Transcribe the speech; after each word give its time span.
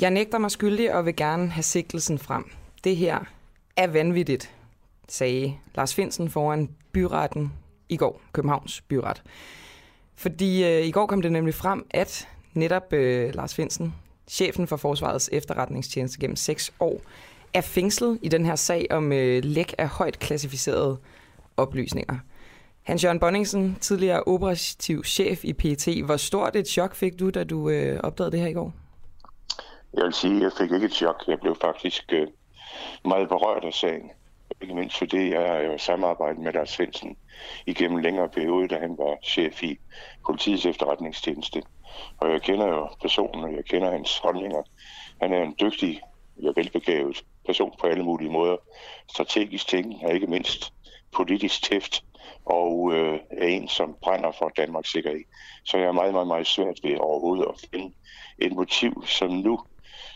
Jeg 0.00 0.10
nægter 0.10 0.38
mig 0.38 0.50
skyldig 0.50 0.94
og 0.94 1.06
vil 1.06 1.16
gerne 1.16 1.48
have 1.48 1.62
sigtelsen 1.62 2.18
frem. 2.18 2.44
Det 2.84 2.96
her 2.96 3.18
er 3.76 3.86
vanvittigt, 3.86 4.54
sagde 5.08 5.54
Lars 5.74 5.94
Finsen 5.94 6.30
foran 6.30 6.70
byretten 6.92 7.52
i 7.88 7.96
går, 7.96 8.20
Københavns 8.32 8.80
byret. 8.80 9.22
Fordi 10.16 10.64
øh, 10.64 10.86
i 10.86 10.90
går 10.90 11.06
kom 11.06 11.22
det 11.22 11.32
nemlig 11.32 11.54
frem, 11.54 11.86
at 11.90 12.28
netop 12.54 12.92
øh, 12.92 13.34
Lars 13.34 13.54
Finsen, 13.54 13.94
chefen 14.28 14.66
for 14.66 14.76
Forsvarets 14.76 15.30
efterretningstjeneste 15.32 16.20
gennem 16.20 16.36
seks 16.36 16.72
år, 16.80 17.00
er 17.54 17.60
fængslet 17.60 18.18
i 18.22 18.28
den 18.28 18.46
her 18.46 18.56
sag 18.56 18.86
om 18.90 19.12
øh, 19.12 19.44
læk 19.44 19.74
af 19.78 19.88
højt 19.88 20.18
klassificerede 20.18 20.98
oplysninger. 21.56 22.18
Hans 22.82 23.04
Jørgen 23.04 23.20
Bonningsen, 23.20 23.76
tidligere 23.80 24.22
operativ 24.22 25.04
chef 25.04 25.44
i 25.44 25.52
PET. 25.52 26.04
Hvor 26.04 26.16
stort 26.16 26.56
et 26.56 26.68
chok 26.68 26.94
fik 26.94 27.18
du, 27.18 27.30
da 27.30 27.44
du 27.44 27.68
øh, 27.68 28.00
opdagede 28.02 28.32
det 28.32 28.40
her 28.40 28.46
i 28.46 28.52
går? 28.52 28.72
Jeg 29.94 30.04
vil 30.04 30.12
sige, 30.12 30.36
at 30.36 30.42
jeg 30.42 30.52
fik 30.58 30.72
ikke 30.72 30.86
et 30.86 30.92
chok. 30.92 31.22
Jeg 31.28 31.38
blev 31.40 31.56
faktisk 31.60 32.04
øh, 32.12 32.26
meget 33.04 33.28
berørt 33.28 33.64
af 33.64 33.72
sagen. 33.72 34.10
Ikke 34.64 34.74
mindst 34.74 34.98
fordi 34.98 35.30
jeg 35.30 35.46
har 35.48 35.58
jo 35.58 35.78
samarbejdet 35.78 36.42
med 36.42 36.52
Lars 36.52 36.70
Svendsen 36.70 37.16
igennem 37.66 37.98
længere 37.98 38.28
periode, 38.28 38.68
da 38.68 38.78
han 38.78 38.98
var 38.98 39.16
chef 39.24 39.62
i 39.62 39.78
politiets 40.26 40.66
efterretningstjeneste. 40.66 41.62
Og 42.20 42.30
jeg 42.30 42.42
kender 42.42 42.66
jo 42.66 42.88
personen, 43.02 43.44
og 43.44 43.52
jeg 43.52 43.64
kender 43.64 43.90
hans 43.90 44.18
holdninger. 44.18 44.62
Han 45.20 45.32
er 45.32 45.42
en 45.42 45.54
dygtig 45.60 46.00
og 46.44 46.52
velbegavet 46.56 47.24
person 47.46 47.74
på 47.80 47.86
alle 47.86 48.04
mulige 48.04 48.30
måder. 48.30 48.56
Strategisk 49.10 49.68
ting, 49.68 50.04
og 50.04 50.14
ikke 50.14 50.26
mindst 50.26 50.72
politisk 51.12 51.62
tæft, 51.62 52.04
og 52.44 52.92
øh, 52.94 53.20
er 53.30 53.46
en, 53.46 53.68
som 53.68 53.96
brænder 54.02 54.32
for 54.38 54.48
Danmarks 54.48 54.92
sikkerhed. 54.92 55.24
Så 55.64 55.78
jeg 55.78 55.86
er 55.86 55.92
meget, 55.92 56.12
meget, 56.12 56.26
meget 56.26 56.46
svært 56.46 56.78
ved 56.82 56.98
overhovedet 56.98 57.46
at 57.48 57.68
finde 57.70 57.94
et 58.38 58.52
motiv, 58.52 59.06
som 59.06 59.30
nu 59.30 59.60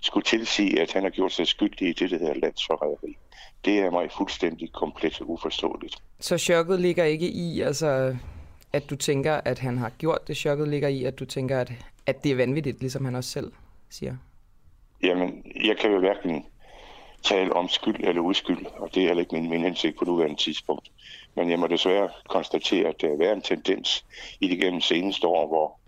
skulle 0.03 0.25
tilsige, 0.25 0.81
at 0.81 0.93
han 0.93 1.03
har 1.03 1.11
gjort 1.11 1.33
sig 1.33 1.47
skyldig 1.47 1.89
i 1.89 1.93
det, 1.93 2.11
der 2.11 2.19
hedder 2.19 2.35
landsforræderi. 2.35 3.17
Det 3.65 3.79
er 3.79 3.91
mig 3.91 4.11
fuldstændig 4.17 4.73
komplet 4.73 5.21
uforståeligt. 5.21 5.97
Så 6.21 6.39
chokket 6.39 6.81
ligger 6.81 7.05
ikke 7.05 7.29
i, 7.29 7.61
altså, 7.61 8.17
at 8.73 8.91
du 8.91 8.97
tænker, 8.97 9.41
at 9.45 9.59
han 9.59 9.79
har 9.79 9.91
gjort 9.99 10.29
det. 10.29 10.37
Chokket 10.37 10.69
ligger 10.69 10.89
i, 10.89 11.05
at 11.05 11.19
du 11.19 11.25
tænker, 11.25 11.61
at, 11.61 11.73
at 12.07 12.25
det 12.25 12.33
er 12.33 12.37
vanvittigt, 12.37 12.81
ligesom 12.81 13.05
han 13.05 13.15
også 13.15 13.31
selv 13.31 13.53
siger. 13.91 14.17
Jamen, 15.03 15.45
jeg 15.65 15.77
kan 15.77 15.91
jo 15.93 15.99
hverken 15.99 16.45
tale 17.23 17.53
om 17.53 17.69
skyld 17.69 18.05
eller 18.05 18.23
uskyld, 18.23 18.67
og 18.67 18.95
det 18.95 19.03
er 19.03 19.07
heller 19.07 19.21
ikke 19.21 19.35
min, 19.35 19.51
min 19.51 19.61
hensigt 19.61 19.99
på 19.99 20.05
nuværende 20.05 20.37
tidspunkt. 20.37 20.91
Men 21.35 21.51
jeg 21.51 21.59
må 21.59 21.67
desværre 21.67 22.09
konstatere, 22.29 22.89
at 22.89 23.01
der 23.01 23.29
er 23.29 23.33
en 23.33 23.43
tendens 23.43 24.05
i 24.41 24.49
det 24.49 24.59
gennem 24.59 24.81
seneste 24.81 25.27
år, 25.27 25.47
hvor 25.47 25.79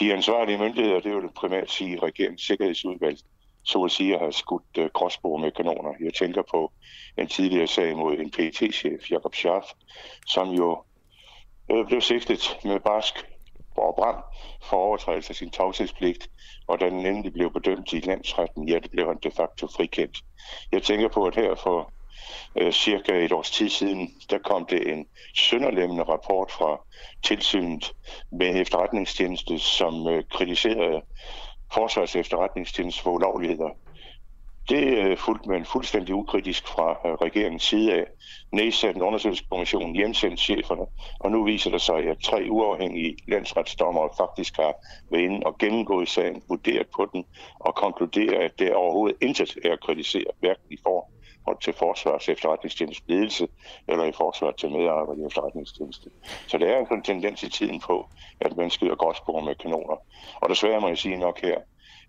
de 0.00 0.14
ansvarlige 0.14 0.58
myndigheder, 0.58 1.00
det 1.00 1.12
er 1.12 1.20
det 1.20 1.34
primært 1.34 1.70
sige 1.70 1.98
regeringens 2.02 2.42
sikkerhedsudvalg, 2.42 3.18
så 3.64 3.82
at 3.84 3.90
sige 3.90 4.18
har 4.18 4.30
skudt 4.30 4.78
øh, 4.78 4.84
uh, 4.84 4.90
gråsbord 4.90 5.40
med 5.40 5.52
kanoner. 5.52 5.92
Jeg 6.00 6.14
tænker 6.14 6.42
på 6.50 6.72
en 7.16 7.26
tidligere 7.26 7.66
sag 7.66 7.96
mod 7.96 8.18
en 8.18 8.30
PT-chef, 8.30 9.10
Jakob 9.10 9.34
Schaff, 9.34 9.66
som 10.26 10.48
jo 10.48 10.82
øh, 11.70 11.86
blev 11.86 12.00
sigtet 12.00 12.58
med 12.64 12.80
barsk 12.80 13.26
og 13.76 13.94
brand 13.94 14.22
for 14.62 14.76
overtrædelse 14.76 15.30
af 15.30 15.36
sin 15.36 15.50
tavshedspligt, 15.50 16.30
og 16.66 16.80
da 16.80 16.90
den 16.90 17.06
endelig 17.06 17.32
blev 17.32 17.52
bedømt 17.52 17.92
i 17.92 18.00
landsretten, 18.00 18.68
ja, 18.68 18.78
det 18.78 18.90
blev 18.90 19.06
han 19.06 19.18
de 19.22 19.30
facto 19.30 19.66
frikendt. 19.66 20.18
Jeg 20.72 20.82
tænker 20.82 21.08
på, 21.08 21.24
at 21.24 21.34
her 21.34 21.54
for 21.54 21.92
øh, 22.56 22.72
cirka 22.72 23.24
et 23.24 23.32
års 23.32 23.50
tid 23.50 23.68
siden, 23.68 24.14
der 24.30 24.38
kom 24.38 24.66
det 24.66 24.92
en 24.92 25.06
sønderlemmende 25.34 26.02
rapport 26.02 26.50
fra 26.50 26.80
tilsynet 27.22 27.92
med 28.32 28.60
efterretningstjeneste, 28.60 29.58
som 29.58 30.08
øh, 30.08 30.24
kritiserede 30.30 31.02
forsvars 31.72 32.16
efterretningstjeneste 32.16 33.02
for 33.02 33.10
ulovligheder. 33.10 33.70
Det 34.68 34.84
øh, 34.84 35.04
fulgte 35.04 35.18
fuldt 35.18 35.46
med 35.46 35.56
en 35.56 35.64
fuldstændig 35.64 36.14
ukritisk 36.14 36.66
fra 36.68 36.90
øh, 36.90 37.12
regeringens 37.12 37.62
side 37.62 37.92
af 37.92 38.06
nedsat 38.52 38.96
en 38.96 39.02
undersøgelseskommission, 39.02 39.94
hjemsendt 39.94 40.40
cheferne, 40.40 40.86
og 41.20 41.30
nu 41.30 41.44
viser 41.44 41.70
det 41.70 41.80
sig, 41.80 41.96
at 41.96 42.18
tre 42.18 42.46
uafhængige 42.50 43.16
landsretsdommere 43.28 44.08
faktisk 44.16 44.56
har 44.56 44.74
været 45.10 45.22
inde 45.22 45.46
og 45.46 45.58
gennemgået 45.58 46.08
sagen, 46.08 46.42
vurderet 46.48 46.86
på 46.96 47.08
den 47.12 47.24
og 47.58 47.74
konkluderet, 47.74 48.42
at 48.42 48.58
det 48.58 48.74
overhovedet 48.74 49.16
intet 49.20 49.58
er 49.64 49.72
at 49.72 49.80
kritisere, 49.80 50.30
hverken 50.40 50.66
i 50.70 50.76
for 50.82 51.10
og 51.50 51.60
til 51.60 51.72
forsvars 51.72 52.28
efterretningstjeneste 52.28 53.04
ledelse, 53.06 53.48
eller 53.88 54.04
i 54.04 54.12
forsvar 54.12 54.50
til 54.50 54.70
medarbejdere 54.70 55.18
i 55.18 55.26
efterretningstjeneste. 55.26 56.10
Så 56.46 56.58
der 56.58 56.66
er 56.66 56.78
en 56.78 56.86
sådan 56.86 57.02
tendens 57.02 57.42
i 57.42 57.50
tiden 57.50 57.80
på, 57.80 58.06
at 58.40 58.56
man 58.56 58.70
skyder 58.70 58.96
gråsbord 58.96 59.44
med 59.44 59.54
kanoner. 59.54 59.96
Og 60.34 60.48
desværre 60.50 60.80
må 60.80 60.88
jeg 60.88 60.98
sige 60.98 61.16
nok 61.16 61.40
her, 61.40 61.58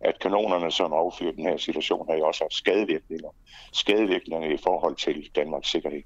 at 0.02 0.19
kanonerne, 0.19 0.72
som 0.72 0.94
affyrer 0.94 1.31
den 1.31 1.46
her 1.46 1.57
situation, 1.57 2.07
har 2.09 2.18
jo 2.18 2.28
også 2.28 2.44
haft 2.44 2.53
skadevirkninger. 2.53 3.29
Skadevirkninger 3.74 4.53
i 4.53 4.57
forhold 4.57 4.96
til 4.96 5.29
Danmarks 5.35 5.72
sikkerhed. 5.72 6.03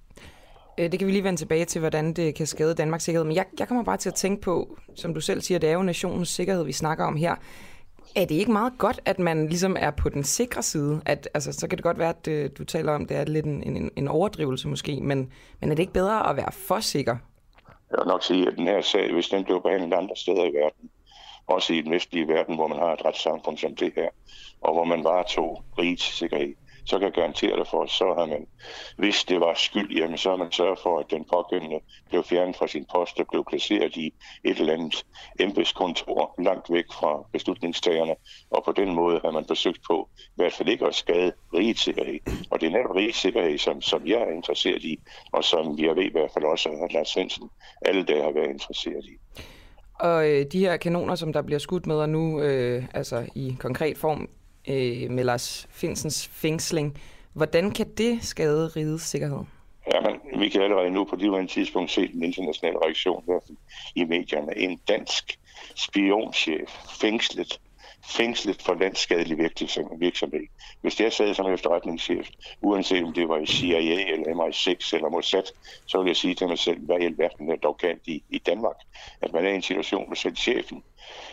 Øh, 0.77 0.91
det 0.91 0.99
kan 0.99 1.07
vi 1.07 1.11
lige 1.11 1.23
vende 1.23 1.39
tilbage 1.39 1.65
til, 1.65 1.79
hvordan 1.79 2.13
det 2.13 2.35
kan 2.35 2.47
skade 2.47 2.75
Danmarks 2.75 3.03
sikkerhed. 3.03 3.25
Men 3.25 3.35
jeg, 3.35 3.45
jeg 3.59 3.67
kommer 3.67 3.83
bare 3.83 3.97
til 3.97 4.09
at 4.09 4.15
tænke 4.15 4.41
på, 4.41 4.77
som 4.95 5.13
du 5.13 5.21
selv 5.21 5.41
siger, 5.41 5.59
det 5.59 5.69
er 5.69 5.73
jo 5.73 5.83
nationens 5.83 6.29
sikkerhed, 6.29 6.65
vi 6.65 6.71
snakker 6.71 7.05
om 7.05 7.15
her. 7.15 7.35
Er 8.15 8.25
det 8.25 8.35
ikke 8.35 8.51
meget 8.51 8.73
godt, 8.77 8.99
at 9.05 9.19
man 9.19 9.47
ligesom 9.47 9.75
er 9.79 9.91
på 9.91 10.09
den 10.09 10.23
sikre 10.23 10.63
side? 10.63 11.01
At, 11.05 11.29
altså, 11.33 11.51
så 11.53 11.67
kan 11.67 11.77
det 11.77 11.83
godt 11.83 11.99
være, 11.99 12.09
at 12.09 12.27
øh, 12.27 12.49
du 12.57 12.63
taler 12.63 12.91
om, 12.91 13.05
det 13.05 13.17
er 13.17 13.25
lidt 13.25 13.45
en, 13.45 13.63
en, 13.63 13.91
en 13.95 14.07
overdrivelse 14.07 14.67
måske, 14.67 14.99
men, 15.01 15.31
men 15.61 15.71
er 15.71 15.75
det 15.75 15.83
ikke 15.83 15.93
bedre 15.93 16.29
at 16.29 16.35
være 16.35 16.51
for 16.51 16.79
sikker? 16.79 17.17
Jeg 17.91 17.99
vil 17.99 18.07
nok 18.07 18.23
sige, 18.23 18.47
at 18.47 18.53
den 18.57 18.67
her 18.67 18.81
sag, 18.81 19.13
hvis 19.13 19.27
den 19.27 19.43
blev 19.43 19.61
behandlet 19.61 19.97
andre 19.97 20.15
steder 20.15 20.43
i 20.43 20.53
verden, 20.53 20.89
også 21.47 21.73
i 21.73 21.81
den 21.81 21.91
vestlige 21.91 22.27
verden, 22.27 22.55
hvor 22.55 22.67
man 22.67 22.77
har 22.77 22.93
et 22.93 23.05
retssamfund 23.05 23.57
som 23.57 23.75
det 23.75 23.93
her, 23.95 24.09
og 24.61 24.73
hvor 24.73 24.83
man 24.83 25.03
varetog 25.03 25.63
rigets 25.79 26.17
sikkerhed, 26.17 26.53
så 26.85 26.97
kan 26.99 27.05
jeg 27.05 27.13
garantere 27.13 27.57
dig 27.57 27.67
for, 27.67 27.85
så 27.85 28.13
har 28.17 28.25
man, 28.25 28.47
hvis 28.97 29.23
det 29.23 29.39
var 29.39 29.53
skyld, 29.53 29.97
jamen 29.97 30.17
så 30.17 30.29
har 30.29 30.37
man 30.37 30.51
sørget 30.51 30.79
for, 30.79 30.99
at 30.99 31.05
den 31.11 31.25
pågældende 31.33 31.79
blev 32.09 32.23
fjernet 32.23 32.55
fra 32.55 32.67
sin 32.67 32.85
post 32.93 33.19
og 33.19 33.27
blev 33.31 33.43
placeret 33.49 33.95
i 33.95 34.13
et 34.43 34.59
eller 34.59 34.73
andet 34.73 35.05
embedskontor 35.39 36.35
langt 36.43 36.71
væk 36.73 36.85
fra 36.93 37.25
beslutningstagerne, 37.33 38.15
og 38.51 38.63
på 38.65 38.71
den 38.71 38.95
måde 38.95 39.19
har 39.23 39.31
man 39.31 39.45
forsøgt 39.47 39.81
på 39.89 40.09
i 40.19 40.35
hvert 40.35 40.53
fald 40.53 40.69
ikke 40.69 40.85
at 40.85 40.95
skade 40.95 41.31
rigets 41.53 41.81
sikkerhed. 41.81 42.19
Og 42.51 42.61
det 42.61 42.67
er 42.67 42.71
netop 42.71 42.95
rigets 42.95 43.17
sikkerhed, 43.17 43.57
som, 43.57 43.81
som 43.81 44.07
jeg 44.07 44.21
er 44.21 44.31
interesseret 44.31 44.83
i, 44.83 44.99
og 45.31 45.43
som 45.43 45.79
jeg 45.79 45.95
ved 45.95 46.03
i 46.03 46.11
hvert 46.11 46.31
fald 46.33 46.45
også, 46.45 46.69
at 46.69 46.93
Lars 46.93 47.09
Svendsen 47.09 47.49
alle 47.81 48.03
dage 48.03 48.23
har 48.23 48.31
været 48.31 48.49
interesseret 48.49 49.05
i. 49.05 49.17
Og 49.99 50.29
øh, 50.29 50.45
de 50.51 50.59
her 50.59 50.77
kanoner, 50.77 51.15
som 51.15 51.33
der 51.33 51.41
bliver 51.41 51.59
skudt 51.59 51.87
med, 51.87 51.95
og 51.95 52.09
nu 52.09 52.41
øh, 52.41 52.83
altså 52.93 53.25
i 53.35 53.55
konkret 53.59 53.97
form 53.97 54.29
øh, 54.67 55.11
med 55.11 55.23
Lars 55.23 55.67
Finsens 55.69 56.27
fængsling. 56.27 56.97
Hvordan 57.33 57.71
kan 57.71 57.89
det 57.97 58.23
skade 58.23 58.67
rigets 58.67 59.03
sikkerhed? 59.03 59.39
Ja, 59.93 60.01
men 60.01 60.41
vi 60.41 60.49
kan 60.49 60.61
allerede 60.61 60.91
nu 60.91 61.03
på 61.03 61.15
det 61.15 61.49
tidspunkt 61.49 61.91
se 61.91 62.07
den 62.07 62.23
internationale 62.23 62.77
reaktion 62.85 63.23
i 63.95 64.03
medierne. 64.03 64.57
En 64.57 64.79
dansk 64.87 65.39
spionchef 65.75 66.69
fængslet 67.01 67.59
fængslet 68.07 68.61
for 68.61 68.73
landsskadelig 68.73 69.37
virksomhed. 69.99 70.47
Hvis 70.81 70.99
jeg 70.99 71.13
sad 71.13 71.33
som 71.33 71.53
efterretningschef, 71.53 72.29
uanset 72.61 73.03
om 73.03 73.13
det 73.13 73.29
var 73.29 73.37
i 73.37 73.45
CIA 73.45 74.11
eller 74.11 74.27
MI6 74.27 74.95
eller 74.95 75.09
Mossad, 75.09 75.43
så 75.85 75.97
ville 75.97 76.09
jeg 76.09 76.15
sige 76.15 76.35
til 76.35 76.47
mig 76.47 76.59
selv, 76.59 76.79
hvad 76.79 76.99
i 76.99 77.05
alverden 77.05 77.51
er 77.51 77.55
dog 77.55 77.77
galt 77.77 78.01
i, 78.07 78.23
i 78.29 78.37
Danmark. 78.37 78.75
At 79.21 79.33
man 79.33 79.45
er 79.45 79.49
i 79.49 79.55
en 79.55 79.61
situation, 79.61 80.05
hvor 80.07 80.15
selv 80.15 80.35
chefen 80.35 80.83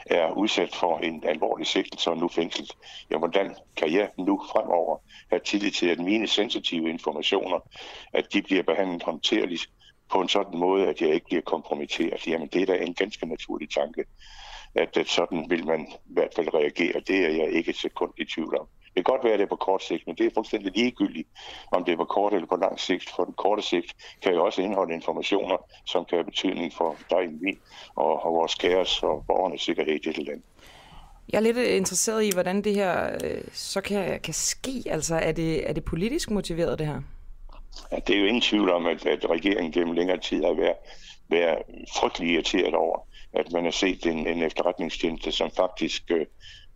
er 0.06 0.32
udsat 0.32 0.74
for 0.74 0.98
en 0.98 1.24
alvorlig 1.28 1.66
sigtelse 1.66 2.10
og 2.10 2.16
nu 2.18 2.28
fængslet. 2.28 2.72
Ja, 3.10 3.18
hvordan 3.18 3.56
kan 3.76 3.92
jeg 3.92 4.10
nu 4.18 4.40
fremover 4.52 4.98
have 5.30 5.40
tillid 5.40 5.70
til, 5.70 5.88
at 5.88 5.98
mine 5.98 6.26
sensitive 6.26 6.90
informationer, 6.90 7.58
at 8.12 8.32
de 8.32 8.42
bliver 8.42 8.62
behandlet 8.62 9.02
håndterligt 9.02 9.66
på 10.10 10.20
en 10.20 10.28
sådan 10.28 10.58
måde, 10.58 10.86
at 10.86 11.00
jeg 11.00 11.10
ikke 11.10 11.26
bliver 11.26 11.42
kompromitteret? 11.42 12.26
Jamen, 12.26 12.48
det 12.48 12.62
er 12.62 12.66
da 12.66 12.76
en 12.76 12.94
ganske 12.94 13.26
naturlig 13.26 13.70
tanke 13.70 14.04
at, 14.74 14.98
sådan 15.06 15.46
vil 15.48 15.66
man 15.66 15.80
i 15.80 16.12
hvert 16.12 16.32
fald 16.36 16.54
reagere. 16.54 17.00
Det 17.00 17.18
er 17.26 17.28
jeg 17.28 17.50
ikke 17.50 17.70
et 17.70 17.76
sekund 17.76 18.12
i 18.18 18.24
tvivl 18.24 18.58
om. 18.58 18.66
Det 18.94 19.04
kan 19.04 19.12
godt 19.12 19.24
være, 19.24 19.32
at 19.32 19.38
det 19.38 19.44
er 19.44 19.48
på 19.48 19.56
kort 19.56 19.82
sigt, 19.82 20.06
men 20.06 20.16
det 20.16 20.26
er 20.26 20.30
fuldstændig 20.34 20.72
ligegyldigt, 20.76 21.28
om 21.72 21.84
det 21.84 21.92
er 21.92 21.96
på 21.96 22.04
kort 22.04 22.34
eller 22.34 22.46
på 22.46 22.56
lang 22.56 22.80
sigt. 22.80 23.10
For 23.16 23.24
den 23.24 23.34
korte 23.34 23.62
sigt 23.62 23.94
kan 24.22 24.34
jo 24.34 24.44
også 24.44 24.62
indeholde 24.62 24.94
informationer, 24.94 25.56
som 25.86 26.04
kan 26.04 26.18
have 26.18 26.24
betydning 26.24 26.72
for 26.74 26.96
dig, 27.10 27.32
min 27.40 27.58
og, 27.94 28.24
og 28.24 28.32
vores 28.32 28.54
kæres 28.54 29.02
og 29.02 29.24
borgernes 29.26 29.62
sikkerhed 29.62 29.94
i 29.94 29.98
dette 29.98 30.24
land. 30.24 30.42
Jeg 31.32 31.38
er 31.38 31.42
lidt 31.42 31.56
interesseret 31.56 32.24
i, 32.24 32.30
hvordan 32.32 32.62
det 32.62 32.74
her 32.74 33.12
øh, 33.24 33.44
så 33.52 33.80
kan, 33.80 34.20
kan 34.20 34.34
ske. 34.34 34.82
Altså, 34.86 35.14
er 35.14 35.32
det, 35.32 35.68
er 35.68 35.72
det 35.72 35.84
politisk 35.84 36.30
motiveret, 36.30 36.78
det 36.78 36.86
her? 36.86 37.00
Ja, 37.92 37.96
det 37.96 38.16
er 38.16 38.20
jo 38.20 38.26
ingen 38.26 38.40
tvivl 38.40 38.70
om, 38.70 38.86
at, 38.86 39.06
at 39.06 39.30
regeringen 39.30 39.72
gennem 39.72 39.94
længere 39.94 40.18
tid 40.18 40.44
har 40.44 40.52
været, 40.52 40.76
været 41.28 41.58
frygtelig 41.96 42.32
irriteret 42.34 42.74
over, 42.74 43.06
at 43.32 43.52
man 43.52 43.64
har 43.64 43.70
set 43.70 44.06
en, 44.06 44.26
en 44.26 44.42
efterretningstjeneste, 44.42 45.32
som 45.32 45.50
faktisk 45.50 46.02
øh, 46.10 46.26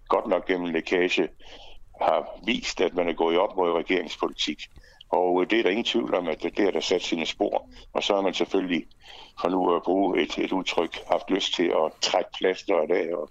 godt 0.09 0.27
nok 0.27 0.47
gennem 0.47 0.73
lækage 0.73 1.29
har 2.01 2.41
vist, 2.47 2.81
at 2.81 2.95
man 2.95 3.09
er 3.09 3.13
gået 3.13 3.39
op 3.39 3.57
mod 3.57 3.73
regeringspolitik. 3.73 4.59
Og 5.09 5.43
øh, 5.43 5.51
det 5.51 5.59
er 5.59 5.63
der 5.63 5.71
ingen 5.71 5.85
tvivl 5.85 6.15
om, 6.15 6.29
at 6.29 6.43
det 6.43 6.59
er 6.59 6.71
der 6.71 6.81
sat 6.81 7.03
sine 7.03 7.27
spor. 7.27 7.69
Og 7.93 8.03
så 8.03 8.15
har 8.15 8.23
man 8.23 8.35
selvfølgelig, 8.35 8.87
for 9.41 9.49
nu 9.49 9.77
at 9.77 9.83
bruge 9.83 10.23
et, 10.23 10.39
et 10.39 10.53
udtryk, 10.53 10.99
haft 11.13 11.31
lyst 11.31 11.55
til 11.55 11.65
at 11.65 11.93
trække 12.01 12.31
plaster 12.39 12.75
af 12.75 13.15
og 13.15 13.31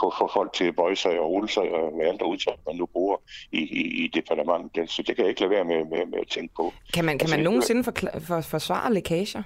få, 0.00 0.14
få 0.18 0.30
folk 0.34 0.52
til 0.52 0.64
at 0.64 0.76
bøje 0.76 0.96
sig 0.96 1.20
og 1.20 1.30
rulle 1.30 1.48
sig 1.48 1.62
og 1.62 1.92
hvad 1.96 2.06
andre 2.08 2.26
udtryk, 2.26 2.58
man 2.66 2.76
nu 2.76 2.86
bruger 2.86 3.16
i, 3.52 3.58
i, 3.58 4.04
i 4.04 4.08
departementet. 4.08 4.90
Så 4.90 5.02
det 5.02 5.16
kan 5.16 5.24
jeg 5.24 5.30
ikke 5.30 5.40
lade 5.40 5.50
være 5.50 5.64
med, 5.64 5.84
med, 5.84 6.06
med 6.06 6.18
at 6.18 6.28
tænke 6.28 6.54
på. 6.54 6.72
Kan 6.94 7.04
man, 7.04 7.18
kan 7.18 7.30
man 7.30 7.38
altså, 7.38 7.50
nogensinde 7.50 7.84
for, 7.84 7.92
for, 8.26 8.40
forsvare 8.40 8.94
lækager? 8.94 9.42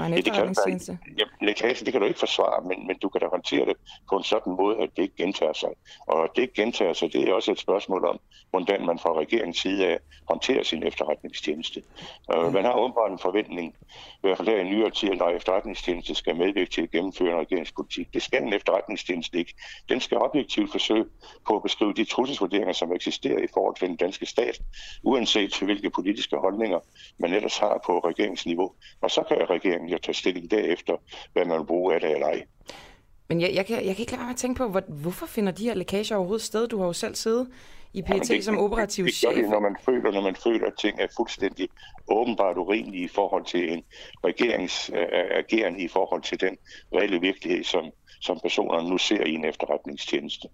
Fra 0.00 0.06
en 0.06 0.12
ja, 0.12 0.20
det 0.20 0.32
kan, 0.32 0.98
ja, 1.18 1.24
lækage, 1.46 1.84
det 1.84 1.92
kan 1.92 2.00
du 2.00 2.06
ikke 2.06 2.18
forsvare, 2.18 2.64
men, 2.68 2.86
men 2.86 2.96
du 3.02 3.08
kan 3.08 3.20
da 3.20 3.26
håndtere 3.26 3.66
det 3.66 3.76
på 4.08 4.16
en 4.16 4.24
sådan 4.24 4.52
måde, 4.52 4.76
at 4.78 4.90
det 4.96 5.02
ikke 5.02 5.16
gentager 5.16 5.52
sig. 5.52 5.68
Og 6.06 6.28
det 6.36 6.42
ikke 6.42 6.54
gentager 6.54 6.92
sig, 6.92 7.12
det 7.12 7.28
er 7.28 7.34
også 7.34 7.52
et 7.52 7.58
spørgsmål 7.58 8.04
om, 8.04 8.20
hvordan 8.50 8.86
man 8.86 8.98
fra 8.98 9.12
regeringens 9.12 9.58
side 9.58 9.86
af 9.86 9.98
håndterer 10.28 10.62
sin 10.62 10.82
efterretningstjeneste. 10.82 11.82
Mm. 12.28 12.52
Man 12.52 12.64
har 12.64 12.74
åbenbart 12.74 13.12
en 13.12 13.18
forventning, 13.18 13.74
i 14.14 14.20
hvert 14.20 14.36
fald 14.36 14.48
her 14.48 14.56
i 14.56 14.64
nyere 14.64 14.90
tid, 14.90 15.08
når 15.08 15.28
efterretningstjeneste 15.28 16.14
skal 16.14 16.36
medvirke 16.36 16.70
til 16.70 16.82
at 16.82 16.90
gennemføre 16.90 17.32
en 17.32 17.40
regeringspolitik. 17.40 18.14
Det 18.14 18.22
skal 18.22 18.42
en 18.42 18.52
efterretningstjeneste 18.52 19.38
ikke. 19.38 19.54
Den 19.88 20.00
skal 20.00 20.18
objektivt 20.18 20.70
forsøge 20.70 21.04
på 21.46 21.56
at 21.56 21.62
beskrive 21.62 21.92
de 21.92 22.04
trusselsvurderinger, 22.04 22.72
som 22.72 22.92
eksisterer 22.92 23.38
i 23.38 23.46
forhold 23.54 23.76
til 23.76 23.88
den 23.88 23.96
danske 23.96 24.26
stat, 24.26 24.60
uanset 25.02 25.58
hvilke 25.58 25.90
politiske 25.90 26.36
holdninger 26.36 26.78
man 27.18 27.32
ellers 27.32 27.58
har 27.58 27.82
på 27.86 27.98
regeringsniveau. 27.98 28.72
Og 29.00 29.10
så 29.10 29.22
kan 29.28 29.50
regeringen 29.50 29.89
jo 29.92 29.98
tage 29.98 30.14
stilling 30.14 30.50
derefter, 30.50 30.96
hvad 31.32 31.44
man 31.44 31.58
vil 31.58 31.66
bruge 31.66 31.94
af 31.94 32.00
det 32.00 32.10
eller 32.10 32.26
ej. 32.26 32.44
Men 33.28 33.40
jeg, 33.40 33.54
jeg, 33.54 33.66
kan, 33.66 33.76
jeg 33.76 33.96
kan 33.96 34.02
ikke 34.02 34.12
lade 34.12 34.18
være 34.18 34.26
med 34.26 34.34
at 34.34 34.38
tænke 34.38 34.58
på, 34.58 34.68
hvor, 34.68 34.82
hvorfor 34.88 35.26
finder 35.26 35.52
de 35.52 35.64
her 35.64 35.74
lækager 35.74 36.16
overhovedet 36.16 36.46
sted? 36.46 36.68
Du 36.68 36.78
har 36.78 36.86
jo 36.86 36.92
selv 36.92 37.14
siddet 37.14 37.48
i 37.92 38.02
PET 38.02 38.30
ja, 38.30 38.40
som 38.40 38.58
operativ 38.58 39.04
det, 39.04 39.14
chef. 39.14 39.34
Det, 39.34 39.42
det 39.42 39.50
når 39.50 39.60
man 39.60 39.76
føler, 39.84 40.12
når 40.12 40.20
man 40.20 40.36
føler, 40.36 40.66
at 40.66 40.72
ting 40.78 41.00
er 41.00 41.06
fuldstændig 41.16 41.68
åbenbart 42.08 42.56
urimelige 42.56 43.04
i 43.04 43.08
forhold 43.08 43.44
til 43.44 43.72
en 43.72 43.82
regerings 44.24 44.90
uh, 44.92 44.98
agerende 45.30 45.80
i 45.80 45.88
forhold 45.88 46.22
til 46.22 46.40
den 46.40 46.56
reelle 46.94 47.20
virkelighed, 47.20 47.64
som, 47.64 47.90
som 48.20 48.40
personerne 48.42 48.88
nu 48.88 48.98
ser 48.98 49.24
i 49.24 49.34
en 49.34 49.44
efterretningstjeneste. 49.44 50.48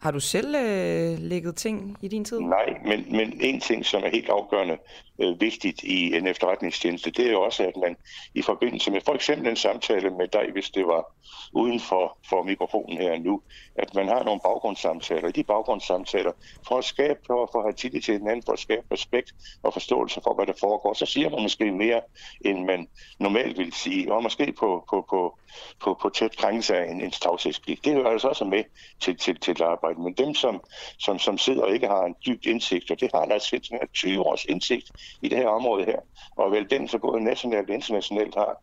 Har 0.00 0.10
du 0.10 0.20
selv 0.20 0.54
øh, 0.54 1.18
lægget 1.18 1.56
ting 1.56 1.96
i 2.02 2.08
din 2.08 2.24
tid? 2.24 2.40
Nej, 2.40 2.76
men, 2.84 3.06
men 3.10 3.40
en 3.40 3.60
ting, 3.60 3.86
som 3.86 4.02
er 4.04 4.08
helt 4.08 4.28
afgørende 4.28 4.78
øh, 5.18 5.40
vigtigt 5.40 5.82
i 5.82 6.16
en 6.16 6.26
efterretningstjeneste, 6.26 7.10
det 7.10 7.26
er 7.26 7.30
jo 7.30 7.42
også, 7.42 7.62
at 7.62 7.76
man 7.76 7.96
i 8.34 8.42
forbindelse 8.42 8.90
med 8.90 9.00
for 9.00 9.14
eksempel 9.14 9.48
en 9.48 9.56
samtale 9.56 10.10
med 10.10 10.28
dig, 10.28 10.48
hvis 10.52 10.70
det 10.70 10.86
var 10.86 11.14
uden 11.52 11.80
for, 11.80 12.18
for 12.28 12.42
mikrofonen 12.42 12.98
her 12.98 13.18
nu, 13.18 13.42
at 13.74 13.94
man 13.94 14.08
har 14.08 14.22
nogle 14.24 14.40
baggrundssamtaler. 14.44 15.28
I 15.28 15.32
de 15.32 15.44
baggrundssamtaler, 15.44 16.32
for 16.68 16.78
at 16.78 16.84
skabe, 16.84 17.20
for, 17.26 17.48
for 17.52 17.58
at 17.58 17.64
have 17.64 17.72
tillid 17.72 18.00
til 18.00 18.18
hinanden, 18.18 18.42
for 18.42 18.52
at 18.52 18.58
skabe 18.58 18.86
respekt 18.92 19.34
og 19.62 19.72
forståelse 19.72 20.20
for, 20.24 20.34
hvad 20.34 20.46
der 20.46 20.52
foregår, 20.60 20.94
så 20.94 21.06
siger 21.06 21.30
man 21.30 21.42
måske 21.42 21.72
mere, 21.72 22.00
end 22.44 22.64
man 22.64 22.88
normalt 23.18 23.58
vil 23.58 23.72
sige, 23.72 24.12
og 24.12 24.22
måske 24.22 24.54
på, 24.58 24.84
på, 24.90 25.06
på, 25.10 25.38
på, 25.80 25.98
på 26.02 26.08
tæt 26.08 26.36
krænkelse 26.36 26.76
af 26.76 26.90
en, 26.90 27.00
en 27.00 27.10
tavshedspligt. 27.10 27.84
Det 27.84 27.92
hører 27.92 28.10
altså 28.10 28.28
også 28.28 28.44
med 28.44 28.64
til, 29.00 29.16
til, 29.16 29.36
til 29.36 29.62
arbejde. 29.62 29.89
Men 29.98 30.12
dem, 30.12 30.34
som, 30.34 30.62
som, 30.98 31.18
som 31.18 31.38
sidder 31.38 31.62
og 31.62 31.74
ikke 31.74 31.86
har 31.86 32.04
en 32.04 32.14
dybt 32.26 32.46
indsigt, 32.46 32.90
og 32.90 33.00
det 33.00 33.10
har 33.14 33.26
Lars 33.26 33.42
Svendsen 33.42 33.78
20 33.94 34.26
års 34.26 34.44
indsigt 34.44 34.90
i 35.22 35.28
det 35.28 35.38
her 35.38 35.48
område 35.48 35.84
her, 35.84 36.00
og 36.36 36.52
vel 36.52 36.70
den, 36.70 36.88
så 36.88 36.98
både 36.98 37.24
nationalt 37.24 37.70
og 37.70 37.74
internationalt 37.74 38.34
har, 38.34 38.62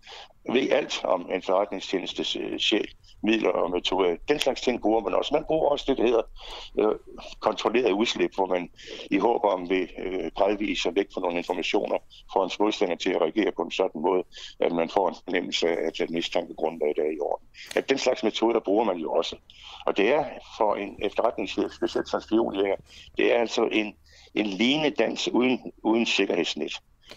ved 0.54 0.70
alt 0.70 1.04
om 1.04 1.32
en 1.32 1.42
forretningstjenestes 1.42 2.36
øh, 2.36 2.60
sjæl, 2.60 2.88
midler 3.24 3.50
og 3.50 3.72
metoder. 3.72 4.16
Den 4.28 4.40
slags 4.40 4.62
ting 4.62 4.82
bruger 4.82 5.02
man 5.02 5.14
også. 5.14 5.34
Man 5.34 5.44
bruger 5.48 5.70
også 5.70 5.86
det, 5.88 5.98
der 5.98 6.04
hedder 6.04 6.24
øh, 6.80 6.96
kontrolleret 7.40 7.92
udslip, 7.92 8.36
hvor 8.36 8.46
man 8.46 8.70
i 9.12 9.18
håb 9.18 9.44
om 9.44 9.70
vil 9.70 9.90
øh, 9.98 10.32
gradvise 10.36 10.90
at 10.90 10.96
væk 10.96 11.08
fra 11.14 11.22
nogle 11.22 11.38
informationer 11.38 11.98
får 12.34 12.44
en 12.44 12.52
modstander 12.60 12.96
til 12.96 13.10
at 13.10 13.22
reagere 13.22 13.52
på 13.52 13.62
en 13.62 13.72
sådan 13.72 14.02
måde, 14.02 14.24
at 14.60 14.72
man 14.72 14.90
får 14.90 15.10
en 15.10 15.16
fornemmelse 15.24 15.68
af, 15.70 15.92
at 16.00 16.10
mistankegrundlaget 16.10 16.98
er 16.98 17.12
i 17.12 17.20
orden. 17.20 17.48
At 17.76 17.90
den 17.90 17.98
slags 17.98 18.24
metoder 18.24 18.60
bruger 18.60 18.86
man 18.86 18.98
jo 18.98 19.12
også. 19.12 19.36
Og 19.86 19.98
det 19.98 20.14
er 20.14 20.26
for 20.58 20.76
en 20.76 20.96
efterretningschef, 21.02 21.72
specielt 21.72 22.10
som 22.10 22.22
spionlæger, 22.22 22.76
det 23.18 23.34
er 23.34 23.40
altså 23.40 23.70
en, 23.72 23.96
en 24.36 24.46
lignende 24.46 24.90
dans 24.90 25.28
uden, 25.28 25.72
uden 25.84 26.06
sikkerhedsnet. 26.06 26.74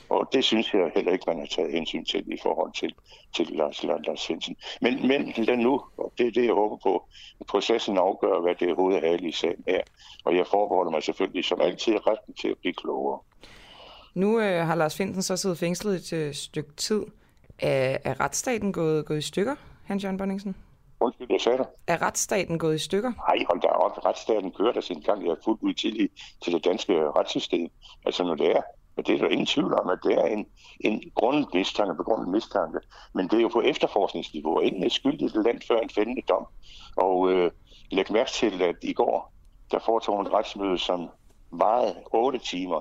Og 0.08 0.28
det 0.32 0.44
synes 0.44 0.74
jeg 0.74 0.90
heller 0.94 1.12
ikke, 1.12 1.24
man 1.26 1.38
har 1.38 1.46
taget 1.46 1.72
hensyn 1.72 2.04
til 2.04 2.32
i 2.32 2.38
forhold 2.42 2.72
til, 2.72 2.94
til 3.36 3.46
Lars, 3.46 3.82
Lars, 3.82 4.00
Lars 4.06 4.20
Svendsen. 4.20 4.56
Men, 4.80 5.08
men 5.08 5.32
lad 5.36 5.56
nu, 5.56 5.82
og 5.96 6.12
det 6.18 6.26
er 6.26 6.30
det, 6.30 6.44
jeg 6.44 6.54
håber 6.54 6.76
på, 6.76 7.08
processen 7.48 7.98
afgør, 7.98 8.40
hvad 8.40 8.54
det 8.54 8.70
er 8.70 9.26
i 9.28 9.32
sagen 9.32 9.64
er. 9.66 9.80
Og 10.24 10.36
jeg 10.36 10.46
forbeholder 10.46 10.90
mig 10.90 11.02
selvfølgelig 11.02 11.44
som 11.44 11.60
altid 11.60 12.06
retten 12.06 12.34
til 12.34 12.48
at 12.48 12.58
blive 12.60 12.74
klogere. 12.74 13.20
Nu 14.14 14.40
øh, 14.40 14.66
har 14.66 14.74
Lars 14.74 14.96
Finsen 14.96 15.22
så 15.22 15.36
siddet 15.36 15.58
fængslet 15.58 15.94
et 15.94 16.12
øh, 16.12 16.34
stykke 16.34 16.72
tid. 16.76 17.02
Er, 17.58 17.98
er 18.04 18.20
retsstaten 18.20 18.72
gået, 18.72 19.06
gået 19.06 19.18
i 19.18 19.22
stykker, 19.22 19.54
Hans 19.84 20.04
Jørgen 20.04 20.18
Bonningsen? 20.18 20.56
Undskyld, 21.00 21.26
jeg 21.30 21.40
sagde 21.40 21.64
Er 21.86 22.02
retsstaten 22.02 22.58
gået 22.58 22.74
i 22.74 22.78
stykker? 22.78 23.12
Nej, 23.28 23.44
hold 23.48 23.60
da 23.60 23.66
op. 23.68 24.04
Retsstaten 24.04 24.52
kører 24.52 24.72
der 24.72 24.80
sin 24.80 25.00
gang. 25.00 25.24
Jeg 25.24 25.30
er 25.30 25.42
fuldt 25.44 25.62
ud 25.62 25.74
til, 25.74 26.08
til 26.42 26.52
det 26.52 26.64
danske 26.64 27.10
retssystem. 27.10 27.70
Altså, 28.06 28.22
når 28.24 28.34
det 28.34 28.50
er 28.56 28.62
og 28.96 29.06
det 29.06 29.14
er 29.14 29.18
der 29.18 29.28
ingen 29.28 29.46
tvivl 29.46 29.74
om, 29.74 29.90
at 29.90 29.98
det 30.02 30.14
er 30.18 30.24
en, 30.26 30.46
en 30.80 31.02
grundet 31.14 31.54
mistanke, 31.54 31.94
begrundet 31.94 32.28
mistanke. 32.28 32.78
Men 33.14 33.28
det 33.28 33.38
er 33.38 33.42
jo 33.42 33.48
på 33.48 33.60
efterforskningsniveau, 33.60 34.56
og 34.56 34.64
ingen 34.64 34.84
er 34.84 34.88
skyldig 34.88 35.32
til 35.32 35.42
land 35.42 35.60
før 35.68 35.78
en 35.80 35.90
fældende 35.90 36.22
dom. 36.28 36.46
Og 36.96 37.32
øh, 37.32 37.50
læg 37.90 38.12
mærke 38.12 38.30
til, 38.30 38.62
at 38.62 38.76
i 38.82 38.92
går, 38.92 39.32
der 39.70 39.78
foretog 39.78 40.20
en 40.20 40.32
retsmøde, 40.32 40.78
som 40.78 41.08
varede 41.50 41.94
8 42.12 42.38
timer. 42.38 42.80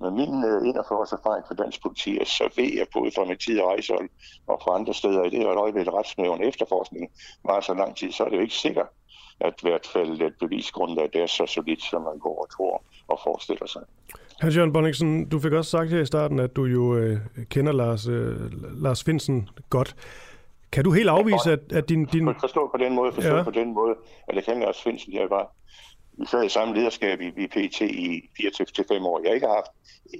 Men 0.00 0.14
min 0.14 0.44
øh, 0.44 0.68
41 0.68 0.98
års 0.98 1.12
erfaring 1.12 1.44
for 1.46 1.54
dansk 1.54 1.82
politi 1.82 2.18
er 2.18 2.24
så 2.24 2.50
ved, 2.56 2.78
at 2.80 2.88
både 2.92 3.10
fra 3.14 3.24
min 3.24 3.38
tid 3.38 3.58
i 3.58 3.62
Rejshold 3.62 4.08
og 4.46 4.60
fra 4.64 4.74
andre 4.74 4.94
steder 4.94 5.24
i 5.24 5.30
det 5.30 5.38
her 5.38 5.48
øjeblik 5.48 5.86
retsmøde 5.86 6.30
under 6.30 6.48
efterforskning 6.48 7.10
var 7.44 7.60
så 7.60 7.74
lang 7.74 7.96
tid, 7.96 8.12
så 8.12 8.24
er 8.24 8.28
det 8.28 8.36
jo 8.36 8.42
ikke 8.42 8.54
sikkert, 8.54 8.86
at 9.40 9.54
i 9.62 9.68
hvert 9.68 9.86
fald 9.92 10.20
et 10.20 10.34
bevisgrundlag 10.40 11.10
det 11.12 11.22
er 11.22 11.26
så 11.26 11.46
solidt, 11.46 11.82
som 11.82 12.02
man 12.02 12.18
går 12.18 12.42
og 12.42 12.50
tror 12.56 12.82
og 13.08 13.20
forestiller 13.24 13.66
sig. 13.66 13.82
Hans 14.40 14.56
Jørgen 14.56 14.72
Bonningsen, 14.72 15.28
du 15.28 15.38
fik 15.38 15.52
også 15.52 15.70
sagt 15.70 15.90
her 15.90 16.00
i 16.00 16.06
starten, 16.06 16.38
at 16.38 16.56
du 16.56 16.64
jo 16.64 16.96
øh, 16.96 17.18
kender 17.50 17.72
Lars, 17.72 18.08
øh, 18.08 18.36
Lars 18.82 19.04
Finsen 19.04 19.48
godt. 19.70 19.96
Kan 20.72 20.84
du 20.84 20.92
helt 20.92 21.08
afvise, 21.08 21.52
at, 21.52 21.72
at 21.72 21.88
din... 21.88 22.04
din... 22.04 22.34
Forstå 22.40 22.70
på 22.72 22.78
den 22.78 22.94
måde, 22.94 23.12
forstå 23.12 23.36
ja. 23.36 23.42
på 23.42 23.50
den 23.50 23.74
måde, 23.74 23.94
at 24.28 24.34
jeg 24.34 24.44
kender 24.44 24.66
Lars 24.66 24.82
Finsen. 24.82 25.12
Jeg 25.12 25.30
var 25.30 25.52
sad 26.26 26.44
i 26.44 26.48
samme 26.48 26.74
lederskab 26.74 27.20
i, 27.20 27.26
i 27.26 27.46
PT 27.46 27.80
i 27.80 28.22
4-5 28.40 29.06
år. 29.06 29.20
Jeg 29.20 29.30
har 29.30 29.34
ikke 29.34 29.46
haft 29.46 29.70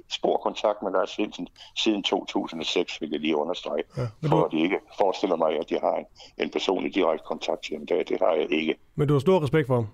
spor 0.09 0.37
kontakt 0.37 0.81
med 0.83 0.91
Lars 0.91 1.15
Finsen 1.15 1.47
siden 1.77 2.03
2006, 2.03 3.01
vil 3.01 3.09
jeg 3.11 3.19
lige 3.19 3.35
understrege. 3.35 3.83
Ja, 3.97 4.07
for 4.27 4.37
du... 4.37 4.45
at 4.45 4.51
de 4.51 4.59
ikke 4.61 4.79
forestiller 4.97 5.35
mig, 5.35 5.59
at 5.59 5.69
de 5.69 5.79
har 5.79 5.95
en, 5.95 6.05
en 6.37 6.49
personlig 6.49 6.95
direkte 6.95 7.25
kontakt 7.25 7.63
til 7.63 7.77
ham. 7.77 7.85
Det, 7.85 8.09
det 8.09 8.17
har 8.21 8.33
jeg 8.33 8.51
ikke. 8.51 8.75
Men 8.95 9.07
du 9.07 9.13
har 9.13 9.19
stor 9.19 9.43
respekt 9.43 9.67
for 9.67 9.75
ham? 9.75 9.87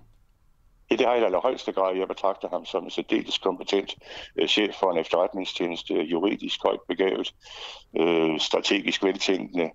I 0.90 0.96
det 0.96 1.06
har 1.06 1.12
jeg 1.14 1.22
i 1.22 1.24
allerhøjeste 1.24 1.72
grad. 1.72 1.96
Jeg 1.96 2.08
betragter 2.08 2.48
ham 2.48 2.64
som 2.64 2.84
en 2.84 2.90
særdeles 2.90 3.38
kompetent 3.38 3.96
uh, 4.42 4.46
chef 4.46 4.74
for 4.74 4.90
en 4.90 4.98
efterretningstjeneste, 4.98 5.94
juridisk 5.94 6.62
højt 6.62 6.80
begavet, 6.88 7.34
uh, 8.00 8.38
strategisk 8.38 9.04
veltænkende, 9.04 9.70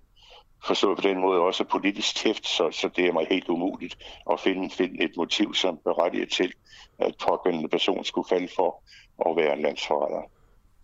forstået 0.64 0.96
på 0.96 1.02
den 1.08 1.20
måde 1.20 1.40
også 1.40 1.64
politisk 1.64 2.16
tæft, 2.16 2.46
så, 2.46 2.70
så 2.70 2.88
det 2.96 3.06
er 3.06 3.12
mig 3.12 3.26
helt 3.30 3.48
umuligt 3.48 3.98
at 4.30 4.40
finde, 4.40 4.70
finde 4.70 5.04
et 5.04 5.16
motiv, 5.16 5.54
som 5.54 5.78
berettiger 5.84 6.26
til, 6.26 6.52
at 6.98 7.14
pågældende 7.28 7.68
person 7.68 8.04
skulle 8.04 8.28
falde 8.28 8.48
for 8.56 8.82
at 9.30 9.36
være 9.36 9.62
landsforræder. 9.62 10.22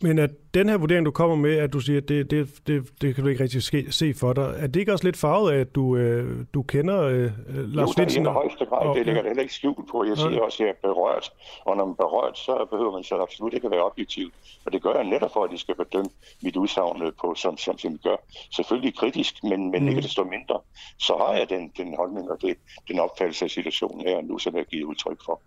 Men 0.03 0.19
at 0.19 0.31
den 0.55 0.69
her 0.69 0.77
vurdering, 0.77 1.07
du 1.07 1.11
kommer 1.11 1.37
med, 1.37 1.57
at 1.57 1.73
du 1.73 1.81
siger, 1.81 2.01
at 2.01 2.09
det, 2.09 2.31
det, 2.31 2.49
det, 2.67 2.89
det 3.01 3.15
kan 3.15 3.25
du 3.25 3.31
ikke 3.31 3.43
rigtig 3.43 3.63
ske, 3.63 3.93
se 3.93 4.15
for 4.15 4.33
dig, 4.33 4.55
er 4.59 4.67
det 4.67 4.81
ikke 4.81 4.93
også 4.93 5.05
lidt 5.05 5.17
farvet 5.17 5.53
af, 5.53 5.61
at 5.61 5.75
du, 5.75 5.97
øh, 5.97 6.47
du 6.55 6.63
kender 6.63 7.03
øh, 7.03 7.31
Lars? 7.49 7.99
Jo, 7.99 8.05
det 8.05 8.17
er 8.17 8.21
i 8.21 8.25
højeste 8.25 8.65
grad. 8.65 8.87
Okay. 8.87 8.99
Det 8.99 9.07
ligger 9.07 9.23
det 9.23 9.29
heller 9.29 9.43
ikke 9.43 9.55
skjult 9.55 9.89
på. 9.91 10.05
Jeg 10.05 10.17
siger 10.17 10.29
okay. 10.29 10.39
også, 10.39 10.63
at 10.63 10.67
jeg 10.67 10.75
er 10.83 10.89
berørt. 10.89 11.33
Og 11.65 11.77
når 11.77 11.85
man 11.85 11.93
er 11.93 11.97
berørt, 11.97 12.39
så 12.39 12.67
behøver 12.71 12.93
man 12.93 13.05
så 13.05 13.23
absolut 13.23 13.55
ikke 13.55 13.65
at 13.67 13.71
være 13.71 13.85
objektiv. 13.85 14.31
Og 14.65 14.73
det 14.73 14.83
gør 14.83 14.95
jeg 14.95 15.05
netop 15.05 15.33
for, 15.33 15.45
at 15.45 15.51
de 15.51 15.59
skal 15.59 15.75
bedømme 15.75 16.11
mit 16.43 16.57
udsagn 16.57 17.13
på, 17.21 17.35
som, 17.35 17.57
som, 17.57 17.79
som 17.79 17.99
gør. 17.99 18.17
Selvfølgelig 18.53 18.97
kritisk, 18.97 19.45
men, 19.45 19.71
men 19.71 19.83
mm. 19.83 19.89
ikke 19.89 20.03
desto 20.03 20.25
mindre. 20.25 20.61
Så 20.99 21.13
har 21.21 21.33
jeg 21.39 21.49
den, 21.51 21.73
den 21.77 21.97
holdning 21.97 22.31
og 22.31 22.39
det, 22.43 22.57
den 22.89 22.99
opfattelse 23.01 23.45
af 23.45 23.51
situationen 23.51 24.01
her 24.01 24.21
nu, 24.23 24.39
som 24.39 24.55
jeg 24.55 24.61
har 24.61 24.71
givet 24.71 24.85
udtryk 24.85 25.19
for. 25.25 25.41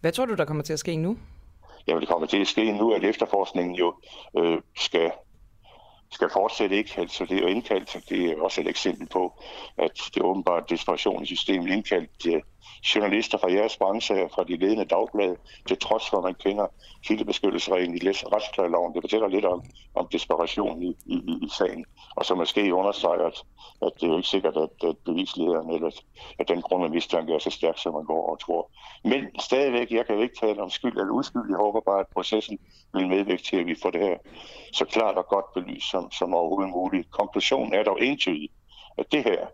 Hvad 0.00 0.12
tror 0.12 0.24
du, 0.26 0.34
der 0.34 0.44
kommer 0.44 0.62
til 0.62 0.72
at 0.72 0.78
ske 0.78 0.96
nu? 0.96 1.16
Jamen 1.86 2.00
det 2.00 2.08
kommer 2.08 2.26
til 2.26 2.40
at 2.40 2.48
ske 2.48 2.72
nu, 2.72 2.92
at 2.92 3.04
efterforskningen 3.04 3.74
jo 3.74 3.94
øh, 4.38 4.58
skal 4.76 5.12
skal 6.10 6.30
fortsætte 6.32 6.76
ikke. 6.76 7.00
Altså 7.00 7.24
det 7.24 7.44
er 7.44 7.48
indkaldt, 7.48 8.08
det 8.08 8.30
er 8.30 8.42
også 8.42 8.60
et 8.60 8.68
eksempel 8.68 9.08
på, 9.08 9.42
at 9.76 9.90
det 10.14 10.20
er 10.20 10.24
åbenbart 10.24 10.70
desperation 10.70 11.22
i 11.22 11.26
systemet 11.26 11.72
indkaldt 11.72 12.26
øh, 12.26 12.42
journalister 12.94 13.38
fra 13.38 13.52
jeres 13.52 13.76
branche, 13.76 14.28
fra 14.34 14.44
de 14.44 14.56
ledende 14.56 14.84
dagblade, 14.84 15.36
til 15.68 15.78
trods 15.78 16.10
for, 16.10 16.16
at 16.16 16.24
man 16.24 16.34
kender 16.34 16.66
kildebeskyttelsesreglen 17.04 17.96
i 17.96 18.00
retsplejeloven. 18.08 18.94
Det 18.94 19.02
fortæller 19.02 19.28
lidt 19.28 19.44
om, 19.44 19.62
om 19.94 20.08
desperation 20.12 20.82
i, 20.82 20.96
i, 21.06 21.16
i 21.42 21.48
sagen, 21.58 21.84
og 22.16 22.24
så 22.24 22.34
måske 22.34 22.74
understreger, 22.74 23.26
at, 23.26 23.42
at 23.82 23.92
det 23.94 24.02
er 24.02 24.06
jo 24.06 24.16
ikke 24.16 24.28
sikkert, 24.28 24.56
at, 24.56 24.88
at 24.88 24.96
bevislederen 25.04 25.70
eller 25.70 25.90
at 26.38 26.48
den 26.48 26.62
grund 26.62 26.84
af 26.84 26.90
mistanke 26.90 27.34
er 27.34 27.38
så 27.38 27.50
stærk, 27.50 27.78
som 27.78 27.94
man 27.94 28.04
går 28.04 28.30
og 28.30 28.40
tror. 28.40 28.70
Men 29.04 29.40
stadigvæk, 29.40 29.90
jeg 29.90 30.06
kan 30.06 30.14
jo 30.14 30.22
ikke 30.22 30.36
tale 30.40 30.62
om 30.62 30.70
skyld 30.70 30.98
eller 30.98 31.12
uskyld. 31.12 31.42
Jeg 31.48 31.56
håber 31.56 31.80
bare, 31.80 32.00
at 32.00 32.06
processen 32.14 32.58
vil 32.94 33.08
medvirke 33.08 33.42
til, 33.42 33.56
at 33.56 33.66
vi 33.66 33.76
får 33.82 33.90
det 33.90 34.00
her 34.00 34.16
så 34.72 34.84
klart 34.84 35.16
og 35.16 35.26
godt 35.26 35.44
belyst 35.54 35.90
som, 35.90 36.10
som 36.10 36.34
overhovedet 36.34 36.70
muligt. 36.70 37.10
Konklusionen 37.10 37.74
er 37.74 37.82
dog 37.82 38.02
entydig, 38.02 38.48
at 38.98 39.12
det 39.12 39.24
her, 39.24 39.46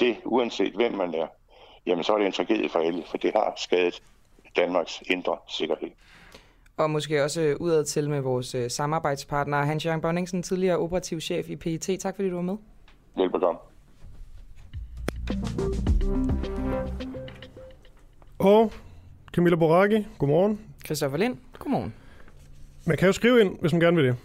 det 0.00 0.16
uanset 0.24 0.72
hvem 0.72 0.92
man 0.92 1.14
er, 1.14 1.26
jamen 1.86 2.04
så 2.04 2.12
er 2.12 2.18
det 2.18 2.26
en 2.26 2.32
tragedie 2.32 2.68
for 2.68 2.78
alle, 2.78 3.02
for 3.10 3.16
det 3.16 3.32
har 3.34 3.52
skadet 3.56 4.02
Danmarks 4.56 5.02
indre 5.06 5.36
sikkerhed. 5.48 5.90
Og 6.76 6.90
måske 6.90 7.24
også 7.24 7.56
udad 7.60 7.84
til 7.84 8.10
med 8.10 8.20
vores 8.20 8.54
øh, 8.54 8.70
samarbejdspartner 8.70 9.62
Hans 9.62 9.86
Jørgen 9.86 10.00
Bonningsen, 10.00 10.42
tidligere 10.42 10.78
operativ 10.78 11.20
chef 11.20 11.48
i 11.48 11.56
PET. 11.56 11.98
Tak 12.00 12.16
fordi 12.16 12.28
du 12.28 12.34
var 12.34 12.42
med. 12.42 12.56
Velbekomme. 13.16 13.60
Og 18.38 18.72
Camilla 19.32 19.56
Boraki, 19.56 20.06
godmorgen. 20.18 20.60
Christoffer 20.84 21.18
Lind, 21.18 21.36
godmorgen. 21.58 21.94
Man 22.86 22.96
kan 22.96 23.06
jo 23.06 23.12
skrive 23.12 23.40
ind, 23.40 23.58
hvis 23.60 23.72
man 23.72 23.80
gerne 23.80 23.96
vil 23.96 24.04
det. 24.04 24.16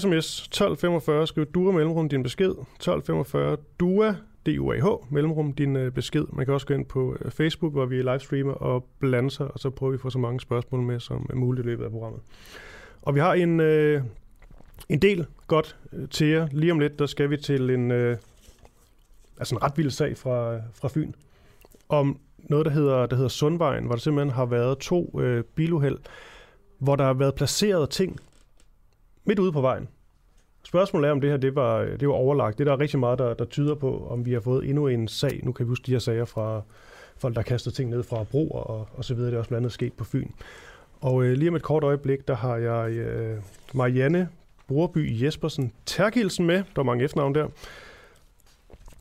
SMS 0.00 0.42
1245, 0.42 1.26
skriv 1.26 1.46
DUA 1.46 1.72
mellemrum 1.72 2.08
din 2.08 2.22
besked. 2.22 2.50
1245 2.50 3.56
DUA, 3.80 4.14
DUAH, 4.56 4.86
mellemrum 5.10 5.52
din 5.52 5.76
øh, 5.76 5.92
besked. 5.92 6.24
Man 6.32 6.44
kan 6.44 6.54
også 6.54 6.66
gå 6.66 6.74
ind 6.74 6.86
på 6.86 7.16
øh, 7.20 7.30
Facebook, 7.30 7.72
hvor 7.72 7.86
vi 7.86 8.02
livestreamer 8.02 8.52
og 8.52 8.84
blande 8.98 9.30
sig, 9.30 9.50
og 9.52 9.58
så 9.58 9.70
prøver 9.70 9.90
vi 9.90 9.94
at 9.94 10.00
få 10.00 10.10
så 10.10 10.18
mange 10.18 10.40
spørgsmål 10.40 10.82
med 10.82 11.00
som 11.00 11.30
muligt 11.34 11.66
i 11.66 11.68
løbet 11.68 11.84
af 11.84 11.90
programmet. 11.90 12.20
Og 13.02 13.14
vi 13.14 13.20
har 13.20 13.34
en, 13.34 13.60
øh, 13.60 14.02
en 14.88 15.02
del 15.02 15.26
godt 15.46 15.76
øh, 15.92 16.08
til 16.08 16.26
jer. 16.26 16.48
Lige 16.52 16.72
om 16.72 16.78
lidt, 16.78 16.98
der 16.98 17.06
skal 17.06 17.30
vi 17.30 17.36
til 17.36 17.70
en, 17.70 17.90
øh, 17.90 18.16
altså 19.38 19.54
en 19.54 19.62
ret 19.62 19.72
vild 19.76 19.90
sag 19.90 20.16
fra, 20.16 20.56
fra 20.74 20.88
Fyn. 20.88 21.12
Om 21.88 22.18
noget, 22.38 22.66
der 22.66 22.72
hedder, 22.72 23.06
der 23.06 23.16
hedder 23.16 23.28
Sundvejen, 23.28 23.84
hvor 23.84 23.94
der 23.94 24.00
simpelthen 24.00 24.34
har 24.34 24.46
været 24.46 24.78
to 24.78 25.20
øh, 25.20 25.44
biluheld, 25.44 25.98
hvor 26.78 26.96
der 26.96 27.04
har 27.04 27.14
været 27.14 27.34
placeret 27.34 27.90
ting 27.90 28.20
midt 29.24 29.38
ude 29.38 29.52
på 29.52 29.60
vejen. 29.60 29.88
Spørgsmålet 30.62 31.08
er, 31.08 31.12
om 31.12 31.20
det 31.20 31.30
her 31.30 31.36
det 31.36 31.54
var, 31.54 31.84
det 31.84 32.08
var 32.08 32.14
overlagt. 32.14 32.58
Det 32.58 32.66
der 32.66 32.72
er 32.72 32.76
der 32.76 32.82
rigtig 32.82 32.98
meget, 32.98 33.18
der, 33.18 33.34
der 33.34 33.44
tyder 33.44 33.74
på, 33.74 34.06
om 34.10 34.26
vi 34.26 34.32
har 34.32 34.40
fået 34.40 34.68
endnu 34.68 34.86
en 34.86 35.08
sag. 35.08 35.40
Nu 35.42 35.52
kan 35.52 35.66
vi 35.66 35.68
huske 35.68 35.86
de 35.86 35.90
her 35.90 35.98
sager 35.98 36.24
fra 36.24 36.62
folk, 37.16 37.36
der 37.36 37.42
kaster 37.42 37.70
ting 37.70 37.90
ned 37.90 38.02
fra 38.02 38.24
broer 38.24 38.60
og, 38.60 38.88
og 38.92 39.04
så 39.04 39.14
videre. 39.14 39.30
Det 39.30 39.34
er 39.34 39.38
også 39.38 39.48
blandt 39.48 39.62
andet 39.62 39.72
sket 39.72 39.92
på 39.92 40.04
Fyn. 40.04 40.28
Og 41.00 41.24
øh, 41.24 41.32
lige 41.32 41.48
om 41.48 41.56
et 41.56 41.62
kort 41.62 41.84
øjeblik, 41.84 42.28
der 42.28 42.36
har 42.36 42.56
jeg 42.56 42.90
øh, 42.90 43.38
Marianne 43.74 44.28
Brorby 44.68 45.22
Jespersen 45.22 45.72
Terkildsen 45.86 46.46
med. 46.46 46.56
Der 46.56 46.82
er 46.82 46.82
mange 46.82 47.04
efternavn 47.04 47.34
der. 47.34 47.48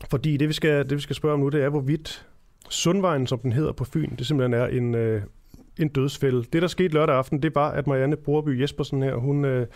Fordi 0.10 0.38
det 0.38 0.48
vi, 0.48 0.54
skal, 0.54 0.90
det, 0.90 0.96
vi 0.96 1.02
skal 1.02 1.16
spørge 1.16 1.34
om 1.34 1.40
nu, 1.40 1.50
det 1.50 1.64
er, 1.64 1.70
hvorvidt 1.70 2.26
Sundvejen, 2.70 3.28
som 3.28 3.40
den 3.40 3.52
hedder 3.52 3.72
på 3.72 3.86
Fyn, 3.86 4.16
det 4.16 4.28
simpelthen 4.28 4.62
er 4.62 4.68
en, 4.68 4.96
øh, 4.96 5.22
en 5.80 5.88
dødsfælde. 5.88 6.44
Det, 6.54 6.62
der 6.62 6.68
skete 6.68 6.94
lørdag 6.94 7.16
aften, 7.16 7.44
det 7.44 7.56
var, 7.56 7.72
at 7.72 7.88
Marianne 7.88 8.16
Brorby 8.16 8.62
Jespersen 8.62 9.04
her, 9.04 9.16
hun, 9.16 9.46
øh, 9.46 9.68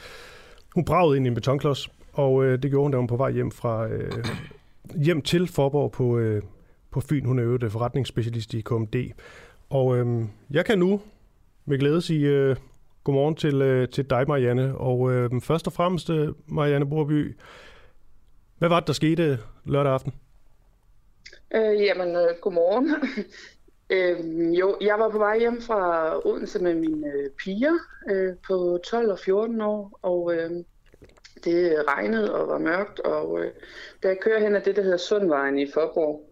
hun 0.75 0.85
bragede 0.85 1.17
ind 1.17 1.25
i 1.25 1.29
en 1.29 1.35
betonklods, 1.35 1.89
og 2.13 2.45
øh, 2.45 2.63
det 2.63 2.71
gjorde 2.71 2.83
hun, 2.83 2.91
da 2.91 2.97
hun 2.97 3.07
på 3.07 3.17
vej 3.17 3.31
hjem 3.31 3.51
fra 3.51 3.87
øh, 3.87 4.25
hjem 4.95 5.21
til 5.21 5.47
Forborg 5.47 5.91
på, 5.91 6.17
øh, 6.17 6.41
på 6.91 7.01
Fyn. 7.01 7.25
Hun 7.25 7.39
er 7.39 7.43
jo 7.43 7.57
øh, 7.63 7.71
forretningsspecialist 7.71 8.53
i 8.53 8.61
KMD. 8.61 9.11
Og 9.69 9.97
øh, 9.97 10.25
jeg 10.51 10.65
kan 10.65 10.79
nu 10.79 11.01
med 11.65 11.79
glæde 11.79 12.01
sige 12.01 12.27
øh, 12.27 12.55
godmorgen 13.03 13.35
til, 13.35 13.61
øh, 13.61 13.89
til 13.89 14.09
dig, 14.09 14.25
Marianne. 14.27 14.77
Og 14.77 15.11
øh, 15.11 15.41
først 15.41 15.67
og 15.67 15.73
fremmest, 15.73 16.09
øh, 16.09 16.29
Marianne 16.47 16.89
Borby, 16.89 17.37
hvad 18.57 18.69
var 18.69 18.79
det, 18.79 18.87
der 18.87 18.93
skete 18.93 19.39
lørdag 19.65 19.93
aften? 19.93 20.13
Øh, 21.55 21.81
jamen, 21.81 22.07
øh, 22.07 22.27
godmorgen. 22.41 22.89
Øh, 23.91 24.19
jo, 24.59 24.77
jeg 24.81 24.99
var 24.99 25.09
på 25.09 25.17
vej 25.17 25.39
hjem 25.39 25.61
fra 25.61 26.11
Odense 26.27 26.63
med 26.63 26.75
mine 26.75 27.07
øh, 27.07 27.29
piger 27.29 27.73
øh, 28.09 28.33
på 28.47 28.79
12 28.83 29.11
og 29.11 29.19
14 29.19 29.61
år, 29.61 29.99
og 30.01 30.33
øh, 30.35 30.51
det 31.43 31.83
regnede 31.87 32.35
og 32.35 32.47
var 32.47 32.57
mørkt, 32.57 32.99
og 32.99 33.39
øh, 33.39 33.51
da 34.03 34.07
jeg 34.07 34.19
kører 34.21 34.39
hen 34.39 34.55
ad 34.55 34.61
det, 34.61 34.75
der 34.75 34.81
hedder 34.81 34.97
Sundvejen 34.97 35.59
i 35.59 35.71
Forborg, 35.71 36.29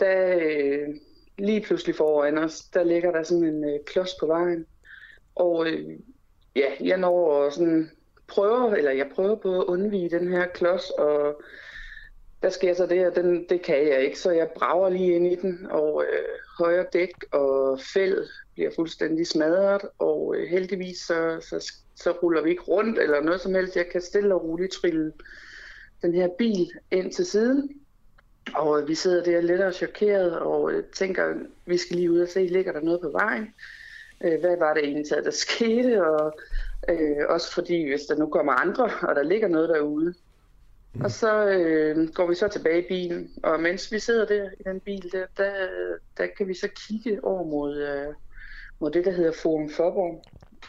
der 0.00 0.38
øh, 0.40 0.88
lige 1.38 1.60
pludselig 1.60 1.94
foran 1.96 2.38
os, 2.38 2.60
der 2.60 2.84
ligger 2.84 3.12
der 3.12 3.22
sådan 3.22 3.44
en 3.44 3.64
øh, 3.64 3.80
klods 3.86 4.14
på 4.20 4.26
vejen, 4.26 4.66
og 5.34 5.66
øh, 5.66 5.98
ja, 6.56 6.70
jeg 6.80 6.98
når 6.98 7.50
sådan 7.50 7.90
prøver, 8.26 8.74
eller 8.74 8.90
jeg 8.90 9.10
prøver 9.14 9.36
på 9.36 9.60
at 9.60 9.64
undvige 9.64 10.10
den 10.10 10.28
her 10.28 10.46
klods, 10.46 10.90
og 10.90 11.42
der 12.42 12.50
sker 12.50 12.74
så 12.74 12.86
det, 12.86 13.06
og 13.06 13.14
den, 13.14 13.46
det 13.48 13.62
kan 13.62 13.88
jeg 13.88 14.04
ikke, 14.04 14.18
så 14.18 14.30
jeg 14.30 14.50
brager 14.56 14.88
lige 14.88 15.12
ind 15.12 15.26
i 15.26 15.34
den, 15.34 15.66
og 15.70 16.04
øh, 16.12 16.28
højre 16.58 16.86
dæk 16.92 17.12
og 17.32 17.80
fæld 17.94 18.28
bliver 18.54 18.70
fuldstændig 18.76 19.26
smadret, 19.26 19.80
og 19.98 20.34
øh, 20.36 20.48
heldigvis 20.48 20.98
så, 20.98 21.38
så, 21.40 21.72
så 21.94 22.10
ruller 22.10 22.42
vi 22.42 22.50
ikke 22.50 22.62
rundt 22.62 22.98
eller 22.98 23.20
noget 23.20 23.40
som 23.40 23.54
helst. 23.54 23.76
Jeg 23.76 23.86
kan 23.88 24.00
stille 24.00 24.34
og 24.34 24.44
roligt 24.44 24.72
trille 24.72 25.12
den 26.02 26.14
her 26.14 26.28
bil 26.38 26.70
ind 26.90 27.12
til 27.12 27.26
siden, 27.26 27.70
og 28.54 28.80
øh, 28.80 28.88
vi 28.88 28.94
sidder 28.94 29.24
der 29.24 29.40
lidt 29.40 29.60
og 29.60 29.74
chokeret 29.74 30.38
og 30.38 30.72
øh, 30.72 30.84
tænker, 30.84 31.34
vi 31.66 31.76
skal 31.76 31.96
lige 31.96 32.12
ud 32.12 32.20
og 32.20 32.28
se, 32.28 32.46
ligger 32.46 32.72
der 32.72 32.80
noget 32.80 33.00
på 33.00 33.10
vejen? 33.10 33.54
Øh, 34.24 34.40
hvad 34.40 34.56
var 34.58 34.74
det 34.74 34.84
egentlig, 34.84 35.24
der 35.24 35.30
skete? 35.46 36.06
Og 36.06 36.32
øh, 36.88 37.16
også 37.28 37.52
fordi, 37.52 37.88
hvis 37.88 38.02
der 38.02 38.16
nu 38.16 38.26
kommer 38.26 38.52
andre, 38.52 38.90
og 39.02 39.14
der 39.14 39.22
ligger 39.22 39.48
noget 39.48 39.68
derude, 39.68 40.14
og 41.00 41.10
så 41.10 41.46
øh, 41.48 42.08
går 42.08 42.26
vi 42.26 42.34
så 42.34 42.48
tilbage 42.48 42.84
i 42.84 42.88
bilen, 42.88 43.30
og 43.42 43.60
mens 43.60 43.92
vi 43.92 43.98
sidder 43.98 44.26
der 44.26 44.50
i 44.60 44.62
den 44.62 44.80
bil, 44.80 45.12
der, 45.12 45.26
der, 45.36 45.52
der 46.16 46.26
kan 46.36 46.48
vi 46.48 46.54
så 46.54 46.68
kigge 46.68 47.24
over 47.24 47.44
mod, 47.44 47.76
øh, 47.76 48.14
mod 48.78 48.90
det, 48.90 49.04
der 49.04 49.10
hedder 49.10 49.32
Forum 49.32 49.70
Forborg. 49.70 50.24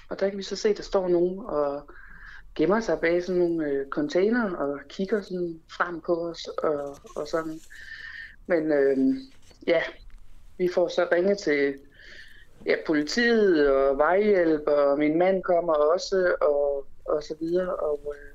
Og 0.09 0.19
der 0.19 0.29
kan 0.29 0.37
vi 0.37 0.43
så 0.43 0.55
se, 0.55 0.73
der 0.73 0.83
står 0.83 1.07
nogen 1.07 1.39
og 1.39 1.89
gemmer 2.55 2.79
sig 2.79 2.99
bag 2.99 3.23
sådan 3.23 3.41
nogle 3.41 3.67
øh, 3.67 3.89
container 3.89 4.55
og 4.55 4.79
kigger 4.89 5.21
sådan 5.21 5.61
frem 5.71 6.01
på 6.01 6.29
os 6.29 6.47
og, 6.47 6.97
og 7.15 7.27
sådan. 7.27 7.59
Men 8.47 8.71
øh, 8.71 8.97
ja, 9.67 9.81
vi 10.57 10.69
får 10.73 10.87
så 10.87 11.07
ringet 11.11 11.37
til 11.37 11.75
ja, 12.65 12.75
politiet 12.85 13.69
og 13.69 13.97
vejhjælp, 13.97 14.67
og 14.67 14.99
min 14.99 15.17
mand 15.17 15.43
kommer 15.43 15.73
også, 15.73 16.35
og, 16.41 16.87
og 17.05 17.23
så 17.23 17.35
videre. 17.39 17.75
Og, 17.75 18.15
øh, 18.15 18.32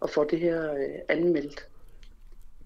og 0.00 0.10
får 0.10 0.24
det 0.24 0.40
her 0.40 0.72
øh, 0.72 0.98
anmeldt. 1.08 1.66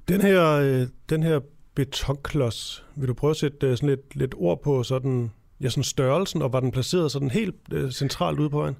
Den 0.08 0.20
her, 0.20 0.50
øh, 0.50 0.86
den 1.10 1.22
her 1.22 1.40
betonklods, 1.74 2.84
vil 2.96 3.08
du 3.08 3.14
prøve 3.14 3.30
at 3.30 3.36
sætte 3.36 3.66
øh, 3.66 3.76
sådan 3.76 3.88
lidt, 3.88 4.16
lidt 4.16 4.34
ord 4.36 4.62
på 4.62 4.82
sådan, 4.82 5.32
ja, 5.60 5.68
sådan 5.68 5.84
størrelsen, 5.84 6.42
og 6.42 6.52
var 6.52 6.60
den 6.60 6.70
placeret 6.70 7.12
sådan 7.12 7.30
helt 7.30 7.56
øh, 7.72 7.90
centralt 7.90 8.40
ude 8.40 8.50
på 8.50 8.58
vejen? 8.58 8.76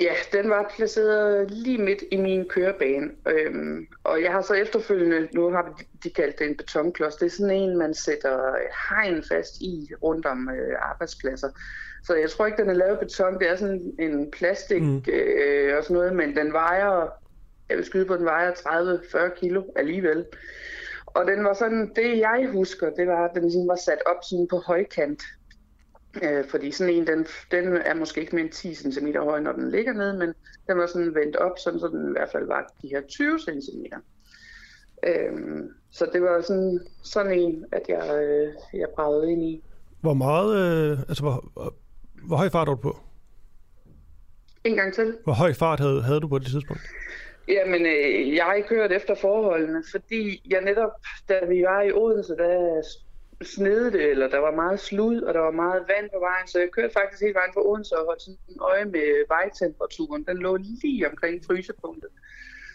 Ja, 0.00 0.12
den 0.32 0.50
var 0.50 0.72
placeret 0.76 1.50
lige 1.50 1.78
midt 1.78 2.02
i 2.12 2.16
min 2.16 2.48
kørebane. 2.48 3.10
Øhm, 3.26 3.86
og 4.04 4.22
jeg 4.22 4.32
har 4.32 4.42
så 4.42 4.54
efterfølgende, 4.54 5.28
nu 5.34 5.50
har 5.50 5.82
de 6.04 6.10
kaldt 6.10 6.38
det 6.38 6.46
en 6.46 6.56
betonklods, 6.56 7.14
det 7.14 7.26
er 7.26 7.30
sådan 7.30 7.56
en, 7.56 7.78
man 7.78 7.94
sætter 7.94 8.54
hegn 8.90 9.24
fast 9.28 9.60
i 9.60 9.90
rundt 10.02 10.26
om 10.26 10.50
øh, 10.50 10.76
arbejdspladser. 10.80 11.48
Så 12.04 12.14
jeg 12.14 12.30
tror 12.30 12.46
ikke, 12.46 12.62
den 12.62 12.70
er 12.70 12.74
lavet 12.74 12.98
beton. 12.98 13.38
Det 13.38 13.50
er 13.50 13.56
sådan 13.56 13.92
en 13.98 14.30
plastik 14.30 14.82
mm. 14.82 15.02
øh, 15.08 15.76
og 15.76 15.82
sådan 15.82 15.94
noget, 15.94 16.16
men 16.16 16.36
den 16.36 16.52
vejer, 16.52 17.08
jeg 17.68 17.76
vil 17.76 17.84
skyde 17.84 18.04
på, 18.04 18.16
den 18.16 18.24
vejer 18.24 18.52
30-40 18.52 19.40
kilo 19.40 19.62
alligevel. 19.76 20.24
Og 21.06 21.26
den 21.26 21.44
var 21.44 21.54
sådan, 21.54 21.92
det 21.96 22.18
jeg 22.18 22.48
husker, 22.52 22.90
det 22.90 23.06
var, 23.06 23.24
at 23.24 23.30
den 23.34 23.52
sådan 23.52 23.68
var 23.68 23.76
sat 23.76 23.98
op 24.06 24.16
sådan 24.22 24.46
på 24.50 24.58
højkant. 24.58 25.22
Øh, 26.22 26.44
fordi 26.50 26.70
sådan 26.70 26.94
en, 26.94 27.06
den, 27.06 27.26
den 27.50 27.76
er 27.76 27.94
måske 27.94 28.20
ikke 28.20 28.34
mere 28.34 28.44
end 28.44 28.52
10 28.52 28.74
cm 28.74 29.06
høj, 29.16 29.40
når 29.40 29.52
den 29.52 29.70
ligger 29.70 29.92
nede, 29.92 30.18
men 30.18 30.34
den 30.66 30.78
var 30.78 30.86
sådan 30.86 31.14
vendt 31.14 31.36
op, 31.36 31.58
sådan, 31.58 31.80
så 31.80 31.88
den 31.88 32.08
i 32.08 32.12
hvert 32.12 32.28
fald 32.32 32.46
var 32.46 32.72
de 32.82 32.88
her 32.88 33.00
20 33.00 33.38
cm. 33.38 33.84
Øh, 35.06 35.32
så 35.90 36.06
det 36.12 36.22
var 36.22 36.40
sådan, 36.40 36.80
sådan 37.02 37.38
en, 37.38 37.64
at 37.72 37.82
jeg, 37.88 38.22
øh, 38.22 38.54
jeg 38.80 38.88
bragede 38.94 39.32
ind 39.32 39.42
i. 39.42 39.62
Hvor 40.00 40.14
meget, 40.14 40.56
øh, 40.56 40.98
altså 40.98 41.22
hvor, 41.22 41.74
hvor 42.26 42.36
høj 42.36 42.50
fart 42.50 42.68
var 42.68 42.74
du 42.74 42.80
på? 42.80 42.96
En 44.64 44.76
gang 44.76 44.94
til. 44.94 45.16
Hvor 45.24 45.32
høj 45.32 45.52
fart 45.52 45.80
havde, 45.80 46.02
havde 46.02 46.20
du 46.20 46.28
på 46.28 46.38
det 46.38 46.46
tidspunkt? 46.46 46.82
Jamen, 47.48 47.86
øh, 47.86 48.34
jeg 48.34 48.44
har 48.44 48.54
ikke 48.54 48.68
hørt 48.68 48.92
efter 48.92 49.14
forholdene, 49.14 49.82
fordi 49.90 50.42
jeg 50.50 50.60
netop, 50.60 50.90
da 51.28 51.40
vi 51.48 51.62
var 51.62 51.82
i 51.82 51.92
Odense, 51.92 52.36
der 52.36 52.82
snede 53.42 53.92
det, 53.92 54.04
eller 54.10 54.28
der 54.28 54.38
var 54.38 54.50
meget 54.50 54.80
slud, 54.80 55.20
og 55.22 55.34
der 55.34 55.40
var 55.40 55.50
meget 55.50 55.82
vand 55.88 56.10
på 56.10 56.18
vejen, 56.18 56.46
så 56.48 56.58
jeg 56.58 56.70
kørte 56.70 56.92
faktisk 56.92 57.22
helt 57.22 57.34
vejen 57.34 57.50
fra 57.54 57.66
Odense 57.68 57.98
og 57.98 58.06
holdt 58.06 58.22
sådan 58.22 58.38
en 58.48 58.60
øje 58.60 58.84
med 58.84 59.28
vejtemperaturen. 59.28 60.24
Den 60.28 60.36
lå 60.36 60.56
lige 60.56 61.10
omkring 61.10 61.44
frysepunktet. 61.46 62.10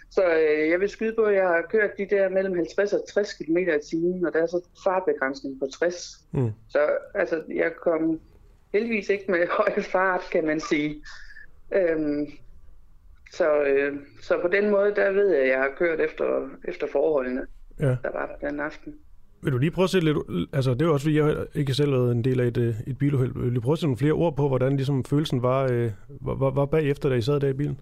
Så 0.09 0.23
øh, 0.25 0.69
jeg 0.69 0.79
vil 0.79 0.89
skyde 0.89 1.15
på, 1.15 1.21
at 1.21 1.35
jeg 1.35 1.47
har 1.47 1.61
kørt 1.69 1.97
de 1.97 2.07
der 2.15 2.29
mellem 2.29 2.55
50 2.55 2.93
og 2.93 3.01
60 3.13 3.33
km 3.33 3.57
i 3.57 3.79
timen, 3.89 4.25
og 4.25 4.33
der 4.33 4.41
er 4.41 4.47
så 4.47 4.61
fartbegrænsning 4.83 5.59
på 5.59 5.65
60. 5.73 6.19
Mm. 6.31 6.51
Så 6.69 6.79
altså, 7.15 7.43
jeg 7.55 7.71
kom 7.83 8.19
heldigvis 8.73 9.09
ikke 9.09 9.25
med 9.31 9.47
høj 9.59 9.81
fart, 9.81 10.21
kan 10.31 10.45
man 10.45 10.59
sige. 10.59 11.01
Øhm, 11.75 12.27
så, 13.31 13.63
øh, 13.63 13.93
så 14.21 14.39
på 14.41 14.47
den 14.47 14.69
måde, 14.69 14.93
der 14.95 15.11
ved 15.11 15.29
jeg, 15.29 15.41
at 15.43 15.49
jeg 15.49 15.57
har 15.59 15.71
kørt 15.77 15.99
efter, 15.99 16.49
efter 16.67 16.87
forholdene, 16.91 17.41
Ja. 17.79 17.85
der 17.85 18.11
var 18.13 18.37
der 18.41 18.49
den 18.49 18.59
aften. 18.59 18.93
Vil 19.41 19.53
du 19.53 19.57
lige 19.57 19.71
prøve 19.71 19.83
at 19.83 19.89
sætte 19.89 20.05
lidt... 20.13 20.49
Altså, 20.53 20.71
det 20.73 20.81
er 20.81 20.85
jo 20.85 20.93
også, 20.93 21.03
fordi 21.03 21.17
jeg 21.17 21.35
ikke 21.55 21.73
selv 21.73 21.91
har 21.91 22.11
en 22.11 22.23
del 22.23 22.39
af 22.39 22.45
et, 22.45 22.57
øh, 22.57 22.75
et 22.87 22.97
biluheld. 22.97 23.31
Vil 23.43 23.55
du 23.55 23.61
prøve 23.61 23.73
at 23.73 23.77
sætte 23.79 23.87
nogle 23.87 23.97
flere 23.97 24.13
ord 24.13 24.35
på, 24.37 24.47
hvordan 24.47 24.75
ligesom 24.75 25.03
følelsen 25.05 25.41
var, 25.41 25.63
øh, 25.71 25.91
var, 26.21 26.49
var, 26.51 26.65
bagefter, 26.65 27.09
da 27.09 27.15
I 27.15 27.21
sad 27.21 27.39
der 27.39 27.47
i 27.47 27.53
bilen? 27.53 27.79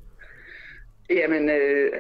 Jamen, 1.09 1.49
øh, 1.49 1.91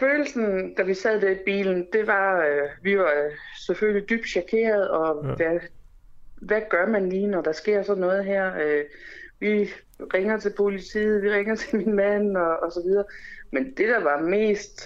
følelsen, 0.00 0.74
da 0.74 0.82
vi 0.82 0.94
sad 0.94 1.20
der 1.20 1.30
i 1.30 1.36
bilen, 1.46 1.86
det 1.92 2.06
var, 2.06 2.38
øh, 2.40 2.68
vi 2.82 2.98
var 2.98 3.04
øh, 3.24 3.32
selvfølgelig 3.66 4.10
dybt 4.10 4.28
chokeret, 4.28 4.88
og 4.88 5.24
Ja. 5.40 5.52
ja. 5.52 5.58
Hvad, 6.40 6.62
gør 6.70 6.86
man 6.86 7.08
lige, 7.08 7.26
når 7.26 7.40
der 7.42 7.52
sker 7.52 7.82
sådan 7.82 8.00
noget 8.00 8.24
her? 8.24 8.54
Øh, 8.60 8.84
vi 9.40 9.70
ringer 10.14 10.38
til 10.38 10.52
politiet, 10.56 11.22
vi 11.22 11.30
ringer 11.30 11.54
til 11.62 11.78
min 11.78 11.94
mand, 11.96 12.36
og, 12.36 12.56
og 12.60 12.72
så 12.72 12.82
videre. 12.82 13.04
Men 13.52 13.64
det, 13.76 13.88
der 13.88 14.02
var 14.02 14.20
mest 14.22 14.82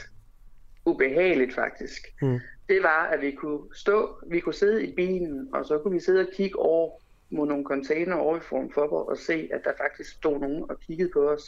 ubehageligt 0.86 1.54
faktisk, 1.54 2.02
Mm. 2.22 2.40
det 2.68 2.82
var, 2.82 3.06
at 3.06 3.20
vi 3.20 3.30
kunne 3.30 3.60
stå, 3.74 4.18
vi 4.30 4.40
kunne 4.40 4.54
sidde 4.54 4.86
i 4.86 4.94
bilen, 4.94 5.48
og 5.54 5.64
så 5.66 5.78
kunne 5.78 5.94
vi 5.94 6.00
sidde 6.00 6.20
og 6.20 6.28
kigge 6.36 6.58
over 6.58 6.90
mod 7.30 7.46
nogle 7.46 7.64
container 7.64 8.16
over 8.16 8.36
i 8.36 8.40
Forum 8.40 8.70
Forborg 8.72 9.08
og 9.08 9.16
se, 9.18 9.48
at 9.52 9.60
der 9.64 9.72
faktisk 9.80 10.10
stod 10.16 10.40
nogen 10.40 10.64
og 10.70 10.80
kiggede 10.80 11.10
på 11.12 11.28
os, 11.30 11.42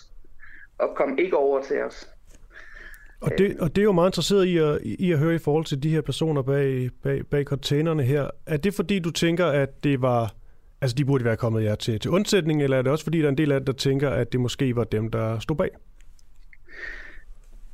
og 0.79 0.97
kom 0.97 1.19
ikke 1.19 1.37
over 1.37 1.63
til 1.63 1.83
os. 1.83 2.09
Og 3.21 3.31
det, 3.39 3.61
og 3.61 3.77
det 3.77 3.83
er 3.83 3.85
jo 3.85 3.93
meget 3.93 4.09
interesseret 4.09 4.45
i 4.45 4.59
at, 4.59 4.79
i 4.83 5.13
at 5.13 5.19
høre 5.19 5.35
i 5.35 5.39
forhold 5.39 5.65
til 5.65 5.83
de 5.83 5.91
her 5.91 6.01
personer 6.01 6.43
bag, 6.43 6.91
bag, 7.03 7.27
bag 7.27 7.45
containerne 7.45 8.03
her. 8.03 8.31
Er 8.47 8.57
det 8.57 8.75
fordi, 8.75 8.99
du 8.99 9.11
tænker, 9.11 9.47
at 9.47 9.85
det 9.85 10.03
var... 10.03 10.35
Altså, 10.81 10.95
de 10.95 11.05
burde 11.05 11.25
være 11.25 11.37
kommet 11.37 11.65
jer 11.65 11.75
til, 11.75 12.01
til 12.01 12.11
undsætning, 12.11 12.63
eller 12.63 12.77
er 12.79 12.83
det 12.83 12.93
også 12.93 13.05
fordi, 13.05 13.19
der 13.19 13.25
er 13.25 13.29
en 13.29 13.39
del 13.39 13.53
af 13.53 13.61
det, 13.61 13.67
der 13.67 13.73
tænker, 13.73 14.11
at 14.11 14.33
det 14.33 14.41
måske 14.41 14.77
var 14.77 14.85
dem, 14.85 15.11
der 15.11 15.39
stod 15.39 15.57
bag? 15.57 15.71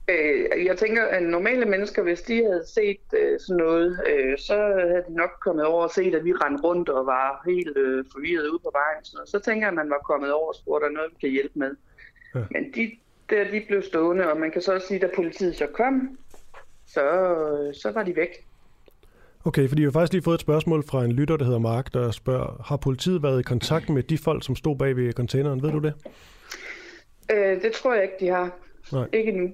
Øh, 0.08 0.64
jeg 0.66 0.76
tænker, 0.78 1.04
at 1.04 1.22
normale 1.22 1.66
mennesker, 1.66 2.02
hvis 2.02 2.20
de 2.20 2.37
havde 2.37 2.64
set 2.66 3.06
øh, 3.20 3.40
sådan 3.40 3.56
noget, 3.56 4.00
øh, 4.11 4.38
så 4.38 4.56
havde 4.90 5.04
de 5.08 5.14
nok 5.14 5.30
kommet 5.44 5.64
over 5.64 5.82
og 5.82 5.90
set, 5.90 6.14
at 6.14 6.25
vi 6.25 6.32
rendte 6.32 6.62
rundt 6.64 6.88
og 6.88 7.06
var 7.06 7.42
helt 7.46 7.76
øh, 7.76 8.04
forvirret 8.12 8.49
ude 8.49 8.61
på 8.64 8.70
vejen. 8.72 9.04
Sådan 9.04 9.16
noget. 9.16 9.28
Så 9.28 9.38
tænker 9.38 9.62
jeg, 9.66 9.68
at 9.68 9.80
man 9.82 9.90
var 9.90 9.99
kommet 10.11 10.32
over 10.32 10.49
og 10.49 10.54
spurgte, 10.54 10.87
der 10.87 10.92
noget, 10.92 11.11
vi 11.12 11.18
kan 11.20 11.30
hjælpe 11.30 11.58
med. 11.58 11.72
Ja. 12.34 12.40
Men 12.50 12.62
de, 12.75 12.82
der, 13.32 13.50
de 13.50 13.62
blev 13.68 13.82
stående, 13.82 14.32
og 14.32 14.40
man 14.40 14.50
kan 14.50 14.62
så 14.62 14.74
også 14.74 14.86
sige, 14.86 15.04
at 15.04 15.10
da 15.10 15.16
politiet 15.16 15.56
så 15.56 15.66
kom, 15.74 16.18
så, 16.86 17.00
så 17.82 17.90
var 17.94 18.02
de 18.02 18.16
væk. 18.16 18.28
Okay, 19.44 19.68
fordi 19.68 19.80
vi 19.80 19.84
har 19.84 19.92
faktisk 19.92 20.12
lige 20.12 20.22
fået 20.22 20.34
et 20.34 20.40
spørgsmål 20.40 20.84
fra 20.86 21.04
en 21.04 21.12
lytter, 21.12 21.36
der 21.36 21.44
hedder 21.44 21.58
Mark, 21.58 21.94
der 21.94 22.10
spørger, 22.10 22.62
har 22.64 22.76
politiet 22.76 23.22
været 23.22 23.40
i 23.40 23.42
kontakt 23.42 23.88
med 23.88 24.02
de 24.02 24.18
folk, 24.18 24.44
som 24.44 24.56
stod 24.56 24.76
bag 24.76 24.96
ved 24.96 25.12
containeren? 25.12 25.62
Ved 25.62 25.70
du 25.70 25.78
det? 25.78 25.94
Øh, 27.32 27.62
det 27.62 27.72
tror 27.72 27.94
jeg 27.94 28.02
ikke, 28.02 28.14
de 28.20 28.28
har. 28.28 28.50
Nej. 28.92 29.08
Ikke 29.12 29.32
nu. 29.32 29.48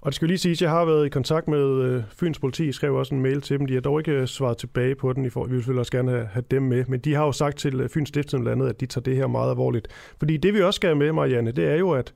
Og 0.00 0.06
det 0.06 0.14
skal 0.14 0.28
lige 0.28 0.38
sige, 0.38 0.52
at 0.52 0.62
jeg 0.62 0.70
har 0.70 0.84
været 0.84 1.06
i 1.06 1.08
kontakt 1.08 1.48
med 1.48 1.82
øh, 1.82 2.02
Fyns 2.20 2.38
politi. 2.38 2.66
Jeg 2.66 2.74
skrev 2.74 2.94
også 2.94 3.14
en 3.14 3.20
mail 3.20 3.40
til 3.40 3.58
dem. 3.58 3.66
De 3.66 3.74
har 3.74 3.80
dog 3.80 4.00
ikke 4.00 4.12
øh, 4.12 4.26
svaret 4.26 4.56
tilbage 4.56 4.94
på 4.94 5.12
den. 5.12 5.24
I 5.24 5.30
for, 5.30 5.44
vi 5.44 5.50
vil 5.50 5.60
selvfølgelig 5.60 5.80
også 5.80 5.92
gerne 5.92 6.10
have, 6.10 6.26
have 6.26 6.44
dem 6.50 6.62
med. 6.62 6.84
Men 6.88 7.00
de 7.00 7.14
har 7.14 7.24
jo 7.24 7.32
sagt 7.32 7.58
til 7.58 7.80
øh, 7.80 7.88
Fyns 7.88 8.08
Stiftstidende 8.08 8.44
blandt 8.44 8.62
andet, 8.62 8.74
at 8.74 8.80
de 8.80 8.86
tager 8.86 9.02
det 9.02 9.16
her 9.16 9.26
meget 9.26 9.50
alvorligt. 9.50 9.88
Fordi 10.18 10.36
det 10.36 10.54
vi 10.54 10.62
også 10.62 10.76
skal 10.76 10.88
have 10.88 10.98
med, 10.98 11.12
Marianne, 11.12 11.52
det 11.52 11.68
er 11.68 11.76
jo, 11.76 11.90
at, 11.90 12.14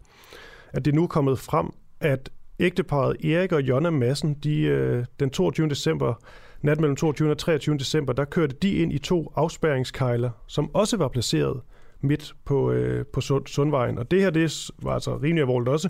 at 0.74 0.84
det 0.84 0.94
nu 0.94 1.02
er 1.02 1.06
kommet 1.06 1.38
frem, 1.38 1.70
at 2.00 2.30
ægteparet 2.60 3.24
Erik 3.24 3.52
og 3.52 3.62
Jonna 3.62 3.90
Madsen, 3.90 4.34
de, 4.34 4.60
øh, 4.60 5.04
den 5.20 5.30
22. 5.30 5.68
december, 5.68 6.14
nat 6.62 6.80
mellem 6.80 6.96
22. 6.96 7.30
og 7.30 7.38
23. 7.38 7.78
december, 7.78 8.12
der 8.12 8.24
kørte 8.24 8.56
de 8.62 8.74
ind 8.74 8.92
i 8.92 8.98
to 8.98 9.32
afspærringskejler, 9.36 10.30
som 10.46 10.74
også 10.74 10.96
var 10.96 11.08
placeret 11.08 11.60
midt 12.00 12.34
på, 12.44 12.70
øh, 12.70 13.06
på 13.06 13.20
Sundvejen. 13.46 13.98
Og 13.98 14.10
det 14.10 14.20
her, 14.20 14.30
det 14.30 14.70
var 14.82 14.94
altså 14.94 15.16
rimelig 15.16 15.40
alvorligt 15.40 15.68
også. 15.68 15.88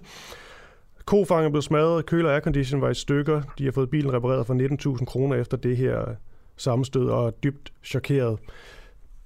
Kofanger 1.05 1.51
blev 1.51 1.63
smadret, 1.63 2.07
køler 2.07 2.29
og 2.29 2.35
aircondition 2.35 2.81
var 2.81 2.91
i 2.91 2.95
stykker. 2.95 3.43
De 3.59 3.65
har 3.65 3.73
fået 3.73 3.91
bilen 3.91 4.13
repareret 4.13 4.47
for 4.47 4.55
19.000 4.99 5.05
kroner 5.05 5.37
efter 5.37 5.57
det 5.57 5.77
her 5.77 6.09
øh, 6.09 6.15
sammenstød 6.57 7.09
og 7.09 7.27
er 7.27 7.31
dybt 7.31 7.73
chokeret. 7.85 8.39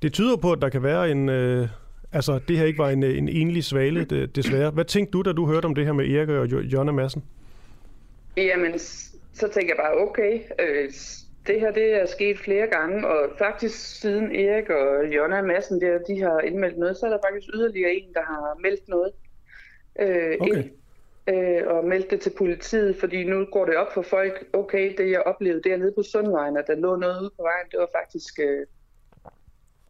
Det 0.02 0.12
tyder 0.12 0.36
på, 0.36 0.52
at 0.52 0.62
der 0.62 0.68
kan 0.68 0.82
være 0.82 1.10
en... 1.10 1.28
Øh, 1.28 1.68
altså, 2.12 2.40
det 2.48 2.58
her 2.58 2.64
ikke 2.64 2.78
var 2.78 2.90
en, 2.90 3.02
øh, 3.02 3.18
en 3.18 3.28
enlig 3.28 3.64
svale, 3.64 4.04
det, 4.04 4.36
desværre. 4.36 4.70
Hvad 4.70 4.84
tænkte 4.84 5.10
du, 5.12 5.22
da 5.22 5.32
du 5.32 5.46
hørte 5.46 5.66
om 5.66 5.74
det 5.74 5.84
her 5.86 5.92
med 5.92 6.08
Erik 6.08 6.28
og 6.28 6.52
Jo- 6.52 6.60
Jonna 6.60 6.92
Madsen? 6.92 7.24
Jamen, 8.36 8.78
så 9.32 9.48
tænker 9.52 9.74
jeg 9.74 9.82
bare, 9.84 9.96
okay, 10.08 10.40
øh, 10.58 10.90
det 11.46 11.60
her 11.60 11.70
det 11.72 11.92
er 12.02 12.06
sket 12.06 12.38
flere 12.38 12.66
gange, 12.66 13.06
og 13.06 13.30
faktisk 13.38 14.00
siden 14.00 14.36
Erik 14.36 14.70
og 14.70 15.14
Jonna 15.16 15.42
Madsen 15.42 15.80
der, 15.80 15.98
de 15.98 16.20
har 16.22 16.40
indmeldt 16.40 16.78
noget, 16.78 16.96
så 16.96 17.06
er 17.06 17.10
der 17.10 17.18
faktisk 17.26 17.48
yderligere 17.54 17.92
en, 17.92 18.12
der 18.14 18.22
har 18.22 18.60
meldt 18.62 18.88
noget 18.88 19.12
øh, 20.00 20.36
Okay. 20.40 20.62
ind, 20.62 20.70
øh, 21.34 21.66
og 21.66 21.84
meldt 21.84 22.10
det 22.10 22.20
til 22.20 22.32
politiet, 22.38 22.96
fordi 22.96 23.24
nu 23.24 23.44
går 23.52 23.64
det 23.64 23.76
op 23.76 23.94
for 23.94 24.02
folk, 24.02 24.44
okay, 24.52 24.94
det 24.98 25.10
jeg 25.10 25.22
oplevede 25.22 25.62
dernede 25.68 25.92
på 25.96 26.02
Sundvejen, 26.02 26.56
at 26.56 26.64
der 26.66 26.74
lå 26.74 26.96
noget 26.96 27.20
ude 27.20 27.30
på 27.36 27.42
vejen, 27.42 27.66
det 27.70 27.78
var 27.78 27.88
faktisk, 28.00 28.40
øh, 28.40 28.66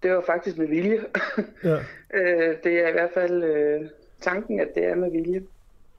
det 0.02 0.10
var 0.10 0.22
faktisk 0.26 0.58
med 0.58 0.66
vilje. 0.68 0.98
Ja. 1.64 1.76
øh, 2.14 2.54
det 2.64 2.72
er 2.84 2.88
i 2.88 2.92
hvert 2.92 3.10
fald 3.14 3.42
øh, 3.42 3.80
tanken, 4.20 4.60
at 4.60 4.68
det 4.74 4.84
er 4.84 4.94
med 4.94 5.10
vilje. 5.10 5.42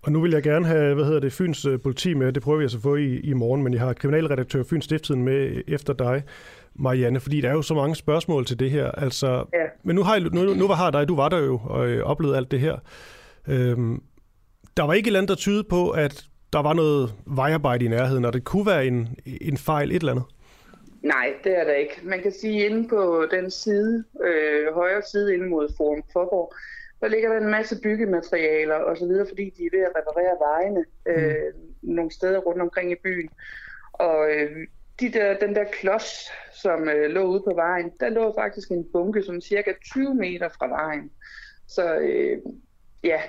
Og 0.02 0.12
nu 0.12 0.22
vil 0.22 0.32
jeg 0.32 0.44
gerne 0.44 0.66
have, 0.66 0.96
hvad 0.96 1.06
hedder 1.06 1.20
det, 1.20 1.34
Fyns 1.34 1.66
øh, 1.66 1.80
politi 1.80 2.14
med. 2.14 2.34
Det 2.34 2.44
prøver 2.44 2.58
vi 2.58 2.64
altså 2.64 2.78
at 2.78 2.82
få 2.82 2.96
i, 2.96 3.20
i 3.20 3.34
morgen, 3.34 3.64
men 3.64 3.74
jeg 3.74 3.82
har 3.82 3.94
kriminalredaktør 3.94 4.64
Fyns 4.64 4.86
Stiftstiden 4.86 5.24
med 5.24 5.62
efter 5.68 5.94
dig, 5.94 6.24
Marianne, 6.76 7.20
fordi 7.20 7.42
der 7.42 7.50
er 7.50 7.54
jo 7.54 7.62
så 7.62 7.74
mange 7.74 7.96
spørgsmål 7.96 8.46
til 8.46 8.60
det 8.60 8.72
her. 8.72 8.92
Altså, 8.92 9.46
Ja. 9.54 9.66
Men 9.84 9.96
nu 9.96 10.04
har, 10.04 10.16
I, 10.16 10.20
nu, 10.20 10.54
nu 10.54 10.68
var 10.68 10.76
har 10.76 10.92
dig, 10.92 11.08
du 11.08 11.16
var 11.16 11.30
der 11.30 11.38
jo 11.40 11.60
og 11.64 11.88
øh, 11.88 12.04
oplevede 12.04 12.38
alt 12.38 12.52
det 12.52 12.60
her. 12.60 12.76
Øhm, 13.48 14.02
der 14.78 14.84
var 14.84 14.94
ikke 14.94 15.06
et 15.06 15.10
eller 15.10 15.20
andet, 15.20 15.30
der 15.30 15.36
tyder 15.36 15.64
på, 15.70 15.90
at 15.90 16.26
der 16.54 16.62
var 16.62 16.74
noget 16.74 17.14
vejarbejde 17.26 17.86
i 17.86 17.88
nærheden, 17.88 18.26
og 18.26 18.34
det 18.34 18.44
kunne 18.44 18.66
være 18.66 18.86
en, 18.88 19.08
en 19.42 19.58
fejl 19.58 19.92
et 19.92 19.96
eller 19.96 20.12
andet. 20.12 20.26
Nej, 21.04 21.34
det 21.44 21.58
er 21.58 21.64
der 21.64 21.74
ikke. 21.74 22.00
Man 22.04 22.22
kan 22.22 22.32
sige, 22.32 22.66
inde 22.66 22.90
på 22.90 23.26
den 23.32 23.52
side, 23.52 24.04
øh, 24.24 24.74
højre 24.74 25.02
side 25.02 25.34
ind 25.34 25.44
mod 25.44 25.74
Forum 25.78 26.04
Forborg, 26.14 26.54
der 27.02 27.08
ligger 27.08 27.30
der 27.30 27.38
en 27.38 27.52
masse 27.52 27.82
byggematerialer 27.82 28.76
og 28.76 28.98
så 28.98 29.06
videre, 29.06 29.28
fordi 29.28 29.50
de 29.58 29.66
er 29.66 29.78
ved 29.78 29.84
at 29.86 29.92
reparere 29.96 30.38
vejene 30.40 30.86
øh, 31.06 31.54
nogle 31.82 32.12
steder 32.12 32.40
rundt 32.40 32.62
omkring 32.62 32.92
i 32.92 32.96
byen. 33.04 33.30
Og 33.94 34.32
øh, 34.32 34.68
de 35.00 35.10
der, 35.14 35.38
den 35.38 35.56
der 35.56 35.64
klods, 35.64 36.32
som 36.52 36.90
øh, 36.90 37.10
lå 37.10 37.24
ude 37.24 37.44
på 37.48 37.54
vejen, 37.56 37.92
der 38.00 38.10
lå 38.10 38.34
faktisk 38.38 38.72
en 38.72 38.92
bunke, 38.94 39.24
som 39.24 39.42
cirka 39.42 39.74
20 39.94 40.16
meter 40.16 40.50
fra 40.50 40.68
vejen. 40.68 41.12
Så 41.68 41.96
øh, 41.96 42.38
ja, 43.04 43.22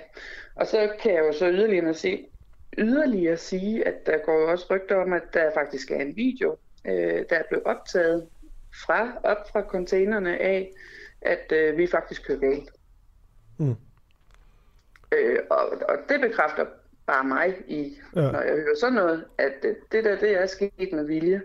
og 0.54 0.66
så 0.66 0.92
kan 1.02 1.14
jeg 1.14 1.20
jo 1.20 1.32
så 1.32 1.50
yderligere 1.50 1.94
se, 1.94 2.26
yderligere 2.78 3.36
sige, 3.36 3.86
at 3.88 4.06
der 4.06 4.18
går 4.18 4.40
jo 4.40 4.50
også 4.50 4.66
rygter 4.70 4.96
om, 4.96 5.12
at 5.12 5.22
der 5.34 5.50
faktisk 5.54 5.90
er 5.90 6.00
en 6.00 6.16
video, 6.16 6.56
øh, 6.84 7.24
der 7.30 7.36
er 7.36 7.42
blevet 7.48 7.64
optaget 7.64 8.28
fra, 8.86 9.12
op 9.24 9.48
fra 9.52 9.62
containerne 9.62 10.38
af, 10.38 10.72
at 11.22 11.52
øh, 11.52 11.76
vi 11.78 11.86
faktisk 11.86 12.26
kører 12.26 12.38
galt. 12.38 12.70
Mm. 13.58 13.74
Øh, 15.12 15.38
og, 15.50 15.58
og 15.88 15.96
det 16.08 16.20
bekræfter 16.20 16.66
bare 17.06 17.24
mig 17.24 17.54
i, 17.66 17.98
Ja. 18.16 18.20
når 18.20 18.40
jeg 18.40 18.54
hører 18.54 18.76
sådan 18.80 18.94
noget, 18.94 19.24
at 19.38 19.54
øh, 19.64 19.76
det 19.92 20.04
der, 20.04 20.18
det 20.18 20.30
er 20.42 20.46
sket 20.46 20.88
med 20.92 21.04
vilje. 21.06 21.42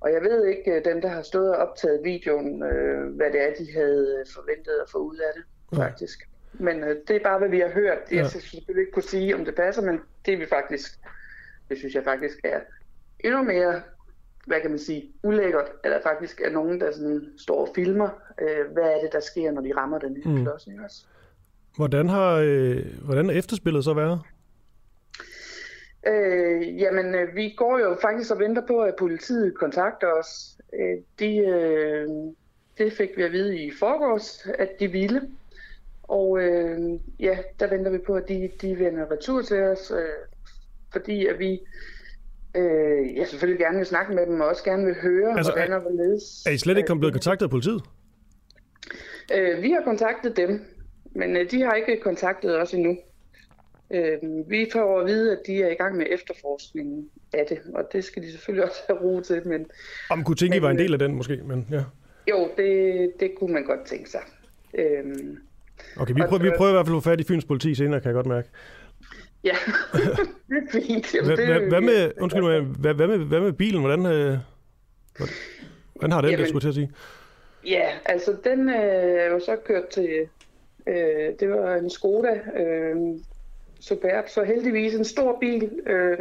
Og 0.00 0.12
jeg 0.12 0.22
ved 0.22 0.46
ikke, 0.46 0.72
øh, 0.72 0.84
dem 0.84 1.00
der 1.00 1.08
har 1.08 1.22
stået 1.22 1.56
og 1.56 1.68
optaget 1.68 2.00
videoen, 2.04 2.62
øh, 2.62 3.16
hvad 3.16 3.30
det 3.32 3.42
er, 3.42 3.54
de 3.58 3.72
havde 3.72 4.24
forventet 4.34 4.72
at 4.82 4.90
få 4.90 4.98
ud 4.98 5.16
af 5.16 5.30
det, 5.34 5.44
Ja. 5.78 5.84
faktisk. 5.84 6.28
Men 6.52 6.84
øh, 6.84 6.96
det 7.08 7.16
er 7.16 7.22
bare, 7.22 7.38
hvad 7.38 7.48
vi 7.48 7.60
har 7.60 7.68
hørt. 7.68 7.98
Jeg 8.10 8.16
Ja. 8.22 8.28
skal 8.28 8.40
selvfølgelig 8.42 8.80
ikke 8.82 8.92
kunne 8.92 9.02
sige, 9.02 9.34
om 9.34 9.44
det 9.44 9.54
passer, 9.54 9.82
men 9.82 10.00
det 10.26 10.34
er 10.34 10.38
vi 10.38 10.46
faktisk, 10.46 10.98
det 11.68 11.78
synes 11.78 11.94
jeg 11.94 12.04
faktisk 12.04 12.38
er 12.44 12.60
endnu 13.20 13.42
mere, 13.42 13.82
hvad 14.48 14.60
kan 14.60 14.70
man 14.70 14.78
sige, 14.78 15.04
ulækkert, 15.22 15.66
at 15.84 15.90
der 15.90 16.00
faktisk 16.02 16.40
er 16.44 16.50
nogen, 16.50 16.80
der 16.80 16.92
sådan 16.92 17.24
står 17.38 17.60
og 17.66 17.68
filmer, 17.74 18.08
øh, 18.42 18.72
hvad 18.72 18.82
er 18.82 19.00
det, 19.02 19.12
der 19.12 19.20
sker, 19.20 19.50
når 19.50 19.62
de 19.62 19.72
rammer 19.76 19.98
den 19.98 20.16
her 20.16 20.30
Mm. 20.30 20.42
klods, 20.42 20.66
ikke 20.66 20.84
også? 20.84 21.04
Hvordan 21.76 22.08
har, 22.08 22.34
øh, 22.44 22.84
hvordan 23.04 23.28
har 23.28 23.32
efterspillet 23.32 23.84
så 23.84 23.94
været? 23.94 24.20
Øh, 26.06 26.78
jamen, 26.80 27.14
øh, 27.14 27.34
vi 27.36 27.54
går 27.56 27.78
jo 27.78 27.96
faktisk 28.02 28.30
og 28.30 28.38
venter 28.38 28.62
på, 28.66 28.80
at 28.80 28.94
politiet 28.98 29.54
kontakter 29.54 30.06
os. 30.12 30.58
Øh, 30.72 30.96
de, 31.18 31.36
øh, 31.36 32.06
det 32.78 32.92
fik 32.92 33.08
vi 33.16 33.22
at 33.22 33.32
vide 33.32 33.58
i 33.58 33.70
forgårs, 33.78 34.46
at 34.58 34.80
de 34.80 34.88
ville. 34.88 35.22
Og 36.02 36.38
øh, 36.42 36.78
ja, 37.20 37.38
der 37.60 37.70
venter 37.70 37.90
vi 37.90 37.98
på, 37.98 38.14
at 38.14 38.28
de, 38.28 38.50
de 38.62 38.78
vender 38.78 39.10
retur 39.10 39.42
til 39.42 39.62
os, 39.62 39.90
øh, 39.90 40.08
fordi 40.92 41.26
at 41.26 41.38
vi 41.38 41.60
øh, 42.58 43.16
ja, 43.16 43.24
selvfølgelig 43.24 43.60
gerne 43.60 43.76
vil 43.76 43.86
snakke 43.86 44.14
med 44.14 44.26
dem, 44.26 44.40
og 44.40 44.46
også 44.46 44.64
gerne 44.64 44.84
vil 44.86 44.94
høre, 45.02 45.36
Altså, 45.36 45.52
hvordan 45.52 45.72
og 45.72 45.80
hvorledes. 45.80 46.46
Er 46.46 46.50
I 46.50 46.58
slet 46.58 46.78
ikke 46.78 46.96
blevet 46.96 47.12
kontaktet 47.14 47.46
af 47.46 47.50
politiet? 47.50 47.82
Øh, 49.34 49.62
vi 49.62 49.70
har 49.70 49.82
kontaktet 49.84 50.36
dem, 50.36 50.64
men 51.04 51.36
øh, 51.36 51.50
de 51.50 51.62
har 51.62 51.72
ikke 51.72 52.00
kontaktet 52.02 52.60
os 52.60 52.74
endnu. 52.74 52.98
Øh, 53.90 54.18
vi 54.48 54.68
får 54.72 55.00
at 55.00 55.06
vide, 55.06 55.32
at 55.32 55.38
de 55.46 55.62
er 55.62 55.70
i 55.70 55.74
gang 55.74 55.96
med 55.96 56.06
efterforskningen 56.10 57.08
af 57.32 57.46
det, 57.48 57.58
og 57.74 57.88
det 57.92 58.04
skal 58.04 58.22
de 58.22 58.30
selvfølgelig 58.32 58.64
også 58.68 58.80
have 58.88 58.98
ro 59.00 59.20
til. 59.20 59.48
Men, 59.48 59.66
Om 60.10 60.24
kunne 60.24 60.36
tænke, 60.36 60.56
I 60.56 60.62
var 60.62 60.70
en 60.70 60.78
del 60.78 60.92
af 60.92 60.98
den 60.98 61.14
måske, 61.14 61.40
men 61.44 61.66
ja. 61.70 61.82
Jo, 62.30 62.48
det, 62.56 63.12
det 63.20 63.30
kunne 63.38 63.52
man 63.52 63.64
godt 63.64 63.86
tænke 63.86 64.10
sig. 64.10 64.20
Øhm, 64.74 65.38
Okay, 65.96 66.14
vi 66.14 66.20
prøver, 66.28 66.42
vi 66.42 66.50
prøver 66.56 66.70
i 66.70 66.74
hvert 66.74 66.86
fald 66.86 66.96
at 66.96 67.02
få 67.02 67.10
fat 67.10 67.20
i 67.20 67.24
Fyns 67.24 67.44
politi 67.44 67.74
senere, 67.74 68.00
kan 68.00 68.08
jeg 68.08 68.14
godt 68.14 68.26
mærke. 68.26 68.48
Ja, 69.44 69.56
det 70.48 70.56
er 70.66 70.72
fint. 70.72 71.14
Jamen, 71.14 71.26
Hvad, 71.26 71.36
det, 71.36 71.46
hvad, 71.46 71.68
hvad, 71.68 71.80
med, 71.80 72.12
undskyld 72.20 72.42
mig, 72.42 72.60
hvad, 72.60 72.94
hvad, 72.94 73.06
med, 73.06 73.18
hvad 73.18 73.40
med 73.40 73.52
bilen? 73.52 73.80
Hvordan, 73.80 74.06
øh, 74.06 74.38
hvordan 75.94 76.12
har 76.12 76.20
den 76.20 76.38
det, 76.38 76.48
skulle 76.48 76.66
jeg 76.66 76.74
til 76.74 76.82
at 76.82 76.88
sige? 76.88 76.92
Ja, 77.66 77.88
altså 78.04 78.36
den 78.44 78.70
øh, 78.70 79.30
jo 79.30 79.40
så 79.40 79.56
kørt 79.64 79.88
til, 79.88 80.28
øh, 80.86 81.34
det 81.40 81.50
var 81.50 81.74
en 81.74 81.90
Skoda 81.90 82.40
øh, 82.56 82.96
Superb, 83.80 84.28
så 84.28 84.44
heldigvis 84.44 84.94
en 84.94 85.04
stor 85.04 85.38
bil, 85.40 85.70
øh, 85.86 86.18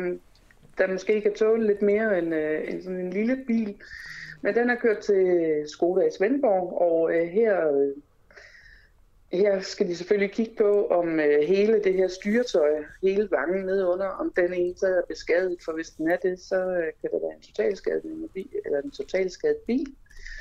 der 0.77 0.91
måske 0.91 1.21
kan 1.21 1.33
tåle 1.33 1.67
lidt 1.67 1.81
mere 1.81 2.19
end, 2.19 2.35
øh, 2.35 2.61
end 2.67 2.81
sådan 2.81 2.99
en 2.99 3.09
lille 3.09 3.37
bil. 3.47 3.75
Men 4.41 4.55
den 4.55 4.69
er 4.69 4.75
kørt 4.75 4.97
til 4.97 5.63
Skoda 5.67 6.01
i 6.01 6.11
Svendborg, 6.17 6.81
og 6.81 7.13
øh, 7.13 7.27
her, 7.27 7.67
øh, 7.67 7.93
her 9.31 9.61
skal 9.61 9.87
de 9.87 9.95
selvfølgelig 9.95 10.31
kigge 10.31 10.55
på, 10.57 10.87
om 10.87 11.19
øh, 11.19 11.47
hele 11.47 11.83
det 11.83 11.93
her 11.93 12.07
styretøj, 12.07 12.69
hele 13.03 13.27
vangen 13.31 13.65
nede 13.65 13.87
under, 13.87 14.05
om 14.05 14.33
den 14.35 14.53
ene 14.53 14.73
så 14.77 14.87
er 14.87 15.01
beskadiget, 15.09 15.57
for 15.65 15.73
hvis 15.73 15.89
den 15.89 16.07
er 16.07 16.17
det, 16.17 16.39
så 16.39 16.55
øh, 16.55 16.91
kan 17.01 17.11
der 17.11 17.19
være 17.19 17.35
en 17.35 17.41
totalskadet 17.41 18.03
bil, 18.33 18.49
eller 18.65 18.81
en 18.81 18.91
totalskadet 18.91 19.57
bil. 19.67 19.87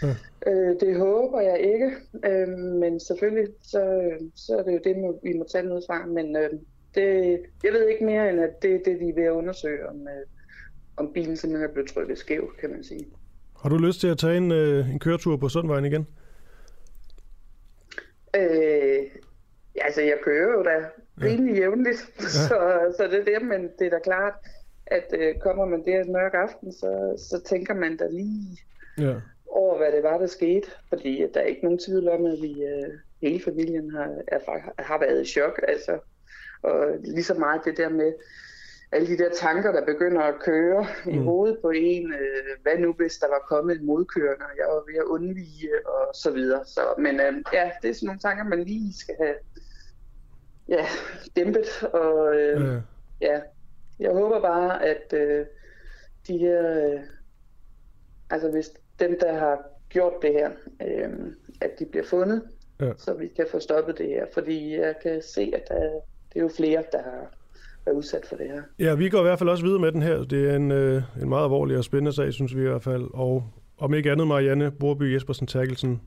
Ja. 0.02 0.14
Øh, 0.46 0.80
det 0.80 0.96
håber 0.96 1.40
jeg 1.40 1.60
ikke, 1.60 1.90
øh, 2.24 2.48
men 2.58 3.00
selvfølgelig 3.00 3.48
så, 3.62 3.82
øh, 3.82 4.20
så 4.34 4.56
er 4.58 4.62
det 4.62 4.72
jo 4.72 4.80
det, 4.84 4.96
må, 4.96 5.20
vi 5.22 5.32
må 5.32 5.46
tage 5.52 5.64
noget 5.64 5.84
fra. 5.86 6.06
Men 6.06 6.36
øh, 6.36 6.50
det, 6.94 7.40
jeg 7.64 7.72
ved 7.72 7.88
ikke 7.88 8.04
mere 8.04 8.30
end, 8.30 8.40
at 8.40 8.62
det 8.62 8.74
er 8.74 8.78
det, 8.84 9.00
de 9.00 9.08
er 9.08 9.14
ved 9.14 9.24
at 9.24 9.30
undersøge, 9.30 9.88
om, 9.88 10.00
øh, 10.00 10.26
om 10.96 11.12
bilen 11.12 11.36
simpelthen 11.36 11.70
er 11.70 11.72
blevet 11.72 11.90
trykket 11.90 12.18
skæv, 12.18 12.52
kan 12.60 12.70
man 12.70 12.84
sige. 12.84 13.06
Har 13.62 13.68
du 13.68 13.76
lyst 13.76 14.00
til 14.00 14.08
at 14.08 14.18
tage 14.18 14.36
en, 14.36 14.52
øh, 14.52 14.90
en 14.90 14.98
køretur 14.98 15.36
på 15.36 15.48
Sundvejen 15.48 15.84
igen? 15.84 16.06
Øh, 18.36 19.02
altså, 19.80 20.02
jeg 20.02 20.18
kører 20.22 20.52
jo 20.52 20.62
da 20.62 20.84
rimelig 21.22 21.56
jævnligt, 21.56 22.10
ja. 22.20 22.24
så, 22.48 22.94
så 22.96 23.06
det 23.06 23.18
er 23.20 23.24
det, 23.38 23.48
men 23.48 23.70
det 23.78 23.86
er 23.86 23.90
da 23.90 23.98
klart, 23.98 24.34
at 24.86 25.14
øh, 25.18 25.34
kommer 25.38 25.64
man 25.64 25.84
der 25.84 26.00
en 26.00 26.12
mørk 26.12 26.34
aften, 26.34 26.72
så, 26.72 27.14
så 27.30 27.42
tænker 27.48 27.74
man 27.74 27.96
da 27.96 28.06
lige 28.10 28.58
Ja. 28.98 29.14
over, 29.46 29.76
hvad 29.76 29.92
det 29.92 30.02
var, 30.02 30.18
der 30.18 30.26
skete. 30.26 30.68
Fordi 30.88 31.22
øh, 31.22 31.28
der 31.34 31.40
er 31.40 31.44
ikke 31.44 31.62
nogen 31.62 31.78
tvivl 31.78 32.08
om, 32.08 32.26
at 32.26 32.38
vi 32.42 32.64
øh, 32.64 32.92
hele 33.22 33.44
familien 33.44 33.90
har, 33.90 34.14
er, 34.28 34.38
har 34.82 34.98
været 34.98 35.22
i 35.22 35.30
chok. 35.30 35.60
Altså. 35.68 35.98
Og 36.62 36.86
lige 37.04 37.24
så 37.24 37.34
meget 37.34 37.60
det 37.64 37.76
der 37.76 37.88
med 37.88 38.12
alle 38.92 39.06
de 39.06 39.18
der 39.18 39.30
tanker, 39.34 39.72
der 39.72 39.84
begynder 39.86 40.20
at 40.22 40.34
køre 40.40 40.86
mm. 41.04 41.10
i 41.12 41.16
hovedet 41.18 41.58
på 41.62 41.70
en. 41.70 42.12
Øh, 42.12 42.62
hvad 42.62 42.78
nu, 42.78 42.92
hvis 42.92 43.18
der 43.18 43.28
var 43.28 43.38
kommet 43.48 43.80
en 43.80 43.86
modkørende, 43.86 44.44
og 44.44 44.56
jeg 44.58 44.66
var 44.66 44.82
ved 44.88 44.94
at 44.96 45.04
undvige, 45.04 45.70
og 45.86 46.14
så 46.14 46.30
videre. 46.30 46.64
Så, 46.64 46.80
men 46.98 47.20
øh, 47.20 47.34
ja, 47.52 47.70
det 47.82 47.90
er 47.90 47.94
sådan 47.94 48.06
nogle 48.06 48.20
tanker, 48.20 48.44
man 48.44 48.64
lige 48.64 48.92
skal 48.98 49.14
have 49.20 49.34
ja, 50.68 50.86
dæmpet. 51.36 51.82
Og 51.82 52.36
øh, 52.36 52.60
Ja. 53.20 53.32
ja, 53.32 53.40
jeg 53.98 54.10
håber 54.12 54.40
bare, 54.40 54.84
at 54.84 55.12
øh, 55.12 55.46
de 56.26 56.38
her, 56.38 56.86
øh, 56.94 57.00
altså 58.30 58.50
hvis 58.50 58.70
dem, 59.00 59.18
der 59.20 59.32
har 59.32 59.58
gjort 59.88 60.12
det 60.22 60.32
her, 60.32 60.50
øh, 60.86 61.10
at 61.60 61.70
de 61.78 61.86
bliver 61.86 62.04
fundet, 62.06 62.42
Ja. 62.80 62.92
så 62.96 63.14
vi 63.14 63.28
kan 63.28 63.46
få 63.50 63.58
stoppet 63.60 63.98
det 63.98 64.06
her. 64.06 64.26
Fordi 64.34 64.76
jeg 64.76 64.94
kan 65.02 65.22
se, 65.22 65.52
at 65.54 65.68
der, 65.68 65.80
det 66.32 66.36
er 66.36 66.40
jo 66.40 66.48
flere, 66.48 66.84
der 66.92 67.02
har 67.02 67.30
været 67.86 67.96
udsat 67.96 68.26
for 68.28 68.36
det 68.36 68.46
her. 68.46 68.62
Ja, 68.78 68.94
vi 68.94 69.08
går 69.08 69.18
i 69.18 69.22
hvert 69.22 69.38
fald 69.38 69.50
også 69.50 69.64
videre 69.64 69.80
med 69.80 69.92
den 69.92 70.02
her. 70.02 70.24
Det 70.24 70.50
er 70.50 70.56
en, 70.56 70.70
øh, 70.70 71.02
en 71.22 71.28
meget 71.28 71.44
alvorlig 71.44 71.76
og 71.78 71.84
spændende 71.84 72.12
sag, 72.12 72.32
synes 72.32 72.56
vi 72.56 72.60
i 72.60 72.66
hvert 72.66 72.82
fald. 72.82 73.06
Og 73.14 73.44
om 73.78 73.94
ikke 73.94 74.12
andet, 74.12 74.26
Marianne 74.26 74.70
Borby 74.70 75.14
Jespersen 75.14 75.46
Terkelsen. 75.46 76.00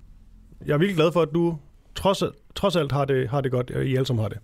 Jeg 0.65 0.73
er 0.73 0.77
virkelig 0.77 0.95
glad 0.95 1.11
for, 1.11 1.21
at 1.21 1.29
du 1.33 1.57
trods, 1.95 2.23
trods 2.55 2.75
alt 2.75 2.91
har 2.91 3.05
det, 3.05 3.29
har 3.29 3.41
det 3.41 3.51
godt, 3.51 3.71
og 3.71 3.85
I 3.85 3.95
alle 3.95 4.05
sammen 4.05 4.21
har 4.21 4.29
det. 4.29 4.37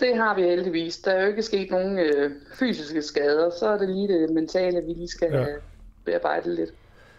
Det 0.00 0.16
har 0.16 0.34
vi 0.36 0.42
heldigvis. 0.42 0.98
Der 0.98 1.10
er 1.10 1.22
jo 1.22 1.28
ikke 1.28 1.42
sket 1.42 1.70
nogen 1.70 1.98
øh, 1.98 2.30
fysiske 2.58 3.02
skader. 3.02 3.50
Så 3.60 3.66
er 3.68 3.78
det 3.78 3.88
lige 3.88 4.08
det 4.08 4.30
mentale, 4.30 4.82
vi 4.86 4.92
lige 4.92 5.08
skal 5.08 5.28
Ja. 5.32 5.42
have 5.42 5.56
bearbejdet 6.04 6.54
lidt. 6.54 6.70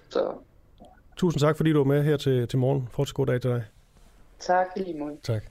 Så 0.09 0.31
Tusind 1.17 1.39
tak, 1.41 1.57
fordi 1.57 1.71
du 1.71 1.77
var 1.77 1.83
med 1.85 2.03
her 2.03 2.17
til, 2.17 2.47
til 2.47 2.59
morgen. 2.59 2.87
Fortsat 2.91 3.13
god 3.15 3.25
dag 3.25 3.41
til 3.41 3.49
dig. 3.49 3.63
tak 4.39 4.65
i 4.75 4.79
lige 4.79 4.99
måde. 4.99 5.17
Tak. 5.23 5.43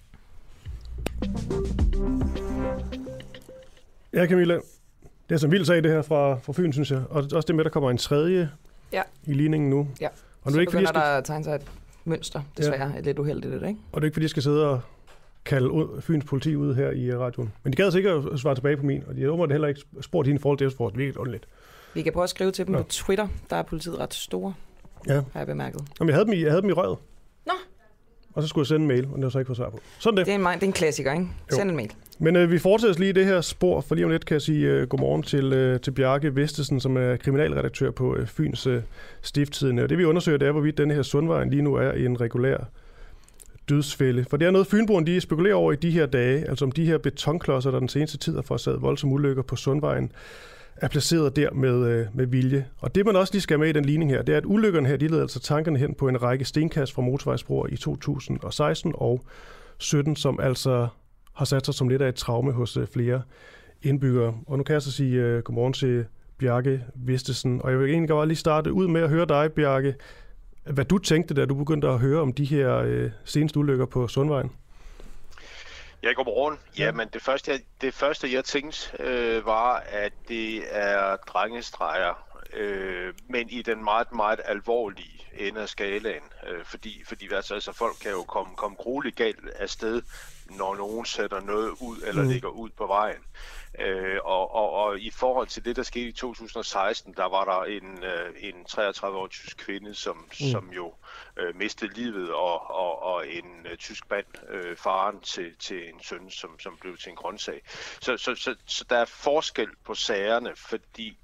Ja, 4.17 4.27
Camilla. 4.27 4.55
Det 5.29 5.35
er 5.35 5.37
så 5.37 5.47
en 5.47 5.53
vild 5.53 5.65
sag, 5.65 5.83
det 5.83 5.91
her 5.93 6.03
fra, 6.03 6.35
fra 6.35 6.53
Fyn, 6.53 6.73
synes 6.73 6.91
jeg. 6.91 7.03
Og 7.11 7.25
også 7.33 7.45
det 7.47 7.55
med, 7.55 7.61
at 7.61 7.65
der 7.65 7.71
kommer 7.71 7.91
en 7.91 7.99
tredje 7.99 8.51
Ja. 8.93 9.03
i 9.25 9.33
ligningen 9.33 9.71
nu. 9.71 9.89
Ja. 10.01 10.07
Og 10.07 10.13
nu 10.45 10.51
så 10.51 10.57
er 10.57 10.61
ikke, 10.61 10.73
fordi 10.73 10.85
begynder 10.85 11.01
skal, 11.01 11.11
der 11.13 11.19
at 11.19 11.25
tegne 11.25 11.45
sig 11.45 11.55
et 11.55 11.63
mønster, 12.05 12.43
desværre. 12.57 12.93
Ja. 12.95 13.01
Lidt 13.01 13.19
uheldigt, 13.19 13.53
det, 13.61 13.69
ikke? 13.69 13.81
og 13.93 14.01
det 14.01 14.05
er 14.05 14.09
ikke, 14.09 14.15
fordi 14.15 14.25
jeg 14.25 14.31
skal 14.31 14.43
sidde 14.43 14.71
og 14.71 14.81
kalde 15.45 15.71
ud, 15.71 16.01
Fyns 16.01 16.25
politi 16.25 16.57
ud 16.57 16.75
her 16.75 16.91
i 16.91 17.17
radioen. 17.17 17.53
Men 17.63 17.73
de 17.73 17.77
gad 17.77 17.91
sikkert 17.91 18.25
at 18.33 18.39
svare 18.39 18.55
tilbage 18.55 18.77
på 18.77 18.87
min, 18.87 19.03
og 19.09 19.17
de 19.17 19.23
har 19.23 19.29
åbenbart 19.29 19.51
heller 19.53 19.69
ikke 19.69 19.81
spurgt 20.01 20.27
hende 20.29 20.39
i 20.39 20.43
forhold 20.43 20.59
til 20.59 20.65
det, 20.71 20.79
det 20.79 20.85
er 20.85 20.89
virkelig 20.91 21.19
underligt. 21.19 21.49
Vi 21.95 22.03
kan 22.03 22.13
prøve 22.13 22.25
at 22.25 22.31
skrive 22.31 22.51
til 22.53 22.67
dem 22.67 22.73
Nå. 22.75 22.83
på 22.83 22.89
Twitter. 22.89 23.29
Der 23.51 23.57
er 23.57 23.63
politiet 23.63 23.99
ret 23.99 24.15
store, 24.15 24.55
Ja. 25.07 25.15
har 25.15 25.41
jeg 25.41 25.47
bemærket. 25.47 25.81
Jamen, 26.01 26.09
jeg 26.09 26.15
havde 26.17 26.25
dem 26.25 26.33
i, 26.35 26.43
jeg 26.43 26.51
havde 26.51 26.63
dem 26.63 26.71
i 26.71 26.73
røret. 26.73 26.99
Og 28.37 28.43
så 28.43 28.49
skulle 28.49 28.63
jeg 28.63 28.67
sende 28.67 28.81
en 28.81 28.89
mail, 28.89 29.07
og 29.13 29.17
det 29.17 29.25
var 29.25 29.29
så 29.29 29.39
ikke 29.39 29.47
fået 29.47 29.57
svar 29.57 29.71
på. 29.71 29.81
Sådan 29.99 30.17
det. 30.17 30.27
Det 30.27 30.35
er 30.35 30.39
en, 30.39 30.45
det 30.45 30.63
er 30.63 30.67
en 30.67 30.73
klassiker, 30.73 31.13
ikke? 31.13 31.29
Jo. 31.53 31.57
Send 31.57 31.71
en 31.71 31.77
mail. 31.77 31.93
Men 32.19 32.37
øh, 32.37 32.51
vi 32.51 32.59
fortsætter 32.59 33.01
lige 33.01 33.13
det 33.13 33.25
her 33.25 33.41
spor, 33.41 33.81
for 33.81 33.95
lige 33.95 34.05
om 34.05 34.11
lidt 34.11 34.27
kan 34.27 34.35
jeg 34.35 34.43
sige 34.43 34.67
øh, 34.67 34.89
godmorgen 34.89 35.23
til, 35.23 35.53
øh, 35.53 35.81
til 35.81 35.91
Bjarke 35.91 36.37
Vestesen, 36.37 36.81
som 36.81 36.97
er 36.97 37.17
kriminalredaktør 37.17 37.91
på 37.91 38.17
øh, 38.17 38.27
Fyns 38.27 38.67
øh, 38.67 38.83
Stifttidende. 39.23 39.83
Og 39.83 39.89
det 39.89 39.99
vi 39.99 40.05
undersøger, 40.05 40.39
det 40.39 40.49
er, 40.49 40.53
hvorvidt 40.53 40.79
denne 40.79 40.95
her 40.95 41.03
Sundvejen 41.03 41.51
lige 41.51 41.63
nu 41.63 41.75
er 41.75 41.93
i 41.93 42.07
en 42.07 42.21
regulær 42.21 42.57
dødsfælde. 43.69 44.25
For 44.31 44.37
det 44.37 44.47
er 44.47 44.51
noget, 44.51 44.67
Fynboerne 44.67 45.07
de 45.07 45.21
spekulerer 45.21 45.55
over 45.55 45.73
i 45.73 45.77
de 45.77 45.91
her 45.91 46.07
dage, 46.07 46.49
altså 46.49 46.65
om 46.65 46.73
de 46.73 46.87
her 46.87 46.99
betonklodser, 46.99 47.71
der 47.71 47.79
den 47.79 47.89
seneste 47.89 48.19
tid 48.19 48.35
har 48.35 48.43
forårsaget 48.43 48.83
voldsomme 48.83 49.15
ulykker 49.15 49.43
på 49.43 49.57
Sundvejen, 49.57 50.13
er 50.77 50.89
placeret 50.89 51.37
der 51.37 51.53
med, 51.53 51.87
øh, 51.87 52.07
med 52.15 52.27
vilje. 52.27 52.67
Og 52.79 52.95
det, 52.95 53.07
man 53.07 53.17
også 53.17 53.35
lige 53.35 53.43
skal 53.43 53.55
have 53.55 53.61
med 53.61 53.69
i 53.69 53.73
den 53.73 53.85
ligning 53.85 54.11
her, 54.11 54.23
det 54.23 54.33
er, 54.33 54.37
at 54.37 54.47
ulykkerne 54.47 54.89
her, 54.89 54.97
de 54.97 55.09
leder 55.09 55.23
altså 55.23 55.41
tankerne 55.41 55.79
hen 55.79 55.95
på 55.95 56.09
en 56.09 56.23
række 56.23 56.45
stenkast 56.45 56.93
fra 56.93 57.03
motorvejsbroer 57.03 57.67
i 57.67 57.77
2016 57.77 58.93
og 58.95 59.25
17, 59.79 60.17
som 60.17 60.41
altså 60.41 60.89
har 61.33 61.45
sat 61.45 61.67
sig 61.67 61.75
som 61.75 61.89
lidt 61.89 62.03
af 62.03 62.09
et 62.09 62.15
traume 62.15 62.53
hos 62.53 62.77
øh, 62.77 62.87
flere 62.87 63.23
indbyggere. 63.83 64.35
Og 64.47 64.59
nu 64.59 64.65
kan 64.65 64.73
jeg 64.73 64.83
så 64.83 64.93
sige 64.93 65.23
øh, 65.23 65.43
godmorgen 65.43 65.73
til 65.73 66.05
Bjarke 66.39 66.85
Vistesen. 66.95 67.63
Og 67.63 67.71
jeg 67.71 67.79
vil 67.81 67.91
egentlig 67.91 68.09
bare 68.09 68.29
lige 68.29 68.37
starte 68.37 68.73
ud 68.73 68.89
med 68.89 69.01
at 69.01 69.11
høre 69.11 69.27
dig, 69.27 69.53
Bjarke, 69.53 69.95
hvad 70.71 70.85
du 70.85 70.99
tænkte, 70.99 71.35
da 71.35 71.45
du 71.45 71.55
begyndte 71.55 71.89
at 71.89 71.99
høre 71.99 72.21
om 72.21 72.33
de 72.33 72.45
her 72.45 72.77
øh, 72.77 73.11
seneste 73.25 73.59
ulykker 73.59 73.87
på 73.87 74.09
Sundvejen. 74.09 74.51
Ja, 76.07 76.13
godmorgen. 76.13 76.59
Jamen, 76.79 77.09
det 77.13 77.23
første, 77.23 77.51
jeg, 77.51 77.61
det 77.81 77.95
første, 77.95 78.33
jeg 78.33 78.45
tænkte, 78.45 79.03
øh, 79.03 79.47
var, 79.47 79.77
at 79.89 80.13
det 80.29 80.65
er 80.71 81.17
drengestreger, 81.17 82.15
øh, 82.53 83.15
men 83.29 83.51
i 83.51 83.63
den 83.63 83.85
meget, 83.85 84.13
meget 84.13 84.41
alvorlige 84.45 85.23
ende 85.39 85.61
af 85.61 85.69
skalaen. 85.69 86.23
Øh, 86.47 86.65
fordi 86.65 87.05
fordi 87.07 87.35
altså, 87.35 87.55
altså, 87.55 87.73
folk 87.73 87.97
kan 88.03 88.11
jo 88.11 88.23
komme, 88.23 88.57
komme 88.57 88.77
grueligt 88.77 89.17
galt 89.17 89.49
afsted, 89.49 90.03
når 90.51 90.77
nogen 90.77 91.05
sætter 91.07 91.41
noget 91.41 91.71
ud 91.81 92.03
eller 92.07 92.23
Mm. 92.23 92.29
ligger 92.29 92.49
ud 92.49 92.71
på 92.71 92.87
vejen. 92.87 93.23
Øh, 93.79 94.19
og, 94.25 94.55
og, 94.55 94.71
og 94.71 94.99
i 95.01 95.11
forhold 95.11 95.47
til 95.47 95.65
det, 95.65 95.77
der 95.77 95.83
skete 95.83 96.09
i 96.09 96.13
2016, 96.13 97.15
der 97.17 97.25
var 97.25 97.45
der 97.45 97.65
en, 97.65 98.05
øh, 98.05 98.35
en 98.41 98.55
33-årig 98.69 99.31
tysk 99.31 99.57
kvinde, 99.57 99.95
som, 99.95 100.17
mm. 100.17 100.33
som 100.33 100.71
jo 100.73 100.95
øh, 101.37 101.57
mistede 101.57 101.95
livet, 101.95 102.33
og, 102.33 102.71
og, 102.71 103.03
og 103.03 103.29
en 103.29 103.67
øh, 103.71 103.77
tysk 103.77 104.11
mand, 104.11 104.27
øh, 104.49 104.77
faren 104.77 105.21
til, 105.21 105.57
til 105.59 105.89
en 105.89 106.03
søn, 106.03 106.31
som, 106.31 106.61
som 106.61 106.77
blev 106.81 106.97
til 106.97 107.11
en 107.11 107.17
grøntsag. 107.17 107.61
Så, 108.01 108.17
så, 108.17 108.35
så, 108.35 108.55
så 108.67 108.85
der 108.91 108.97
er 108.97 109.05
forskel 109.05 109.69
på 109.85 109.95
sagerne, 109.95 110.57
fordi 110.57 111.19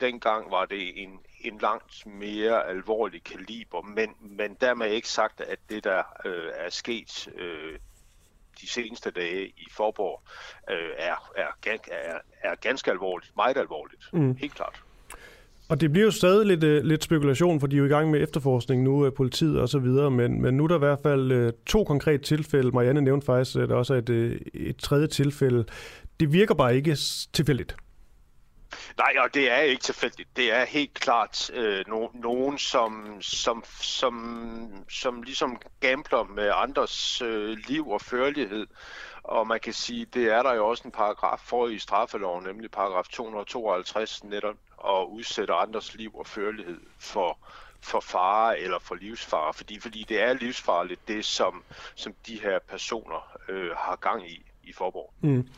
dengang 0.00 0.50
var 0.50 0.64
det 0.64 1.02
en, 1.02 1.20
en 1.40 1.58
langt 1.58 2.06
mere 2.06 2.66
alvorlig 2.68 3.24
kaliber, 3.24 3.82
men, 3.82 4.14
men 4.20 4.54
dermed 4.60 4.90
ikke 4.90 5.08
sagt, 5.08 5.40
at 5.40 5.58
det, 5.68 5.84
der 5.84 6.02
øh, 6.24 6.50
er 6.54 6.70
sket 6.70 7.28
øh, 7.34 7.78
de 8.60 8.68
seneste 8.68 9.10
dage 9.10 9.46
i 9.46 9.66
Forborg, 9.76 10.22
øh, 10.70 10.90
er, 10.98 11.30
er, 11.36 11.46
er, 11.90 12.18
er 12.42 12.54
ganske 12.54 12.90
alvorligt, 12.90 13.32
meget 13.36 13.56
alvorligt, 13.56 14.02
mm. 14.12 14.36
helt 14.36 14.54
klart. 14.54 14.82
Og 15.68 15.80
det 15.80 15.92
bliver 15.92 16.04
jo 16.04 16.10
stadig 16.10 16.46
lidt, 16.46 16.64
øh, 16.64 16.84
lidt 16.84 17.04
spekulation, 17.04 17.60
for 17.60 17.66
de 17.66 17.76
er 17.76 17.78
jo 17.78 17.84
i 17.84 17.88
gang 17.88 18.10
med 18.10 18.22
efterforskning 18.22 18.82
nu 18.82 19.04
af 19.06 19.14
politiet 19.14 19.60
og 19.60 19.68
så 19.68 19.78
videre, 19.78 20.10
men, 20.10 20.42
men 20.42 20.56
nu 20.56 20.64
er 20.64 20.68
der 20.68 20.74
i 20.74 20.78
hvert 20.78 21.00
fald 21.02 21.32
øh, 21.32 21.52
to 21.66 21.84
konkrete 21.84 22.22
tilfælde. 22.22 22.70
Marianne 22.70 23.00
nævnte 23.00 23.24
faktisk, 23.24 23.56
at 23.56 23.68
der 23.68 23.74
også 23.74 23.94
er 23.94 23.98
et, 23.98 24.08
øh, 24.08 24.40
et 24.54 24.76
tredje 24.76 25.06
tilfælde. 25.06 25.64
Det 26.20 26.32
virker 26.32 26.54
bare 26.54 26.76
ikke 26.76 26.96
tilfældigt. 27.32 27.76
Nej, 28.98 29.14
og 29.18 29.34
det 29.34 29.50
er 29.50 29.58
ikke 29.58 29.82
tilfældigt. 29.82 30.28
Det 30.36 30.52
er 30.52 30.64
helt 30.64 30.94
klart 30.94 31.50
øh, 31.50 31.84
no, 31.86 32.08
nogen, 32.14 32.58
som, 32.58 33.18
som, 33.20 33.64
som, 33.80 34.84
som 34.88 35.22
ligesom 35.22 35.60
gambler 35.80 36.24
med 36.24 36.50
andres 36.54 37.22
øh, 37.22 37.58
liv 37.68 37.90
og 37.90 38.00
førlighed. 38.00 38.66
Og 39.22 39.46
man 39.46 39.60
kan 39.60 39.72
sige, 39.72 40.04
det 40.04 40.32
er 40.32 40.42
der 40.42 40.54
jo 40.54 40.68
også 40.68 40.82
en 40.84 40.90
paragraf 40.90 41.38
for 41.38 41.68
i 41.68 41.78
straffeloven, 41.78 42.44
nemlig 42.44 42.70
paragraf 42.70 43.04
252, 43.04 44.24
netop 44.24 44.56
og 44.76 45.12
udsætte 45.12 45.52
andres 45.54 45.94
liv 45.94 46.14
og 46.14 46.26
førlighed 46.26 46.80
for, 46.98 47.38
for 47.80 48.00
fare 48.00 48.60
eller 48.60 48.78
for 48.78 48.94
livsfare. 48.94 49.54
Fordi, 49.54 49.80
fordi 49.80 50.06
det 50.08 50.22
er 50.22 50.32
livsfarligt, 50.32 51.08
det 51.08 51.24
som, 51.24 51.62
som 51.94 52.14
de 52.26 52.40
her 52.40 52.58
personer 52.58 53.36
øh, 53.48 53.70
har 53.76 53.96
gang 53.96 54.30
i 54.30 54.46
i 54.66 54.72
Forborg. 54.72 55.12
Mm. 55.20 55.48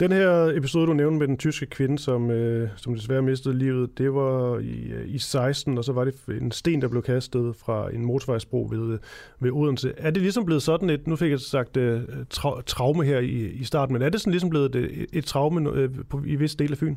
Den 0.00 0.12
her 0.12 0.52
episode, 0.56 0.86
du 0.86 0.92
nævnte 0.92 1.18
med 1.18 1.28
den 1.28 1.38
tyske 1.38 1.66
kvinde, 1.66 1.98
som, 1.98 2.30
øh, 2.30 2.68
som 2.76 2.94
desværre 2.94 3.22
mistede 3.22 3.58
livet, 3.58 3.98
det 3.98 4.14
var 4.14 4.58
i, 4.58 4.92
øh, 4.92 5.14
i 5.14 5.18
16, 5.18 5.78
og 5.78 5.84
så 5.84 5.92
var 5.92 6.04
det 6.04 6.14
en 6.28 6.52
sten, 6.52 6.82
der 6.82 6.88
blev 6.88 7.02
kastet 7.02 7.56
fra 7.56 7.90
en 7.94 8.04
motorvejsbro 8.04 8.68
ved, 8.70 8.98
ved 9.40 9.50
Odense. 9.50 9.92
Er 9.96 10.10
det 10.10 10.22
ligesom 10.22 10.44
blevet 10.44 10.62
sådan 10.62 10.90
et, 10.90 11.06
nu 11.06 11.16
fik 11.16 11.30
jeg 11.30 11.40
sagt 11.40 11.76
øh, 11.76 12.02
tra- 12.34 12.62
traume 12.62 13.04
her 13.04 13.18
i, 13.18 13.48
i 13.48 13.64
starten, 13.64 13.92
men 13.92 14.02
er 14.02 14.08
det 14.08 14.20
sådan 14.20 14.30
ligesom 14.30 14.50
blevet 14.50 14.74
et, 14.74 15.06
et 15.12 15.24
traume 15.24 15.70
øh, 15.70 15.90
på, 16.10 16.22
i 16.26 16.36
vis 16.36 16.54
del 16.54 16.72
af 16.72 16.78
Fyn? 16.78 16.96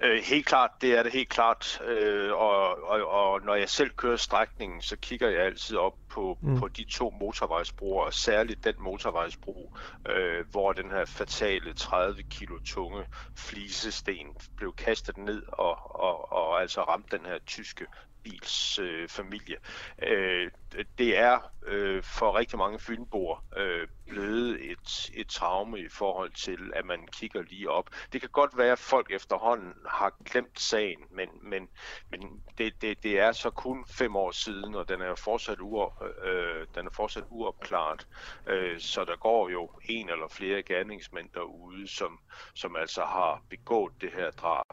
Øh, 0.00 0.22
helt 0.24 0.46
klart, 0.46 0.70
det 0.80 0.98
er 0.98 1.02
det 1.02 1.12
helt 1.12 1.28
klart. 1.28 1.80
Øh, 1.84 2.32
og, 2.32 2.88
og, 2.88 3.06
og 3.06 3.42
når 3.42 3.54
jeg 3.54 3.68
selv 3.68 3.90
kører 3.90 4.16
strækningen, 4.16 4.82
så 4.82 4.96
kigger 4.96 5.28
jeg 5.28 5.40
altid 5.40 5.76
op 5.76 5.94
på, 6.08 6.38
mm. 6.42 6.58
på 6.58 6.68
de 6.68 6.84
to 6.84 7.14
motorvejsbroer, 7.20 8.04
og 8.04 8.14
særligt 8.14 8.64
den 8.64 8.74
motorvejsbro, 8.78 9.76
øh, 10.08 10.44
hvor 10.50 10.72
den 10.72 10.90
her 10.90 11.04
fatale 11.04 11.74
30 11.74 12.22
kilo 12.22 12.58
tunge 12.64 13.04
flisesten 13.36 14.26
blev 14.56 14.74
kastet 14.74 15.16
ned 15.16 15.42
og, 15.48 16.00
og, 16.00 16.32
og 16.32 16.60
altså 16.60 16.82
ramte 16.82 17.18
den 17.18 17.26
her 17.26 17.38
tyske 17.46 17.86
bils 18.22 18.78
øh, 18.78 19.08
familie. 19.08 19.56
Øh, 20.02 20.50
det 20.98 21.18
er 21.18 21.38
øh, 21.66 22.02
for 22.02 22.38
rigtig 22.38 22.58
mange 22.58 22.78
fynboer 22.78 23.44
øh, 23.56 23.88
blevet 24.06 24.70
et, 24.70 25.10
et 25.14 25.28
traume 25.28 25.80
i 25.80 25.88
forhold 25.88 26.30
til, 26.30 26.72
at 26.74 26.84
man 26.84 27.06
kigger 27.12 27.42
lige 27.42 27.70
op. 27.70 27.90
Det 28.12 28.20
kan 28.20 28.30
godt 28.30 28.58
være, 28.58 28.72
at 28.72 28.78
folk 28.78 29.10
efterhånden 29.10 29.72
har 29.86 30.12
glemt 30.24 30.60
sagen, 30.60 31.00
men, 31.10 31.28
men, 31.42 31.68
men 32.10 32.42
det, 32.58 32.82
det, 32.82 33.02
det 33.02 33.18
er 33.18 33.32
så 33.32 33.50
kun 33.50 33.84
fem 33.88 34.16
år 34.16 34.30
siden, 34.30 34.74
og 34.74 34.88
den 34.88 35.00
er 35.00 35.14
fortsat, 35.14 35.60
uop, 35.60 36.02
øh, 36.24 36.66
den 36.74 36.86
er 36.86 36.90
fortsat 36.90 37.24
uopklaret. 37.30 38.06
Øh, 38.46 38.80
så 38.80 39.04
der 39.04 39.16
går 39.16 39.48
jo 39.48 39.70
en 39.88 40.10
eller 40.10 40.28
flere 40.28 40.62
gerningsmænd 40.62 41.28
derude, 41.34 41.88
som, 41.88 42.18
som 42.54 42.76
altså 42.76 43.04
har 43.04 43.42
begået 43.50 43.92
det 44.00 44.10
her 44.12 44.30
drab. 44.30 44.66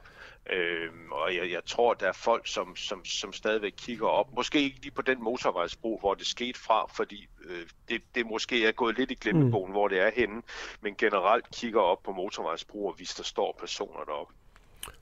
Øh, 0.50 0.90
og 1.12 1.36
jeg, 1.36 1.52
jeg 1.52 1.66
tror, 1.66 1.94
der 1.94 2.08
er 2.08 2.12
folk, 2.12 2.48
som, 2.48 2.76
som, 2.76 3.06
som 3.06 3.34
stadigvæk 3.34 3.74
kigger 3.78 4.08
op. 4.08 4.34
Måske 4.36 4.62
ikke 4.62 4.82
lige 4.82 4.92
på 4.92 5.02
den 5.02 5.24
motorvejsbro, 5.24 5.93
hvor 6.00 6.14
det 6.14 6.28
skete 6.28 6.60
fra, 6.60 6.86
fordi 6.94 7.28
øh, 7.46 7.66
det, 7.90 8.02
det 8.16 8.26
måske 8.26 8.68
er 8.68 8.72
gået 8.72 8.98
lidt 8.98 9.12
i 9.12 9.16
glemmebogen, 9.16 9.68
mm. 9.68 9.72
hvor 9.72 9.88
det 9.88 10.02
er 10.02 10.12
henne. 10.16 10.42
Men 10.82 10.96
generelt 10.96 11.46
kigger 11.52 11.82
op 11.82 12.04
på 12.04 12.12
motorvejsbroer, 12.12 12.94
hvis 12.94 13.10
der 13.10 13.24
står 13.24 13.58
personer 13.60 14.04
deroppe. 14.06 14.34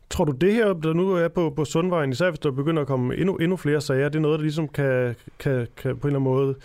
Tror 0.09 0.25
du 0.25 0.31
det 0.31 0.53
her, 0.53 0.73
der 0.73 0.93
nu 0.93 1.13
er 1.13 1.27
på, 1.27 1.49
på 1.49 1.65
Sundvejen, 1.65 2.11
især 2.11 2.29
hvis 2.29 2.39
der 2.39 2.51
begynder 2.51 2.81
at 2.81 2.87
komme 2.87 3.15
endnu, 3.15 3.35
endnu 3.35 3.57
flere 3.57 3.81
sager, 3.81 4.09
det 4.09 4.15
er 4.15 4.19
noget, 4.19 4.39
der 4.39 4.43
ligesom 4.43 4.67
kan, 4.67 5.15
kan, 5.39 5.67
kan 5.77 5.99
på 5.99 6.07
en 6.07 6.15
eller 6.15 6.19
anden 6.19 6.23
måde 6.23 6.55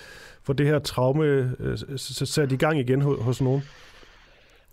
få 0.42 0.52
det 0.52 0.66
her 0.66 0.78
traume 0.78 1.24
øh, 1.58 1.78
sat 1.98 2.52
i 2.52 2.56
gang 2.56 2.78
igen 2.78 3.02
hos, 3.02 3.20
hos 3.20 3.40
nogen? 3.40 3.62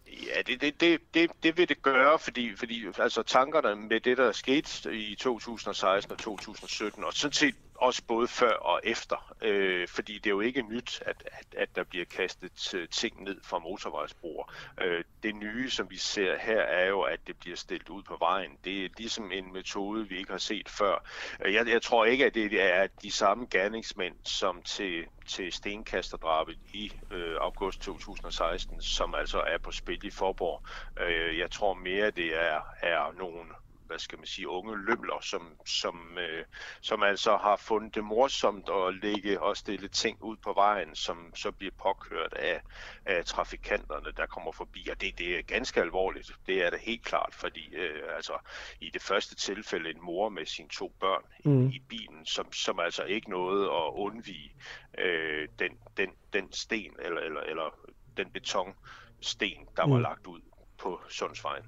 Ja, 0.08 0.42
det, 0.48 0.62
det, 0.62 0.82
det, 0.82 1.00
det, 1.14 1.32
det 1.44 1.58
vil 1.58 1.70
det 1.70 1.82
gøre, 1.82 2.20
fordi, 2.20 2.56
fordi 2.56 2.86
altså, 3.00 3.24
tankerne 3.24 3.88
med 3.90 4.00
det, 4.00 4.18
der 4.18 4.32
skete 4.32 4.96
i 4.96 5.16
2016 5.16 6.12
og 6.12 6.18
2017, 6.18 7.04
og 7.04 7.14
sådan 7.14 7.34
set 7.34 7.56
også 7.84 8.04
både 8.08 8.28
før 8.28 8.54
og 8.54 8.82
efter, 8.84 9.36
øh, 9.42 9.88
fordi 9.88 10.14
det 10.14 10.26
er 10.26 10.30
jo 10.30 10.40
ikke 10.40 10.62
nyt, 10.62 11.04
at, 11.06 11.30
at, 11.32 11.46
at 11.58 11.76
der 11.76 11.84
bliver 11.84 12.06
kastet 12.06 12.74
øh, 12.76 12.88
ting 12.90 13.24
ned 13.24 13.38
fra 13.44 13.60
motorvejsbroer. 13.60 14.54
Øh, 14.82 15.04
det 15.24 15.36
nye, 15.36 15.70
som 15.70 15.90
vi 15.90 15.98
ser 15.98 16.38
her, 16.38 16.62
er 16.62 16.88
jo, 16.88 17.02
at 17.02 17.20
det 17.28 17.38
bliver 17.38 17.56
stillet 17.56 17.90
ud 17.90 18.04
på 18.04 18.18
vejen. 18.20 18.58
Det 18.64 18.86
er 18.86 18.90
ligesom 18.98 19.32
en 19.32 19.54
metode, 19.54 20.10
vi 20.10 20.18
ikke 20.18 20.32
har 20.32 20.38
set 20.38 20.70
før. 20.70 21.04
Øh, 21.46 21.54
jeg, 21.54 21.68
jeg 21.68 21.82
tror 21.82 22.06
ikke, 22.06 22.26
at 22.26 22.34
det 22.34 22.62
er 22.62 22.88
de 23.02 23.12
samme 23.12 23.48
gerningsmænd, 23.52 24.16
som 24.24 24.62
til, 24.62 25.06
til 25.28 25.54
stenkasterdrabet 25.54 26.58
i 26.74 26.92
øh, 27.12 27.36
august 27.42 27.82
2016, 27.82 28.82
som 28.82 29.16
altså 29.16 29.40
er 29.40 29.58
på 29.58 29.72
spil 29.72 30.06
i 30.06 30.12
Forborg. 30.12 30.62
Øh, 31.00 31.38
jeg 31.38 31.52
tror 31.52 31.74
mere, 31.74 32.12
det 32.12 32.36
er, 32.36 32.62
er 32.82 33.14
nogle 33.18 33.50
hvad 33.86 34.00
skal 34.00 34.18
man 34.18 34.28
sige, 34.28 34.50
unge 34.50 34.86
lømler, 34.86 35.20
som, 35.22 35.58
som, 35.66 36.18
øh, 36.18 36.46
som 36.82 37.04
altså 37.04 37.38
har 37.38 37.56
fundet 37.56 37.96
det 37.96 38.04
morsomt 38.04 38.70
at 38.70 38.96
lægge 38.96 39.42
og 39.42 39.58
stille 39.58 39.88
ting 39.88 40.24
ud 40.24 40.38
på 40.38 40.54
vejen, 40.54 40.96
som 40.96 41.36
så 41.36 41.52
bliver 41.52 41.74
påkørt 41.78 42.34
af, 42.34 42.62
af 43.06 43.26
trafikanterne, 43.26 44.12
der 44.18 44.26
kommer 44.26 44.52
forbi. 44.52 44.88
Og 44.92 45.02
det, 45.02 45.18
det 45.18 45.38
er 45.38 45.42
ganske 45.42 45.82
alvorligt. 45.82 46.32
Det 46.48 46.66
er 46.66 46.70
det 46.70 46.80
helt 46.80 47.06
klart, 47.06 47.34
fordi 47.34 47.76
øh, 47.76 48.16
altså, 48.16 48.34
i 48.80 48.90
det 48.90 49.02
første 49.02 49.36
tilfælde 49.36 49.90
en 49.90 50.02
mor 50.02 50.30
med 50.30 50.46
sine 50.46 50.70
to 50.70 50.94
børn 51.00 51.24
mm. 51.46 51.68
i, 51.68 51.76
i 51.76 51.80
bilen, 51.90 52.26
som, 52.26 52.54
som 52.54 52.80
altså 52.80 53.04
ikke 53.04 53.30
nåede 53.30 53.66
at 53.66 53.92
undvige 53.94 54.56
øh, 54.98 55.48
den, 55.60 55.78
den, 55.98 56.10
den 56.34 56.52
sten 56.52 56.96
eller, 57.00 57.22
eller, 57.22 57.42
eller 57.42 57.76
den 58.18 58.32
betonsten, 58.32 59.68
der 59.78 59.86
mm. 59.86 59.92
var 59.92 60.00
lagt 60.00 60.28
ud 60.28 60.42
på 60.84 61.00
Sundsvejen. 61.10 61.64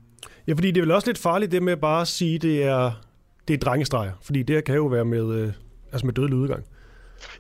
Ja, 0.48 0.54
fordi 0.54 0.72
det 0.72 0.78
er 0.78 0.82
vel 0.82 0.92
også 0.92 1.08
lidt 1.08 1.18
farligt 1.18 1.52
det 1.52 1.64
med 1.64 1.78
bare 1.78 2.02
at 2.02 2.08
sige, 2.08 2.40
det 2.40 2.64
er, 2.64 2.92
det 3.48 3.54
er 3.54 3.58
drengestreger. 3.58 4.12
Fordi 4.22 4.44
det 4.44 4.56
her 4.56 4.62
kan 4.62 4.76
jo 4.76 4.86
være 4.86 5.06
med, 5.06 5.36
øh, 5.36 5.54
altså 5.92 6.06
med 6.06 6.14
dødelig 6.14 6.38
udgang. 6.38 6.66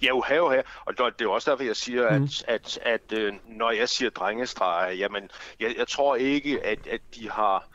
Ja, 0.02 0.08
jo 0.08 0.24
her, 0.28 0.52
her. 0.52 0.62
Og 0.86 0.94
det 0.98 1.26
er 1.26 1.30
også 1.30 1.52
derfor, 1.52 1.64
jeg 1.64 1.76
siger, 1.76 2.08
at, 2.08 2.22
mm. 2.22 2.28
at, 2.48 2.80
at, 2.84 3.12
at 3.12 3.20
øh, 3.20 3.34
når 3.48 3.72
jeg 3.72 3.90
siger 3.90 4.10
drengestreger, 4.10 4.92
jamen, 4.92 5.30
jeg, 5.60 5.76
jeg 5.78 5.88
tror 5.88 6.16
ikke, 6.16 6.66
at, 6.66 6.88
at 6.88 7.02
de 7.16 7.30
har 7.30 7.68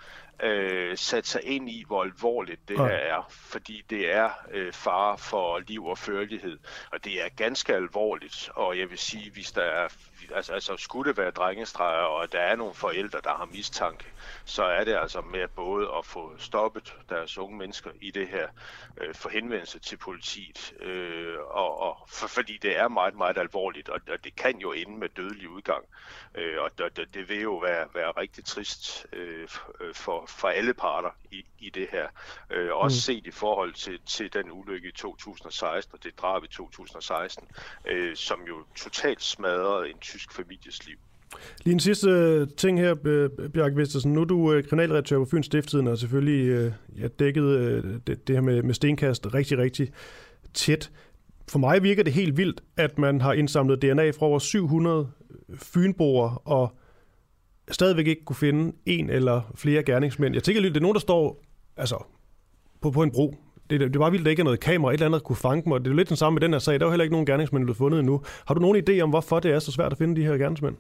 øh, 0.42 0.96
sat 0.96 1.26
sig 1.26 1.40
ind 1.44 1.70
i, 1.70 1.84
hvor 1.86 2.02
alvorligt 2.02 2.68
det 2.68 2.78
ja. 2.78 2.82
her 2.82 2.94
er, 2.94 3.26
fordi 3.30 3.82
det 3.90 4.14
er 4.14 4.30
øh, 4.52 4.72
fare 4.72 5.18
for 5.18 5.58
liv 5.58 5.86
og 5.86 5.98
førlighed, 5.98 6.58
og 6.92 7.04
det 7.04 7.24
er 7.24 7.28
ganske 7.36 7.74
alvorligt, 7.74 8.50
og 8.54 8.78
jeg 8.78 8.90
vil 8.90 8.98
sige, 8.98 9.30
hvis 9.30 9.52
der 9.52 9.62
er 9.62 9.88
altså, 10.32 10.52
altså 10.52 10.76
skulle 10.76 11.08
det 11.08 11.16
være 11.16 11.30
drengestreger, 11.30 12.02
og 12.02 12.32
der 12.32 12.40
er 12.40 12.56
nogle 12.56 12.74
forældre, 12.74 13.20
der 13.24 13.34
har 13.34 13.44
mistanke, 13.44 14.12
så 14.44 14.64
er 14.64 14.84
det 14.84 14.96
altså 14.96 15.20
med 15.20 15.48
både 15.48 15.88
at 15.98 16.06
få 16.06 16.38
stoppet 16.38 16.96
deres 17.08 17.38
unge 17.38 17.58
mennesker 17.58 17.90
i 18.00 18.10
det 18.10 18.28
her 18.28 18.48
øh, 19.00 19.14
for 19.14 19.28
henvendelse 19.28 19.78
til 19.78 19.96
politiet, 19.96 20.72
øh, 20.80 21.38
og, 21.38 21.80
og 21.80 22.08
for, 22.08 22.26
fordi 22.26 22.58
det 22.62 22.78
er 22.78 22.88
meget, 22.88 23.14
meget 23.14 23.38
alvorligt, 23.38 23.88
og, 23.88 24.00
og 24.10 24.24
det 24.24 24.36
kan 24.36 24.58
jo 24.58 24.72
ende 24.72 24.98
med 24.98 25.08
dødelig 25.08 25.48
udgang, 25.48 25.84
øh, 26.34 26.60
og 26.60 26.70
det, 26.78 27.14
det 27.14 27.28
vil 27.28 27.40
jo 27.40 27.56
være, 27.56 27.88
være 27.94 28.10
rigtig 28.10 28.44
trist 28.44 29.06
øh, 29.12 29.48
for, 29.92 30.26
for 30.26 30.48
alle 30.48 30.74
parter 30.74 31.10
i, 31.30 31.44
i 31.58 31.70
det 31.70 31.88
her, 31.92 32.08
øh, 32.50 32.72
også 32.72 32.96
mm. 32.96 33.16
set 33.16 33.26
i 33.26 33.30
forhold 33.30 33.72
til, 33.72 34.00
til 34.06 34.32
den 34.32 34.50
ulykke 34.50 34.88
i 34.88 34.92
2016 34.92 35.94
og 35.94 36.04
det 36.04 36.18
drab 36.18 36.44
i 36.44 36.48
2016, 36.48 37.48
øh, 37.84 38.16
som 38.16 38.42
jo 38.42 38.64
totalt 38.76 39.22
smadrede 39.22 39.90
en 39.90 39.98
tysk 39.98 40.32
families 40.32 40.86
liv. 40.86 40.98
Lige 41.64 41.74
en 41.74 41.80
sidste 41.80 42.10
øh, 42.10 42.46
ting 42.56 42.78
her, 42.80 42.94
Bjarke 43.54 43.76
Vestersen. 43.76 44.12
Nu 44.12 44.20
er 44.20 44.24
du 44.24 44.52
øh, 44.52 44.64
kriminalredaktør 44.64 45.18
på 45.18 45.24
Fyns 45.24 45.46
Stifttiden, 45.46 45.86
og 45.86 45.98
selvfølgelig 45.98 46.48
øh, 46.48 46.72
ja, 47.00 47.08
dækket 47.08 47.44
det, 48.06 48.28
det 48.28 48.36
her 48.36 48.40
med, 48.40 48.62
med 48.62 48.74
stenkast 48.74 49.34
rigtig, 49.34 49.58
rigtig 49.58 49.92
tæt. 50.54 50.90
For 51.48 51.58
mig 51.58 51.82
virker 51.82 52.02
det 52.02 52.12
helt 52.12 52.36
vildt, 52.36 52.62
at 52.76 52.98
man 52.98 53.20
har 53.20 53.32
indsamlet 53.32 53.82
DNA 53.82 54.10
fra 54.10 54.26
over 54.26 54.38
700 54.38 55.08
fynboer, 55.54 56.42
og 56.48 56.72
stadigvæk 57.70 58.06
ikke 58.06 58.24
kunne 58.24 58.36
finde 58.36 58.72
en 58.86 59.10
eller 59.10 59.52
flere 59.54 59.82
gerningsmænd. 59.82 60.34
Jeg 60.34 60.42
tænker 60.42 60.62
lidt, 60.62 60.74
det 60.74 60.80
er 60.80 60.82
nogen, 60.82 60.94
der 60.94 61.00
står 61.00 61.42
altså, 61.76 62.04
på, 62.80 62.90
på 62.90 63.02
en 63.02 63.10
bro. 63.10 63.36
Det, 63.70 63.80
det 63.80 63.98
var 63.98 64.10
vildt, 64.10 64.22
at 64.22 64.24
der 64.24 64.30
ikke 64.30 64.40
er 64.40 64.44
noget 64.44 64.60
kamera, 64.60 64.90
et 64.90 64.94
eller 64.94 65.06
andet, 65.06 65.20
der 65.20 65.24
kunne 65.24 65.36
fange 65.36 65.64
dem, 65.64 65.72
og 65.72 65.84
det 65.84 65.90
er 65.90 65.94
lidt 65.94 66.08
den 66.08 66.16
samme 66.16 66.34
med 66.34 66.40
den 66.40 66.52
her 66.52 66.58
sag. 66.58 66.80
Der 66.80 66.86
er 66.86 66.90
heller 66.90 67.04
ikke 67.04 67.14
nogen 67.14 67.26
gerningsmænd, 67.26 67.66
der 67.66 67.72
er 67.72 67.76
fundet 67.76 67.98
endnu. 68.00 68.22
Har 68.46 68.54
du 68.54 68.60
nogen 68.60 68.84
idé 68.88 69.00
om, 69.00 69.10
hvorfor 69.10 69.40
det 69.40 69.50
er 69.50 69.58
så 69.58 69.72
svært 69.72 69.92
at 69.92 69.98
finde 69.98 70.20
de 70.20 70.26
her 70.26 70.36
gerningsmænd? 70.36 70.76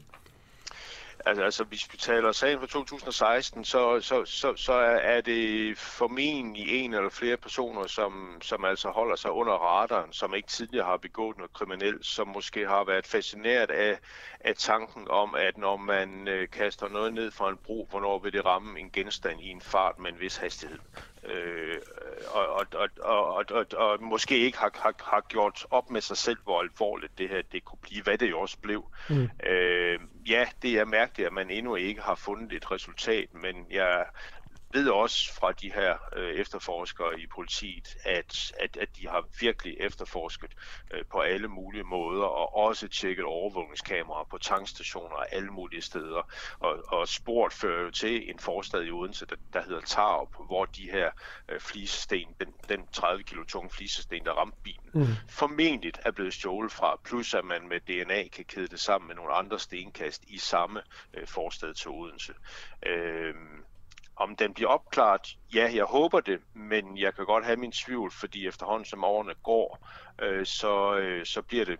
Altså, 1.26 1.44
altså 1.44 1.64
hvis 1.64 1.92
vi 1.92 1.96
taler 1.96 2.32
sagen 2.32 2.60
fra 2.60 2.66
2016, 2.66 3.64
så, 3.64 4.00
så, 4.00 4.24
så, 4.24 4.56
så 4.56 4.72
er 5.02 5.20
det 5.20 5.78
formentlig 5.78 6.84
en 6.84 6.94
eller 6.94 7.10
flere 7.10 7.36
personer, 7.36 7.86
som, 7.86 8.38
som 8.42 8.64
altså 8.64 8.88
holder 8.88 9.16
sig 9.16 9.30
under 9.30 9.52
radaren, 9.52 10.12
som 10.12 10.34
ikke 10.34 10.48
tidligere 10.48 10.86
har 10.86 10.96
begået 10.96 11.36
noget 11.36 11.52
kriminelt, 11.52 12.06
som 12.06 12.28
måske 12.28 12.66
har 12.66 12.84
været 12.84 13.06
fascineret 13.06 13.70
af, 13.70 13.98
af 14.40 14.56
tanken 14.56 15.06
om, 15.10 15.34
at 15.34 15.58
når 15.58 15.76
man 15.76 16.28
øh, 16.28 16.48
kaster 16.48 16.88
noget 16.88 17.14
ned 17.14 17.30
fra 17.30 17.50
en 17.50 17.56
bro, 17.56 17.86
hvornår 17.90 18.18
vil 18.18 18.32
det 18.32 18.44
ramme 18.44 18.80
en 18.80 18.90
genstand 18.90 19.40
i 19.40 19.48
en 19.48 19.60
fart 19.60 19.98
med 19.98 20.12
en 20.12 20.20
vis 20.20 20.36
hastighed. 20.36 20.78
Øh, 21.24 21.78
og, 22.34 22.48
og, 22.48 22.66
og, 22.98 23.34
og, 23.34 23.44
og, 23.50 23.66
og 23.76 24.02
måske 24.02 24.38
ikke 24.38 24.58
har, 24.58 24.70
har, 24.74 24.94
har 24.98 25.20
gjort 25.28 25.66
op 25.70 25.90
med 25.90 26.00
sig 26.00 26.16
selv, 26.16 26.38
hvor 26.44 26.60
alvorligt 26.60 27.18
det 27.18 27.28
her 27.28 27.42
det 27.52 27.64
kunne 27.64 27.78
blive, 27.82 28.02
hvad 28.02 28.18
det 28.18 28.30
jo 28.30 28.40
også 28.40 28.58
blev. 28.58 28.84
Mm. 29.10 29.28
Øh, 29.46 29.98
ja, 30.28 30.46
det 30.62 30.78
er 30.78 30.84
mærkeligt, 30.84 31.26
at 31.26 31.32
man 31.32 31.50
endnu 31.50 31.74
ikke 31.74 32.02
har 32.02 32.14
fundet 32.14 32.52
et 32.52 32.70
resultat, 32.70 33.34
men 33.34 33.66
jeg 33.70 34.04
ved 34.72 34.88
også 34.88 35.34
fra 35.34 35.52
de 35.52 35.72
her 35.72 35.96
øh, 36.16 36.34
efterforskere 36.34 37.20
i 37.20 37.26
politiet, 37.26 37.96
at, 38.04 38.52
at, 38.60 38.76
at 38.76 38.96
de 38.96 39.08
har 39.08 39.24
virkelig 39.40 39.76
efterforsket 39.80 40.50
øh, 40.90 41.04
på 41.10 41.20
alle 41.20 41.48
mulige 41.48 41.84
måder, 41.84 42.24
og 42.24 42.56
også 42.56 42.88
tjekket 42.88 43.24
overvågningskameraer 43.24 44.24
på 44.30 44.38
tankstationer 44.38 45.16
og 45.16 45.34
alle 45.34 45.50
mulige 45.50 45.82
steder. 45.82 46.30
Og, 46.58 46.84
og 46.86 47.08
spurgt 47.08 47.54
fører 47.54 47.82
jo 47.82 47.90
til 47.90 48.30
en 48.30 48.38
forstad 48.38 48.82
i 48.82 48.90
Odense, 48.90 49.26
der, 49.26 49.36
der 49.52 49.62
hedder 49.62 49.80
Tarup, 49.80 50.34
hvor 50.46 50.64
de 50.64 50.90
her 50.90 51.10
øh, 51.48 51.60
flisesten, 51.60 52.34
den, 52.40 52.54
den 52.68 52.86
30 52.92 53.22
kilo 53.22 53.44
tunge 53.44 53.70
flisesten, 53.70 54.24
der 54.24 54.32
ramte 54.32 54.58
bilen, 54.62 54.90
mm. 54.94 55.06
formentlig 55.28 55.92
er 56.04 56.10
blevet 56.10 56.34
stjålet 56.34 56.72
fra, 56.72 57.00
plus 57.04 57.34
at 57.34 57.44
man 57.44 57.68
med 57.68 57.80
DNA 57.80 58.28
kan 58.28 58.44
kæde 58.44 58.68
det 58.68 58.80
sammen 58.80 59.08
med 59.08 59.16
nogle 59.16 59.32
andre 59.32 59.58
stenkast 59.58 60.24
i 60.24 60.38
samme 60.38 60.82
øh, 61.14 61.26
forstad 61.26 61.74
til 61.74 61.90
Odense. 61.90 62.32
Øh, 62.86 63.34
om 64.20 64.36
den 64.36 64.54
bliver 64.54 64.68
opklaret, 64.68 65.36
ja, 65.54 65.70
jeg 65.74 65.84
håber 65.84 66.20
det, 66.20 66.38
men 66.54 66.98
jeg 66.98 67.14
kan 67.14 67.24
godt 67.24 67.44
have 67.44 67.56
min 67.56 67.72
tvivl, 67.72 68.10
fordi 68.20 68.46
efterhånden 68.46 68.84
som 68.84 69.04
årene 69.04 69.32
går, 69.42 69.88
øh, 70.22 70.46
så, 70.46 70.96
øh, 70.98 71.24
så 71.24 71.42
bliver 71.42 71.64
det 71.64 71.76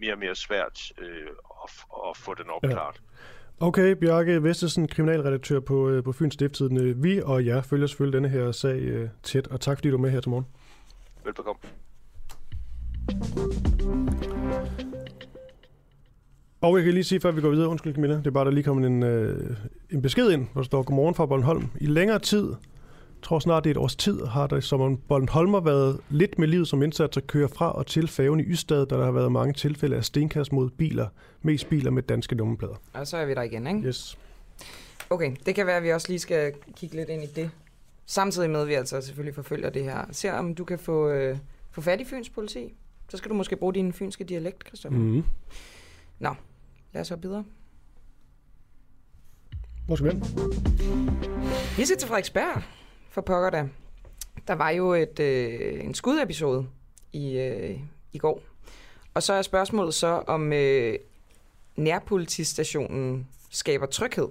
mere 0.00 0.12
og 0.12 0.18
mere 0.18 0.34
svært 0.34 0.92
øh, 0.98 1.28
at, 1.64 1.70
at 2.10 2.16
få 2.16 2.34
den 2.34 2.50
opklaret. 2.50 2.96
Ja. 3.60 3.66
Okay, 3.66 3.90
Bjarke 3.90 4.42
Vestesen, 4.42 4.88
kriminalredaktør 4.88 5.60
på, 5.60 5.88
øh, 5.88 6.04
på 6.04 6.12
Fyns 6.12 6.34
Stifttiden. 6.34 7.02
Vi 7.02 7.20
og 7.20 7.46
jeg 7.46 7.64
følger 7.64 7.86
selvfølgelig 7.86 8.22
denne 8.22 8.28
her 8.28 8.52
sag 8.52 8.76
øh, 8.76 9.08
tæt, 9.22 9.46
og 9.46 9.60
tak 9.60 9.76
fordi 9.78 9.90
du 9.90 9.96
er 9.96 10.00
med 10.00 10.10
her 10.10 10.20
til 10.20 10.30
morgen. 10.30 10.46
Velbekomme. 11.24 11.60
Og 16.64 16.76
jeg 16.76 16.84
kan 16.84 16.94
lige 16.94 17.04
sige, 17.04 17.20
før 17.20 17.30
vi 17.30 17.40
går 17.40 17.50
videre, 17.50 17.68
undskyld 17.68 17.94
Camilla, 17.94 18.16
det 18.16 18.26
er 18.26 18.30
bare, 18.30 18.44
der 18.44 18.50
lige 18.50 18.64
kommet 18.64 18.86
en, 18.86 19.02
øh, 19.02 19.56
en 19.90 20.02
besked 20.02 20.30
ind, 20.30 20.46
hvor 20.52 20.62
der 20.62 20.66
står, 20.66 20.82
Godmorgen 20.82 21.14
fra 21.14 21.26
Bornholm. 21.26 21.70
I 21.80 21.86
længere 21.86 22.18
tid, 22.18 22.54
tror 23.22 23.38
snart 23.38 23.64
det 23.64 23.70
er 23.70 23.74
et 23.74 23.78
års 23.78 23.96
tid, 23.96 24.24
har 24.24 24.46
der 24.46 24.60
som 24.60 24.96
Bornholmer 25.08 25.60
været 25.60 26.00
lidt 26.10 26.38
med 26.38 26.48
livet 26.48 26.68
som 26.68 26.82
indsats 26.82 27.16
at 27.16 27.26
køre 27.26 27.48
fra 27.48 27.72
og 27.72 27.86
til 27.86 28.08
færgen 28.08 28.40
i 28.40 28.42
Ystad, 28.42 28.78
der 28.78 28.96
der 28.96 29.04
har 29.04 29.12
været 29.12 29.32
mange 29.32 29.52
tilfælde 29.52 29.96
af 29.96 30.04
stenkast 30.04 30.52
mod 30.52 30.70
biler, 30.70 31.08
mest 31.42 31.68
biler 31.68 31.90
med 31.90 32.02
danske 32.02 32.34
nummerplader. 32.34 32.74
Og 32.92 33.06
så 33.06 33.16
er 33.16 33.26
vi 33.26 33.34
der 33.34 33.42
igen, 33.42 33.66
ikke? 33.66 33.88
Yes. 33.88 34.18
Okay, 35.10 35.32
det 35.46 35.54
kan 35.54 35.66
være, 35.66 35.76
at 35.76 35.82
vi 35.82 35.92
også 35.92 36.08
lige 36.08 36.18
skal 36.18 36.52
kigge 36.76 36.96
lidt 36.96 37.08
ind 37.08 37.22
i 37.22 37.26
det. 37.26 37.50
Samtidig 38.06 38.50
med, 38.50 38.60
at 38.60 38.68
vi 38.68 38.74
altså 38.74 39.00
selvfølgelig 39.00 39.34
forfølger 39.34 39.70
det 39.70 39.84
her. 39.84 40.04
Se 40.10 40.32
om 40.32 40.54
du 40.54 40.64
kan 40.64 40.78
få, 40.78 41.08
øh, 41.08 41.36
få 41.70 41.80
fat 41.80 42.00
i 42.00 42.04
Fyns 42.04 42.30
politi. 42.30 42.74
Så 43.08 43.16
skal 43.16 43.30
du 43.30 43.34
måske 43.34 43.56
bruge 43.56 43.74
din 43.74 43.92
fynske 43.92 44.24
dialekt, 44.24 44.66
Christoffer. 44.66 44.98
Mm. 44.98 45.24
Nå, 46.18 46.34
lad 46.94 47.00
os 47.00 47.08
hoppe 47.08 47.28
videre. 47.28 47.44
Hvor 49.86 49.96
skal 49.96 50.06
vi 50.06 50.10
hen? 50.10 50.24
Vi 51.76 51.84
skal 51.84 51.98
til 51.98 52.08
Frederiksberg 52.08 52.62
for 53.10 53.20
pokker 53.20 53.50
da. 53.50 53.68
Der 54.48 54.54
var 54.54 54.70
jo 54.70 54.92
et, 54.92 55.20
øh, 55.20 55.84
en 55.84 55.94
skudepisode 55.94 56.66
i, 57.12 57.38
øh, 57.38 57.80
i 58.12 58.18
går. 58.18 58.42
Og 59.14 59.22
så 59.22 59.32
er 59.32 59.42
spørgsmålet 59.42 59.94
så, 59.94 60.22
om 60.26 60.52
øh, 60.52 60.98
nærpolitistationen 61.76 63.28
skaber 63.50 63.86
tryghed 63.86 64.28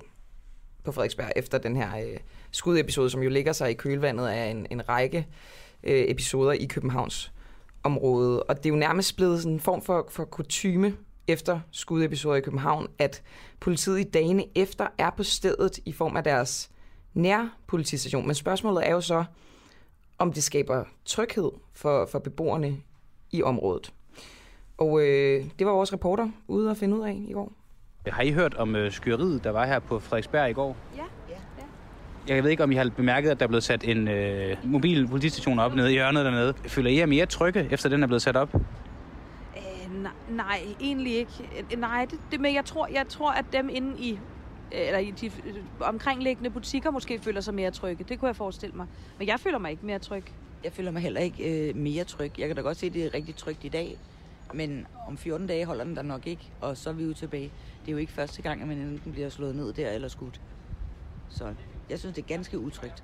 på 0.83 0.91
Frederiksberg 0.91 1.31
efter 1.35 1.57
den 1.57 1.75
her 1.75 1.97
øh, 1.97 2.17
skudepisode, 2.51 3.09
som 3.09 3.23
jo 3.23 3.29
ligger 3.29 3.53
sig 3.53 3.71
i 3.71 3.73
kølvandet 3.73 4.27
af 4.27 4.45
en, 4.45 4.67
en 4.69 4.89
række 4.89 5.27
øh, 5.83 6.05
episoder 6.07 6.51
i 6.51 6.65
Københavns 6.65 7.31
område. 7.83 8.43
Og 8.43 8.57
det 8.57 8.65
er 8.65 8.69
jo 8.69 8.75
nærmest 8.75 9.15
blevet 9.15 9.41
sådan 9.41 9.53
en 9.53 9.59
form 9.59 9.81
for, 9.81 10.07
for 10.09 10.25
kutyme 10.25 10.97
efter 11.27 11.59
skudepisoder 11.71 12.35
i 12.35 12.41
København, 12.41 12.87
at 12.99 13.21
politiet 13.59 13.99
i 13.99 14.03
dagene 14.03 14.45
efter 14.55 14.87
er 14.97 15.09
på 15.09 15.23
stedet 15.23 15.79
i 15.85 15.91
form 15.91 16.17
af 16.17 16.23
deres 16.23 16.69
nærpolitistation. 17.13 18.27
Men 18.27 18.35
spørgsmålet 18.35 18.87
er 18.87 18.91
jo 18.91 19.01
så, 19.01 19.23
om 20.17 20.33
det 20.33 20.43
skaber 20.43 20.83
tryghed 21.05 21.51
for, 21.73 22.05
for 22.11 22.19
beboerne 22.19 22.77
i 23.31 23.43
området. 23.43 23.93
Og 24.77 25.01
øh, 25.01 25.45
det 25.59 25.67
var 25.67 25.73
vores 25.73 25.93
reporter 25.93 26.29
ude 26.47 26.71
at 26.71 26.77
finde 26.77 26.97
ud 26.97 27.05
af 27.05 27.23
i 27.27 27.33
går. 27.33 27.51
Har 28.07 28.23
I 28.23 28.31
hørt 28.31 28.53
om 28.53 28.75
øh, 28.75 28.91
skyeriet, 28.91 29.43
der 29.43 29.49
var 29.49 29.65
her 29.65 29.79
på 29.79 29.99
Frederiksberg 29.99 30.49
i 30.49 30.53
går? 30.53 30.77
Ja, 30.97 31.03
ja. 31.29 31.35
Jeg 32.35 32.43
ved 32.43 32.51
ikke, 32.51 32.63
om 32.63 32.71
I 32.71 32.75
har 32.75 32.89
bemærket, 32.89 33.29
at 33.29 33.39
der 33.39 33.45
er 33.45 33.47
blevet 33.47 33.63
sat 33.63 33.83
en 33.83 34.07
øh, 34.07 34.57
mobil 34.63 35.07
politistation 35.07 35.59
op 35.59 35.75
nede 35.75 35.89
i 35.89 35.93
hjørnet 35.93 36.25
dernede. 36.25 36.53
Føler 36.67 36.89
I 36.89 36.97
jer 36.97 37.05
mere 37.05 37.25
trygge, 37.25 37.67
efter 37.71 37.89
den 37.89 38.03
er 38.03 38.07
blevet 38.07 38.21
sat 38.21 38.35
op? 38.35 38.55
Øh, 39.93 40.03
nej, 40.03 40.11
nej, 40.29 40.59
egentlig 40.79 41.13
ikke. 41.13 41.65
Øh, 41.71 41.79
Nej, 41.79 42.05
det, 42.11 42.19
det, 42.31 42.39
men 42.39 42.55
jeg 42.55 42.65
tror, 42.65 42.87
jeg 42.87 43.07
tror, 43.07 43.31
at 43.31 43.45
dem 43.53 43.69
inde 43.69 43.99
i 43.99 44.19
eller 44.71 44.99
i 44.99 45.11
de 45.11 45.25
øh, 45.25 45.63
omkringliggende 45.79 46.49
butikker 46.49 46.91
måske 46.91 47.19
føler 47.19 47.41
sig 47.41 47.53
mere 47.53 47.71
trygge. 47.71 48.03
Det 48.03 48.19
kunne 48.19 48.27
jeg 48.27 48.35
forestille 48.35 48.75
mig. 48.75 48.87
Men 49.19 49.27
jeg 49.27 49.39
føler 49.39 49.57
mig 49.57 49.71
ikke 49.71 49.85
mere 49.85 49.99
tryg. 49.99 50.23
Jeg 50.63 50.71
føler 50.71 50.91
mig 50.91 51.01
heller 51.01 51.21
ikke 51.21 51.69
øh, 51.69 51.75
mere 51.75 52.03
tryg. 52.03 52.39
Jeg 52.39 52.47
kan 52.47 52.55
da 52.55 52.61
godt 52.61 52.77
se, 52.77 52.85
at 52.85 52.93
det 52.93 53.05
er 53.05 53.13
rigtig 53.13 53.35
trygt 53.35 53.63
i 53.63 53.69
dag. 53.69 53.97
Men 54.53 54.87
om 55.07 55.17
14 55.17 55.47
dage 55.47 55.65
holder 55.65 55.83
den 55.83 55.95
der 55.95 56.01
nok 56.01 56.27
ikke, 56.27 56.51
og 56.61 56.77
så 56.77 56.89
er 56.89 56.93
vi 56.93 57.03
jo 57.03 57.13
tilbage. 57.13 57.51
Det 57.81 57.87
er 57.87 57.91
jo 57.91 57.97
ikke 57.97 58.11
første 58.11 58.41
gang, 58.41 58.61
at 58.61 58.67
man 58.67 58.77
enten 58.77 59.11
bliver 59.11 59.29
slået 59.29 59.55
ned 59.55 59.73
der 59.73 59.91
eller 59.91 60.07
skudt. 60.07 60.41
Så 61.29 61.53
jeg 61.89 61.99
synes, 61.99 62.15
det 62.15 62.21
er 62.21 62.27
ganske 62.27 62.59
utrygt. 62.59 63.03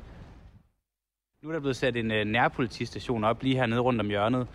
Nu 1.44 1.50
er 1.50 1.54
der 1.54 1.60
blevet 1.60 1.76
sat 1.76 1.96
en 1.96 2.12
øh, 2.12 2.26
nærpolitistation 2.26 3.24
op 3.24 3.44
lige 3.44 3.56
hernede 3.56 3.80
rundt 3.80 4.02
om 4.02 4.08
hjørnet. 4.08 4.48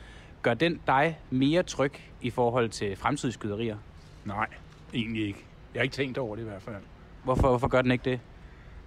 Gør 0.45 0.55
den 0.55 0.81
dig 0.87 1.19
mere 1.31 1.63
tryg 1.63 1.93
i 2.23 2.31
forhold 2.31 2.69
til 2.69 2.97
fremtidige 2.97 3.33
skyderier? 3.33 3.77
Nej, 4.25 4.47
egentlig 4.95 5.27
ikke. 5.27 5.45
Jeg 5.75 5.81
har 5.81 5.83
ikke 5.83 5.95
tænkt 5.95 6.19
over 6.19 6.37
det 6.37 6.43
i 6.43 6.45
hvert 6.47 6.63
fald. 6.63 6.77
Hvorfor, 7.23 7.49
hvorfor 7.49 7.69
gør 7.69 7.83
den 7.83 7.91
ikke 7.91 8.11
det? 8.11 8.21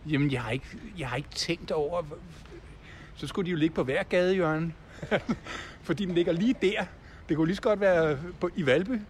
Jamen, 0.05 0.31
jeg 0.31 0.41
har 0.41 0.51
ikke, 0.51 0.65
jeg 0.97 1.09
har 1.09 1.17
ikke 1.17 1.29
tænkt 1.29 1.71
over... 1.71 2.03
Så 3.15 3.27
skulle 3.27 3.45
de 3.45 3.51
jo 3.51 3.57
ligge 3.57 3.75
på 3.75 3.83
hver 3.83 4.03
gadehjørne. 4.03 4.73
Fordi 5.87 6.05
den 6.05 6.15
ligger 6.15 6.31
lige 6.31 6.55
der. 6.61 6.85
Det 7.29 7.37
kunne 7.37 7.47
lige 7.47 7.55
så 7.55 7.61
godt 7.61 7.79
være 7.79 8.17
på, 8.39 8.49
i 8.55 8.65
Valby. 8.65 9.01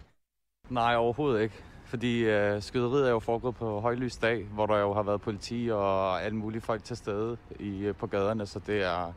Nej, 0.68 0.96
overhovedet 0.96 1.42
ikke. 1.42 1.54
Fordi 1.84 2.24
øh, 2.24 2.62
skyderiet 2.62 3.06
er 3.06 3.10
jo 3.10 3.18
foregået 3.18 3.56
på 3.56 3.80
højlys 3.80 4.16
dag, 4.16 4.44
hvor 4.44 4.66
der 4.66 4.78
jo 4.78 4.92
har 4.92 5.02
været 5.02 5.20
politi 5.20 5.68
og 5.72 6.22
alle 6.22 6.36
mulige 6.36 6.60
folk 6.60 6.84
til 6.84 6.96
stede 6.96 7.36
i, 7.58 7.78
øh, 7.78 7.94
på 7.94 8.06
gaderne. 8.06 8.46
Så 8.46 8.58
det, 8.58 8.82
er, 8.82 9.12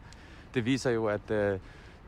det 0.54 0.66
viser 0.66 0.92
jo, 0.92 1.06
at 1.06 1.32
øh, 1.32 1.60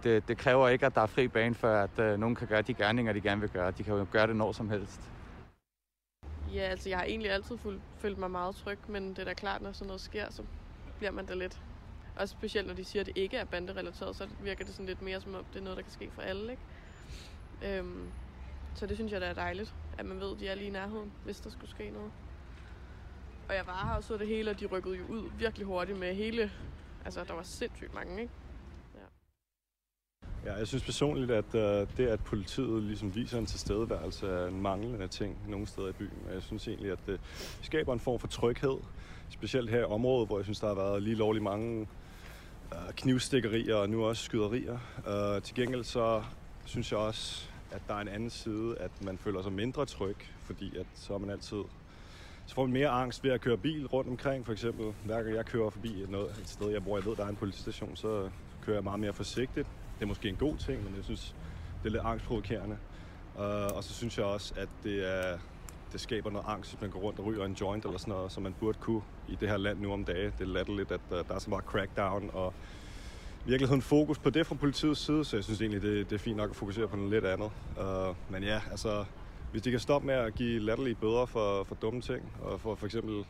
det, 0.04 0.28
det 0.28 0.38
kræver 0.38 0.70
ikke, 0.70 0.86
at 0.86 0.96
der 0.96 1.02
er 1.02 1.06
fri 1.06 1.28
bane, 1.28 1.56
for 1.56 1.68
at 1.68 2.00
øh, 2.00 2.20
nogen 2.20 2.36
kan 2.36 2.48
gøre 2.48 2.62
de 2.62 2.74
gerninger, 2.74 3.14
de 3.14 3.22
gerne 3.22 3.42
vil 3.42 3.50
gøre. 3.50 3.72
De 3.72 3.84
kan 3.84 3.94
jo 3.96 4.06
gøre 4.12 4.28
det 4.28 4.36
når 4.36 4.52
som 4.52 4.70
helst. 4.70 5.02
Ja, 6.54 6.60
altså 6.62 6.90
jeg 6.90 6.98
har 6.98 7.06
egentlig 7.06 7.32
altid 7.32 7.56
ful- 7.56 7.82
følt 7.98 8.18
mig 8.18 8.32
meget 8.32 8.56
tryg, 8.56 8.80
men 8.88 9.10
det 9.10 9.20
er 9.20 9.24
da 9.26 9.34
klart, 9.34 9.62
når 9.62 9.72
sådan 9.72 9.88
noget 9.88 10.02
sker, 10.02 10.32
så 10.32 10.44
bliver 10.98 11.12
man 11.12 11.26
da 11.26 11.34
lidt. 11.34 11.62
Og 12.16 12.30
specielt 12.30 12.68
når 12.68 12.74
de 12.74 12.86
siger, 12.86 13.02
at 13.02 13.06
det 13.08 13.18
ikke 13.18 13.38
er 13.38 13.46
banderelateret, 13.46 14.16
så 14.16 14.28
virker 14.44 14.66
det 14.66 14.74
sådan 14.74 14.86
lidt 14.86 15.02
mere 15.02 15.22
som 15.22 15.36
om, 15.36 15.44
det 15.54 15.60
er 15.60 15.64
noget, 15.64 15.78
der 15.78 15.84
kan 15.84 15.92
ske 15.92 16.10
for 16.12 16.22
alle, 16.22 16.52
ikke? 16.52 17.80
Øhm, 17.80 18.12
så 18.76 18.86
det 18.86 18.98
synes 18.98 19.12
jeg 19.12 19.22
da 19.22 19.26
er 19.26 19.34
dejligt, 19.34 19.74
at 19.98 20.06
man 20.06 20.20
ved, 20.20 20.34
at 20.34 20.40
de 20.40 20.48
er 20.48 20.56
lige 20.56 20.68
i 20.68 20.72
nærheden, 20.72 21.12
hvis 21.24 21.40
der 21.40 21.50
skulle 21.50 21.70
ske 21.70 21.90
noget. 21.90 22.12
Og 23.50 23.56
jeg 23.56 23.68
var 23.68 23.86
her 23.88 23.96
og 23.96 24.04
så 24.04 24.18
det 24.18 24.28
hele, 24.28 24.52
og 24.52 24.60
de 24.60 24.66
rykkede 24.66 24.96
jo 24.96 25.04
ud 25.06 25.30
virkelig 25.38 25.68
hurtigt 25.68 26.00
med 26.00 26.16
hele... 26.16 26.52
Altså, 27.06 27.24
der 27.24 27.34
var 27.34 27.44
sindssygt 27.44 27.94
mange, 27.94 28.22
ikke? 28.22 28.34
Ja, 30.46 30.54
jeg 30.54 30.68
synes 30.68 30.84
personligt, 30.84 31.32
at 31.32 31.56
øh, 31.56 31.88
det, 31.98 32.08
at 32.08 32.22
politiet 32.22 32.84
ligesom 32.84 33.16
viser 33.16 33.38
en 33.38 33.46
tilstedeværelse 33.46 34.28
er 34.28 34.48
en 34.48 34.62
manglende 34.62 35.08
ting 35.08 35.50
nogle 35.50 35.68
steder 35.68 35.90
i 35.90 35.92
byen. 35.92 36.24
Og 36.28 36.34
jeg 36.34 36.42
synes 36.42 36.68
egentlig, 36.68 36.92
at 36.92 37.00
det 37.06 37.20
skaber 37.62 37.94
en 37.94 38.00
form 38.00 38.20
for 38.20 38.28
tryghed. 38.28 38.78
Specielt 39.30 39.70
her 39.70 39.80
i 39.80 39.84
området, 39.84 40.28
hvor 40.28 40.38
jeg 40.38 40.46
synes, 40.46 40.60
der 40.60 40.68
har 40.68 40.76
været 40.76 41.04
lige 41.04 41.16
lovligt 41.16 41.44
mange 41.44 41.88
uh, 42.72 42.92
knivstikkerier 42.96 43.76
og 43.76 43.90
nu 43.90 44.06
også 44.06 44.24
skyderier. 44.24 44.80
Uh, 45.08 45.42
til 45.42 45.56
gengæld 45.56 45.84
så 45.84 46.24
synes 46.66 46.92
jeg 46.92 47.00
også, 47.00 47.50
at 47.72 47.82
der 47.88 47.94
er 47.94 48.00
en 48.00 48.08
anden 48.08 48.30
side, 48.30 48.78
at 48.80 48.92
man 49.04 49.18
føler 49.18 49.42
sig 49.42 49.54
mindre 49.54 49.86
tryg, 49.86 50.18
fordi 50.46 50.78
at 50.78 50.88
så 50.94 51.14
er 51.14 51.18
man 51.18 51.30
altid 51.30 51.64
så 52.46 52.56
får 52.56 52.66
man 52.66 52.74
mere 52.74 52.90
angst 52.90 53.24
ved 53.24 53.32
at 53.32 53.42
køre 53.42 53.58
bil 53.58 53.88
rundt 53.88 54.10
omkring, 54.10 54.46
for 54.46 54.54
eksempel. 54.54 54.94
Hver 55.06 55.24
gang 55.24 55.36
jeg 55.36 55.46
kører 55.46 55.70
forbi 55.70 56.02
et, 56.02 56.10
noget, 56.10 56.38
et 56.42 56.50
sted, 56.50 56.80
hvor 56.80 56.98
jeg 56.98 57.06
ved, 57.06 57.16
der 57.16 57.26
er 57.26 57.30
en 57.30 57.36
politistation, 57.36 57.96
så 57.96 58.30
kører 58.62 58.76
jeg 58.76 58.84
meget 58.84 59.00
mere 59.00 59.14
forsigtigt. 59.14 59.68
Det 59.96 60.02
er 60.02 60.06
måske 60.06 60.30
en 60.30 60.36
god 60.36 60.58
ting, 60.58 60.84
men 60.84 60.96
jeg 60.96 61.04
synes, 61.04 61.36
det 61.84 61.90
er 61.90 61.92
lidt 61.92 62.04
angstprovokerende. 62.06 62.78
Uh, 63.36 63.42
og 63.78 63.84
så 63.84 63.94
synes 63.94 64.18
jeg 64.18 64.26
også, 64.26 64.54
at 64.58 64.70
det, 64.84 65.14
er, 65.14 65.38
det 65.92 66.02
skaber 66.02 66.30
noget 66.30 66.46
angst, 66.48 66.72
hvis 66.72 66.82
man 66.82 66.90
går 66.90 67.00
rundt 67.00 67.20
og 67.20 67.26
ryger 67.26 67.46
en 67.46 67.54
joint 67.54 67.86
eller 67.86 67.98
sådan 67.98 68.14
noget, 68.14 68.32
som 68.32 68.44
man 68.44 68.54
burde 68.60 68.78
kunne 68.82 69.02
i 69.28 69.36
det 69.36 69.50
her 69.50 69.58
land 69.58 69.80
nu 69.80 69.94
om 69.94 70.06
dage. 70.06 70.26
Det 70.26 70.42
er 70.42 70.46
latterligt, 70.46 70.92
at 70.92 71.02
uh, 71.12 71.18
der 71.18 71.36
er 71.36 71.40
så 71.40 71.50
meget 71.50 71.66
crackdown, 71.66 72.30
og 72.34 72.54
virkeligheden 73.46 73.82
fokus 73.82 74.20
på 74.20 74.30
det 74.30 74.48
fra 74.48 74.56
politiets 74.56 75.00
side, 75.00 75.26
så 75.26 75.38
jeg 75.38 75.44
synes 75.44 75.62
egentlig, 75.62 75.82
det, 75.82 76.10
det 76.10 76.16
er 76.16 76.20
fint 76.20 76.38
nok 76.38 76.50
at 76.50 76.56
fokusere 76.56 76.88
på 76.88 76.96
noget 76.96 77.12
lidt 77.12 77.26
andet. 77.26 77.52
Uh, 77.78 78.32
men 78.32 78.44
ja, 78.44 78.62
altså, 78.72 79.06
hvis 79.52 79.62
de 79.62 79.72
kan 79.72 79.80
stoppe 79.80 80.08
med 80.08 80.16
at 80.16 80.36
give 80.36 80.60
latterlige 80.60 80.96
bøder 80.96 81.26
for, 81.26 81.64
for 81.64 81.76
dumme 81.76 82.02
ting, 82.02 82.32
og 82.42 82.62
for 82.62 82.76
for 82.76 82.86
eksempel 82.86 83.26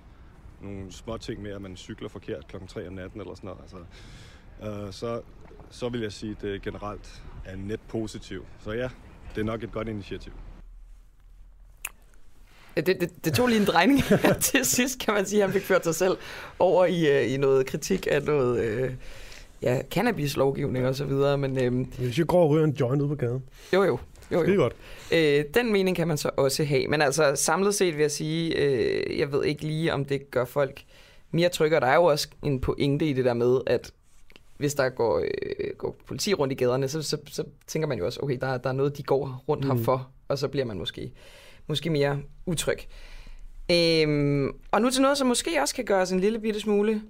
nogle 0.62 0.91
små 0.91 1.17
ting 1.17 1.41
med, 1.41 1.52
at 1.52 1.62
man 1.62 1.78
cykler 1.78 2.10
forkert 2.10 2.47
klokken 2.47 2.67
3 2.67 2.88
om 2.88 2.93
natten 2.93 3.21
eller 3.21 3.36
sådan 3.36 3.50
noget, 3.50 3.62
altså, 3.62 4.85
uh, 4.87 4.94
så, 4.94 5.21
så 5.74 5.90
vil 5.90 6.02
jeg 6.02 6.12
sige, 6.12 6.32
at 6.32 6.42
det 6.42 6.62
generelt 6.62 7.24
er 7.46 7.56
net 7.56 7.80
positivt. 7.88 8.46
Så 8.63 8.71
ja, 8.71 8.90
det 9.36 9.42
er 9.42 9.46
nok 9.46 9.63
et 9.63 9.71
godt 9.71 9.88
initiativ. 9.88 10.34
Det, 12.76 12.88
det, 12.88 13.26
det 13.26 13.34
tog 13.34 13.48
lige 13.48 13.60
en 13.60 13.67
drejning 13.67 14.04
til 14.42 14.65
sidst, 14.65 15.00
kan 15.00 15.13
man 15.13 15.26
sige. 15.26 15.42
Han 15.42 15.52
fik 15.52 15.62
ført 15.62 15.84
sig 15.84 15.96
selv 15.96 16.17
over 16.60 16.86
i, 16.86 17.26
uh, 17.26 17.34
i 17.34 17.38
noget 17.38 17.65
kritik 17.65 18.08
af 18.12 18.24
noget 18.24 18.84
uh, 18.84 18.94
ja, 19.62 19.82
cannabis-lovgivning 19.92 20.88
og 20.88 20.96
så 20.96 21.06
videre. 21.06 21.38
Men, 21.38 21.67
um, 21.67 21.84
Hvis 21.84 22.17
jeg 22.17 22.28
går 22.28 22.44
og 22.44 22.50
ryger 22.50 22.65
en 22.65 22.71
joint 22.80 23.02
ud 23.02 23.08
på 23.08 23.15
gaden. 23.15 23.44
Jo, 23.74 23.84
jo. 23.84 24.00
jo, 24.32 24.44
jo. 24.44 24.62
Godt. 24.62 24.74
Øh, 25.13 25.46
den 25.54 25.71
mening 25.71 25.96
kan 25.96 26.08
man 26.08 26.17
så 26.17 26.30
også 26.38 26.63
have. 26.63 26.88
Men 26.88 27.02
altså 27.02 27.32
samlet 27.36 27.76
set 27.76 27.94
vil 27.94 28.02
jeg 28.02 28.12
sige, 28.12 28.56
øh, 28.56 29.19
jeg 29.19 29.32
ved 29.32 29.44
ikke 29.44 29.62
lige, 29.62 29.94
om 29.94 30.06
det 30.06 30.32
gør 30.32 30.46
folk 30.46 30.84
mere 31.32 31.50
trygge. 31.50 31.78
Og 31.78 31.82
der 31.82 31.88
er 31.88 31.96
jo 31.96 32.04
også 32.04 32.28
en 32.44 32.62
pointe 32.62 33.06
i 33.06 33.13
det 33.13 33.26
der 33.26 33.34
med, 33.34 33.62
at 33.67 33.92
hvis 34.58 34.73
der 34.73 34.89
går, 34.89 35.19
øh, 35.19 35.75
går 35.77 35.95
politi 36.06 36.33
rundt 36.33 36.51
i 36.51 36.56
gaderne, 36.56 36.87
så, 36.87 37.01
så, 37.01 37.17
så 37.27 37.43
tænker 37.67 37.87
man 37.87 37.97
jo 37.97 38.06
også, 38.06 38.19
okay, 38.23 38.37
der, 38.41 38.58
der 38.58 38.69
er 38.69 38.73
noget, 38.73 38.97
de 38.97 39.04
går 39.04 39.43
rundt 39.47 39.63
mm. 39.63 39.71
her 39.71 39.83
for, 39.83 40.10
og 40.27 40.37
så 40.37 40.47
bliver 40.47 40.65
man 40.65 40.77
måske, 40.77 41.12
måske 41.67 41.89
mere 41.89 42.21
utryg. 42.45 42.79
Øhm, 43.71 44.51
og 44.71 44.81
nu 44.81 44.89
til 44.89 45.01
noget, 45.01 45.17
som 45.17 45.27
måske 45.27 45.62
også 45.62 45.75
kan 45.75 45.85
gøre 45.85 46.01
os 46.01 46.12
en 46.12 46.19
lille 46.19 46.39
bitte 46.39 46.60
smule 46.60 47.01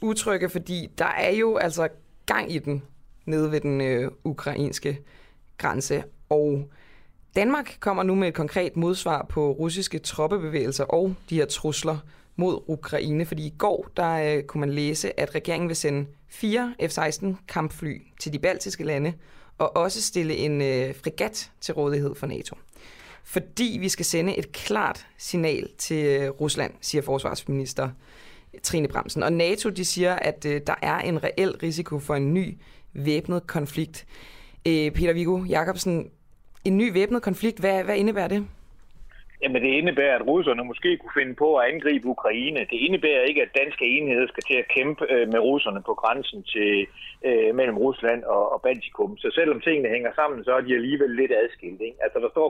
utrygge, 0.00 0.48
fordi 0.48 0.88
der 0.98 1.04
er 1.04 1.30
jo 1.30 1.56
altså 1.56 1.88
gang 2.26 2.52
i 2.52 2.58
den 2.58 2.82
nede 3.26 3.52
ved 3.52 3.60
den 3.60 3.80
øh, 3.80 4.10
ukrainske 4.24 4.98
grænse. 5.58 6.04
Og 6.28 6.70
Danmark 7.36 7.76
kommer 7.80 8.02
nu 8.02 8.14
med 8.14 8.28
et 8.28 8.34
konkret 8.34 8.76
modsvar 8.76 9.26
på 9.28 9.50
russiske 9.50 9.98
troppebevægelser 9.98 10.84
og 10.84 11.14
de 11.30 11.36
her 11.36 11.46
trusler 11.46 11.98
mod 12.38 12.64
Ukraine, 12.66 13.26
fordi 13.26 13.46
i 13.46 13.54
går 13.58 13.88
der 13.96 14.36
øh, 14.36 14.42
kunne 14.42 14.60
man 14.60 14.70
læse, 14.70 15.20
at 15.20 15.34
regeringen 15.34 15.68
vil 15.68 15.76
sende 15.76 16.06
fire 16.28 16.74
F-16 16.82 17.26
kampfly 17.48 18.02
til 18.20 18.32
de 18.32 18.38
baltiske 18.38 18.84
lande 18.84 19.12
og 19.58 19.76
også 19.76 20.02
stille 20.02 20.36
en 20.36 20.62
øh, 20.62 20.94
frigat 20.94 21.50
til 21.60 21.74
rådighed 21.74 22.14
for 22.14 22.26
NATO. 22.26 22.56
Fordi 23.24 23.78
vi 23.80 23.88
skal 23.88 24.04
sende 24.04 24.38
et 24.38 24.52
klart 24.52 25.06
signal 25.16 25.68
til 25.78 26.04
øh, 26.06 26.30
Rusland, 26.30 26.72
siger 26.80 27.02
forsvarsminister 27.02 27.90
Trine 28.62 28.88
Bremsen. 28.88 29.22
Og 29.22 29.32
NATO 29.32 29.68
de 29.68 29.84
siger, 29.84 30.14
at 30.14 30.44
øh, 30.44 30.60
der 30.66 30.74
er 30.82 30.98
en 30.98 31.24
reel 31.24 31.56
risiko 31.62 31.98
for 31.98 32.14
en 32.14 32.34
ny 32.34 32.58
væbnet 32.92 33.46
konflikt. 33.46 34.06
Øh, 34.66 34.90
Peter 34.90 35.12
Viggo 35.12 35.44
Jacobsen, 35.44 36.10
en 36.64 36.76
ny 36.76 36.92
væbnet 36.92 37.22
konflikt, 37.22 37.58
hvad, 37.58 37.84
hvad 37.84 37.96
indebærer 37.96 38.28
det? 38.28 38.46
Jamen 39.42 39.62
det 39.62 39.68
indebærer, 39.68 40.16
at 40.16 40.26
russerne 40.26 40.64
måske 40.64 40.96
kunne 40.96 41.18
finde 41.20 41.34
på 41.34 41.56
at 41.56 41.66
angribe 41.72 42.06
Ukraine. 42.08 42.60
Det 42.70 42.78
indebærer 42.86 43.22
ikke, 43.22 43.42
at 43.42 43.56
danske 43.60 43.84
enheder 43.96 44.26
skal 44.26 44.42
til 44.42 44.58
at 44.62 44.68
kæmpe 44.76 45.12
øh, 45.12 45.28
med 45.32 45.38
russerne 45.38 45.82
på 45.86 45.94
grænsen 45.94 46.42
til 46.42 46.86
øh, 47.24 47.54
mellem 47.54 47.78
Rusland 47.78 48.24
og, 48.24 48.52
og 48.52 48.62
Baltikum. 48.62 49.18
Så 49.18 49.30
selvom 49.34 49.60
tingene 49.60 49.88
hænger 49.88 50.12
sammen, 50.14 50.44
så 50.44 50.52
er 50.56 50.60
de 50.60 50.74
alligevel 50.74 51.10
lidt 51.10 51.32
adskilt. 51.32 51.80
Ikke? 51.80 51.98
Altså 52.04 52.18
der 52.18 52.30
står 52.30 52.46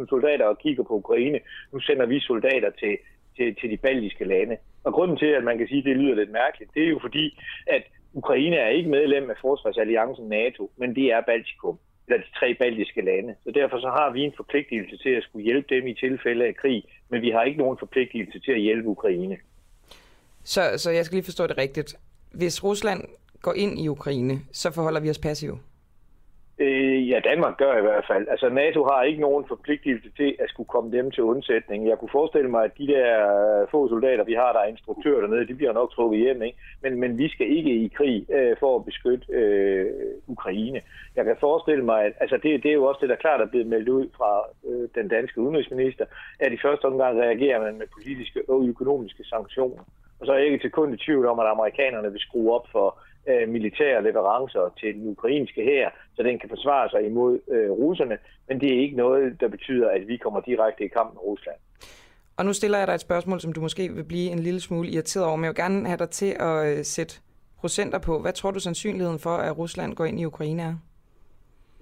100.000 0.00 0.08
soldater 0.08 0.44
og 0.44 0.58
kigger 0.58 0.82
på 0.82 0.94
Ukraine. 0.94 1.40
Nu 1.72 1.80
sender 1.80 2.06
vi 2.06 2.20
soldater 2.20 2.70
til, 2.70 2.94
til, 3.36 3.54
til 3.60 3.70
de 3.70 3.76
baltiske 3.76 4.24
lande. 4.24 4.56
Og 4.84 4.92
grunden 4.92 5.16
til, 5.16 5.30
at 5.38 5.44
man 5.44 5.58
kan 5.58 5.68
sige, 5.68 5.78
at 5.78 5.84
det 5.84 5.96
lyder 5.96 6.14
lidt 6.14 6.30
mærkeligt, 6.30 6.74
det 6.74 6.84
er 6.84 6.88
jo 6.88 6.98
fordi, 7.00 7.38
at 7.66 7.82
Ukraine 8.14 8.56
er 8.56 8.68
ikke 8.68 8.90
medlem 8.90 9.30
af 9.30 9.36
Forsvarsalliancen 9.40 10.28
NATO, 10.28 10.70
men 10.76 10.94
det 10.94 11.06
er 11.12 11.20
Baltikum 11.20 11.78
eller 12.10 12.26
de 12.26 12.38
tre 12.38 12.54
baltiske 12.54 13.00
lande. 13.00 13.34
Så 13.44 13.50
derfor 13.50 13.80
så 13.80 13.90
har 13.98 14.12
vi 14.12 14.20
en 14.20 14.32
forpligtelse 14.36 14.96
til 14.96 15.10
at 15.10 15.22
skulle 15.22 15.44
hjælpe 15.44 15.74
dem 15.74 15.86
i 15.86 15.94
tilfælde 15.94 16.44
af 16.44 16.56
krig, 16.56 16.84
men 17.08 17.22
vi 17.22 17.30
har 17.30 17.42
ikke 17.42 17.58
nogen 17.58 17.78
forpligtelse 17.78 18.38
til 18.40 18.52
at 18.52 18.60
hjælpe 18.60 18.88
Ukraine. 18.88 19.36
Så, 20.44 20.62
så 20.76 20.90
jeg 20.90 21.04
skal 21.04 21.16
lige 21.16 21.24
forstå 21.24 21.46
det 21.46 21.58
rigtigt. 21.58 21.96
Hvis 22.32 22.64
Rusland 22.64 23.04
går 23.42 23.54
ind 23.54 23.78
i 23.80 23.88
Ukraine, 23.88 24.40
så 24.52 24.72
forholder 24.72 25.00
vi 25.00 25.10
os 25.10 25.18
passive? 25.18 25.58
Øh, 26.60 27.08
ja, 27.10 27.20
Danmark 27.24 27.56
gør 27.58 27.78
i 27.78 27.80
hvert 27.80 28.04
fald. 28.10 28.28
Altså 28.28 28.48
NATO 28.48 28.84
har 28.84 29.02
ikke 29.02 29.20
nogen 29.20 29.44
forpligtelse 29.48 30.10
til 30.16 30.36
at 30.38 30.50
skulle 30.50 30.68
komme 30.68 30.92
dem 30.96 31.10
til 31.10 31.22
undsætning. 31.22 31.88
Jeg 31.88 31.98
kunne 31.98 32.16
forestille 32.18 32.50
mig, 32.50 32.64
at 32.64 32.78
de 32.78 32.86
der 32.86 33.08
øh, 33.36 33.68
få 33.70 33.88
soldater, 33.88 34.24
vi 34.24 34.32
har, 34.32 34.52
der 34.52 34.60
er 34.60 34.72
instruktører 34.74 35.20
dernede, 35.20 35.48
de 35.48 35.54
bliver 35.54 35.72
nok 35.72 35.90
trukket 35.90 36.20
hjem. 36.20 36.42
Ikke? 36.42 36.58
Men, 36.82 37.00
men 37.00 37.18
vi 37.18 37.28
skal 37.28 37.46
ikke 37.56 37.70
i 37.70 37.88
krig 37.88 38.26
øh, 38.30 38.56
for 38.60 38.76
at 38.76 38.84
beskytte 38.84 39.32
øh, 39.32 39.86
Ukraine. 40.26 40.80
Jeg 41.16 41.24
kan 41.24 41.36
forestille 41.40 41.84
mig, 41.84 42.04
at 42.04 42.12
altså 42.20 42.36
det, 42.42 42.62
det 42.62 42.70
er 42.70 42.78
jo 42.80 42.84
også 42.84 42.98
det, 43.00 43.08
der 43.08 43.16
klart 43.24 43.40
er 43.40 43.46
blevet 43.46 43.66
meldt 43.66 43.88
ud 43.88 44.06
fra 44.16 44.42
øh, 44.68 44.88
den 44.94 45.08
danske 45.08 45.40
udenrigsminister, 45.40 46.04
at 46.40 46.52
i 46.52 46.58
første 46.62 46.84
omgang 46.84 47.20
reagerer 47.20 47.60
man 47.60 47.78
med 47.78 47.86
politiske 47.96 48.40
og 48.48 48.66
økonomiske 48.68 49.24
sanktioner. 49.24 49.82
Og 50.20 50.26
så 50.26 50.32
er 50.32 50.36
jeg 50.36 50.46
ikke 50.46 50.64
til 50.64 50.70
kun 50.70 50.94
i 50.94 50.96
tvivl 50.96 51.26
om, 51.26 51.38
at 51.38 51.46
amerikanerne 51.46 52.12
vil 52.12 52.20
skrue 52.20 52.54
op 52.54 52.66
for 52.72 52.98
øh, 53.28 53.48
militære 53.48 54.02
leverancer 54.02 54.74
til 54.80 54.94
den 54.94 55.08
ukrainske 55.08 55.62
hær, 55.64 55.88
så 56.16 56.22
den 56.22 56.38
kan 56.38 56.48
forsvare 56.48 56.90
sig 56.90 57.06
imod 57.06 57.38
øh, 57.50 57.70
russerne, 57.70 58.18
men 58.48 58.60
det 58.60 58.74
er 58.74 58.80
ikke 58.80 58.96
noget, 58.96 59.40
der 59.40 59.48
betyder, 59.48 59.88
at 59.90 60.08
vi 60.08 60.16
kommer 60.16 60.40
direkte 60.40 60.84
i 60.84 60.88
kamp 60.88 61.14
med 61.14 61.22
Rusland. 61.22 61.56
Og 62.38 62.44
nu 62.44 62.52
stiller 62.52 62.78
jeg 62.78 62.86
dig 62.86 62.94
et 62.94 63.00
spørgsmål, 63.00 63.40
som 63.40 63.52
du 63.52 63.60
måske 63.60 63.88
vil 63.88 64.04
blive 64.04 64.30
en 64.30 64.38
lille 64.38 64.60
smule 64.60 64.88
irriteret 64.88 65.26
over, 65.26 65.36
men 65.36 65.44
jeg 65.44 65.50
vil 65.50 65.62
gerne 65.64 65.86
have 65.86 65.98
dig 65.98 66.10
til 66.10 66.36
at 66.40 66.78
øh, 66.78 66.84
sætte 66.84 67.14
procenter 67.60 67.98
på. 67.98 68.18
Hvad 68.18 68.32
tror 68.32 68.50
du 68.50 68.60
sandsynligheden 68.60 69.18
for, 69.18 69.36
at 69.36 69.58
Rusland 69.58 69.94
går 69.94 70.04
ind 70.04 70.20
i 70.20 70.24
Ukraine 70.24 70.62
er? 70.62 70.74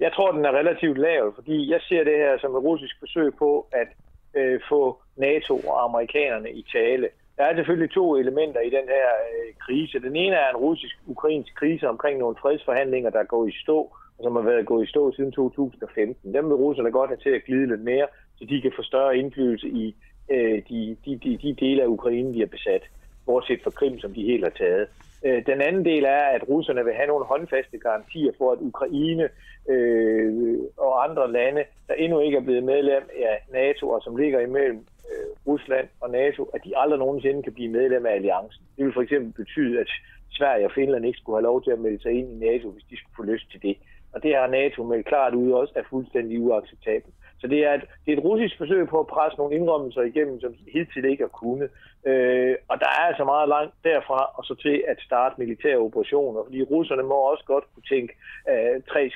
Jeg 0.00 0.12
tror, 0.12 0.32
den 0.32 0.44
er 0.44 0.52
relativt 0.52 0.98
lav, 0.98 1.34
fordi 1.34 1.70
jeg 1.70 1.80
ser 1.88 2.04
det 2.04 2.16
her 2.16 2.38
som 2.38 2.54
et 2.56 2.62
russisk 2.62 2.96
forsøg 2.98 3.34
på 3.34 3.66
at 3.72 3.88
øh, 4.34 4.60
få 4.68 5.02
NATO 5.16 5.54
og 5.58 5.84
amerikanerne 5.84 6.50
i 6.50 6.66
tale. 6.72 7.08
Der 7.36 7.44
er 7.44 7.54
selvfølgelig 7.54 7.90
to 7.90 8.16
elementer 8.16 8.60
i 8.60 8.70
den 8.70 8.86
her 8.94 9.08
øh, 9.32 9.54
krise. 9.66 9.98
Den 9.98 10.16
ene 10.16 10.36
er 10.36 10.50
en 10.50 10.56
russisk-ukrainsk 10.56 11.54
krise 11.54 11.88
omkring 11.88 12.18
nogle 12.18 12.36
fredsforhandlinger, 12.42 13.10
der 13.10 13.24
går 13.24 13.46
i 13.46 13.52
stå, 13.62 13.78
og 14.18 14.24
som 14.24 14.36
har 14.36 14.42
været 14.42 14.66
gået 14.66 14.84
i 14.86 14.90
stå 14.90 15.12
siden 15.12 15.32
2015. 15.32 16.34
Dem 16.34 16.44
vil 16.48 16.54
russerne 16.54 16.90
godt 16.90 17.10
have 17.10 17.22
til 17.22 17.30
at 17.30 17.44
glide 17.44 17.66
lidt 17.66 17.80
mere, 17.80 18.06
så 18.38 18.44
de 18.44 18.60
kan 18.60 18.72
få 18.76 18.82
større 18.82 19.18
indflydelse 19.18 19.68
i 19.68 19.96
øh, 20.30 20.62
de, 20.68 20.96
de, 21.04 21.18
de, 21.24 21.38
de 21.42 21.56
dele 21.64 21.82
af 21.82 21.86
Ukraine, 21.86 22.34
de 22.34 22.38
har 22.38 22.46
besat, 22.46 22.82
bortset 23.26 23.60
fra 23.64 23.70
Krim, 23.70 23.98
som 23.98 24.14
de 24.14 24.22
helt 24.22 24.44
har 24.44 24.50
taget. 24.50 24.88
Øh, 25.24 25.46
den 25.46 25.60
anden 25.60 25.84
del 25.84 26.04
er, 26.04 26.24
at 26.36 26.48
russerne 26.48 26.84
vil 26.84 26.94
have 26.94 27.06
nogle 27.06 27.24
håndfaste 27.24 27.78
garantier 27.78 28.32
for, 28.38 28.52
at 28.52 28.58
Ukraine 28.60 29.28
øh, 29.68 30.58
og 30.76 31.04
andre 31.04 31.32
lande, 31.32 31.64
der 31.88 31.94
endnu 31.94 32.20
ikke 32.20 32.36
er 32.36 32.46
blevet 32.48 32.64
medlem 32.64 33.02
af 33.16 33.36
NATO 33.52 33.90
og 33.90 34.02
som 34.02 34.16
ligger 34.16 34.40
imellem 34.40 34.86
Øh, 35.10 35.28
Rusland 35.46 35.88
og 36.00 36.10
NATO, 36.10 36.42
at 36.54 36.60
de 36.64 36.78
aldrig 36.78 36.98
nogensinde 36.98 37.42
kan 37.42 37.52
blive 37.52 37.72
medlem 37.78 38.06
af 38.06 38.14
alliancen. 38.14 38.64
Det 38.76 38.84
vil 38.84 38.94
for 38.94 39.02
eksempel 39.02 39.32
betyde, 39.32 39.80
at 39.80 39.90
Sverige 40.30 40.66
og 40.66 40.72
Finland 40.72 41.06
ikke 41.06 41.18
skulle 41.18 41.36
have 41.36 41.50
lov 41.50 41.62
til 41.62 41.70
at 41.70 41.78
melde 41.78 42.02
sig 42.02 42.12
ind 42.12 42.28
i 42.32 42.46
NATO, 42.46 42.70
hvis 42.70 42.84
de 42.90 42.96
skulle 42.98 43.16
få 43.16 43.22
lyst 43.22 43.50
til 43.50 43.62
det. 43.62 43.76
Og 44.12 44.22
det 44.22 44.36
har 44.36 44.46
NATO 44.46 44.82
meldt 44.82 45.06
klart 45.06 45.34
ud 45.34 45.50
også 45.52 45.72
er 45.76 45.82
fuldstændig 45.90 46.40
uacceptabelt. 46.40 47.14
Så 47.40 47.46
det 47.46 47.64
er, 47.64 47.74
et, 47.74 47.84
det 48.04 48.12
er 48.12 48.16
et 48.16 48.24
russisk 48.24 48.58
forsøg 48.58 48.88
på 48.88 49.00
at 49.00 49.06
presse 49.06 49.38
nogle 49.38 49.56
indrømmelser 49.56 50.02
igennem, 50.02 50.40
som 50.40 50.54
hidtil 50.72 51.04
ikke 51.04 51.22
har 51.22 51.28
kunnet. 51.28 51.70
Øh, 52.06 52.54
og 52.68 52.80
der 52.80 52.86
er 52.86 53.04
altså 53.10 53.24
meget 53.24 53.48
langt 53.48 53.74
derfra 53.84 54.20
og 54.34 54.44
så 54.44 54.54
til 54.54 54.84
at 54.88 54.98
starte 55.00 55.34
militære 55.38 55.78
operationer, 55.78 56.44
fordi 56.44 56.62
russerne 56.62 57.02
må 57.02 57.14
også 57.14 57.44
godt 57.46 57.64
kunne 57.74 57.88
tænke 57.94 58.12
øh, 58.50 58.82
tre 58.90 59.10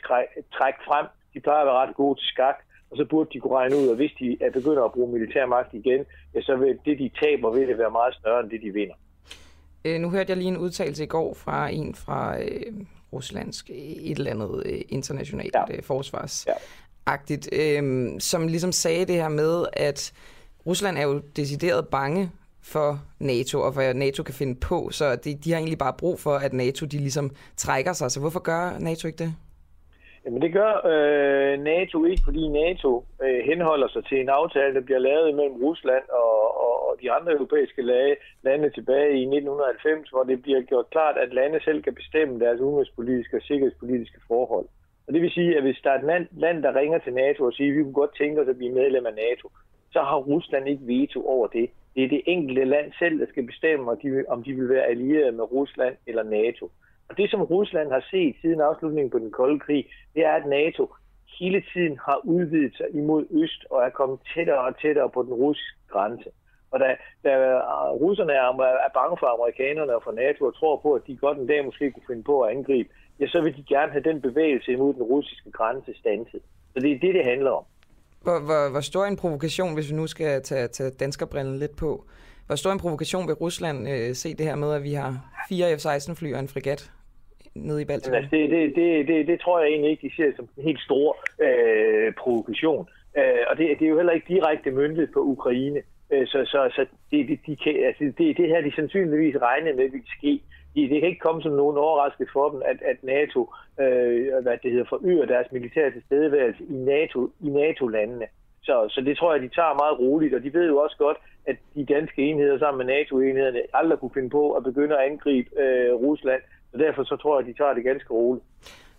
træk 0.57 0.77
frem. 0.89 1.07
De 1.35 1.41
plejer 1.41 1.61
at 1.61 1.67
være 1.67 1.83
ret 1.83 1.97
gode 1.97 2.21
til 2.21 2.27
skak, 2.27 2.59
og 2.91 2.97
så 2.97 3.05
burde 3.11 3.31
de 3.33 3.41
kunne 3.41 3.57
regne 3.57 3.77
ud, 3.77 3.89
at 3.89 3.97
hvis 3.97 4.13
de 4.21 4.37
er 4.41 4.51
begynder 4.51 4.85
at 4.85 4.93
bruge 4.93 5.13
militær 5.13 5.47
magt 5.47 5.75
igen, 5.75 6.05
ja, 6.35 6.41
så 6.41 6.57
vil 6.57 6.79
det, 6.85 6.99
de 6.99 7.11
taber, 7.23 7.51
vil 7.51 7.69
det 7.69 7.79
være 7.79 7.91
meget 7.91 8.15
større 8.15 8.41
end 8.41 8.51
det, 8.51 8.61
de 8.63 8.71
vinder. 8.71 8.95
Øh, 9.85 10.01
nu 10.01 10.11
hørte 10.11 10.31
jeg 10.31 10.37
lige 10.37 10.49
en 10.49 10.59
udtalelse 10.59 11.05
i 11.05 11.07
går 11.07 11.35
fra 11.35 11.69
en 11.69 11.95
fra 11.95 12.43
øh, 12.43 12.73
Ruslands 13.13 13.65
et 13.69 14.19
eller 14.19 14.31
andet 14.31 14.63
øh, 14.67 14.81
internationalt 14.89 15.55
ja. 15.55 15.75
øh, 15.75 15.83
forsvars. 15.83 16.47
Ja 16.47 16.53
øh, 17.53 18.11
som 18.21 18.47
ligesom 18.47 18.73
sagde 18.73 19.05
det 19.05 19.15
her 19.15 19.29
med, 19.29 19.67
at 19.73 20.13
Rusland 20.67 20.99
er 20.99 21.03
jo 21.03 21.23
decideret 21.37 21.89
bange 21.89 22.31
for 22.63 23.01
NATO, 23.19 23.61
og 23.61 23.73
hvad 23.73 23.95
NATO 23.95 24.23
kan 24.23 24.35
finde 24.35 24.55
på, 24.55 24.91
så 24.93 25.17
de, 25.17 25.35
de 25.35 25.51
har 25.51 25.59
egentlig 25.59 25.79
bare 25.79 25.93
brug 25.99 26.21
for, 26.21 26.35
at 26.35 26.53
NATO 26.53 26.87
de 26.87 26.99
ligesom 26.99 27.31
trækker 27.57 27.93
sig. 27.93 28.11
Så 28.11 28.21
hvorfor 28.21 28.41
gør 28.41 28.79
NATO 28.79 29.09
ikke 29.09 29.25
det? 29.25 29.35
Jamen 30.25 30.43
det 30.43 30.53
gør 30.53 30.73
øh, 30.93 31.61
NATO 31.61 32.05
ikke, 32.05 32.23
fordi 32.25 32.49
NATO 32.49 33.05
øh, 33.23 33.41
henholder 33.45 33.89
sig 33.89 34.05
til 34.05 34.21
en 34.21 34.29
aftale, 34.29 34.75
der 34.75 34.81
bliver 34.81 34.99
lavet 34.99 35.35
mellem 35.35 35.57
Rusland 35.63 36.05
og, 36.09 36.61
og, 36.65 36.75
og 36.89 36.97
de 37.03 37.13
andre 37.13 37.33
europæiske 37.33 37.83
lande, 37.83 38.17
lande 38.43 38.71
tilbage 38.71 39.11
i 39.21 39.23
1990, 39.23 40.11
hvor 40.11 40.23
det 40.23 40.43
bliver 40.43 40.63
gjort 40.63 40.91
klart, 40.91 41.17
at 41.19 41.35
lande 41.35 41.61
selv 41.65 41.83
kan 41.83 41.95
bestemme 41.95 42.41
deres 42.41 42.61
udenrigspolitiske 42.61 43.37
og 43.37 43.43
sikkerhedspolitiske 43.43 44.21
forhold. 44.29 44.67
Og 45.07 45.15
det 45.15 45.23
vil 45.23 45.31
sige, 45.31 45.57
at 45.57 45.63
hvis 45.63 45.81
der 45.85 45.91
er 45.91 45.99
et 45.99 46.05
land, 46.05 46.27
land 46.33 46.63
der 46.63 46.77
ringer 46.77 46.99
til 46.99 47.13
NATO 47.15 47.45
og 47.45 47.53
siger, 47.53 47.71
at 47.71 47.77
vi 47.77 47.83
kunne 47.83 48.01
godt 48.03 48.17
tænke 48.19 48.41
os 48.41 48.49
at 48.49 48.57
blive 48.57 48.75
medlem 48.75 49.07
af 49.07 49.15
NATO, 49.15 49.51
så 49.93 50.01
har 50.01 50.17
Rusland 50.17 50.69
ikke 50.69 50.87
veto 50.87 51.27
over 51.27 51.47
det. 51.47 51.71
Det 51.95 52.05
er 52.05 52.09
det 52.09 52.23
enkelte 52.27 52.65
land 52.65 52.93
selv, 52.99 53.21
der 53.21 53.27
skal 53.27 53.47
bestemme, 53.47 53.91
om 53.91 53.99
de, 54.03 54.25
om 54.29 54.43
de 54.43 54.53
vil 54.53 54.69
være 54.69 54.87
allieret 54.87 55.35
med 55.35 55.53
Rusland 55.53 55.95
eller 56.07 56.23
NATO. 56.23 56.71
Og 57.11 57.17
det, 57.17 57.31
som 57.31 57.43
Rusland 57.43 57.89
har 57.93 58.05
set 58.11 58.35
siden 58.43 58.61
afslutningen 58.61 59.11
på 59.11 59.19
den 59.19 59.31
kolde 59.31 59.59
krig, 59.59 59.83
det 60.15 60.25
er, 60.25 60.33
at 60.33 60.47
NATO 60.47 60.85
hele 61.39 61.63
tiden 61.73 61.99
har 62.07 62.19
udvidet 62.25 62.75
sig 62.77 62.87
imod 62.95 63.25
øst 63.43 63.63
og 63.71 63.79
er 63.87 63.91
kommet 63.91 64.19
tættere 64.35 64.61
og 64.69 64.79
tættere 64.83 65.11
på 65.11 65.23
den 65.23 65.35
russiske 65.43 65.79
grænse. 65.93 66.31
Og 66.73 66.81
da, 66.81 66.89
da 67.25 67.33
russerne 68.05 68.33
er, 68.33 68.49
er 68.87 68.93
bange 69.01 69.17
for 69.21 69.29
amerikanerne 69.37 69.95
og 69.97 70.03
for 70.05 70.13
NATO 70.13 70.45
og 70.45 70.55
tror 70.57 70.77
på, 70.77 70.93
at 70.93 71.03
de 71.07 71.17
godt 71.17 71.39
en 71.39 71.47
dag 71.47 71.65
måske 71.65 71.91
kunne 71.91 72.09
finde 72.11 72.23
på 72.23 72.41
at 72.43 72.57
angribe, 72.57 72.89
ja, 73.21 73.27
så 73.27 73.41
vil 73.41 73.57
de 73.57 73.65
gerne 73.75 73.93
have 73.93 74.05
den 74.11 74.21
bevægelse 74.21 74.73
imod 74.73 74.95
den 74.95 75.03
russiske 75.03 75.51
grænse 75.51 75.93
stanset. 76.01 76.43
Så 76.73 76.81
det 76.81 76.93
er 76.93 76.99
det, 76.99 77.15
det 77.15 77.25
handler 77.25 77.51
om. 77.51 77.65
Hvor, 78.23 78.39
hvor, 78.41 78.71
hvor 78.71 78.81
stor 78.81 79.05
en 79.05 79.17
provokation, 79.17 79.75
hvis 79.75 79.91
vi 79.91 79.97
nu 79.97 80.07
skal 80.07 80.43
tage, 80.43 80.69
tage 80.69 80.91
danskerbrillen 80.91 81.59
lidt 81.59 81.77
på, 81.77 82.05
hvor 82.47 82.57
stor 82.57 82.73
en 82.73 82.79
provokation 82.79 83.27
vil 83.27 83.35
Rusland 83.35 83.89
øh, 83.89 84.15
se 84.15 84.35
det 84.35 84.47
her 84.47 84.55
med, 84.55 84.73
at 84.73 84.83
vi 84.83 84.93
har 84.93 85.11
fire 85.49 85.77
F-16-fly 85.77 86.35
og 86.35 86.41
en 86.41 86.49
fregat 86.49 86.93
nede 87.55 87.83
i 87.83 87.85
Baltikum? 87.85 88.15
Altså, 88.15 88.29
det, 88.33 88.51
det, 88.51 88.77
det, 88.77 89.09
det, 89.09 89.27
det 89.27 89.41
tror 89.41 89.61
jeg 89.61 89.69
egentlig 89.69 89.91
ikke, 89.91 90.09
de 90.09 90.17
ser 90.17 90.33
som 90.37 90.49
en 90.57 90.65
helt 90.65 90.81
stor 90.81 91.17
øh, 91.47 92.13
provokation. 92.15 92.89
Øh, 93.19 93.43
og 93.51 93.59
det, 93.59 93.79
det 93.79 93.85
er 93.85 93.91
jo 93.91 93.97
heller 93.97 94.13
ikke 94.13 94.35
direkte 94.35 94.71
møntet 94.71 95.11
på 95.13 95.21
Ukraine. 95.21 95.83
Øh, 96.13 96.27
så 96.27 96.45
så, 96.45 96.71
så 96.77 96.87
det, 97.11 97.29
de, 97.29 97.39
de 97.47 97.57
kan, 97.57 97.77
altså, 97.85 98.05
det, 98.19 98.37
det 98.37 98.49
her 98.49 98.61
de 98.61 98.75
sandsynligvis 98.75 99.37
regner 99.43 99.75
med 99.75 99.91
vil 99.91 100.03
ske. 100.19 100.41
Det, 100.75 100.91
det 100.91 101.01
kan 101.01 101.09
ikke 101.09 101.27
komme 101.27 101.43
som 101.43 101.53
nogen 101.53 101.77
overraskelse 101.77 102.33
for 102.33 102.51
dem, 102.51 102.63
at, 102.65 102.79
at 102.91 102.99
NATO 103.03 103.41
øh, 103.81 104.43
hvad 104.43 104.57
det 104.63 104.71
hedder, 104.71 104.85
forøger 104.89 105.27
deres 105.27 105.53
militære 105.53 105.91
tilstedeværelse 105.91 106.63
i, 106.65 106.73
NATO, 106.73 107.31
i 107.41 107.49
NATO-landene. 107.49 108.27
Så, 108.63 108.87
så 108.89 109.01
det 109.01 109.17
tror 109.17 109.33
jeg, 109.33 109.43
de 109.43 109.49
tager 109.49 109.81
meget 109.83 109.99
roligt, 109.99 110.35
og 110.35 110.43
de 110.43 110.55
ved 110.55 110.67
jo 110.69 110.77
også 110.79 110.97
godt, 110.99 111.19
at 111.47 111.57
de 111.75 111.85
danske 111.85 112.23
enheder 112.23 112.59
sammen 112.59 112.87
med 112.87 112.95
NATO-enhederne 112.95 113.63
aldrig 113.75 113.99
kunne 113.99 114.15
finde 114.15 114.31
på 114.31 114.53
at 114.53 114.65
begynde 114.65 114.99
at 114.99 115.05
angribe 115.11 115.49
øh, 115.63 115.95
Rusland. 115.95 116.43
Så 116.73 116.79
derfor 116.79 117.05
så 117.05 117.17
tror 117.17 117.41
jeg, 117.41 117.49
at 117.49 117.55
de 117.55 117.63
tager 117.63 117.75
det 117.75 117.85
ganske 117.85 118.11
roligt. 118.11 118.45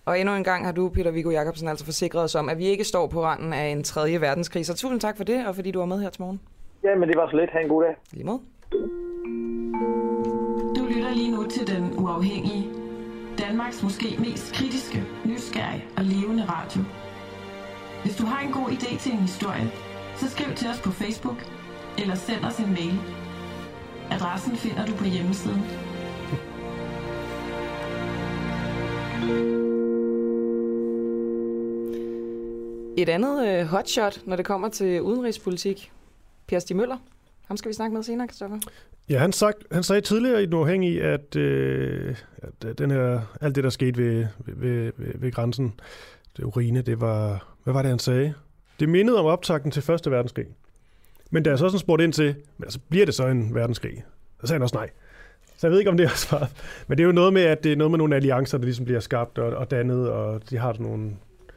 Og 0.06 0.20
endnu 0.20 0.36
en 0.36 0.44
gang 0.44 0.66
har 0.66 0.72
du, 0.72 0.90
Peter 0.90 1.12
Viggo 1.12 1.30
Jacobsen, 1.30 1.68
altså 1.68 1.86
forsikret 1.86 2.24
os 2.24 2.36
om, 2.36 2.50
at 2.50 2.58
vi 2.58 2.66
ikke 2.66 2.84
står 2.84 3.08
på 3.08 3.24
randen 3.24 3.54
af 3.54 3.68
en 3.68 3.84
tredje 3.84 4.22
verdenskrig. 4.22 4.66
Så 4.66 4.76
tusind 4.76 5.00
tak 5.00 5.18
for 5.18 5.24
det, 5.24 5.48
og 5.48 5.56
fordi 5.56 5.72
du 5.72 5.80
var 5.80 5.86
med 5.86 6.00
her 6.02 6.10
til 6.10 6.22
morgen. 6.22 6.40
Ja, 6.84 6.96
men 6.96 7.10
det 7.10 7.18
var 7.18 7.30
så 7.30 7.36
lidt. 7.38 7.50
Ha' 7.52 7.60
en 7.62 7.70
god 7.70 7.84
dag. 7.84 7.96
Lige 8.12 8.26
måde. 8.26 8.40
Du 10.78 10.86
lytter 10.94 11.14
lige 11.14 11.32
nu 11.36 11.44
til 11.44 11.68
Den 11.68 11.94
Uafhængige. 11.98 12.70
Danmarks 13.40 13.84
måske 13.84 14.08
mest 14.20 14.54
kritiske, 14.54 15.04
nysgerrige 15.26 15.86
og 15.98 16.04
levende 16.04 16.44
radio. 16.56 16.82
Hvis 18.04 18.16
du 18.16 18.26
har 18.26 18.48
en 18.48 18.54
god 18.54 18.70
idé 18.70 19.00
til 19.00 19.12
en 19.12 19.18
historie, 19.18 19.66
så 20.16 20.30
skriv 20.30 20.56
til 20.56 20.68
os 20.70 20.82
på 20.82 20.92
Facebook 20.92 21.40
eller 22.02 22.16
send 22.16 22.46
os 22.46 22.58
en 22.60 22.74
mail. 22.80 22.96
Adressen 24.16 24.56
finder 24.56 24.86
du 24.86 24.94
på 25.02 25.06
hjemmesiden. 25.16 25.91
Et 32.98 33.10
andet 33.10 33.48
øh, 33.48 33.66
hotshot, 33.66 34.22
når 34.26 34.36
det 34.36 34.46
kommer 34.46 34.70
til 34.70 35.02
udenrigspolitik. 35.02 35.92
Per 36.48 36.60
Stig 36.60 36.78
Møller. 36.78 36.98
Ham 37.48 37.58
skal 37.58 37.70
vi 37.70 37.74
snakke 37.74 37.94
med 37.94 38.04
senere, 38.04 38.28
Kristoffer. 38.28 38.58
Ja, 39.10 39.18
han, 39.18 39.34
sagt, 39.34 39.58
han 39.72 39.84
sagde 39.84 40.02
tidligere 40.02 40.44
i 40.44 40.46
den 40.46 40.54
uafhængige, 40.54 41.04
at, 41.04 41.36
øh, 41.36 42.16
at 42.38 42.66
øh, 42.66 42.78
den 42.78 42.92
her, 42.92 43.22
alt 43.42 43.56
det, 43.56 43.64
der 43.64 43.70
skete 43.70 43.98
ved, 43.98 44.28
ved, 44.46 44.92
ved, 44.98 45.12
ved 45.16 45.32
grænsen, 45.32 45.80
det 46.38 46.44
urine, 46.44 46.82
det 46.82 47.02
var, 47.02 47.48
hvad 47.64 47.74
var 47.74 47.82
det, 47.82 47.90
han 47.90 48.00
sagde? 48.00 48.34
Det 48.80 48.90
mindede 48.90 49.20
om 49.20 49.26
optakten 49.26 49.72
til 49.72 49.82
Første 49.82 50.12
Verdenskrig. 50.12 50.46
Men 51.32 51.44
da 51.44 51.50
jeg 51.50 51.60
så 51.60 51.68
sådan 51.68 51.80
spurgte 51.80 52.04
ind 52.04 52.14
til, 52.14 52.36
men 52.58 52.64
altså, 52.64 52.80
bliver 52.90 53.06
det 53.06 53.16
så 53.16 53.28
en 53.28 53.56
verdenskrig? 53.56 54.04
Så 54.42 54.48
sagde 54.48 54.56
han 54.56 54.62
også 54.64 54.76
nej. 54.76 54.90
Så 55.62 55.68
jeg 55.68 55.72
ved 55.72 55.80
ikke, 55.80 55.92
om 55.92 55.98
det 55.98 56.04
er 56.04 56.10
svaret. 56.16 56.50
Men 56.88 56.98
det 56.98 57.04
er 57.04 57.06
jo 57.06 57.12
noget 57.12 57.34
med, 57.34 57.42
at 57.42 57.64
det 57.64 57.72
er 57.72 57.76
noget 57.76 57.92
med 57.92 57.98
nogle 57.98 58.16
alliancer, 58.16 58.58
der 58.58 58.66
ligesom 58.66 58.86
bliver 58.86 59.00
skabt 59.00 59.38
og, 59.38 59.58
og 59.58 59.72
dannet, 59.72 60.10
og 60.10 60.50
de 60.50 60.58
har 60.58 60.74
sådan 60.74 60.86
nogle 60.86 61.12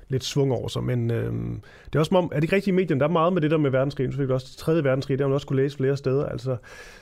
lidt 0.08 0.24
svung 0.24 0.52
over 0.52 0.68
sig. 0.68 0.82
Men 0.84 1.10
øhm, 1.10 1.62
det 1.86 1.94
er 1.94 1.98
også 1.98 2.14
om, 2.14 2.24
er 2.24 2.34
det 2.34 2.42
ikke 2.42 2.56
rigtigt 2.56 2.72
i 2.72 2.76
medierne? 2.76 3.00
Der 3.00 3.06
er 3.06 3.10
meget 3.10 3.32
med 3.32 3.42
det 3.42 3.50
der 3.50 3.56
med 3.56 3.70
verdenskrig. 3.70 4.12
Så 4.12 4.18
fik 4.18 4.28
vi 4.28 4.32
også 4.32 4.56
3. 4.56 4.84
verdenskrig, 4.84 5.18
der 5.18 5.24
har 5.24 5.28
man 5.28 5.34
også 5.34 5.46
kunne 5.46 5.62
læse 5.62 5.76
flere 5.76 5.96
steder. 5.96 6.26
Altså, 6.26 6.56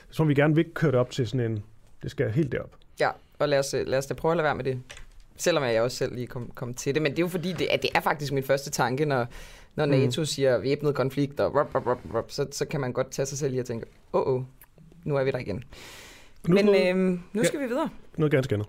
som 0.09 0.27
vi 0.27 0.33
gerne 0.33 0.55
vil 0.55 0.65
køre 0.73 0.91
det 0.91 0.99
op 0.99 1.11
til 1.11 1.27
sådan 1.27 1.51
en, 1.51 1.63
det 2.03 2.11
skal 2.11 2.31
helt 2.31 2.51
derop. 2.51 2.71
Ja, 2.99 3.09
og 3.39 3.49
lad 3.49 3.59
os, 3.59 3.75
lad 3.85 3.97
os 3.97 4.05
da 4.05 4.13
prøve 4.13 4.31
at 4.31 4.37
lade 4.37 4.45
være 4.45 4.55
med 4.55 4.63
det. 4.63 4.79
Selvom 5.37 5.63
jeg 5.63 5.81
også 5.81 5.97
selv 5.97 6.15
lige 6.15 6.27
kom, 6.27 6.51
kom 6.55 6.73
til 6.73 6.93
det. 6.93 7.01
Men 7.01 7.11
det 7.11 7.19
er 7.19 7.23
jo 7.23 7.27
fordi, 7.27 7.53
det 7.53 7.73
er, 7.73 7.77
det 7.77 7.89
er 7.95 7.99
faktisk 7.99 8.33
min 8.33 8.43
første 8.43 8.71
tanke, 8.71 9.05
når, 9.05 9.27
når 9.75 9.85
NATO 9.85 10.21
mm. 10.21 10.25
siger 10.25 10.57
væbnet 10.57 10.95
konflikt, 10.95 11.39
og 11.39 11.55
rup, 11.55 11.75
rup, 11.75 11.87
rup, 11.87 11.99
rup, 12.15 12.31
så, 12.31 12.47
så 12.51 12.65
kan 12.65 12.81
man 12.81 12.93
godt 12.93 13.11
tage 13.11 13.25
sig 13.25 13.37
selv 13.37 13.53
i 13.53 13.59
at 13.59 13.65
tænke, 13.65 13.85
åh, 14.13 14.27
oh, 14.27 14.33
oh, 14.33 14.43
nu 15.03 15.15
er 15.15 15.23
vi 15.23 15.31
der 15.31 15.39
igen. 15.39 15.63
Nu, 16.47 16.55
Men 16.55 16.69
øhm, 16.69 17.21
nu 17.33 17.43
skal 17.43 17.57
ja, 17.57 17.63
vi 17.63 17.69
videre. 17.69 17.89
Noget 18.17 18.31
ganske 18.31 18.55
andet. 18.55 18.67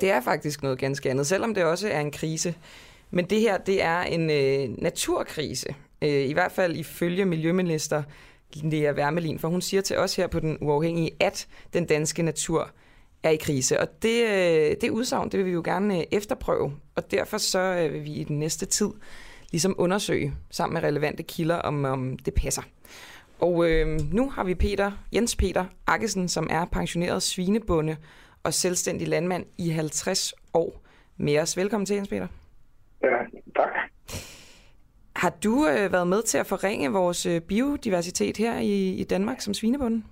Det 0.00 0.10
er 0.10 0.20
faktisk 0.20 0.62
noget 0.62 0.78
ganske 0.78 1.10
andet, 1.10 1.26
selvom 1.26 1.54
det 1.54 1.64
også 1.64 1.88
er 1.88 2.00
en 2.00 2.10
krise. 2.10 2.54
Men 3.10 3.24
det 3.24 3.40
her, 3.40 3.58
det 3.58 3.82
er 3.82 4.00
en 4.00 4.30
øh, 4.30 4.82
naturkrise. 4.82 5.74
Øh, 6.02 6.28
I 6.28 6.32
hvert 6.32 6.52
fald 6.52 6.76
ifølge 6.76 7.24
Miljøminister 7.24 8.02
Lea 8.54 8.92
Wermelin, 8.92 9.38
for 9.38 9.48
hun 9.48 9.62
siger 9.62 9.80
til 9.80 9.96
os 9.96 10.16
her 10.16 10.26
på 10.26 10.40
Den 10.40 10.58
Uafhængige, 10.60 11.10
at 11.20 11.46
den 11.72 11.86
danske 11.86 12.22
natur 12.22 12.70
er 13.22 13.30
i 13.30 13.36
krise. 13.36 13.80
Og 13.80 13.88
det, 14.02 14.24
øh, 14.24 14.76
det 14.80 14.90
udsagn, 14.90 15.30
det 15.30 15.38
vil 15.38 15.46
vi 15.46 15.50
jo 15.50 15.62
gerne 15.64 15.98
øh, 15.98 16.04
efterprøve, 16.10 16.72
og 16.94 17.10
derfor 17.10 17.38
så 17.38 17.58
øh, 17.58 17.92
vil 17.92 18.04
vi 18.04 18.12
i 18.12 18.24
den 18.24 18.38
næste 18.38 18.66
tid 18.66 18.88
ligesom 19.50 19.74
undersøge 19.78 20.34
sammen 20.50 20.74
med 20.74 20.82
relevante 20.82 21.22
kilder, 21.22 21.56
om, 21.56 21.84
om 21.84 22.18
det 22.18 22.34
passer. 22.34 22.62
Og 23.40 23.70
øh, 23.70 23.86
nu 24.12 24.30
har 24.30 24.44
vi 24.44 24.54
Peter, 24.54 24.90
Jens 25.14 25.36
Peter 25.36 25.64
Akkesen, 25.86 26.28
som 26.28 26.46
er 26.50 26.64
pensioneret 26.72 27.22
svinebonde 27.22 27.96
og 28.44 28.52
selvstændig 28.52 29.08
landmand 29.08 29.44
i 29.58 29.68
50 29.68 30.34
år 30.54 30.82
med 31.16 31.38
os. 31.38 31.56
Velkommen 31.56 31.86
til, 31.86 31.96
Jens 31.96 32.08
Peter. 32.08 32.26
Ja, 33.02 33.16
tak. 33.56 33.70
Har 35.16 35.32
du 35.44 35.54
øh, 35.68 35.92
været 35.92 36.08
med 36.08 36.22
til 36.22 36.38
at 36.38 36.46
forringe 36.46 36.92
vores 36.92 37.26
øh, 37.26 37.40
biodiversitet 37.40 38.36
her 38.36 38.58
i, 38.58 38.94
i 39.02 39.04
Danmark 39.04 39.40
som 39.40 39.54
svinebonde? 39.54 40.02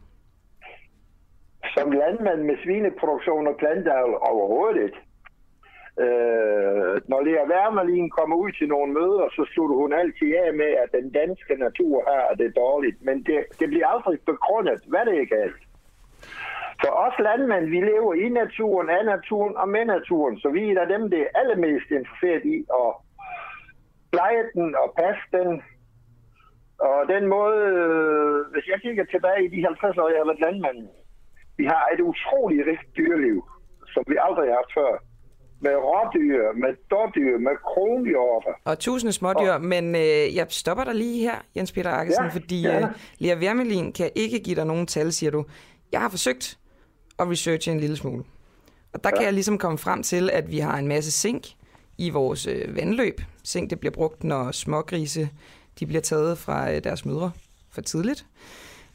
Som 1.75 1.91
landmand 1.91 2.43
med 2.43 2.57
svineproduktion 2.65 3.47
og 3.47 3.55
planteavl 3.59 4.15
overhovedet 4.21 4.83
ikke. 4.85 4.99
Øh, 6.05 6.95
når 7.11 7.21
Lea 7.27 7.45
Wermelin 7.53 8.11
kommer 8.11 8.37
ud 8.37 8.53
til 8.59 8.69
nogle 8.69 8.93
møder, 8.93 9.27
så 9.37 9.43
slutter 9.53 9.77
hun 9.77 9.93
altid 9.93 10.31
af 10.45 10.55
med, 10.55 10.71
at 10.83 10.91
den 10.99 11.07
danske 11.13 11.55
natur 11.67 11.97
her 12.09 12.23
er 12.31 12.35
det 12.43 12.57
dårligt. 12.57 12.99
Men 13.09 13.17
det, 13.29 13.39
det 13.61 13.69
bliver 13.69 13.89
aldrig 13.95 14.19
begrundet, 14.33 14.81
hvad 14.87 15.05
det 15.09 15.17
er 15.21 15.35
galt. 15.39 15.63
For 16.83 16.93
os 17.07 17.19
landmænd, 17.19 17.67
vi 17.75 17.81
lever 17.81 18.15
i 18.15 18.29
naturen, 18.29 18.89
af 18.91 19.05
naturen 19.05 19.57
og 19.57 19.69
med 19.69 19.85
naturen, 19.85 20.39
så 20.39 20.49
vi 20.49 20.71
er 20.71 20.85
dem, 20.95 21.11
det 21.11 21.21
er 21.21 21.39
allermest 21.41 21.89
interesseret 21.91 22.45
i 22.45 22.57
at 22.83 22.91
pleje 24.13 24.43
den 24.55 24.75
og 24.83 24.89
passe 25.01 25.27
den. 25.33 25.63
Og 26.79 26.99
den 27.15 27.25
måde, 27.27 27.61
øh, 27.83 28.39
hvis 28.53 28.67
jeg 28.73 28.79
kigger 28.81 29.05
tilbage 29.05 29.45
i 29.45 29.49
de 29.55 29.65
50 29.65 29.99
år, 29.99 30.09
jeg 30.09 30.19
har 30.21 30.31
været 30.31 30.47
landmand, 30.47 30.89
vi 31.59 31.65
har 31.65 31.85
et 31.95 32.01
utroligt 32.01 32.67
rigt 32.67 32.97
dyreliv, 32.97 33.41
som 33.93 34.03
vi 34.07 34.17
aldrig 34.27 34.47
har 34.49 34.57
haft 34.61 34.75
før. 34.75 34.93
Med 35.61 35.71
rådyr, 35.77 36.53
med 36.53 36.75
dårdyr, 36.91 37.39
med 37.39 37.53
kronhjorter. 37.65 38.51
Og 38.65 38.79
tusinde 38.79 39.13
smådyr, 39.13 39.53
og... 39.53 39.63
men 39.63 39.95
øh, 39.95 40.37
jeg 40.37 40.47
stopper 40.49 40.85
dig 40.85 40.95
lige 40.95 41.21
her, 41.23 41.35
Jens 41.57 41.73
Peter 41.73 41.91
Akkesen, 41.91 42.25
ja, 42.25 42.31
fordi 42.31 42.63
ja. 42.63 42.81
øh, 42.81 42.87
Lea 43.19 43.37
Wermelin 43.37 43.93
kan 43.93 44.11
ikke 44.15 44.39
give 44.39 44.57
dig 44.57 44.67
nogen 44.67 44.87
tal, 44.87 45.13
siger 45.13 45.31
du. 45.31 45.45
Jeg 45.93 46.01
har 46.01 46.09
forsøgt 46.09 46.59
at 47.19 47.31
researche 47.31 47.73
en 47.73 47.81
lille 47.81 47.97
smule. 47.97 48.25
Og 48.93 49.05
der 49.05 49.11
ja. 49.11 49.17
kan 49.17 49.25
jeg 49.25 49.33
ligesom 49.33 49.59
komme 49.59 49.79
frem 49.79 50.03
til, 50.03 50.31
at 50.31 50.51
vi 50.51 50.59
har 50.59 50.79
en 50.79 50.89
masse 50.89 51.11
zink 51.11 51.47
i 51.99 52.11
vores 52.11 52.47
øh, 52.47 52.77
vandløb. 52.77 53.21
Zink 53.47 53.71
det 53.71 53.81
bliver 53.81 53.93
brugt, 53.93 54.25
når 54.25 54.51
smågrise 54.51 55.29
de 55.81 55.87
bliver 55.87 56.01
taget 56.01 56.39
fra 56.39 56.73
øh, 56.73 56.85
deres 56.85 57.05
mødre 57.05 57.31
for 57.71 57.81
tidligt. 57.81 58.27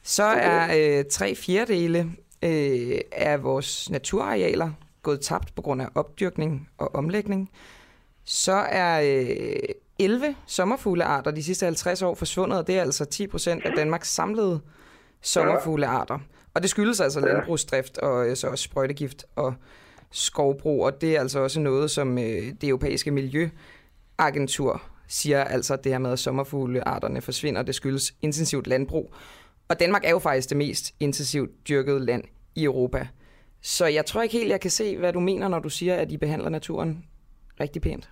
Så 0.03 0.31
okay. 0.31 0.41
er 0.43 0.99
øh, 0.99 1.05
tre 1.11 1.35
fjerdedele 1.35 2.11
øh, 2.41 2.99
af 3.11 3.43
vores 3.43 3.89
naturarealer 3.89 4.71
gået 5.03 5.21
tabt 5.21 5.55
på 5.55 5.61
grund 5.61 5.81
af 5.81 5.87
opdyrkning 5.95 6.69
og 6.77 6.95
omlægning. 6.95 7.49
Så 8.25 8.51
er 8.53 9.21
øh, 9.21 9.59
11 9.99 10.35
sommerfuglearter 10.45 11.31
de 11.31 11.43
sidste 11.43 11.65
50 11.65 12.01
år 12.01 12.15
forsvundet, 12.15 12.59
og 12.59 12.67
det 12.67 12.77
er 12.77 12.81
altså 12.81 13.05
10 13.05 13.27
procent 13.27 13.65
af 13.65 13.71
Danmarks 13.75 14.13
samlede 14.13 14.61
sommerfuglearter. 15.21 16.19
Og 16.53 16.61
det 16.61 16.69
skyldes 16.69 16.99
altså 16.99 17.19
landbrugsdrift 17.19 17.97
og 17.97 18.27
øh, 18.27 18.35
så 18.35 18.47
også 18.47 18.63
sprøjtegift 18.63 19.25
og 19.35 19.53
skovbrug, 20.11 20.85
og 20.85 21.01
det 21.01 21.15
er 21.15 21.19
altså 21.19 21.39
også 21.39 21.59
noget, 21.59 21.91
som 21.91 22.17
øh, 22.17 22.53
det 22.61 22.63
europæiske 22.63 23.11
miljøagentur 23.11 24.81
siger, 25.07 25.43
altså 25.43 25.75
det 25.75 25.91
her 25.91 25.99
med, 25.99 26.11
at 26.11 26.19
sommerfuglearterne 26.19 27.21
forsvinder, 27.21 27.61
det 27.61 27.75
skyldes 27.75 28.13
intensivt 28.21 28.67
landbrug. 28.67 29.13
Og 29.67 29.79
Danmark 29.79 30.05
er 30.05 30.09
jo 30.09 30.19
faktisk 30.19 30.49
det 30.49 30.57
mest 30.57 30.93
intensivt 30.99 31.67
dyrkede 31.67 32.05
land 32.05 32.23
i 32.55 32.63
Europa. 32.63 33.07
Så 33.61 33.85
jeg 33.85 34.05
tror 34.05 34.21
ikke 34.21 34.37
helt, 34.37 34.49
jeg 34.49 34.61
kan 34.61 34.69
se, 34.69 34.97
hvad 34.97 35.13
du 35.13 35.19
mener, 35.19 35.47
når 35.47 35.59
du 35.59 35.69
siger, 35.69 35.95
at 35.95 36.11
I 36.11 36.17
behandler 36.17 36.49
naturen 36.49 37.05
rigtig 37.59 37.81
pænt. 37.81 38.09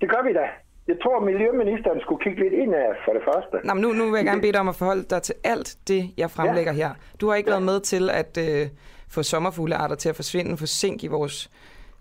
Det 0.00 0.10
gør 0.10 0.22
vi 0.28 0.32
da. 0.32 0.46
Jeg 0.88 0.96
tror, 1.02 1.20
Miljøministeren 1.20 2.00
skulle 2.00 2.24
kigge 2.24 2.42
lidt 2.42 2.52
ind 2.52 2.74
af 2.74 2.88
for 3.04 3.12
det 3.12 3.22
første. 3.24 3.66
Nå, 3.66 3.74
men 3.74 3.82
nu, 3.82 3.92
nu 3.92 4.04
vil 4.10 4.18
jeg 4.18 4.24
gerne 4.24 4.40
bede 4.40 4.52
dig 4.52 4.60
om 4.60 4.68
at 4.68 4.74
forholde 4.74 5.02
dig 5.02 5.22
til 5.22 5.34
alt 5.44 5.76
det, 5.88 6.02
jeg 6.16 6.30
fremlægger 6.30 6.72
ja. 6.72 6.78
her. 6.78 6.90
Du 7.20 7.28
har 7.28 7.36
ikke 7.36 7.50
ja. 7.50 7.54
været 7.54 7.66
med 7.70 7.80
til 7.80 8.10
at 8.10 8.38
øh, 8.46 8.66
få 9.10 9.22
sommerfuglearter 9.22 9.96
til 9.96 10.08
at 10.08 10.16
forsvinde, 10.16 10.56
få 10.56 10.66
sink 10.66 11.04
i 11.04 11.06
vores 11.06 11.50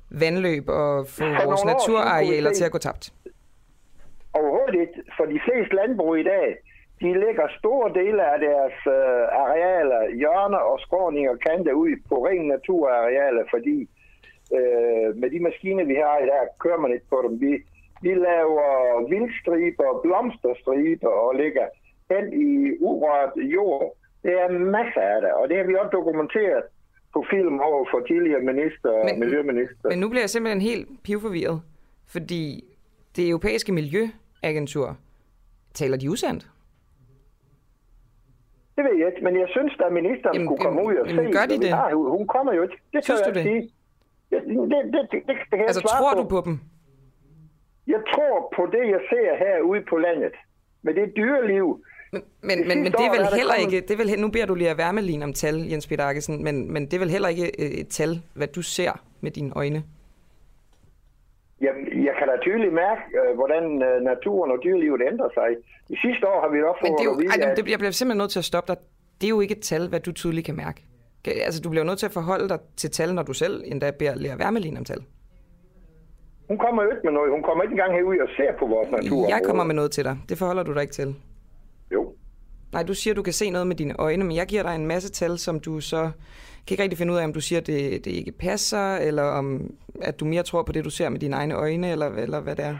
vandløb 0.09 0.69
og 0.69 1.07
få 1.07 1.23
for 1.39 1.45
vores 1.45 1.65
naturarealer 1.65 2.51
til 2.51 2.65
at 2.65 2.71
gå 2.71 2.77
tabt. 2.77 3.13
Overhovedet 4.33 4.75
ikke. 4.81 4.97
For 5.17 5.25
de 5.25 5.39
fleste 5.45 5.75
landbrug 5.75 6.17
i 6.17 6.23
dag, 6.23 6.47
de 7.01 7.09
lægger 7.23 7.47
store 7.59 7.93
dele 7.99 8.21
af 8.33 8.39
deres 8.39 8.77
øh, 8.97 9.23
arealer, 9.45 10.01
hjørner 10.21 10.57
og 10.71 10.79
skråninger 10.79 11.31
og 11.31 11.39
kanter 11.39 11.73
ud 11.73 11.91
på 12.09 12.15
ren 12.27 12.47
naturarealer, 12.47 13.43
fordi 13.53 13.77
øh, 14.57 15.07
med 15.21 15.29
de 15.33 15.39
maskiner, 15.39 15.85
vi 15.85 15.95
har 16.05 16.17
i 16.19 16.27
dag, 16.33 16.43
kører 16.59 16.79
man 16.83 16.91
ikke 16.93 17.05
på 17.09 17.19
dem. 17.27 17.41
Vi 17.41 17.51
Vi 18.01 18.13
laver 18.29 18.67
vildstriber, 19.09 19.99
blomsterstriber 20.03 21.09
og 21.09 21.35
ligger 21.35 21.67
hen 22.11 22.25
i 22.45 22.77
urørt 22.79 23.33
jord. 23.35 23.95
Det 24.23 24.33
er 24.41 24.49
masser 24.49 25.01
af 25.01 25.21
det, 25.21 25.31
og 25.33 25.49
det 25.49 25.57
har 25.57 25.63
vi 25.63 25.75
også 25.75 25.89
dokumenteret 25.99 26.63
på 27.13 27.25
film 27.29 27.59
over 27.59 27.85
for 27.91 27.99
tidligere 27.99 28.41
minister 28.41 28.89
og 28.89 29.05
Men- 29.05 29.19
miljøminister. 29.19 29.89
Men 29.89 29.99
nu 29.99 30.09
bliver 30.09 30.21
jeg 30.21 30.29
simpelthen 30.29 30.61
helt 30.61 30.87
pivforvirret, 31.03 31.61
fordi 32.07 32.63
det 33.15 33.29
europæiske 33.29 33.71
miljøagentur, 33.71 34.97
taler 35.73 35.97
de 35.97 36.09
usandt? 36.11 36.47
Det 38.78 38.84
ved 38.88 38.95
jeg 39.01 39.07
ikke, 39.11 39.23
men 39.28 39.34
jeg 39.43 39.47
synes, 39.55 39.73
at 39.86 39.91
ministeren 39.99 40.34
Jamen, 40.36 40.47
skulle 40.47 40.61
komme 40.65 40.80
ud 40.88 40.93
og 41.01 41.05
jamen, 41.09 41.25
se. 41.28 41.32
gør 41.38 41.45
de 41.53 41.57
det? 41.65 41.69
har. 41.80 41.88
Hun 42.17 42.28
kommer 42.36 42.51
jo 42.57 42.61
ikke. 42.65 42.78
Det 42.93 42.99
Synes 43.05 43.21
du 43.21 43.30
jeg 43.30 43.36
det? 43.36 43.43
sige. 43.49 43.61
Det, 44.32 44.39
det, 44.71 44.80
det, 44.93 45.01
det, 45.11 45.21
det 45.28 45.36
kan 45.57 45.59
jeg 45.59 45.67
Altså, 45.71 45.82
svare 45.86 45.99
tror 46.01 46.13
på. 46.15 46.21
du 46.21 46.25
på 46.36 46.39
dem? 46.47 46.55
Jeg 47.93 48.01
tror 48.13 48.36
på 48.57 48.63
det, 48.75 48.84
jeg 48.95 49.01
ser 49.11 49.28
herude 49.43 49.82
på 49.91 49.95
landet. 49.97 50.34
Men 50.84 50.91
det 50.95 51.03
er 51.03 51.11
dyreliv. 51.21 51.67
Men, 52.11 52.21
Det 52.21 52.28
men, 52.49 52.57
men 52.67 52.78
sidste 52.78 52.97
det 52.97 53.05
er 53.05 53.09
år 53.09 53.15
vel 53.15 53.25
der 53.25 53.36
heller 53.36 53.53
ikke, 53.55 53.78
det 53.88 53.91
er 53.91 53.97
vel, 53.97 54.19
nu 54.19 54.28
beder 54.32 54.45
du 54.45 54.55
lige 54.55 54.69
at 54.69 54.78
være 54.78 54.93
med 54.93 55.03
lige 55.03 55.23
om 55.23 55.34
tal, 55.34 55.55
Jens 55.71 55.88
Peter 55.88 56.03
Akkesen, 56.03 56.43
men, 56.43 56.73
men 56.73 56.86
det 56.86 56.93
er 56.93 56.99
vel 56.99 57.09
heller 57.09 57.28
ikke 57.30 57.45
øh, 57.63 57.65
et 57.82 57.88
tal, 57.88 58.21
hvad 58.34 58.47
du 58.47 58.61
ser 58.61 58.91
med 59.21 59.32
dine 59.32 59.51
øjne. 59.55 59.84
Jeg, 61.62 61.74
jeg 62.08 62.14
kan 62.20 62.28
da 62.28 62.34
tydeligt 62.41 62.74
mærke, 62.74 63.01
øh, 63.20 63.36
hvordan 63.36 63.64
øh, 63.88 64.01
naturen 64.12 64.51
og 64.51 64.60
dyrelivet 64.64 65.01
ændrer 65.12 65.30
sig. 65.34 65.49
I 65.89 65.97
sidste 66.05 66.24
år 66.32 66.41
har 66.41 66.49
vi 66.53 66.58
også 66.64 66.80
Men 66.84 66.89
fået 66.91 66.97
det 66.99 67.03
er 67.05 67.10
jo, 67.12 67.12
at 67.12 67.20
vide, 67.22 67.30
ej, 67.32 67.38
jamen, 67.41 67.55
det, 67.58 67.72
jeg 67.74 67.80
bliver 67.80 67.91
simpelthen 67.91 68.18
nødt 68.18 68.32
til 68.32 68.39
at 68.39 68.45
stoppe 68.45 68.68
dig. 68.72 68.78
Det 69.22 69.28
er 69.28 69.30
jo 69.30 69.41
ikke 69.41 69.55
et 69.60 69.62
tal, 69.72 69.89
hvad 69.89 69.99
du 69.99 70.12
tydeligt 70.12 70.45
kan 70.45 70.55
mærke. 70.55 70.80
Altså, 71.47 71.62
du 71.62 71.70
bliver 71.70 71.84
nødt 71.84 71.99
til 71.99 72.05
at 72.05 72.12
forholde 72.12 72.49
dig 72.49 72.60
til 72.78 72.89
tal, 72.91 73.14
når 73.14 73.24
du 73.24 73.34
selv 73.34 73.64
endda 73.66 73.91
beder 73.91 74.16
Lea 74.16 74.36
Wermelin 74.36 74.78
om 74.78 74.86
tal. 74.86 75.01
hun 76.47 76.58
kommer 76.58 76.84
jo 76.84 76.89
ikke 76.89 77.01
med 77.03 77.12
noget. 77.12 77.32
Hun 77.32 77.43
kommer 77.43 77.64
ikke 77.64 77.74
engang 77.74 77.93
herud 77.93 78.18
og 78.18 78.30
ser 78.38 78.51
på 78.60 78.66
vores 78.66 78.89
natur. 78.91 79.28
Jeg 79.30 79.41
kommer 79.45 79.64
med 79.64 79.76
noget 79.76 79.91
til 79.91 80.03
dig. 80.03 80.18
Det 80.30 80.38
forholder 80.38 80.64
du 80.64 80.74
dig 80.74 80.82
ikke 80.82 80.93
til. 80.93 81.16
Jo. 81.93 82.14
Nej, 82.74 82.84
du 82.84 82.93
siger, 82.93 83.14
du 83.14 83.22
kan 83.24 83.34
se 83.34 83.49
noget 83.49 83.68
med 83.68 83.76
dine 83.76 83.95
øjne, 83.99 84.24
men 84.24 84.36
jeg 84.36 84.47
giver 84.47 84.64
dig 84.64 84.76
en 84.76 84.88
masse 84.88 85.12
tal, 85.12 85.38
som 85.38 85.60
du 85.60 85.80
så 85.80 86.12
kan 86.68 86.74
ikke 86.74 86.84
rigtig 86.84 86.97
finde 86.97 87.13
ud 87.13 87.18
af, 87.18 87.24
om 87.24 87.34
du 87.34 87.41
siger, 87.41 87.61
det, 87.61 88.05
det 88.05 88.11
ikke 88.11 88.32
passer, 88.32 88.95
eller 89.07 89.24
om 89.24 89.47
at 90.01 90.20
du 90.20 90.26
mere 90.26 90.43
tror 90.43 90.63
på 90.63 90.72
det, 90.72 90.86
du 90.86 90.89
ser 90.89 91.09
med 91.09 91.20
dine 91.20 91.36
egne 91.36 91.55
øjne, 91.55 91.91
eller, 91.91 92.07
eller 92.26 92.39
hvad 92.39 92.55
det 92.55 92.65
er. 92.65 92.76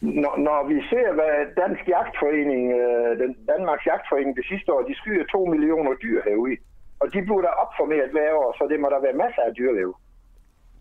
Når, 0.00 0.34
når 0.48 0.60
vi 0.70 0.76
ser, 0.90 1.06
hvad 1.18 1.32
Dansk 1.62 1.84
Jagtforening, 1.94 2.62
øh, 2.80 3.10
den 3.22 3.30
Danmarks 3.52 3.86
Jagtforening 3.86 4.36
det 4.36 4.46
sidste 4.52 4.68
år, 4.74 4.82
de 4.90 4.94
skyder 5.00 5.24
2 5.24 5.44
millioner 5.54 5.92
dyr 6.04 6.20
herude. 6.28 6.56
Og 7.00 7.06
de 7.14 7.18
bliver 7.22 7.40
der 7.40 7.48
opformeret 7.64 8.10
hver 8.16 8.30
år, 8.42 8.50
så 8.58 8.62
det 8.70 8.80
må 8.80 8.86
der 8.94 9.00
være 9.06 9.16
masser 9.24 9.42
af 9.48 9.52
dyreliv. 9.58 9.90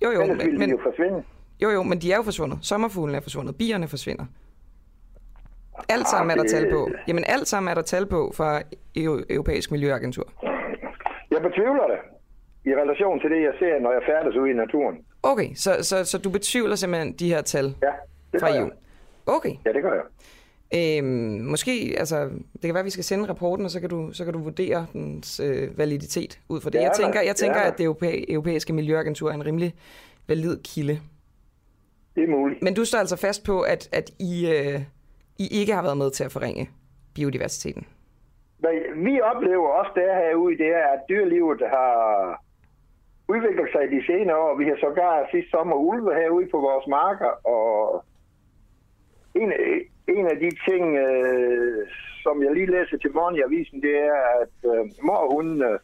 Jo, 0.03 0.09
jo, 0.15 0.21
Ellers 0.21 0.37
men, 0.37 0.45
ville 0.45 0.53
de 0.53 0.59
men, 0.59 0.69
jo 0.69 0.79
forsvinde. 0.83 1.23
jo, 1.63 1.69
jo, 1.69 1.83
men 1.83 1.97
de 2.01 2.11
er 2.11 2.17
jo 2.17 2.23
forsvundet. 2.23 2.57
Sommerfuglene 2.61 3.17
er 3.17 3.21
forsvundet. 3.21 3.57
Bierne 3.57 3.87
forsvinder. 3.87 4.25
Alt 5.89 6.07
sammen 6.07 6.31
er 6.31 6.35
der 6.41 6.49
tal 6.49 6.71
på. 6.71 6.89
Jamen, 7.07 7.23
alt 7.27 7.47
sammen 7.47 7.69
er 7.71 7.75
der 7.75 7.81
tal 7.81 8.05
på 8.05 8.31
fra 8.37 8.59
EU- 8.97 9.25
Europæisk 9.29 9.71
Miljøagentur. 9.71 10.27
Jeg 11.33 11.41
betvivler 11.41 11.87
det 11.93 11.99
i 12.65 12.71
relation 12.81 13.19
til 13.21 13.29
det, 13.29 13.41
jeg 13.41 13.53
ser, 13.59 13.79
når 13.79 13.91
jeg 13.91 14.01
færdes 14.11 14.35
ude 14.41 14.49
i 14.51 14.53
naturen. 14.53 14.95
Okay, 15.23 15.49
så, 15.55 15.71
så, 15.81 16.05
så 16.05 16.17
du 16.17 16.29
betvivler 16.29 16.75
simpelthen 16.75 17.13
de 17.13 17.27
her 17.33 17.41
tal 17.41 17.65
ja, 17.81 17.91
det 18.31 18.39
fra 18.41 18.57
EU? 18.57 18.69
Okay. 19.25 19.53
Ja, 19.65 19.73
det 19.73 19.81
gør 19.83 19.93
jeg. 19.93 20.03
Øhm, 20.75 21.05
måske, 21.53 21.95
altså, 21.97 22.23
det 22.53 22.61
kan 22.61 22.73
være, 22.73 22.79
at 22.79 22.85
vi 22.85 22.89
skal 22.89 23.03
sende 23.03 23.29
rapporten, 23.29 23.65
og 23.65 23.71
så 23.71 23.79
kan 23.79 23.89
du, 23.89 24.11
så 24.13 24.23
kan 24.23 24.33
du 24.33 24.39
vurdere 24.39 24.85
dens 24.93 25.39
øh, 25.39 25.77
validitet 25.77 26.39
ud 26.49 26.61
fra 26.61 26.69
det. 26.69 26.79
Er 26.79 26.83
Jeg 26.83 26.91
tænker, 26.95 27.21
jeg 27.21 27.35
tænker 27.35 27.57
er 27.59 27.63
der. 27.63 27.71
at 27.71 27.77
det 27.77 27.83
europæ- 27.87 28.25
europæiske 28.33 28.73
miljøagentur 28.73 29.29
er 29.29 29.33
en 29.33 29.45
rimelig 29.45 29.73
valid 30.27 30.57
kilde. 30.63 30.99
Det 32.15 32.23
er 32.23 32.27
muligt. 32.27 32.61
Men 32.61 32.73
du 32.73 32.85
står 32.85 32.97
altså 32.99 33.15
fast 33.15 33.43
på, 33.43 33.61
at, 33.61 33.89
at 33.91 34.11
I, 34.19 34.47
øh, 34.49 34.81
I 35.39 35.47
ikke 35.51 35.73
har 35.73 35.81
været 35.81 35.97
med 35.97 36.11
til 36.11 36.23
at 36.23 36.31
forringe 36.31 36.69
biodiversiteten. 37.13 37.85
Hvad 38.63 38.75
vi 39.07 39.21
oplever 39.21 39.67
også 39.79 39.91
der 39.95 40.13
herude, 40.21 40.57
det 40.57 40.69
er, 40.79 40.87
at 40.95 41.01
dyrelivet 41.09 41.61
har 41.75 41.91
udviklet 43.33 43.69
sig 43.71 43.91
de 43.91 44.05
senere 44.05 44.37
år. 44.37 44.57
Vi 44.57 44.65
har 44.65 44.77
sågar 44.79 45.27
sidste 45.31 45.51
sommer 45.51 45.75
ulve 45.75 46.15
herude 46.19 46.47
på 46.51 46.59
vores 46.67 46.87
marker, 46.87 47.31
og 47.55 48.05
en, 49.35 49.53
en 50.17 50.25
af 50.33 50.37
de 50.43 50.51
ting, 50.69 50.83
øh, 51.05 51.87
som 52.23 52.43
jeg 52.43 52.51
lige 52.53 52.73
læser 52.75 52.97
til 52.97 53.13
morgen 53.13 53.35
i 53.35 53.41
avisen, 53.47 53.81
det 53.81 53.95
er, 54.11 54.19
at 54.41 54.55
øh, 54.71 54.83
morhundene 55.09 55.69
øh, 55.73 55.79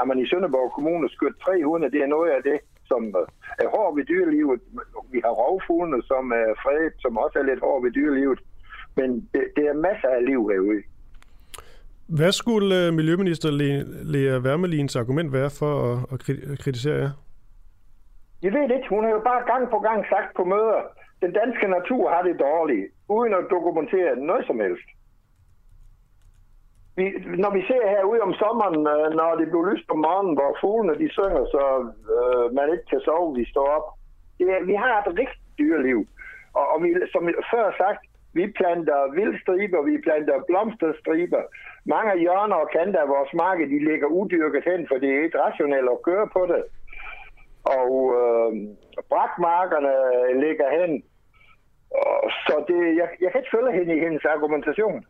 at 0.00 0.08
man 0.08 0.18
i 0.18 0.26
Sønderborg 0.26 0.72
Kommune 0.72 1.08
skudt 1.10 1.40
tre 1.40 1.64
hunde, 1.64 1.90
det 1.90 2.00
er 2.02 2.14
noget 2.16 2.30
af 2.30 2.42
det, 2.42 2.58
som 2.90 3.02
øh, 3.20 3.26
er 3.64 3.68
hård 3.74 3.94
ved 3.96 4.04
dyrelivet. 4.04 4.60
Vi 5.12 5.20
har 5.24 5.30
rovfuglene, 5.42 6.02
som 6.02 6.24
er 6.32 6.48
fredet, 6.62 6.94
som 6.98 7.18
også 7.24 7.38
er 7.38 7.48
lidt 7.50 7.60
hård 7.60 7.82
ved 7.82 7.90
dyrelivet. 7.90 8.40
Men 8.96 9.28
det, 9.34 9.44
det 9.56 9.64
er 9.66 9.82
masser 9.88 10.08
af 10.08 10.26
liv 10.26 10.48
herude. 10.52 10.82
Hvad 12.08 12.32
skulle 12.32 12.86
øh, 12.86 12.92
Miljøminister 12.94 13.50
Le- 13.50 13.86
Lea 14.12 14.38
Wermelins 14.38 14.96
argument 14.96 15.32
være 15.32 15.50
for 15.58 15.72
at, 16.12 16.28
at 16.52 16.58
kritisere 16.58 16.98
jer? 17.02 17.10
Jeg 18.42 18.52
ved 18.52 18.62
det 18.68 18.74
ikke. 18.76 18.88
Hun 18.88 19.04
har 19.04 19.10
jo 19.10 19.22
bare 19.30 19.42
gang 19.52 19.70
på 19.70 19.78
gang 19.78 20.04
sagt 20.12 20.30
på 20.36 20.44
møder, 20.44 20.80
den 21.22 21.32
danske 21.32 21.66
natur 21.76 22.04
har 22.14 22.22
det 22.22 22.36
dårligt, 22.40 22.86
uden 23.08 23.32
at 23.34 23.44
dokumentere 23.50 24.16
noget 24.16 24.46
som 24.46 24.60
helst. 24.60 24.88
Vi, 26.96 27.04
når 27.44 27.50
vi 27.56 27.62
ser 27.70 27.82
herude 27.94 28.20
om 28.28 28.34
sommeren, 28.42 28.80
øh, 28.94 29.06
når 29.20 29.30
det 29.40 29.46
bliver 29.50 29.66
lyst 29.72 29.86
om 29.94 29.98
morgenen, 30.06 30.34
hvor 30.38 30.50
fuglene 30.62 30.94
de 31.02 31.08
synger, 31.18 31.42
så 31.54 31.62
øh, 32.14 32.44
man 32.58 32.66
ikke 32.72 32.86
kan 32.92 33.00
sove, 33.06 33.36
vi 33.40 33.44
står 33.52 33.66
op. 33.76 33.86
Det 34.38 34.46
er, 34.54 34.64
vi 34.70 34.74
har 34.84 34.94
et 35.02 35.18
rigtigt 35.20 35.44
dyreliv. 35.58 36.00
Og, 36.58 36.64
og 36.72 36.76
vi, 36.82 36.88
som 37.12 37.22
før 37.52 37.66
sagt, 37.82 38.00
vi 38.34 38.44
planter 38.58 38.98
vildstriber, 39.18 39.80
vi 39.90 39.96
planter 40.06 40.36
blomsterstriber. 40.48 41.42
Mange 41.94 42.12
hjørner 42.24 42.56
og 42.64 42.68
kanter 42.76 43.00
af 43.00 43.08
vores 43.08 43.32
marked, 43.42 43.66
de 43.74 43.78
ligger 43.90 44.06
udyrket 44.06 44.62
hen, 44.70 44.80
for 44.88 44.96
det 45.02 45.08
er 45.10 45.24
ikke 45.24 45.38
rationelt 45.46 45.88
at 45.94 46.02
køre 46.08 46.28
på 46.36 46.42
det. 46.52 46.62
Og 47.80 47.90
øh, 48.20 48.50
brakmarkerne 49.10 49.94
ligger 50.44 50.68
hen. 50.78 50.92
Så 52.46 52.64
det, 52.68 52.78
jeg, 53.00 53.08
jeg 53.20 53.28
kan 53.30 53.40
ikke 53.40 53.54
følge 53.56 53.72
hende 53.78 53.96
i 53.96 54.00
hendes 54.00 54.24
argumentation. 54.24 55.04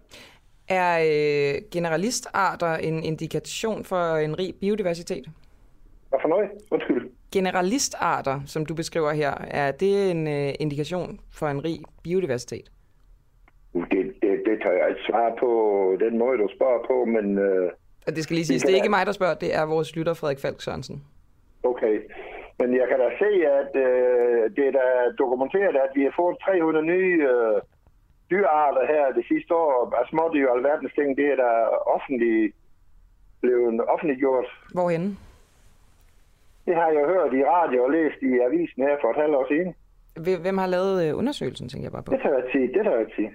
Er 0.68 0.94
øh, 0.98 1.62
generalistarter 1.72 2.74
en 2.76 3.02
indikation 3.04 3.84
for 3.84 4.16
en 4.16 4.38
rig 4.38 4.54
biodiversitet? 4.60 5.24
Hvad 6.08 6.18
for 6.22 6.28
noget? 6.28 6.50
Undskyld. 6.70 7.10
Generalistarter, 7.32 8.40
som 8.46 8.66
du 8.66 8.74
beskriver 8.74 9.12
her, 9.12 9.34
er 9.50 9.70
det 9.72 10.10
en 10.10 10.26
øh, 10.28 10.54
indikation 10.60 11.20
for 11.32 11.46
en 11.46 11.64
rig 11.64 11.78
biodiversitet? 12.02 12.70
Det, 13.74 14.02
det, 14.22 14.32
det 14.46 14.56
tager 14.62 14.76
jeg 14.80 14.88
ikke 14.88 15.02
svare 15.08 15.32
på 15.40 15.50
den 16.00 16.18
måde, 16.18 16.38
du 16.38 16.48
spørger 16.56 16.80
på, 16.90 17.04
men... 17.04 17.38
Øh, 17.38 17.70
Og 18.06 18.12
det 18.16 18.22
skal 18.24 18.34
lige 18.34 18.46
siges, 18.46 18.62
kan 18.62 18.66
det 18.68 18.72
er 18.74 18.82
ikke 18.82 18.96
mig, 18.98 19.06
der 19.06 19.12
spørger, 19.12 19.34
det 19.34 19.50
er 19.58 19.64
vores 19.74 19.96
lytter 19.96 20.14
Frederik 20.14 20.40
Falk 20.44 20.60
Sørensen. 20.60 21.04
Okay. 21.62 21.94
Men 22.58 22.68
jeg 22.80 22.86
kan 22.90 22.98
da 23.04 23.08
se, 23.24 23.30
at 23.60 23.72
øh, 23.86 24.42
det 24.56 24.64
er 24.68 24.72
da 24.80 24.86
dokumenteret, 25.18 25.76
at 25.86 25.90
vi 25.94 26.02
har 26.02 26.14
fået 26.16 26.36
300 26.38 26.86
nye 26.86 27.14
øh, 27.32 27.60
dyrearter 28.30 28.82
her 28.92 29.04
det 29.18 29.24
sidste 29.32 29.54
år. 29.54 29.94
Af 30.00 30.04
smådyr 30.10 30.48
og 30.50 30.56
alverdens 30.56 30.92
ting, 30.98 31.16
det 31.16 31.26
er 31.32 31.36
da 31.36 31.50
offentligt 31.96 32.54
blevet 33.42 33.80
offentliggjort. 33.94 34.46
Hvorhenne? 34.72 35.10
Det 36.66 36.74
har 36.74 36.88
jeg 36.98 37.04
hørt 37.14 37.32
i 37.40 37.44
radio 37.44 37.84
og 37.84 37.90
læst 37.90 38.18
i 38.22 38.32
avisen 38.46 38.82
her 38.82 38.96
for 39.00 39.10
et 39.10 39.16
halvt 39.22 39.34
år 39.40 39.46
siden. 39.52 39.74
Hvem- 40.42 40.58
har 40.58 40.66
lavet 40.66 41.08
øh, 41.08 41.18
undersøgelsen, 41.18 41.68
tænker 41.68 41.84
jeg 41.84 41.92
bare 41.92 42.02
på? 42.02 42.12
Det 42.12 42.20
tager 42.22 42.34
jeg 42.38 42.44
sige, 42.52 42.66
det 42.74 42.82
tager 42.84 42.96
jeg 42.98 43.06
sige. 43.16 43.30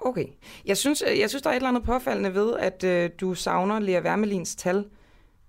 Okay. 0.00 0.26
Jeg 0.66 0.76
synes, 0.76 1.04
øh, 1.10 1.20
jeg 1.20 1.28
synes, 1.28 1.42
der 1.42 1.50
er 1.50 1.54
et 1.54 1.56
eller 1.56 1.68
andet 1.68 1.84
påfaldende 1.84 2.34
ved, 2.34 2.56
at 2.58 2.84
øh, 2.84 3.10
du 3.20 3.34
savner 3.34 3.78
Lea 3.78 4.00
Wermelins 4.00 4.56
tal, 4.56 4.84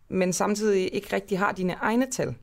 men 0.09 0.33
samtidig 0.33 0.95
ikke 0.95 1.15
rigtig 1.15 1.39
har 1.39 1.51
dine 1.51 1.73
egne 1.81 2.05
tal. 2.05 2.35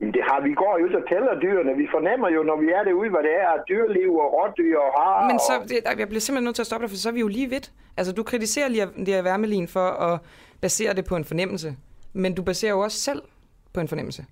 Det 0.00 0.22
har 0.30 0.40
vi 0.40 0.54
går 0.54 0.78
jo 0.78 0.86
og 0.98 1.08
tæller 1.08 1.40
dyrene. 1.40 1.76
Vi 1.76 1.88
fornemmer 1.94 2.28
jo, 2.28 2.42
når 2.42 2.56
vi 2.60 2.68
er 2.68 2.82
derude, 2.84 3.10
hvad 3.10 3.22
det 3.22 3.34
er, 3.42 3.48
at 3.48 3.62
dyreliv 3.68 4.10
og 4.14 4.28
rådyr 4.32 4.78
og 4.78 4.92
har. 5.00 5.28
Men 5.30 5.38
så, 5.38 5.52
det, 5.68 5.98
jeg 5.98 6.08
bliver 6.08 6.20
simpelthen 6.20 6.44
nødt 6.44 6.56
til 6.56 6.62
at 6.62 6.66
stoppe 6.66 6.82
dig, 6.84 6.90
for 6.90 6.96
så 6.96 7.08
er 7.08 7.12
vi 7.12 7.20
jo 7.20 7.28
lige 7.28 7.50
vidt. 7.50 7.72
Altså, 7.96 8.12
du 8.12 8.22
kritiserer 8.22 8.68
Lea, 8.68 8.86
Lea 8.96 9.22
Wermelin 9.22 9.68
for 9.68 9.88
at 10.08 10.20
basere 10.60 10.94
det 10.94 11.04
på 11.04 11.16
en 11.16 11.24
fornemmelse, 11.24 11.76
men 12.12 12.34
du 12.34 12.42
baserer 12.42 12.72
jo 12.72 12.80
også 12.80 12.98
selv 12.98 13.22
på 13.74 13.80
en 13.80 13.88
fornemmelse. 13.88 14.22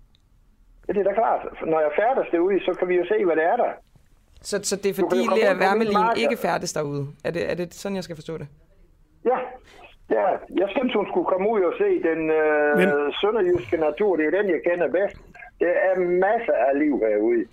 Ja, 0.89 0.93
det 0.93 1.01
er 1.01 1.05
da 1.05 1.15
klart. 1.15 1.43
Når 1.67 1.81
jeg 1.81 1.91
færdes 2.01 2.27
derude, 2.33 2.61
så 2.61 2.75
kan 2.79 2.89
vi 2.89 2.95
jo 2.97 3.05
se, 3.05 3.25
hvad 3.25 3.37
det 3.37 3.45
er 3.45 3.57
der. 3.57 3.73
Så, 4.43 4.61
så 4.63 4.77
det 4.77 4.87
er 4.91 4.95
fordi 4.95 5.17
Lea 5.17 5.55
Wermelin 5.63 5.97
ikke 6.17 6.37
færdes 6.37 6.73
derude. 6.73 7.07
Er 7.25 7.31
det, 7.31 7.51
er 7.51 7.55
det 7.55 7.75
sådan, 7.75 7.97
jeg 7.97 8.05
skal 8.05 8.17
forstå 8.17 8.39
det? 8.39 8.47
Ja, 9.25 9.39
ja. 10.11 10.27
Jeg 10.61 10.69
synes, 10.77 10.93
hun 10.95 11.07
skulle 11.13 11.27
komme 11.27 11.51
ud 11.51 11.61
og 11.61 11.73
se 11.79 11.85
den 12.09 12.31
øh, 12.31 12.77
Men- 12.77 13.13
sønderjyske 13.21 13.77
natur. 13.77 14.17
Det 14.17 14.27
er 14.27 14.43
den, 14.43 14.51
jeg 14.51 14.61
kender 14.71 14.89
bedst. 14.89 15.17
Der 15.61 15.67
er 15.89 16.01
masser 16.01 16.53
af 16.69 16.79
liv 16.79 17.01
herude. 17.09 17.45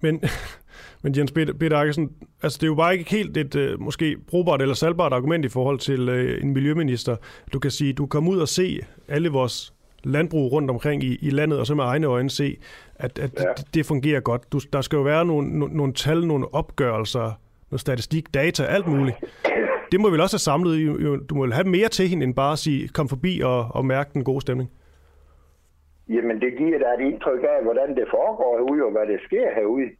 Men, 0.00 0.22
men 1.02 1.16
Jens 1.16 1.32
Peter, 1.32 1.54
Peter 1.54 1.76
Akkesen, 1.78 2.10
altså 2.42 2.56
det 2.60 2.62
er 2.62 2.66
jo 2.70 2.74
bare 2.74 2.96
ikke 2.96 3.10
helt 3.10 3.36
et 3.36 3.56
øh, 3.56 3.80
måske 3.80 4.16
brugbart 4.30 4.62
eller 4.62 4.74
salgbart 4.74 5.12
argument 5.12 5.44
i 5.44 5.48
forhold 5.48 5.78
til 5.78 6.08
øh, 6.08 6.42
en 6.42 6.52
miljøminister. 6.54 7.16
Du 7.52 7.58
kan 7.58 7.70
sige, 7.70 7.92
du 7.92 8.06
kommer 8.06 8.30
ud 8.30 8.38
og 8.40 8.48
se 8.48 8.80
alle 9.08 9.28
vores 9.28 9.74
landbrug 10.06 10.52
rundt 10.52 10.70
omkring 10.70 11.02
i, 11.02 11.18
i 11.22 11.30
landet, 11.30 11.60
og 11.60 11.66
så 11.66 11.74
med 11.74 11.84
egne 11.84 12.06
øjne 12.06 12.30
se, 12.30 12.56
at, 12.94 13.18
at 13.18 13.32
ja. 13.40 13.48
det, 13.56 13.74
det 13.74 13.86
fungerer 13.86 14.20
godt. 14.20 14.52
Du, 14.52 14.58
der 14.72 14.80
skal 14.80 14.96
jo 14.96 15.02
være 15.02 15.24
nogle, 15.24 15.58
nogle, 15.58 15.76
nogle 15.76 15.92
tal, 15.92 16.26
nogle 16.26 16.54
opgørelser, 16.54 17.38
noget 17.70 17.80
statistik, 17.80 18.34
data, 18.34 18.62
alt 18.64 18.86
muligt. 18.88 19.16
Det 19.92 20.00
må 20.00 20.08
vi 20.08 20.12
vel 20.12 20.20
også 20.20 20.34
have 20.34 20.50
samlet. 20.50 20.72
Du 21.30 21.34
må 21.34 21.42
vel 21.42 21.52
have 21.52 21.68
mere 21.76 21.88
til 21.88 22.08
hende, 22.08 22.24
end 22.24 22.34
bare 22.34 22.52
at 22.52 22.58
sige, 22.58 22.88
kom 22.88 23.08
forbi 23.08 23.40
og, 23.44 23.66
og 23.74 23.84
mærke 23.84 24.10
den 24.14 24.24
gode 24.24 24.40
stemning. 24.40 24.70
Jamen, 26.08 26.40
det 26.40 26.58
giver 26.58 26.78
da 26.78 26.88
et 26.98 27.06
indtryk 27.10 27.42
af, 27.42 27.62
hvordan 27.62 27.96
det 27.96 28.06
foregår 28.10 28.52
herude, 28.58 28.82
og 28.84 28.90
hvad 28.90 29.06
det 29.12 29.20
sker 29.24 29.54
herude. 29.54 29.90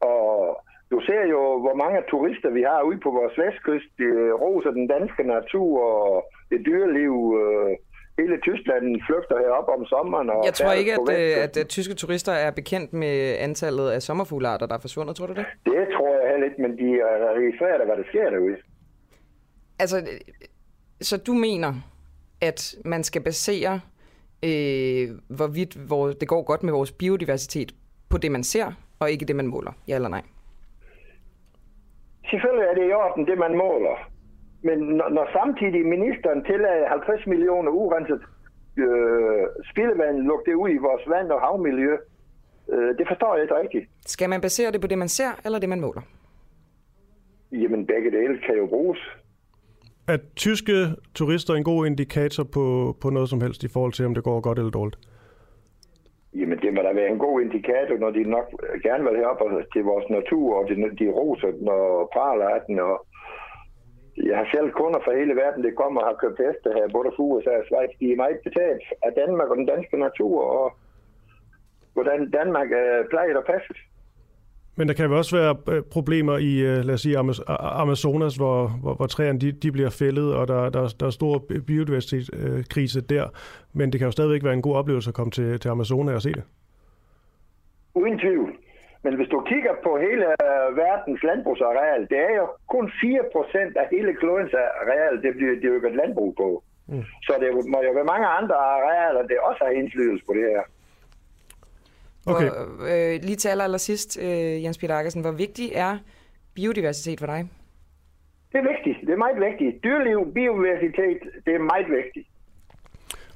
Og 0.00 0.62
du 0.90 1.00
ser 1.06 1.22
jo, 1.34 1.40
hvor 1.64 1.74
mange 1.74 1.98
turister 2.10 2.50
vi 2.50 2.62
har 2.62 2.82
ude 2.82 3.00
på 3.00 3.10
vores 3.10 3.34
vestkyst. 3.38 3.90
De 3.98 4.32
roser 4.42 4.70
den 4.70 4.86
danske 4.86 5.22
natur 5.22 5.72
og 5.82 6.24
det 6.50 6.66
dyreliv. 6.66 7.14
Øh, 7.42 7.76
hele 8.20 8.36
Tyskland 8.48 8.84
flygter 9.06 9.36
herop 9.38 9.68
om 9.78 9.86
sommeren. 9.86 10.30
Og 10.30 10.40
jeg 10.44 10.54
tror 10.54 10.72
ikke, 10.72 10.92
at, 10.92 11.08
øh, 11.10 11.44
at, 11.44 11.56
at 11.56 11.68
tyske 11.68 11.94
turister 11.94 12.32
er 12.32 12.50
bekendt 12.50 12.92
med 12.92 13.36
antallet 13.38 13.90
af 13.90 14.02
sommerfuglearter, 14.02 14.66
der 14.66 14.74
er 14.74 14.78
forsvundet. 14.86 15.16
Tror 15.16 15.26
du 15.26 15.34
det? 15.34 15.46
Det 15.64 15.86
tror 15.94 16.08
jeg 16.20 16.30
heller 16.30 16.46
ikke, 16.50 16.62
men 16.62 16.72
de 16.78 16.88
er 17.00 17.34
registreret 17.38 17.80
af, 17.80 17.86
hvad 17.86 17.96
der 17.96 18.08
sker 18.08 18.30
derude. 18.30 18.56
Altså, 19.78 19.96
så 21.00 21.16
du 21.16 21.32
mener, 21.32 21.72
at 22.40 22.74
man 22.84 23.04
skal 23.04 23.22
basere, 23.22 23.80
øh, 24.44 25.08
hvorvidt 25.36 25.74
hvor 25.74 26.06
det 26.08 26.28
går 26.28 26.42
godt 26.42 26.62
med 26.62 26.72
vores 26.72 26.92
biodiversitet, 26.92 27.72
på 28.10 28.18
det, 28.18 28.32
man 28.32 28.44
ser, 28.44 28.72
og 29.00 29.10
ikke 29.10 29.24
det, 29.24 29.36
man 29.36 29.46
måler? 29.46 29.72
Ja 29.88 29.94
eller 29.94 30.08
nej? 30.08 30.22
Selvfølgelig 32.30 32.64
er 32.70 32.74
det 32.74 32.90
i 32.90 32.92
orden, 32.92 33.26
det 33.26 33.38
man 33.38 33.56
måler. 33.56 34.10
Men 34.62 34.78
når, 34.78 35.08
når 35.08 35.26
samtidig 35.32 35.86
ministeren 35.86 36.44
tillader 36.44 36.88
50 36.88 37.26
millioner 37.26 37.70
urenset 37.70 38.22
øh, 38.76 39.44
spildevand 39.70 40.16
lukket 40.18 40.54
ud 40.54 40.70
i 40.70 40.76
vores 40.76 41.02
vand- 41.06 41.30
og 41.30 41.40
havmiljø, 41.40 41.92
øh, 42.72 42.98
det 42.98 43.08
forstår 43.08 43.34
jeg 43.34 43.42
ikke 43.42 43.58
rigtigt. 43.62 43.84
Skal 44.06 44.28
man 44.28 44.40
basere 44.40 44.72
det 44.72 44.80
på 44.80 44.86
det, 44.86 44.98
man 44.98 45.08
ser, 45.08 45.30
eller 45.44 45.58
det, 45.58 45.68
man 45.68 45.80
måler? 45.80 46.02
Jamen, 47.52 47.86
begge 47.86 48.10
dele 48.10 48.38
kan 48.46 48.56
jo 48.56 48.66
bruges. 48.66 48.98
Er 50.08 50.18
tyske 50.36 50.72
turister 51.14 51.54
en 51.54 51.64
god 51.64 51.86
indikator 51.86 52.44
på, 52.44 52.96
på 53.02 53.10
noget 53.10 53.28
som 53.28 53.40
helst 53.40 53.64
i 53.64 53.68
forhold 53.68 53.92
til, 53.92 54.06
om 54.06 54.14
det 54.14 54.24
går 54.24 54.40
godt 54.40 54.58
eller 54.58 54.70
dårligt? 54.70 54.98
Jamen, 56.34 56.58
det 56.58 56.74
må 56.74 56.80
da 56.82 56.92
være 56.92 57.10
en 57.10 57.18
god 57.18 57.40
indikator, 57.40 57.96
når 57.98 58.10
de 58.10 58.22
nok 58.22 58.46
gerne 58.82 59.04
vil 59.04 59.16
herop 59.16 59.42
til 59.72 59.82
vores 59.84 60.06
natur, 60.10 60.56
og 60.58 60.68
de, 60.68 60.74
de 61.00 61.10
roser 61.10 61.50
den 61.50 61.68
og 61.68 62.10
praler 62.12 62.48
af 62.48 62.60
den. 62.66 62.78
Og 62.78 63.06
jeg 64.26 64.36
har 64.40 64.48
selv 64.54 64.70
kunder 64.80 65.00
fra 65.04 65.16
hele 65.20 65.34
verden, 65.42 65.64
det 65.64 65.76
kommer 65.82 66.00
og 66.00 66.06
har 66.06 66.16
købt 66.22 66.38
heste 66.44 66.68
her, 66.76 66.94
både 66.96 67.10
fra 67.16 67.22
USA 67.22 67.52
og 67.60 67.64
Schweiz. 67.68 67.90
De 68.00 68.12
er 68.12 68.16
meget 68.16 68.40
betalt 68.48 68.84
af 69.06 69.12
Danmark 69.20 69.48
og 69.50 69.56
den 69.56 69.66
danske 69.66 69.96
natur, 70.06 70.36
og 70.58 70.66
hvordan 71.92 72.30
Danmark 72.30 72.68
er 72.72 73.08
plejet 73.10 73.36
og 73.36 73.44
passet. 73.44 73.78
Men 74.76 74.88
der 74.88 74.94
kan 74.94 75.06
jo 75.10 75.16
også 75.16 75.36
være 75.36 75.56
øh, 75.76 75.82
problemer 75.82 76.36
i, 76.38 76.52
øh, 76.60 76.84
lad 76.84 76.94
os 76.94 77.00
sige, 77.00 77.18
Amazonas, 77.82 78.36
hvor, 78.36 78.68
hvor, 78.82 78.94
hvor 78.94 79.06
træerne 79.06 79.38
de, 79.38 79.52
de 79.52 79.72
bliver 79.72 79.90
fældet, 79.90 80.34
og 80.34 80.48
der, 80.48 80.70
der, 80.70 80.94
der 81.00 81.06
er 81.06 81.10
stor 81.10 81.38
biodiversitetskrise 81.66 83.00
der. 83.00 83.26
Men 83.72 83.92
det 83.92 84.00
kan 84.00 84.06
jo 84.06 84.12
stadigvæk 84.12 84.44
være 84.44 84.54
en 84.54 84.62
god 84.62 84.74
oplevelse 84.76 85.10
at 85.10 85.14
komme 85.14 85.30
til, 85.30 85.60
til 85.60 85.68
Amazonas 85.68 86.14
og 86.14 86.22
se 86.22 86.32
det. 86.32 86.42
Uden 87.94 88.18
tvivl. 88.18 88.54
Men 89.08 89.16
hvis 89.18 89.30
du 89.34 89.38
kigger 89.52 89.74
på 89.86 89.90
hele 90.06 90.26
øh, 90.46 90.66
verdens 90.84 91.22
landbrugsareal, 91.28 92.00
det 92.12 92.18
er 92.28 92.34
jo 92.40 92.46
kun 92.74 92.84
4% 92.88 93.80
af 93.80 93.86
hele 93.94 94.12
klodens 94.20 94.54
areal, 94.82 95.14
det 95.24 95.32
bliver 95.36 95.54
dyrket 95.64 95.92
landbrug 96.00 96.30
på. 96.42 96.48
Mm. 96.88 97.04
Så 97.26 97.32
det 97.42 97.48
må 97.72 97.78
jo 97.88 97.92
være 97.98 98.12
mange 98.14 98.26
andre 98.26 98.56
arealer, 98.76 99.22
der 99.30 99.40
også 99.48 99.60
har 99.64 99.72
indflydelse 99.80 100.24
på 100.26 100.32
det 100.38 100.44
her. 100.52 100.62
Okay. 102.32 102.50
Og, 102.50 102.64
øh, 102.92 103.12
lige 103.28 103.36
til 103.36 103.48
aller, 103.48 103.64
aller 103.64 103.82
sidst, 103.88 104.10
øh, 104.22 104.62
Jens 104.64 104.78
Peter 104.78 104.94
Akkersen, 104.94 105.22
hvor 105.22 105.32
vigtig 105.44 105.68
er 105.74 105.98
biodiversitet 106.54 107.18
for 107.18 107.26
dig? 107.26 107.40
Det 108.52 108.58
er 108.62 108.66
vigtigt. 108.74 108.98
Det 109.06 109.12
er 109.12 109.22
meget 109.26 109.40
vigtigt. 109.48 109.84
Dyreliv, 109.84 110.32
biodiversitet, 110.34 111.20
det 111.46 111.54
er 111.54 111.62
meget 111.72 111.88
vigtigt. 111.98 112.26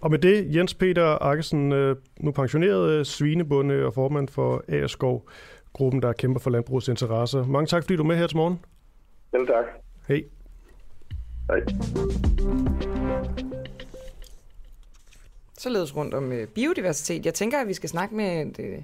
Og 0.03 0.11
med 0.11 0.19
det, 0.19 0.57
Jens 0.57 0.75
Peter 0.75 1.23
Akkesen, 1.23 1.73
øh, 1.73 1.97
nu 2.21 2.31
pensioneret 2.33 2.91
øh, 2.91 3.05
svinebunde 3.05 3.87
og 3.87 3.95
formand 3.95 4.29
for 4.29 4.65
Agerskov, 4.69 5.29
gruppen, 5.73 6.03
der 6.03 6.13
kæmper 6.13 6.41
for 6.41 6.51
landbrugets 6.51 6.89
interesser. 6.89 7.47
Mange 7.47 7.67
tak, 7.67 7.83
fordi 7.83 7.97
du 7.97 8.03
er 8.03 8.07
med 8.07 8.17
her 8.17 8.27
til 8.27 8.37
morgen. 8.37 8.59
Selv 9.31 9.47
tak. 9.47 9.65
Hej. 10.09 10.25
Hej. 11.47 11.61
Således 15.59 15.97
rundt 15.97 16.15
om 16.15 16.33
øh, 16.33 16.49
biodiversitet. 16.49 17.27
Jeg 17.27 17.35
tænker, 17.35 17.59
at 17.59 17.69
vi 17.69 17.75
skal 17.75 17.89
snakke 17.89 18.15
med 18.15 18.47
et, 18.47 18.59
øh, 18.59 18.79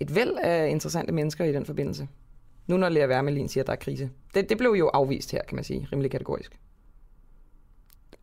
et 0.00 0.14
væld 0.14 0.36
af 0.42 0.68
interessante 0.68 1.12
mennesker 1.12 1.44
i 1.44 1.52
den 1.52 1.66
forbindelse. 1.66 2.08
Nu 2.66 2.76
når 2.76 2.88
Lea 2.88 3.08
Wermelin 3.08 3.48
siger, 3.48 3.62
at 3.62 3.66
der 3.66 3.72
er 3.72 3.76
krise. 3.76 4.10
Det, 4.34 4.48
det 4.48 4.58
blev 4.58 4.70
jo 4.70 4.88
afvist 4.88 5.32
her, 5.32 5.42
kan 5.48 5.54
man 5.54 5.64
sige, 5.64 5.88
rimelig 5.92 6.10
kategorisk. 6.10 6.58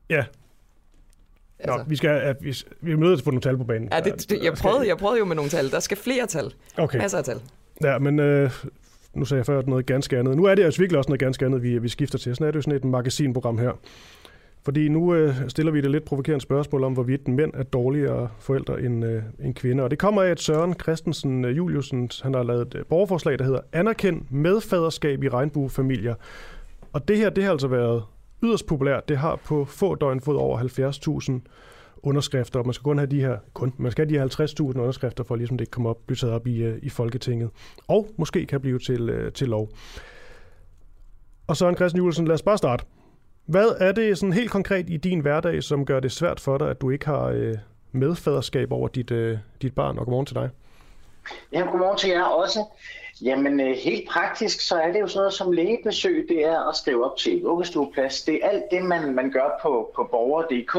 Ja. 0.09 0.25
Altså. 1.59 1.77
Nå, 1.77 1.83
vi 1.83 1.95
skal 1.95 2.09
at 2.09 2.37
vi, 2.41 2.55
vi 2.81 2.91
er 2.91 2.95
nødt 2.95 3.17
til 3.17 3.21
at 3.21 3.23
få 3.23 3.31
nogle 3.31 3.41
tal 3.41 3.57
på 3.57 3.63
banen. 3.63 3.89
Ja, 3.91 3.99
det, 3.99 4.29
det, 4.29 4.43
jeg, 4.43 4.53
prøvede, 4.53 4.87
jeg 4.87 4.97
prøvede 4.97 5.19
jo 5.19 5.25
med 5.25 5.35
nogle 5.35 5.51
tal. 5.51 5.71
Der 5.71 5.79
skal 5.79 5.97
flere 5.97 6.25
tal. 6.25 6.53
Okay. 6.77 6.97
Masser 6.97 7.17
af 7.17 7.23
tal. 7.23 7.41
Ja, 7.83 7.99
men 7.99 8.19
øh, 8.19 8.51
nu 9.13 9.25
sagde 9.25 9.39
jeg 9.39 9.45
før 9.45 9.61
noget 9.61 9.85
ganske 9.85 10.17
andet. 10.17 10.37
Nu 10.37 10.43
er 10.43 10.55
det 10.55 10.63
altså 10.63 10.79
virkelig 10.79 10.97
også 10.97 11.09
noget 11.09 11.19
ganske 11.19 11.45
andet, 11.45 11.63
vi, 11.63 11.77
vi 11.77 11.89
skifter 11.89 12.17
til. 12.17 12.35
Sådan 12.35 12.47
er 12.47 12.51
det 12.51 12.55
jo 12.55 12.61
sådan 12.61 12.77
et 12.77 12.85
magasinprogram 12.85 13.57
her. 13.57 13.71
Fordi 14.63 14.89
nu 14.89 15.13
øh, 15.13 15.35
stiller 15.47 15.71
vi 15.71 15.81
det 15.81 15.91
lidt 15.91 16.05
provokerende 16.05 16.41
spørgsmål 16.41 16.83
om, 16.83 16.93
hvorvidt 16.93 17.25
en 17.25 17.35
mænd 17.35 17.51
er 17.53 17.63
dårligere 17.63 18.29
forældre 18.39 18.81
end, 18.81 19.05
øh, 19.05 19.23
end 19.39 19.55
kvinder. 19.55 19.83
Og 19.83 19.91
det 19.91 19.99
kommer 19.99 20.21
af, 20.21 20.29
at 20.29 20.39
Søren 20.39 20.73
Christensen 20.73 21.45
øh, 21.45 21.57
Juliusen 21.57 22.09
han 22.23 22.33
har 22.33 22.43
lavet 22.43 22.61
et 22.61 22.75
øh, 22.75 22.85
borgerforslag, 22.85 23.39
der 23.39 23.45
hedder 23.45 23.59
Anerkend 23.73 24.21
medfaderskab 24.29 25.23
i 25.23 25.29
regnbuefamilier. 25.29 26.15
Og 26.93 27.07
det 27.07 27.17
her, 27.17 27.29
det 27.29 27.43
har 27.43 27.51
altså 27.51 27.67
været 27.67 28.03
yderst 28.43 28.65
populært. 28.65 29.09
Det 29.09 29.17
har 29.17 29.35
på 29.35 29.65
få 29.65 29.95
døgn 29.95 30.21
fået 30.21 30.37
over 30.37 30.59
70.000 30.59 31.49
underskrifter, 32.07 32.59
og 32.59 32.65
man 32.65 32.73
skal 32.73 32.83
kun 32.83 32.97
have 32.97 33.11
de 33.11 33.21
her, 33.21 33.37
kun, 33.53 33.73
man 33.77 33.91
skal 33.91 34.07
have 34.07 34.15
de 34.15 34.19
her 34.19 34.45
50.000 34.73 34.79
underskrifter, 34.79 35.23
for 35.23 35.35
ligesom 35.35 35.57
det 35.57 35.63
ikke 35.63 35.71
kommer 35.71 35.89
op, 35.89 35.97
blive 36.05 36.15
taget 36.15 36.33
op 36.33 36.47
i, 36.47 36.63
øh, 36.63 36.79
i 36.83 36.89
Folketinget. 36.89 37.49
Og 37.87 38.07
måske 38.17 38.45
kan 38.45 38.61
blive 38.61 38.79
til, 38.79 39.09
øh, 39.09 39.31
til 39.31 39.47
lov. 39.47 39.69
Og 41.47 41.57
Søren 41.57 41.75
Christian 41.75 41.97
Julesen, 41.97 42.27
lad 42.27 42.33
os 42.33 42.41
bare 42.41 42.57
starte. 42.57 42.85
Hvad 43.45 43.67
er 43.79 43.91
det 43.91 44.17
sådan 44.17 44.33
helt 44.33 44.51
konkret 44.51 44.89
i 44.89 44.97
din 44.97 45.19
hverdag, 45.19 45.63
som 45.63 45.85
gør 45.85 45.99
det 45.99 46.11
svært 46.11 46.39
for 46.39 46.57
dig, 46.57 46.69
at 46.69 46.81
du 46.81 46.89
ikke 46.89 47.05
har 47.05 47.23
øh, 47.25 47.55
medfaderskab 47.91 48.71
over 48.71 48.87
dit, 48.87 49.11
øh, 49.11 49.37
dit 49.61 49.75
barn? 49.75 49.97
Og 49.97 50.05
godmorgen 50.05 50.25
til 50.25 50.35
dig. 50.35 50.49
Ja, 51.53 51.59
godmorgen 51.59 51.97
til 51.97 52.09
jer 52.09 52.23
også. 52.23 52.59
Jamen 53.21 53.59
øh, 53.59 53.75
helt 53.75 54.09
praktisk, 54.09 54.59
så 54.59 54.75
er 54.75 54.91
det 54.91 54.99
jo 54.99 55.07
sådan 55.07 55.19
noget 55.19 55.33
som 55.33 55.51
lægebesøg, 55.51 56.25
det 56.29 56.45
er 56.45 56.69
at 56.69 56.75
skrive 56.75 57.05
op 57.11 57.17
til 57.17 57.41
vuggestueplads. 57.41 58.21
Det 58.21 58.39
er 58.43 58.49
alt 58.49 58.63
det, 58.71 58.83
man, 58.83 59.15
man 59.15 59.31
gør 59.31 59.59
på, 59.61 59.91
på 59.95 60.07
borger.dk, 60.11 60.75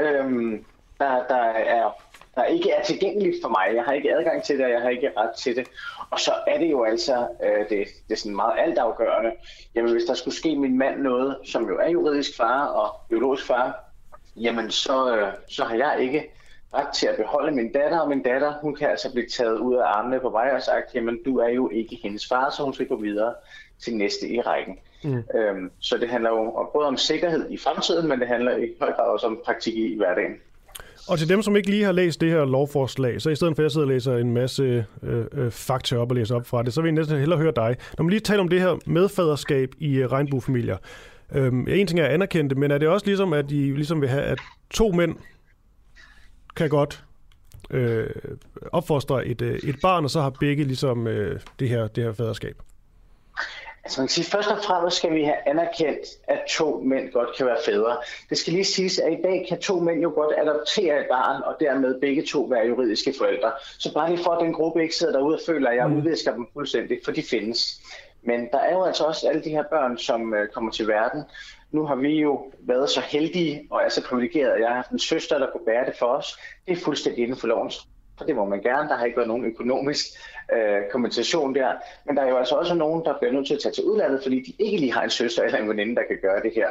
øhm, 0.00 0.64
der, 0.98 1.26
der, 1.28 1.44
er, 1.76 1.90
der 2.34 2.44
ikke 2.44 2.70
er 2.70 2.82
tilgængeligt 2.82 3.36
for 3.42 3.48
mig. 3.48 3.74
Jeg 3.74 3.84
har 3.84 3.92
ikke 3.92 4.16
adgang 4.16 4.42
til 4.42 4.58
det, 4.58 4.64
og 4.64 4.70
jeg 4.70 4.80
har 4.80 4.88
ikke 4.88 5.12
ret 5.16 5.30
til 5.38 5.56
det. 5.56 5.68
Og 6.10 6.20
så 6.20 6.32
er 6.46 6.58
det 6.58 6.70
jo 6.70 6.84
altså, 6.84 7.28
øh, 7.44 7.58
det, 7.58 7.88
det 8.08 8.14
er 8.14 8.16
sådan 8.16 8.36
meget 8.36 8.58
altafgørende. 8.58 9.32
Jamen 9.74 9.92
hvis 9.92 10.04
der 10.04 10.14
skulle 10.14 10.34
ske 10.34 10.56
min 10.56 10.78
mand 10.78 11.00
noget, 11.00 11.36
som 11.44 11.68
jo 11.68 11.78
er 11.78 11.88
juridisk 11.88 12.36
far 12.36 12.66
og 12.66 13.00
biologisk 13.08 13.46
far, 13.46 13.84
jamen 14.36 14.70
så, 14.70 15.16
øh, 15.16 15.32
så 15.48 15.64
har 15.64 15.76
jeg 15.76 15.96
ikke 16.00 16.30
ret 16.74 16.94
til 16.94 17.06
at 17.06 17.16
beholde 17.16 17.52
min 17.52 17.72
datter, 17.72 17.98
og 17.98 18.08
min 18.08 18.22
datter, 18.22 18.54
hun 18.62 18.76
kan 18.76 18.90
altså 18.90 19.12
blive 19.12 19.28
taget 19.28 19.58
ud 19.58 19.76
af 19.76 19.84
armene 19.84 20.20
på 20.20 20.30
mig 20.30 20.52
og 20.52 20.62
sagt, 20.62 20.94
jamen 20.94 21.18
du 21.24 21.38
er 21.38 21.48
jo 21.48 21.70
ikke 21.70 21.98
hendes 22.02 22.28
far, 22.28 22.50
så 22.50 22.62
hun 22.62 22.74
skal 22.74 22.86
gå 22.86 22.96
videre 22.96 23.34
til 23.78 23.96
næste 23.96 24.28
i 24.28 24.40
rækken. 24.40 24.78
Mm. 25.04 25.22
Øhm, 25.34 25.70
så 25.80 25.96
det 26.00 26.08
handler 26.08 26.30
jo 26.30 26.68
både 26.72 26.86
om 26.86 26.96
sikkerhed 26.96 27.50
i 27.50 27.56
fremtiden, 27.56 28.08
men 28.08 28.20
det 28.20 28.28
handler 28.28 28.56
i 28.56 28.68
høj 28.80 28.92
grad 28.92 29.06
også 29.06 29.26
om 29.26 29.40
praktik 29.44 29.76
i 29.76 29.96
hverdagen. 29.96 30.32
Og 31.08 31.18
til 31.18 31.28
dem, 31.28 31.42
som 31.42 31.56
ikke 31.56 31.70
lige 31.70 31.84
har 31.84 31.92
læst 31.92 32.20
det 32.20 32.30
her 32.30 32.44
lovforslag, 32.44 33.20
så 33.20 33.30
i 33.30 33.34
stedet 33.34 33.56
for 33.56 33.62
at 33.62 33.64
jeg 33.64 33.70
sidder 33.70 33.86
og 33.86 33.92
læser 33.92 34.16
en 34.16 34.32
masse 34.32 34.84
øh, 35.02 35.24
øh, 35.32 35.50
fakta 35.50 35.96
op 35.96 36.10
og 36.10 36.16
læser 36.16 36.36
op 36.36 36.46
fra 36.46 36.62
det, 36.62 36.74
så 36.74 36.80
vil 36.80 36.88
jeg 36.88 36.94
næsten 36.94 37.18
hellere 37.18 37.38
høre 37.38 37.52
dig. 37.56 37.76
Når 37.98 38.02
man 38.02 38.10
lige 38.10 38.20
taler 38.20 38.40
om 38.40 38.48
det 38.48 38.60
her 38.60 38.78
medfaderskab 38.86 39.68
i 39.78 39.96
øh, 39.96 40.12
regnbuefamilier. 40.12 40.76
Øh, 41.34 41.52
en 41.68 41.86
ting 41.86 42.00
er 42.00 42.04
at 42.04 42.10
anerkende 42.10 42.54
men 42.54 42.70
er 42.70 42.78
det 42.78 42.88
også 42.88 43.06
ligesom, 43.06 43.32
at 43.32 43.50
I 43.50 43.54
ligesom 43.54 44.00
vil 44.00 44.08
have, 44.08 44.22
at 44.22 44.38
to 44.70 44.92
mænd 44.92 45.16
kan 46.56 46.68
godt 46.68 47.04
øh, 47.70 48.06
opfostre 48.72 49.26
et, 49.26 49.42
øh, 49.42 49.58
et 49.58 49.76
barn, 49.82 50.04
og 50.04 50.10
så 50.10 50.20
har 50.20 50.30
begge 50.30 50.64
ligesom 50.64 51.06
øh, 51.06 51.40
det, 51.58 51.68
her, 51.68 51.86
det 51.86 52.04
her 52.04 52.12
faderskab? 52.12 52.56
Altså 53.84 54.00
man 54.00 54.08
kan 54.08 54.12
sige, 54.12 54.24
først 54.24 54.50
og 54.50 54.58
fremmest 54.64 54.96
skal 54.96 55.14
vi 55.14 55.24
have 55.24 55.48
anerkendt, 55.48 56.06
at 56.28 56.40
to 56.48 56.80
mænd 56.80 57.12
godt 57.12 57.36
kan 57.36 57.46
være 57.46 57.56
fædre. 57.66 57.96
Det 58.30 58.38
skal 58.38 58.52
lige 58.52 58.64
siges, 58.64 58.98
at 58.98 59.12
i 59.12 59.22
dag 59.22 59.46
kan 59.48 59.60
to 59.60 59.80
mænd 59.80 60.02
jo 60.02 60.12
godt 60.14 60.34
adoptere 60.38 61.00
et 61.00 61.06
barn, 61.10 61.42
og 61.42 61.56
dermed 61.60 62.00
begge 62.00 62.22
to 62.22 62.40
være 62.40 62.66
juridiske 62.66 63.14
forældre. 63.18 63.52
Så 63.78 63.94
bare 63.94 64.10
lige 64.10 64.24
for, 64.24 64.30
at 64.30 64.44
den 64.44 64.52
gruppe 64.52 64.82
ikke 64.82 64.94
sidder 64.94 65.12
derude 65.12 65.34
og 65.34 65.40
føler, 65.46 65.70
at 65.70 65.76
jeg 65.76 65.88
mm. 65.88 65.96
udvisker 65.96 66.34
dem 66.34 66.46
fuldstændig, 66.52 67.00
for 67.04 67.12
de 67.12 67.22
findes. 67.22 67.80
Men 68.22 68.48
der 68.52 68.58
er 68.58 68.72
jo 68.72 68.84
altså 68.84 69.04
også 69.04 69.28
alle 69.28 69.44
de 69.44 69.50
her 69.50 69.64
børn, 69.70 69.98
som 69.98 70.34
øh, 70.34 70.48
kommer 70.48 70.70
til 70.70 70.88
verden. 70.88 71.22
Nu 71.72 71.86
har 71.86 71.94
vi 71.94 72.20
jo 72.20 72.52
været 72.60 72.90
så 72.90 73.00
heldige 73.00 73.66
og 73.70 73.82
er 73.82 73.88
så 73.88 74.02
privilegeret, 74.04 74.50
at 74.50 74.60
jeg 74.60 74.68
har 74.68 74.76
haft 74.76 74.90
en 74.90 74.98
søster, 74.98 75.38
der 75.38 75.50
kunne 75.52 75.64
bære 75.66 75.86
det 75.86 75.94
for 75.98 76.06
os. 76.06 76.38
Det 76.66 76.72
er 76.72 76.80
fuldstændig 76.80 77.22
inden 77.22 77.36
for 77.36 77.46
lovens 77.46 77.86
for 78.20 78.26
det 78.26 78.36
må 78.36 78.44
man 78.44 78.62
gerne. 78.62 78.88
Der 78.88 78.96
har 78.96 79.04
ikke 79.04 79.16
været 79.16 79.28
nogen 79.28 79.44
økonomisk 79.44 80.04
øh, 80.52 80.82
kompensation 80.92 81.54
der. 81.54 81.72
Men 82.04 82.16
der 82.16 82.22
er 82.22 82.28
jo 82.28 82.36
altså 82.36 82.54
også 82.54 82.74
nogen, 82.74 83.04
der 83.04 83.18
bliver 83.18 83.32
nødt 83.32 83.46
til 83.46 83.54
at 83.54 83.60
tage 83.60 83.72
til 83.72 83.84
udlandet, 83.84 84.22
fordi 84.22 84.40
de 84.40 84.64
ikke 84.64 84.78
lige 84.78 84.92
har 84.92 85.02
en 85.02 85.10
søster 85.10 85.42
eller 85.42 85.58
en 85.58 85.68
veninde, 85.68 85.96
der 85.96 86.02
kan 86.08 86.18
gøre 86.22 86.42
det 86.42 86.52
her. 86.54 86.68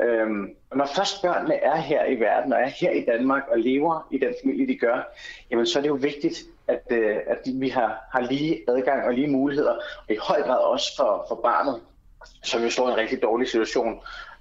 Øhm, 0.00 0.50
og 0.70 0.76
når 0.76 0.88
først 0.96 1.22
børnene 1.22 1.54
er 1.54 1.76
her 1.76 2.04
i 2.04 2.20
verden 2.20 2.52
og 2.52 2.60
er 2.60 2.70
her 2.80 2.90
i 2.90 3.04
Danmark 3.04 3.42
og 3.50 3.58
lever 3.58 4.08
i 4.10 4.18
den 4.18 4.34
familie, 4.42 4.66
de 4.66 4.76
gør, 4.76 5.14
jamen 5.50 5.66
så 5.66 5.78
er 5.78 5.82
det 5.82 5.88
jo 5.88 5.98
vigtigt, 6.00 6.38
at, 6.68 6.82
øh, 6.90 7.16
at 7.26 7.38
vi 7.54 7.68
har, 7.68 8.04
har 8.12 8.20
lige 8.20 8.60
adgang 8.68 9.04
og 9.04 9.14
lige 9.14 9.28
muligheder, 9.28 9.72
og 10.08 10.14
i 10.14 10.16
høj 10.22 10.42
grad 10.42 10.58
også 10.58 10.96
for, 10.96 11.24
for 11.28 11.34
barnet, 11.34 11.80
som 12.42 12.62
jo 12.62 12.70
står 12.70 12.88
i 12.88 12.92
en 12.92 12.98
rigtig 12.98 13.22
dårlig 13.22 13.48
situation. 13.48 14.00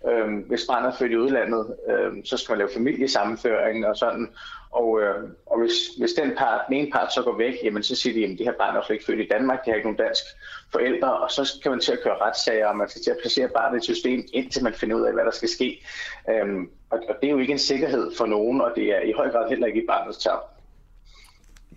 Øhm, 0.10 0.38
hvis 0.38 0.66
man 0.70 0.86
er 0.86 0.92
født 1.00 1.12
i 1.12 1.18
udlandet, 1.18 1.76
øhm, 1.90 2.26
så 2.26 2.38
skal 2.38 2.54
man 2.54 2.58
lave 2.58 2.70
familiesammenføring 2.74 3.86
og 3.86 3.98
sådan. 3.98 4.28
Og, 4.72 5.02
øh, 5.02 5.16
og 5.46 5.60
hvis, 5.60 5.74
hvis 6.00 6.14
den, 6.14 6.32
part, 6.38 6.62
den 6.68 6.76
ene 6.78 6.92
part 6.92 7.14
så 7.14 7.22
går 7.22 7.38
væk, 7.38 7.54
jamen 7.64 7.84
så 7.84 7.96
siger 7.96 8.14
de, 8.14 8.34
at 8.34 8.38
det 8.38 8.46
her 8.46 8.54
barn 8.60 8.76
er 8.76 8.82
slet 8.82 8.94
ikke 8.96 9.06
født 9.06 9.20
i 9.20 9.28
Danmark, 9.32 9.60
det 9.60 9.72
har 9.72 9.76
ikke 9.76 9.88
nogen 9.88 10.06
dansk 10.06 10.24
forældre, 10.72 11.18
og 11.18 11.32
så 11.32 11.60
kan 11.64 11.72
man 11.72 11.80
til 11.80 11.92
at 11.92 12.00
køre 12.04 12.18
retssager, 12.22 12.68
og 12.68 12.78
man 12.78 12.90
skal 12.90 13.02
til 13.02 13.12
at 13.12 13.18
placere 13.22 13.48
barnet 13.48 13.76
i 13.76 13.78
et 13.78 13.84
system, 13.84 14.24
indtil 14.34 14.64
man 14.64 14.74
finder 14.74 14.96
ud 14.96 15.02
af, 15.02 15.14
hvad 15.14 15.26
der 15.26 15.32
skal 15.32 15.50
ske. 15.50 15.86
Øhm, 16.30 16.70
og, 16.90 17.00
og 17.10 17.16
det 17.22 17.28
er 17.28 17.32
jo 17.32 17.38
ikke 17.38 17.54
en 17.54 17.60
sikkerhed 17.60 18.12
for 18.18 18.26
nogen, 18.26 18.62
og 18.62 18.72
det 18.76 18.84
er 18.96 19.02
i 19.02 19.12
høj 19.12 19.30
grad 19.32 19.50
heller 19.50 19.68
ikke 19.68 19.84
i 19.84 19.86
barnets 19.88 20.18
tag. 20.18 20.40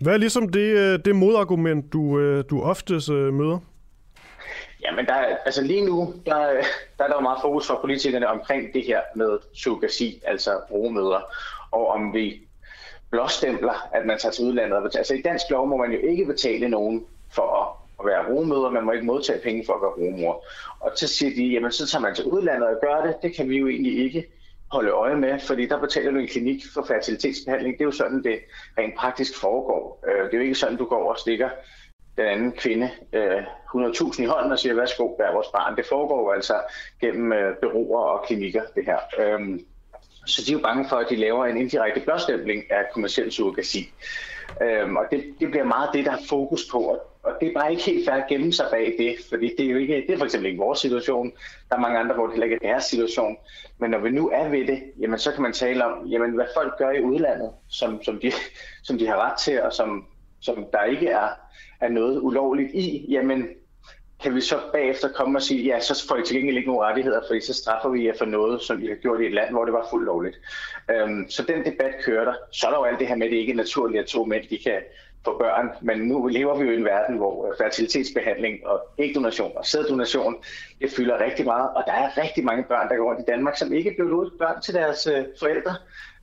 Hvad 0.01 0.13
er 0.13 0.17
ligesom 0.17 0.49
det, 0.49 0.77
øh, 0.77 0.99
det 1.05 1.15
modargument, 1.15 1.93
du, 1.93 2.19
øh, 2.19 2.43
du 2.49 2.61
oftest 2.61 3.09
øh, 3.09 3.33
møder? 3.33 3.59
Jamen, 4.85 5.05
der, 5.05 5.13
altså 5.45 5.61
lige 5.61 5.85
nu, 5.85 6.13
der, 6.25 6.35
der 6.97 7.03
er 7.03 7.07
der 7.07 7.15
jo 7.15 7.19
meget 7.19 7.41
fokus 7.41 7.67
fra 7.67 7.81
politikerne 7.81 8.27
omkring 8.27 8.73
det 8.73 8.83
her 8.83 9.01
med 9.15 9.39
surrogasi, 9.53 10.21
altså 10.25 10.61
brugemøder, 10.69 11.21
og 11.71 11.87
om 11.87 12.13
vi 12.13 12.41
blåstempler, 13.09 13.89
at 13.93 14.05
man 14.05 14.19
tager 14.19 14.33
til 14.33 14.45
udlandet. 14.45 14.95
Altså 14.95 15.13
i 15.13 15.21
dansk 15.21 15.45
lov 15.49 15.67
må 15.67 15.77
man 15.77 15.91
jo 15.91 15.99
ikke 15.99 16.25
betale 16.25 16.69
nogen 16.69 17.05
for 17.31 17.47
at, 17.61 17.67
at 17.99 18.05
være 18.05 18.33
rumøder, 18.33 18.69
man 18.69 18.83
må 18.83 18.91
ikke 18.91 19.05
modtage 19.05 19.39
penge 19.39 19.63
for 19.65 19.73
at 19.73 19.81
være 19.81 20.07
rumor. 20.07 20.45
Og 20.79 20.91
så 20.95 21.07
siger 21.07 21.35
de, 21.35 21.43
jamen 21.43 21.71
så 21.71 21.87
tager 21.87 22.01
man 22.01 22.15
til 22.15 22.25
udlandet 22.25 22.67
og 22.67 22.75
gør 22.81 23.01
det, 23.05 23.15
det 23.21 23.35
kan 23.35 23.49
vi 23.49 23.57
jo 23.57 23.67
egentlig 23.67 23.97
ikke 24.05 24.27
holde 24.71 24.91
øje 24.91 25.15
med, 25.15 25.39
fordi 25.39 25.65
der 25.67 25.79
betaler 25.79 26.11
du 26.11 26.17
en 26.17 26.27
klinik 26.27 26.63
for 26.73 26.83
fertilitetsbehandling. 26.83 27.73
Det 27.73 27.81
er 27.81 27.85
jo 27.85 27.91
sådan, 27.91 28.23
det 28.23 28.39
rent 28.77 28.95
praktisk 28.95 29.39
foregår. 29.39 30.03
Øh, 30.07 30.25
det 30.25 30.33
er 30.33 30.37
jo 30.37 30.43
ikke 30.43 30.55
sådan, 30.55 30.77
du 30.77 30.85
går 30.85 31.11
og 31.11 31.19
stikker 31.19 31.49
den 32.17 32.25
anden 32.25 32.51
kvinde 32.51 32.89
øh, 33.13 33.43
100.000 33.75 34.21
i 34.21 34.25
hånden 34.25 34.51
og 34.51 34.59
siger, 34.59 34.75
værsgo, 34.75 35.15
bær 35.17 35.33
vores 35.33 35.47
barn. 35.47 35.77
Det 35.77 35.85
foregår 35.85 36.21
jo 36.21 36.31
altså 36.31 36.53
gennem 37.01 37.33
øh, 37.33 37.55
bureauer 37.61 37.99
og 37.99 38.25
klinikker, 38.27 38.61
det 38.75 38.85
her. 38.85 38.99
Øhm, 39.19 39.65
så 40.25 40.41
de 40.47 40.51
er 40.51 40.57
jo 40.57 40.61
bange 40.61 40.89
for, 40.89 40.95
at 40.95 41.07
de 41.09 41.15
laver 41.15 41.45
en 41.45 41.57
indirekte 41.57 41.99
blåstempling 41.99 42.71
af 42.71 42.83
kommersiel 42.93 43.31
surrogasi. 43.31 43.91
Øhm, 44.61 44.95
og 44.95 45.05
det, 45.11 45.23
det 45.39 45.49
bliver 45.49 45.63
meget 45.65 45.89
det, 45.93 46.05
der 46.05 46.11
er 46.11 46.25
fokus 46.29 46.67
på, 46.71 46.79
og, 46.79 46.99
og 47.23 47.31
det 47.41 47.47
er 47.47 47.53
bare 47.53 47.71
ikke 47.71 47.83
helt 47.83 48.09
fair 48.09 48.15
at 48.15 48.29
gemme 48.29 48.53
sig 48.53 48.65
bag 48.71 48.95
det, 48.97 49.15
fordi 49.29 49.55
det 49.57 49.65
er 49.65 49.69
jo 49.69 49.77
ikke, 49.77 50.03
det 50.07 50.13
er 50.13 50.17
for 50.17 50.25
eksempel 50.25 50.49
ikke 50.49 50.63
vores 50.63 50.79
situation, 50.79 51.31
der 51.69 51.75
er 51.75 51.79
mange 51.79 51.99
andre, 51.99 52.15
hvor 52.15 52.25
det 52.25 52.33
heller 52.33 52.45
ikke 52.45 52.65
er 52.65 52.71
deres 52.71 52.83
situation, 52.83 53.37
men 53.77 53.91
når 53.91 53.99
vi 53.99 54.09
nu 54.09 54.29
er 54.29 54.49
ved 54.49 54.67
det, 54.67 54.83
jamen 54.99 55.19
så 55.19 55.31
kan 55.31 55.41
man 55.41 55.53
tale 55.53 55.85
om, 55.85 56.07
jamen 56.07 56.31
hvad 56.31 56.45
folk 56.55 56.77
gør 56.77 56.89
i 56.89 57.01
udlandet, 57.01 57.51
som, 57.69 58.03
som, 58.03 58.19
de, 58.19 58.31
som 58.83 58.97
de 58.97 59.07
har 59.07 59.31
ret 59.31 59.37
til, 59.37 59.61
og 59.61 59.73
som, 59.73 60.05
som 60.41 60.65
der 60.73 60.83
ikke 60.83 61.07
er, 61.07 61.27
er 61.81 61.89
noget 61.89 62.19
ulovligt 62.21 62.71
i, 62.73 63.05
jamen 63.09 63.47
kan 64.23 64.35
vi 64.35 64.41
så 64.41 64.59
bagefter 64.73 65.07
komme 65.09 65.37
og 65.37 65.41
sige, 65.41 65.63
ja, 65.63 65.79
så 65.79 66.07
får 66.07 66.17
I 66.17 66.23
til 66.23 66.35
gengæld 66.35 66.57
ikke 66.57 66.69
nogen 66.69 66.85
rettigheder, 66.85 67.21
fordi 67.27 67.41
så 67.41 67.53
straffer 67.53 67.89
vi 67.89 68.05
jer 68.05 68.13
for 68.17 68.25
noget, 68.25 68.61
som 68.61 68.83
I 68.83 68.87
har 68.87 68.95
gjort 68.95 69.21
i 69.21 69.25
et 69.25 69.33
land, 69.33 69.51
hvor 69.51 69.65
det 69.65 69.73
var 69.73 69.87
fuldt 69.89 70.05
lovligt. 70.05 70.39
Øhm, 70.91 71.29
så 71.29 71.43
den 71.43 71.65
debat 71.65 71.93
kører 72.03 72.25
der. 72.25 72.33
Så 72.51 72.67
er 72.67 72.71
der 72.71 72.77
jo 72.79 72.83
alt 72.83 72.99
det 72.99 73.07
her 73.07 73.15
med, 73.15 73.27
at 73.27 73.31
det 73.31 73.37
ikke 73.37 73.51
er 73.51 73.55
naturligt, 73.55 74.01
at 74.01 74.07
to 74.07 74.25
mænd 74.25 74.43
de 74.49 74.57
kan 74.57 74.79
for 75.25 75.37
børn, 75.37 75.69
men 75.81 75.97
nu 75.99 76.27
lever 76.27 76.57
vi 76.57 76.65
jo 76.65 76.71
i 76.71 76.75
en 76.75 76.85
verden, 76.85 77.17
hvor 77.17 77.47
øh, 77.47 77.53
fertilitetsbehandling 77.57 78.67
og 78.67 78.87
ægdonation 78.97 79.51
og 79.55 79.65
sæddonation, 79.65 80.35
det 80.81 80.91
fylder 80.91 81.21
rigtig 81.21 81.45
meget, 81.45 81.69
og 81.75 81.83
der 81.87 81.93
er 81.93 82.17
rigtig 82.17 82.45
mange 82.45 82.63
børn, 82.63 82.89
der 82.89 82.95
går 82.95 83.09
rundt 83.09 83.21
i 83.21 83.31
Danmark, 83.31 83.57
som 83.57 83.73
ikke 83.73 83.93
blev 83.97 84.07
lovet 84.07 84.33
børn 84.39 84.61
til 84.61 84.73
deres 84.73 85.07
øh, 85.07 85.25
forældre, 85.39 85.75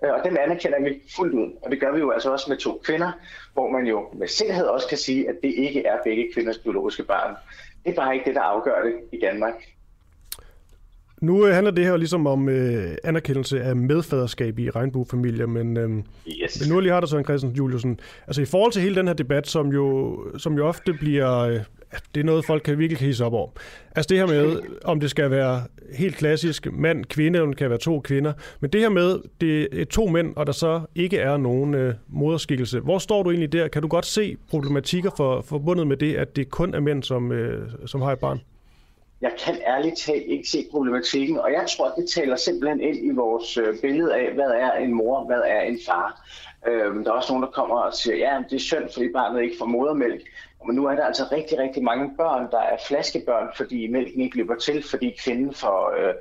øh, 0.05 0.11
og 0.11 0.21
den 0.25 0.37
anerkender 0.37 0.81
vi 0.81 1.03
fuldt 1.17 1.35
ud, 1.35 1.53
og 1.63 1.71
det 1.71 1.81
gør 1.81 1.93
vi 1.93 1.99
jo 1.99 2.11
altså 2.11 2.33
også 2.33 2.51
med 2.51 2.57
to 2.57 2.81
kvinder, 2.85 3.13
hvor 3.53 3.71
man 3.71 3.87
jo 3.87 4.09
med 4.13 4.29
sikkerhed 4.29 4.65
også 4.65 4.89
kan 4.89 4.99
sige, 4.99 5.29
at 5.29 5.37
det 5.43 5.55
ikke 5.57 5.87
er 5.87 5.97
begge 6.05 6.33
kvinders 6.35 6.59
biologiske 6.59 7.03
barn. 7.03 7.37
Det 7.85 7.91
er 7.91 7.95
bare 7.95 8.15
ikke 8.15 8.27
det, 8.27 8.35
der 8.35 8.41
afgør 8.41 8.83
det 8.83 8.95
i 9.13 9.19
Danmark. 9.21 9.55
Nu 11.23 11.47
øh, 11.47 11.55
handler 11.55 11.71
det 11.71 11.85
her 11.85 11.97
ligesom 11.97 12.27
om 12.27 12.49
øh, 12.49 12.95
anerkendelse 13.05 13.63
af 13.63 13.77
medfaderskab 13.77 14.59
i 14.59 14.71
regnbuefamilier, 14.71 15.47
men, 15.47 15.77
øh, 15.77 15.91
yes. 16.43 16.61
men 16.61 16.69
nu 16.69 16.81
lige 16.81 16.93
har 16.93 17.01
der 17.01 17.07
Søren 17.07 17.25
Christensen 17.25 17.57
Juliusen. 17.57 18.01
Altså 18.27 18.43
i 18.43 18.45
forhold 18.45 18.73
til 18.73 18.83
hele 18.83 18.95
den 18.95 19.07
her 19.07 19.15
debat, 19.15 19.47
som 19.49 19.69
jo, 19.69 20.19
som 20.39 20.57
jo 20.57 20.67
ofte 20.67 20.93
bliver, 20.93 21.39
øh, 21.39 21.61
det 22.15 22.21
er 22.21 22.25
noget, 22.25 22.45
folk 22.45 22.63
kan 22.63 22.79
virkelig 22.79 23.01
hisse 23.01 23.25
op 23.25 23.33
over. 23.33 23.49
Altså 23.97 24.09
det 24.09 24.19
her 24.19 24.27
med, 24.27 24.61
om 24.85 25.01
det 25.01 25.11
skal 25.11 25.31
være 25.31 25.63
helt 25.95 26.17
klassisk 26.17 26.69
mand, 26.73 27.05
kvinde, 27.05 27.39
eller 27.39 27.49
det 27.49 27.57
kan 27.57 27.71
være 27.71 27.79
to 27.79 28.01
kvinder. 28.01 28.33
Men 28.61 28.71
det 28.71 28.81
her 28.81 28.89
med, 28.89 29.19
det 29.41 29.81
er 29.81 29.85
to 29.85 30.07
mænd, 30.07 30.37
og 30.37 30.47
der 30.47 30.53
så 30.53 30.81
ikke 30.95 31.19
er 31.19 31.37
nogen 31.37 31.75
øh, 31.75 31.95
moderskikkelse. 32.09 32.81
Hvor 32.81 32.99
står 32.99 33.23
du 33.23 33.31
egentlig 33.31 33.53
der? 33.53 33.69
Kan 33.69 33.83
du 33.83 33.89
godt 33.89 34.07
se 34.07 34.37
problematikker 34.51 35.11
for, 35.17 35.41
forbundet 35.41 35.87
med 35.87 35.97
det, 35.97 36.15
at 36.15 36.37
det 36.37 36.51
kun 36.51 36.75
er 36.75 36.81
mænd, 36.81 37.03
som, 37.03 37.33
øh, 37.33 37.69
som 37.87 38.03
har 38.03 38.13
et 38.13 38.19
barn? 38.19 38.41
Jeg 39.23 39.33
kan 39.39 39.55
ærligt 39.67 39.99
talt 39.99 40.27
ikke 40.27 40.49
se 40.49 40.67
problematikken, 40.71 41.39
og 41.39 41.53
jeg 41.53 41.67
tror, 41.77 41.95
det 41.99 42.09
taler 42.09 42.37
simpelthen 42.37 42.81
ind 42.81 43.07
i 43.07 43.11
vores 43.11 43.57
øh, 43.57 43.81
billede 43.81 44.15
af, 44.15 44.33
hvad 44.33 44.51
er 44.51 44.73
en 44.73 44.95
mor, 44.95 45.25
hvad 45.25 45.43
er 45.47 45.61
en 45.61 45.79
far. 45.87 46.27
Øhm, 46.67 47.05
der 47.05 47.11
er 47.11 47.17
også 47.17 47.33
nogen, 47.33 47.43
der 47.43 47.51
kommer 47.51 47.77
og 47.77 47.95
siger, 47.95 48.17
ja, 48.17 48.43
det 48.51 48.57
er 48.57 48.61
synd, 48.61 48.89
fordi 48.93 49.09
barnet 49.13 49.43
ikke 49.43 49.57
får 49.59 49.67
modermælk. 49.67 50.23
Men 50.67 50.77
nu 50.77 50.87
er 50.87 50.95
der 50.95 51.05
altså 51.05 51.25
rigtig, 51.33 51.59
rigtig 51.59 51.83
mange 51.83 52.11
børn, 52.17 52.51
der 52.51 52.59
er 52.59 52.77
flaskebørn, 52.89 53.49
fordi 53.57 53.87
mælken 53.87 54.21
ikke 54.21 54.37
løber 54.37 54.55
til, 54.55 54.83
fordi 54.91 55.17
kvinden 55.25 55.55
får 55.55 55.95
øh, 55.99 56.15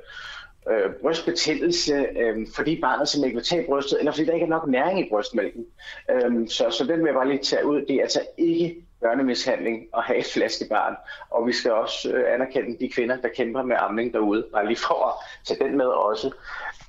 øh, 0.70 0.90
brystbetændelse, 1.02 1.94
øh, 1.94 2.46
fordi 2.56 2.80
barnet 2.80 3.08
simpelthen 3.08 3.28
ikke 3.28 3.36
vil 3.36 3.44
tage 3.44 3.66
brystet, 3.66 3.98
eller 3.98 4.12
fordi 4.12 4.24
der 4.24 4.32
ikke 4.32 4.46
er 4.46 4.50
nok 4.50 4.68
næring 4.68 5.00
i 5.00 5.08
brystmælken. 5.10 5.66
Øh, 6.10 6.48
så, 6.48 6.70
så 6.70 6.84
den 6.84 6.98
vil 6.98 7.06
jeg 7.06 7.14
bare 7.14 7.28
lige 7.28 7.42
tage 7.42 7.66
ud. 7.66 7.86
Det 7.86 7.96
er 7.96 8.02
altså 8.02 8.20
ikke 8.38 8.86
børnemishandling 9.02 9.86
at 9.96 10.02
have 10.02 10.18
et 10.18 10.26
flaskebarn. 10.26 10.96
Og 11.30 11.46
vi 11.46 11.52
skal 11.52 11.72
også 11.72 12.12
øh, 12.12 12.34
anerkende 12.34 12.78
de 12.80 12.88
kvinder, 12.88 13.16
der 13.16 13.28
kæmper 13.28 13.62
med 13.62 13.76
amning 13.78 14.12
derude, 14.12 14.46
bare 14.52 14.66
lige 14.66 14.76
for 14.76 15.06
at 15.08 15.14
tage 15.46 15.64
den 15.64 15.76
med 15.76 15.86
også. 15.86 16.30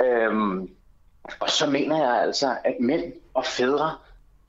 Øhm, 0.02 0.70
og 1.40 1.50
så 1.50 1.70
mener 1.70 1.98
jeg 1.98 2.22
altså, 2.22 2.56
at 2.64 2.76
mænd 2.80 3.14
og 3.34 3.46
fædre 3.46 3.92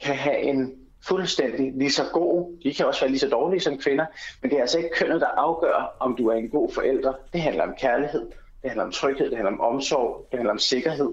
kan 0.01 0.15
have 0.15 0.39
en 0.39 0.85
fuldstændig 1.09 1.73
lige 1.75 1.93
så 1.93 2.03
god, 2.12 2.61
de 2.62 2.75
kan 2.75 2.87
også 2.87 3.01
være 3.01 3.11
lige 3.11 3.21
så 3.21 3.29
dårlige 3.29 3.61
som 3.61 3.79
kvinder, 3.79 4.07
men 4.43 4.51
det 4.51 4.57
er 4.57 4.61
altså 4.61 4.79
ikke 4.79 4.91
kønnet, 4.91 5.21
der 5.21 5.27
afgør, 5.27 5.97
om 6.01 6.17
du 6.17 6.29
er 6.29 6.35
en 6.35 6.49
god 6.49 6.73
forælder. 6.73 7.12
Det 7.33 7.41
handler 7.41 7.62
om 7.62 7.75
kærlighed, 7.79 8.27
det 8.62 8.71
handler 8.71 8.85
om 8.85 8.93
tryghed, 8.93 9.31
det 9.31 9.37
handler 9.37 9.53
om 9.53 9.61
omsorg, 9.61 10.29
det 10.31 10.39
handler 10.39 10.53
om 10.53 10.59
sikkerhed 10.59 11.12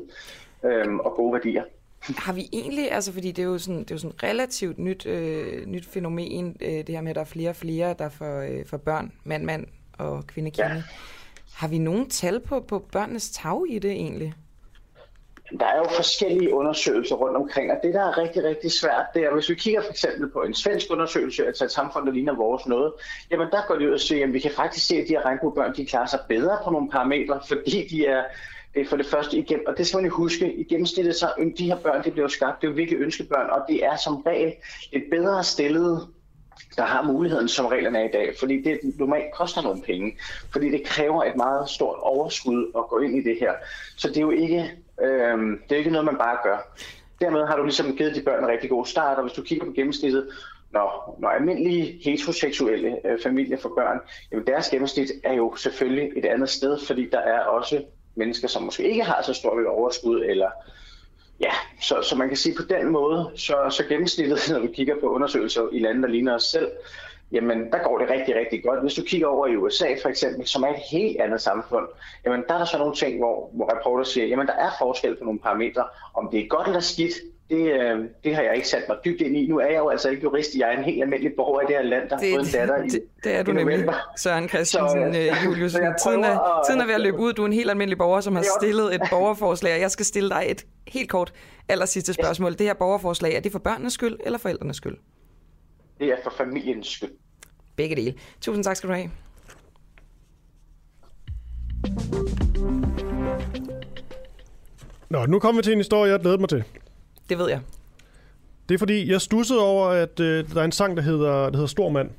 øhm, 0.63 0.99
og 0.99 1.15
gode 1.15 1.33
værdier. 1.33 1.63
Har 2.01 2.33
vi 2.33 2.49
egentlig, 2.53 2.91
altså 2.91 3.13
fordi 3.13 3.31
det 3.31 3.41
er 3.41 3.47
jo 3.47 3.57
sådan, 3.57 3.79
det 3.79 3.91
er 3.91 3.95
jo 3.95 3.99
sådan 3.99 4.23
relativt 4.23 4.79
nyt, 4.79 5.05
øh, 5.05 5.65
nyt 5.65 5.85
fænomen, 5.85 6.57
øh, 6.61 6.69
det 6.69 6.89
her 6.89 7.01
med, 7.01 7.09
at 7.09 7.15
der 7.15 7.21
er 7.21 7.25
flere 7.25 7.49
og 7.49 7.55
flere, 7.55 7.95
der 7.99 8.09
får, 8.09 8.41
øh, 8.41 8.65
får 8.65 8.77
børn, 8.77 9.11
mand, 9.23 9.43
mand 9.43 9.67
og 9.97 10.27
kvinde, 10.27 10.51
kvinde. 10.51 10.75
Ja. 10.75 10.83
Har 11.53 11.67
vi 11.67 11.77
nogen 11.77 12.09
tal 12.09 12.39
på, 12.39 12.59
på 12.59 12.79
børnenes 12.79 13.29
tag 13.29 13.61
i 13.69 13.79
det 13.79 13.91
egentlig? 13.91 14.33
Der 15.59 15.65
er 15.65 15.77
jo 15.77 15.85
forskellige 15.95 16.53
undersøgelser 16.53 17.15
rundt 17.15 17.37
omkring, 17.37 17.71
og 17.71 17.77
det, 17.83 17.93
der 17.93 18.01
er 18.01 18.17
rigtig, 18.17 18.43
rigtig 18.43 18.71
svært, 18.71 19.05
det 19.13 19.23
er, 19.23 19.33
hvis 19.33 19.49
vi 19.49 19.55
kigger 19.55 19.81
for 19.81 19.89
eksempel 19.89 20.29
på 20.31 20.41
en 20.41 20.53
svensk 20.53 20.87
undersøgelse, 20.89 21.45
altså 21.45 21.65
et 21.65 21.71
samfund, 21.71 22.05
der 22.05 22.11
ligner 22.11 22.35
vores 22.35 22.67
noget, 22.67 22.93
jamen 23.31 23.47
der 23.51 23.61
går 23.67 23.75
det 23.75 23.87
ud 23.87 23.93
og 23.93 23.99
siger, 23.99 24.27
at 24.27 24.33
vi 24.33 24.39
kan 24.39 24.51
faktisk 24.51 24.87
se, 24.87 24.95
at 24.95 25.07
de 25.07 25.13
her 25.13 25.25
regnbuebørn, 25.25 25.75
de 25.75 25.85
klarer 25.85 26.05
sig 26.05 26.19
bedre 26.29 26.57
på 26.63 26.71
nogle 26.71 26.89
parametre, 26.89 27.41
fordi 27.47 27.87
de 27.87 28.05
er 28.05 28.23
det 28.73 28.81
er 28.81 28.85
for 28.85 28.97
det 28.97 29.05
første 29.05 29.37
igen, 29.37 29.59
og 29.67 29.77
det 29.77 29.87
skal 29.87 29.97
man 29.97 30.05
jo 30.05 30.11
huske, 30.11 30.53
i 30.53 30.63
gennemsnittet 30.63 31.15
så 31.15 31.33
øhm, 31.39 31.55
de 31.55 31.65
her 31.65 31.77
børn, 31.77 32.03
det 32.03 32.13
bliver 32.13 32.27
skabt, 32.27 32.61
det 32.61 32.67
er 32.67 32.71
jo 32.71 32.75
virkelig 32.75 32.99
ønskebørn, 32.99 33.49
og 33.49 33.65
det 33.67 33.85
er 33.85 33.95
som 33.95 34.15
regel 34.15 34.53
et 34.91 35.03
bedre 35.11 35.43
stillet 35.43 36.07
der 36.77 36.83
har 36.83 37.03
muligheden, 37.03 37.47
som 37.47 37.65
reglerne 37.65 37.99
er 37.99 38.03
i 38.03 38.11
dag, 38.11 38.33
fordi 38.39 38.61
det 38.61 38.79
normalt 38.99 39.33
koster 39.33 39.61
nogle 39.61 39.81
penge, 39.81 40.17
fordi 40.51 40.71
det 40.71 40.83
kræver 40.83 41.23
et 41.23 41.35
meget 41.35 41.69
stort 41.69 41.99
overskud 41.99 42.71
at 42.77 42.87
gå 42.89 42.99
ind 42.99 43.15
i 43.15 43.23
det 43.23 43.37
her. 43.39 43.53
Så 43.97 44.07
det 44.07 44.17
er 44.17 44.21
jo 44.21 44.31
ikke, 44.31 44.71
øh, 45.01 45.37
det 45.39 45.71
er 45.71 45.75
ikke 45.75 45.91
noget, 45.91 46.05
man 46.05 46.17
bare 46.17 46.37
gør. 46.43 46.75
Dermed 47.21 47.45
har 47.47 47.55
du 47.55 47.63
ligesom 47.63 47.97
givet 47.97 48.15
de 48.15 48.21
børn 48.21 48.43
en 48.43 48.49
rigtig 48.49 48.69
god 48.69 48.85
start, 48.85 49.17
og 49.17 49.23
hvis 49.23 49.33
du 49.33 49.41
kigger 49.41 49.65
på 49.65 49.71
gennemsnittet, 49.71 50.27
når, 50.73 51.17
når 51.19 51.29
almindelige 51.29 51.99
heteroseksuelle 52.03 53.07
øh, 53.07 53.19
familier 53.23 53.57
får 53.57 53.73
børn, 53.77 53.99
jamen 54.31 54.47
deres 54.47 54.69
gennemsnit 54.69 55.11
er 55.23 55.33
jo 55.33 55.55
selvfølgelig 55.55 56.11
et 56.15 56.25
andet 56.25 56.49
sted, 56.49 56.79
fordi 56.87 57.09
der 57.09 57.19
er 57.19 57.39
også 57.39 57.83
mennesker, 58.15 58.47
som 58.47 58.63
måske 58.63 58.89
ikke 58.89 59.03
har 59.03 59.21
så 59.21 59.33
stort 59.33 59.61
et 59.61 59.67
overskud, 59.67 60.23
eller 60.25 60.49
ja, 61.39 61.51
så, 61.81 62.01
så 62.01 62.15
man 62.15 62.27
kan 62.27 62.37
sige 62.37 62.55
på 62.55 62.63
den 62.63 62.89
måde, 62.89 63.31
så, 63.35 63.55
så 63.69 63.83
gennemsnittet, 63.89 64.39
når 64.51 64.59
vi 64.59 64.67
kigger 64.67 64.95
på 64.99 65.07
undersøgelser 65.07 65.69
i 65.71 65.79
lande, 65.79 66.01
der 66.01 66.07
ligner 66.07 66.35
os 66.35 66.43
selv, 66.43 66.71
jamen 67.31 67.71
der 67.71 67.83
går 67.83 67.97
det 67.97 68.09
rigtig, 68.09 68.35
rigtig 68.35 68.63
godt. 68.63 68.81
Hvis 68.81 68.93
du 68.93 69.03
kigger 69.03 69.27
over 69.27 69.47
i 69.47 69.55
USA 69.55 69.95
for 70.01 70.09
eksempel, 70.09 70.47
som 70.47 70.63
er 70.63 70.67
et 70.67 70.81
helt 70.91 71.21
andet 71.21 71.41
samfund, 71.41 71.87
jamen 72.25 72.43
der 72.47 72.53
er 72.53 72.57
der 72.57 72.65
så 72.65 72.77
nogle 72.77 72.95
ting, 72.95 73.17
hvor, 73.17 73.49
hvor 73.53 73.65
rapporter 73.65 74.03
siger, 74.03 74.27
jamen 74.27 74.47
der 74.47 74.53
er 74.53 74.69
forskel 74.79 75.15
på 75.15 75.23
nogle 75.23 75.39
parametre. 75.39 75.85
Om 76.13 76.29
det 76.31 76.39
er 76.39 76.47
godt 76.47 76.67
eller 76.67 76.79
skidt, 76.79 77.13
det, 77.51 77.65
øh, 77.81 78.05
det 78.23 78.35
har 78.35 78.41
jeg 78.41 78.55
ikke 78.55 78.67
sat 78.67 78.83
mig 78.89 78.97
dybt 79.05 79.21
ind 79.21 79.37
i. 79.37 79.47
Nu 79.47 79.59
er 79.59 79.65
jeg 79.65 79.77
jo 79.77 79.89
altså 79.89 80.09
ikke 80.09 80.23
jurist, 80.23 80.49
jeg 80.57 80.73
er 80.73 80.77
en 80.77 80.83
helt 80.83 81.03
almindelig 81.03 81.33
borger 81.37 81.61
i 81.61 81.65
det 81.67 81.75
her 81.75 81.83
land, 81.83 82.09
der 82.09 82.15
har 82.15 82.23
fået 82.35 82.47
en 82.47 82.53
datter 82.59 82.77
det, 82.83 82.93
i 82.93 82.99
det 83.23 83.35
er 83.35 83.43
du 83.43 83.51
i 83.51 83.53
nemlig, 83.53 83.75
november. 83.75 83.93
Søren 84.17 84.49
Christensen, 84.49 85.13
Så, 85.13 85.19
øh, 85.19 85.35
så, 85.35 85.45
Julius. 85.45 85.71
så 85.77 85.79
jeg 85.81 85.95
Tiden 86.03 86.23
er, 86.23 86.39
at- 86.39 86.65
tiden 86.67 86.81
er 86.81 86.85
ved 86.85 86.93
at 86.93 87.01
løbe 87.01 87.17
ud. 87.17 87.33
Du 87.33 87.41
er 87.41 87.45
en 87.45 87.53
helt 87.53 87.69
almindelig 87.69 87.97
borger, 87.97 88.21
som 88.21 88.35
har 88.35 88.41
Det 88.41 88.51
stillet 88.61 88.95
et 88.95 89.01
borgerforslag, 89.09 89.73
og 89.73 89.79
jeg 89.79 89.91
skal 89.91 90.05
stille 90.05 90.29
dig 90.29 90.43
et 90.49 90.65
helt 90.87 91.09
kort 91.09 91.33
aller 91.69 91.85
sidste 91.85 92.13
spørgsmål. 92.13 92.51
Det 92.51 92.61
her 92.61 92.73
borgerforslag, 92.73 93.35
er 93.35 93.39
det 93.39 93.51
for 93.51 93.59
børnenes 93.59 93.93
skyld 93.93 94.17
eller 94.25 94.39
forældrenes 94.39 94.77
skyld? 94.77 94.97
Det 95.99 96.07
er 96.07 96.17
for 96.23 96.33
familiens 96.37 96.87
skyld. 96.87 97.09
Begge 97.75 97.95
dele. 97.95 98.13
Tusind 98.41 98.63
tak 98.63 98.75
skal 98.75 98.89
du 98.89 98.93
have. 98.93 99.09
Nå, 105.09 105.25
nu 105.25 105.39
kommer 105.39 105.61
vi 105.61 105.63
til 105.63 105.73
en 105.73 105.79
historie, 105.79 106.11
jeg 106.11 106.19
glæder 106.19 106.37
mig 106.37 106.49
til. 106.49 106.63
Det 107.31 107.39
ved 107.39 107.49
jeg. 107.49 107.61
Det 108.69 108.75
er 108.75 108.79
fordi, 108.79 109.11
jeg 109.11 109.21
stussede 109.21 109.59
over, 109.59 109.87
at 109.87 110.19
øh, 110.19 110.49
der 110.53 110.61
er 110.61 110.65
en 110.65 110.71
sang, 110.71 110.97
der 110.97 111.03
hedder, 111.03 111.31
der 111.31 111.51
hedder 111.51 111.65
Stormand. 111.65 112.09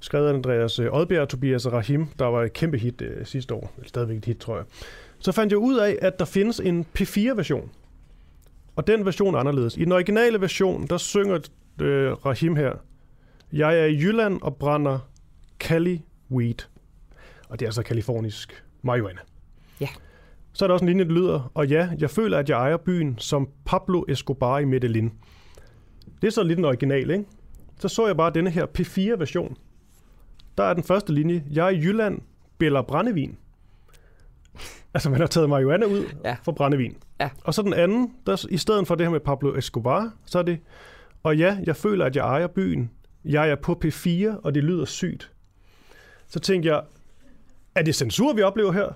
Skrevet 0.00 0.28
af 0.28 0.32
Andreas 0.32 0.78
øh, 0.78 0.92
Odbjerg 0.92 1.22
og 1.22 1.28
Tobias 1.28 1.66
Rahim, 1.66 2.06
der 2.18 2.24
var 2.24 2.42
et 2.42 2.52
kæmpe 2.52 2.78
hit 2.78 3.02
øh, 3.02 3.26
sidste 3.26 3.54
år. 3.54 3.72
Eller 3.76 3.88
stadigvæk 3.88 4.16
et 4.16 4.24
hit, 4.24 4.38
tror 4.38 4.56
jeg. 4.56 4.64
Så 5.18 5.32
fandt 5.32 5.52
jeg 5.52 5.58
ud 5.58 5.76
af, 5.78 5.98
at 6.02 6.18
der 6.18 6.24
findes 6.24 6.60
en 6.60 6.86
P4-version. 6.98 7.70
Og 8.76 8.86
den 8.86 9.04
version 9.04 9.34
er 9.34 9.38
anderledes. 9.38 9.76
I 9.76 9.84
den 9.84 9.92
originale 9.92 10.40
version, 10.40 10.86
der 10.86 10.96
synger 10.96 11.38
øh, 11.80 12.12
Rahim 12.12 12.56
her, 12.56 12.72
Jeg 13.52 13.78
er 13.80 13.84
i 13.84 13.96
Jylland 13.96 14.42
og 14.42 14.56
brænder 14.56 14.98
Cali 15.60 16.02
Weed. 16.30 16.66
Og 17.48 17.58
det 17.58 17.66
er 17.66 17.68
altså 17.68 17.82
kalifornisk 17.82 18.64
marihuana. 18.82 19.20
Ja. 19.80 19.88
Så 20.58 20.64
er 20.64 20.66
der 20.66 20.72
også 20.72 20.84
en 20.84 20.88
linje, 20.88 21.04
der 21.04 21.10
lyder, 21.10 21.50
og 21.54 21.66
ja, 21.66 21.88
jeg 21.98 22.10
føler, 22.10 22.38
at 22.38 22.48
jeg 22.48 22.58
ejer 22.58 22.76
byen 22.76 23.18
som 23.18 23.48
Pablo 23.66 24.04
Escobar 24.08 24.58
i 24.58 24.64
Medellin. 24.64 25.12
Det 26.20 26.26
er 26.26 26.30
så 26.30 26.42
lidt 26.42 26.56
den 26.56 26.64
original, 26.64 27.10
ikke? 27.10 27.24
Så 27.80 27.88
så 27.88 28.06
jeg 28.06 28.16
bare 28.16 28.32
denne 28.34 28.50
her 28.50 28.66
P4-version. 28.78 29.56
Der 30.58 30.64
er 30.64 30.74
den 30.74 30.82
første 30.82 31.12
linje, 31.14 31.44
jeg 31.50 31.66
er 31.66 31.70
i 31.70 31.78
Jylland, 31.78 32.20
bæller 32.58 32.82
brændevin. 32.82 33.36
Altså, 34.94 35.10
man 35.10 35.20
har 35.20 35.26
taget 35.26 35.48
marihuana 35.48 35.86
ud 35.86 36.04
ja. 36.24 36.36
for 36.42 36.52
brændevin. 36.52 36.96
Ja. 37.20 37.30
Og 37.44 37.54
så 37.54 37.62
den 37.62 37.74
anden, 37.74 38.12
der 38.26 38.46
i 38.50 38.56
stedet 38.56 38.86
for 38.86 38.94
det 38.94 39.06
her 39.06 39.10
med 39.10 39.20
Pablo 39.20 39.54
Escobar, 39.54 40.12
så 40.26 40.38
er 40.38 40.42
det, 40.42 40.58
og 41.22 41.36
ja, 41.36 41.58
jeg 41.66 41.76
føler, 41.76 42.04
at 42.04 42.16
jeg 42.16 42.24
ejer 42.24 42.46
byen. 42.46 42.90
Jeg 43.24 43.50
er 43.50 43.56
på 43.56 43.80
P4, 43.84 44.40
og 44.42 44.54
det 44.54 44.64
lyder 44.64 44.84
sygt. 44.84 45.32
Så 46.26 46.40
tænkte 46.40 46.68
jeg, 46.68 46.82
er 47.74 47.82
det 47.82 47.94
censur, 47.94 48.32
vi 48.32 48.42
oplever 48.42 48.72
her 48.72 48.88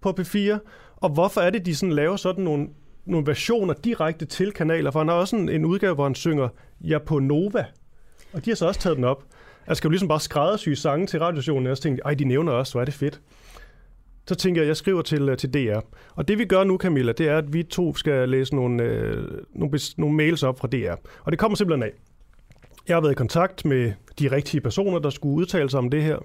på 0.00 0.14
P4? 0.20 0.58
Og 1.02 1.10
hvorfor 1.10 1.40
er 1.40 1.50
det, 1.50 1.66
de 1.66 1.74
sådan 1.74 1.92
laver 1.92 2.16
sådan 2.16 2.44
nogle, 2.44 2.68
nogle 3.04 3.26
versioner 3.26 3.74
direkte 3.74 4.26
til 4.26 4.52
kanaler? 4.52 4.90
For 4.90 4.98
han 4.98 5.08
har 5.08 5.14
også 5.14 5.36
en, 5.36 5.48
en 5.48 5.64
udgave, 5.64 5.94
hvor 5.94 6.04
han 6.04 6.14
synger, 6.14 6.48
Ja 6.80 6.98
på 6.98 7.18
Nova. 7.18 7.64
Og 8.32 8.44
de 8.44 8.50
har 8.50 8.54
så 8.54 8.66
også 8.66 8.80
taget 8.80 8.96
den 8.96 9.04
op. 9.04 9.24
Altså 9.66 9.80
skal 9.80 9.88
jo 9.88 9.90
ligesom 9.90 10.08
bare 10.08 10.20
skræddersy 10.20 10.68
sange 10.68 11.06
til 11.06 11.20
radiostationen, 11.20 11.66
og 11.66 11.76
så 11.76 11.82
tænkte 11.82 12.02
jeg, 12.04 12.10
ej, 12.10 12.14
de 12.14 12.24
nævner 12.24 12.52
også, 12.52 12.72
hvor 12.72 12.80
er 12.80 12.84
det 12.84 12.94
fedt. 12.94 13.20
Så 14.26 14.34
tænker 14.34 14.62
jeg, 14.62 14.68
jeg 14.68 14.76
skriver 14.76 15.02
til, 15.02 15.28
øh, 15.28 15.36
til 15.36 15.54
DR. 15.54 15.80
Og 16.14 16.28
det 16.28 16.38
vi 16.38 16.44
gør 16.44 16.64
nu, 16.64 16.78
Camilla, 16.78 17.12
det 17.12 17.28
er, 17.28 17.38
at 17.38 17.52
vi 17.52 17.62
to 17.62 17.94
skal 17.94 18.28
læse 18.28 18.54
nogle, 18.54 18.82
øh, 18.82 19.28
nogle, 19.54 19.78
nogle 19.96 20.16
mails 20.16 20.42
op 20.42 20.58
fra 20.58 20.68
DR. 20.68 20.94
Og 21.24 21.32
det 21.32 21.38
kommer 21.38 21.56
simpelthen 21.56 21.82
af. 21.82 21.92
Jeg 22.88 22.96
har 22.96 23.00
været 23.00 23.12
i 23.12 23.14
kontakt 23.14 23.64
med 23.64 23.92
de 24.18 24.30
rigtige 24.30 24.60
personer, 24.60 24.98
der 24.98 25.10
skulle 25.10 25.36
udtale 25.36 25.70
sig 25.70 25.78
om 25.78 25.90
det 25.90 26.02
her. 26.02 26.18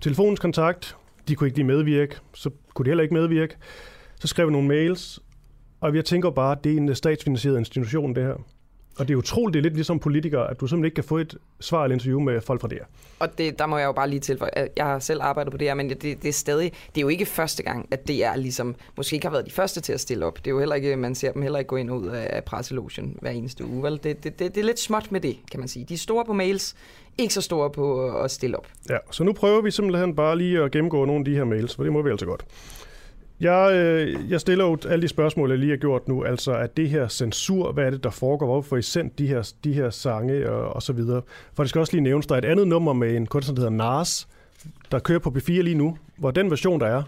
Telefonens 0.00 0.40
kontakt, 0.40 0.96
de 1.28 1.34
kunne 1.34 1.46
ikke 1.46 1.58
lige 1.58 1.66
medvirke, 1.66 2.16
så 2.34 2.50
kunne 2.74 2.84
de 2.84 2.90
heller 2.90 3.02
ikke 3.02 3.14
medvirke. 3.14 3.56
Så 4.20 4.28
skrev 4.28 4.46
vi 4.46 4.52
nogle 4.52 4.68
mails, 4.68 5.20
og 5.80 5.96
jeg 5.96 6.04
tænker 6.04 6.30
bare, 6.30 6.52
at 6.52 6.64
det 6.64 6.72
er 6.72 6.76
en 6.76 6.94
statsfinansieret 6.94 7.58
institution, 7.58 8.14
det 8.14 8.22
her. 8.22 8.34
Og 8.98 9.08
det 9.08 9.14
er 9.14 9.18
utroligt, 9.18 9.54
det 9.54 9.60
er 9.60 9.62
lidt 9.62 9.74
ligesom 9.74 9.98
politikere, 9.98 10.50
at 10.50 10.60
du 10.60 10.66
simpelthen 10.66 10.84
ikke 10.84 10.94
kan 10.94 11.04
få 11.04 11.18
et 11.18 11.36
svar 11.60 11.84
eller 11.84 11.94
interview 11.94 12.20
med 12.20 12.40
folk 12.40 12.60
fra 12.60 12.68
DR. 12.68 12.84
Og 13.18 13.38
det, 13.38 13.58
der 13.58 13.66
må 13.66 13.78
jeg 13.78 13.86
jo 13.86 13.92
bare 13.92 14.10
lige 14.10 14.20
tilføje, 14.20 14.50
jeg 14.76 14.84
har 14.84 14.98
selv 14.98 15.22
arbejdet 15.22 15.50
på 15.50 15.56
det 15.56 15.68
her, 15.68 15.74
men 15.74 15.90
det, 15.90 16.02
det 16.02 16.24
er 16.24 16.32
stadig, 16.32 16.72
det 16.94 16.96
er 16.96 17.02
jo 17.02 17.08
ikke 17.08 17.26
første 17.26 17.62
gang, 17.62 17.88
at 17.90 18.08
det 18.08 18.24
er 18.24 18.36
ligesom, 18.36 18.74
måske 18.96 19.14
ikke 19.14 19.26
har 19.26 19.32
været 19.32 19.46
de 19.46 19.50
første 19.50 19.80
til 19.80 19.92
at 19.92 20.00
stille 20.00 20.26
op. 20.26 20.38
Det 20.38 20.46
er 20.46 20.50
jo 20.50 20.58
heller 20.58 20.74
ikke, 20.74 20.96
man 20.96 21.14
ser 21.14 21.32
dem 21.32 21.42
heller 21.42 21.58
ikke 21.58 21.68
gå 21.68 21.76
ind 21.76 21.90
og 21.90 22.00
ud 22.00 22.06
af 22.06 22.44
presselogen 22.44 23.16
hver 23.20 23.30
eneste 23.30 23.64
uge. 23.64 23.82
Vel? 23.82 23.92
Det, 23.92 24.24
det, 24.24 24.38
det, 24.38 24.54
det 24.54 24.60
er 24.60 24.64
lidt 24.64 24.80
småt 24.80 25.12
med 25.12 25.20
det, 25.20 25.36
kan 25.50 25.60
man 25.60 25.68
sige. 25.68 25.84
De 25.84 25.94
er 25.94 25.98
store 25.98 26.24
på 26.24 26.32
mails, 26.32 26.76
ikke 27.20 27.34
så 27.34 27.40
store 27.40 27.70
på 27.70 28.10
at 28.18 28.30
stille 28.30 28.56
op. 28.56 28.66
Ja, 28.90 28.96
så 29.10 29.24
nu 29.24 29.32
prøver 29.32 29.62
vi 29.62 29.70
simpelthen 29.70 30.16
bare 30.16 30.38
lige 30.38 30.62
at 30.62 30.70
gennemgå 30.70 31.04
nogle 31.04 31.18
af 31.18 31.24
de 31.24 31.34
her 31.34 31.44
mails, 31.44 31.76
for 31.76 31.82
det 31.82 31.92
må 31.92 32.02
vi 32.02 32.10
altså 32.10 32.26
godt. 32.26 32.44
Jeg, 33.40 33.72
øh, 33.74 34.30
jeg 34.30 34.40
stiller 34.40 34.64
jo 34.64 34.78
alle 34.88 35.02
de 35.02 35.08
spørgsmål, 35.08 35.50
jeg 35.50 35.58
lige 35.58 35.70
har 35.70 35.76
gjort 35.76 36.08
nu, 36.08 36.24
altså 36.24 36.52
at 36.52 36.76
det 36.76 36.88
her 36.88 37.08
censur, 37.08 37.72
hvad 37.72 37.84
er 37.84 37.90
det, 37.90 38.04
der 38.04 38.10
foregår, 38.10 38.46
hvorfor 38.46 38.68
får 38.68 38.76
I 38.76 38.82
sendt 38.82 39.18
de 39.18 39.26
her, 39.26 39.52
de 39.64 39.72
her 39.72 39.90
sange 39.90 40.50
og, 40.50 40.68
og 40.68 40.82
så 40.82 40.92
videre. 40.92 41.22
For 41.54 41.62
det 41.62 41.70
skal 41.70 41.78
også 41.78 41.92
lige 41.92 42.02
nævnes, 42.02 42.26
der 42.26 42.34
er 42.34 42.38
et 42.38 42.44
andet 42.44 42.68
nummer 42.68 42.92
med 42.92 43.16
en 43.16 43.26
kunstner, 43.26 43.54
der 43.54 43.60
hedder 43.60 43.76
Nars, 43.76 44.28
der 44.90 44.98
kører 44.98 45.18
på 45.18 45.34
B4 45.36 45.50
lige 45.52 45.74
nu, 45.74 45.96
hvor 46.16 46.30
den 46.30 46.50
version, 46.50 46.80
der 46.80 46.86
er, 46.86 47.02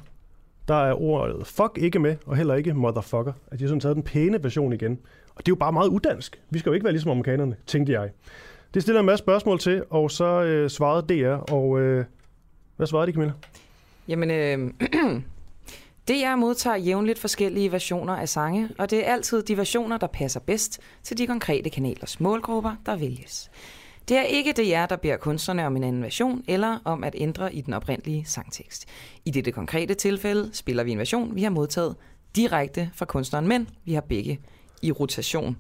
der 0.69 0.75
er 0.75 1.03
ordet 1.03 1.47
fuck 1.47 1.79
ikke 1.79 1.99
med, 1.99 2.17
og 2.27 2.37
heller 2.37 2.55
ikke 2.55 2.75
motherfucker. 2.75 3.33
At 3.47 3.59
de 3.59 3.65
har 3.65 3.69
sådan 3.69 3.81
taget 3.81 3.97
den 3.97 4.03
pæne 4.03 4.45
version 4.45 4.73
igen. 4.73 4.99
Og 5.35 5.39
det 5.39 5.49
er 5.49 5.53
jo 5.53 5.57
bare 5.57 5.73
meget 5.73 5.89
udansk. 5.89 6.41
Vi 6.51 6.59
skal 6.59 6.71
jo 6.71 6.75
ikke 6.75 6.85
være 6.85 6.93
ligesom 6.93 7.11
amerikanerne, 7.11 7.57
tænkte 7.67 7.93
jeg. 7.93 8.11
Det 8.75 8.83
stiller 8.83 9.01
en 9.01 9.07
masse 9.07 9.23
spørgsmål 9.23 9.59
til, 9.59 9.85
og 9.91 10.11
så 10.11 10.25
øh, 10.25 10.71
svarede 10.71 11.23
DR, 11.23 11.53
og 11.53 11.81
øh, 11.81 12.05
hvad 12.77 12.87
svarede 12.87 13.07
de, 13.07 13.13
Camilla? 13.13 13.33
Jamen, 14.09 14.31
øh, 14.31 14.71
DR 16.09 16.37
modtager 16.37 16.77
jævnligt 16.77 17.19
forskellige 17.19 17.73
versioner 17.73 18.17
af 18.17 18.29
sange, 18.29 18.69
og 18.79 18.91
det 18.91 19.09
er 19.09 19.13
altid 19.13 19.43
de 19.43 19.57
versioner, 19.57 19.99
der 19.99 20.07
passer 20.07 20.41
bedst 20.41 20.81
til 21.03 21.19
de 21.19 21.27
konkrete 21.27 21.71
kanalers 21.71 22.21
målgrupper, 22.21 22.75
der 22.87 22.97
vælges. 22.97 23.51
Det 24.09 24.17
er 24.17 24.23
ikke 24.23 24.53
DR, 24.53 24.87
der 24.87 24.97
beder 24.97 25.17
kunstnerne 25.17 25.67
om 25.67 25.77
en 25.77 25.85
anden 25.85 26.03
version 26.03 26.45
eller 26.49 26.79
om 26.85 27.05
at 27.05 27.15
ændre 27.19 27.55
i 27.55 27.61
den 27.61 27.73
oprindelige 27.75 28.25
sangtekst. 28.25 28.87
I 29.25 29.31
dette 29.31 29.53
konkrete 29.53 29.95
tilfælde 29.95 30.51
spiller 30.53 30.85
vi 30.85 30.93
en 30.93 30.99
version, 30.99 31.35
vi 31.35 31.43
har 31.43 31.51
modtaget 31.51 31.97
direkte 32.37 32.91
fra 32.95 33.05
kunstneren, 33.05 33.49
men 33.49 33.69
vi 33.85 33.95
har 33.95 34.01
begge 34.01 34.41
i 34.83 34.93
rotation. 34.93 35.57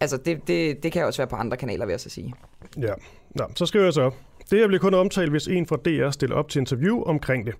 Altså, 0.00 0.16
det, 0.16 0.48
det, 0.48 0.82
det 0.82 0.92
kan 0.92 1.04
også 1.04 1.20
være 1.20 1.28
på 1.28 1.36
andre 1.36 1.56
kanaler, 1.56 1.86
vil 1.86 1.92
jeg 1.92 2.00
så 2.00 2.10
sige. 2.10 2.34
Ja, 2.80 2.92
Nå, 3.30 3.44
så 3.56 3.66
skriver 3.66 3.84
jeg 3.84 3.92
så. 3.92 4.10
Det 4.50 4.58
her 4.58 4.66
bliver 4.66 4.80
kun 4.80 4.94
omtalt, 4.94 5.30
hvis 5.30 5.46
en 5.48 5.66
fra 5.66 5.76
DR 5.76 6.10
stiller 6.10 6.36
op 6.36 6.48
til 6.48 6.60
interview 6.60 7.02
omkring 7.02 7.46
det. 7.46 7.54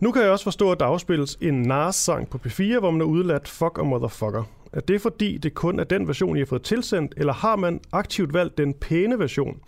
Nu 0.00 0.12
kan 0.12 0.22
jeg 0.22 0.30
også 0.30 0.44
forstå, 0.44 0.72
at 0.72 0.80
der 0.80 0.86
afspilles 0.86 1.38
en 1.40 1.62
Nars-sang 1.62 2.30
på 2.30 2.38
P4, 2.46 2.78
hvor 2.78 2.90
man 2.90 3.00
er 3.00 3.04
udladt 3.04 3.48
fuck 3.48 3.78
og 3.78 3.86
motherfucker. 3.86 4.42
Er 4.72 4.80
det 4.80 5.00
fordi, 5.00 5.38
det 5.38 5.54
kun 5.54 5.80
er 5.80 5.84
den 5.84 6.08
version, 6.08 6.36
I 6.36 6.38
har 6.38 6.46
fået 6.46 6.62
tilsendt, 6.62 7.14
eller 7.16 7.32
har 7.32 7.56
man 7.56 7.80
aktivt 7.92 8.34
valgt 8.34 8.58
den 8.58 8.74
pæne 8.74 9.18
version? 9.18 9.60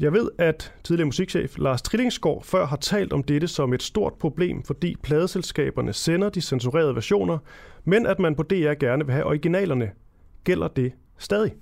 Jeg 0.00 0.12
ved, 0.12 0.28
at 0.38 0.72
tidligere 0.84 1.06
musikchef 1.06 1.58
Lars 1.58 1.82
Trillingsgaard 1.82 2.44
før 2.44 2.66
har 2.66 2.76
talt 2.76 3.12
om 3.12 3.22
dette 3.22 3.48
som 3.48 3.72
et 3.72 3.82
stort 3.82 4.14
problem, 4.14 4.62
fordi 4.62 4.96
pladeselskaberne 5.02 5.92
sender 5.92 6.28
de 6.28 6.40
censurerede 6.40 6.94
versioner, 6.94 7.38
men 7.84 8.06
at 8.06 8.18
man 8.18 8.34
på 8.34 8.42
DR 8.42 8.74
gerne 8.80 9.06
vil 9.06 9.12
have 9.12 9.26
originalerne. 9.26 9.90
Gælder 10.44 10.68
det 10.68 10.92
stadig? 11.18 11.52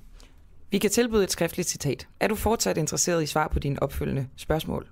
Vi 0.71 0.79
kan 0.79 0.91
tilbyde 0.91 1.25
et 1.25 1.31
skriftligt 1.31 1.69
citat. 1.69 2.09
Er 2.21 2.29
du 2.29 2.35
fortsat 2.35 2.79
interesseret 2.79 3.23
i 3.23 3.27
svar 3.27 3.49
på 3.49 3.59
dine 3.59 3.83
opfølgende 3.83 4.27
spørgsmål? 4.37 4.87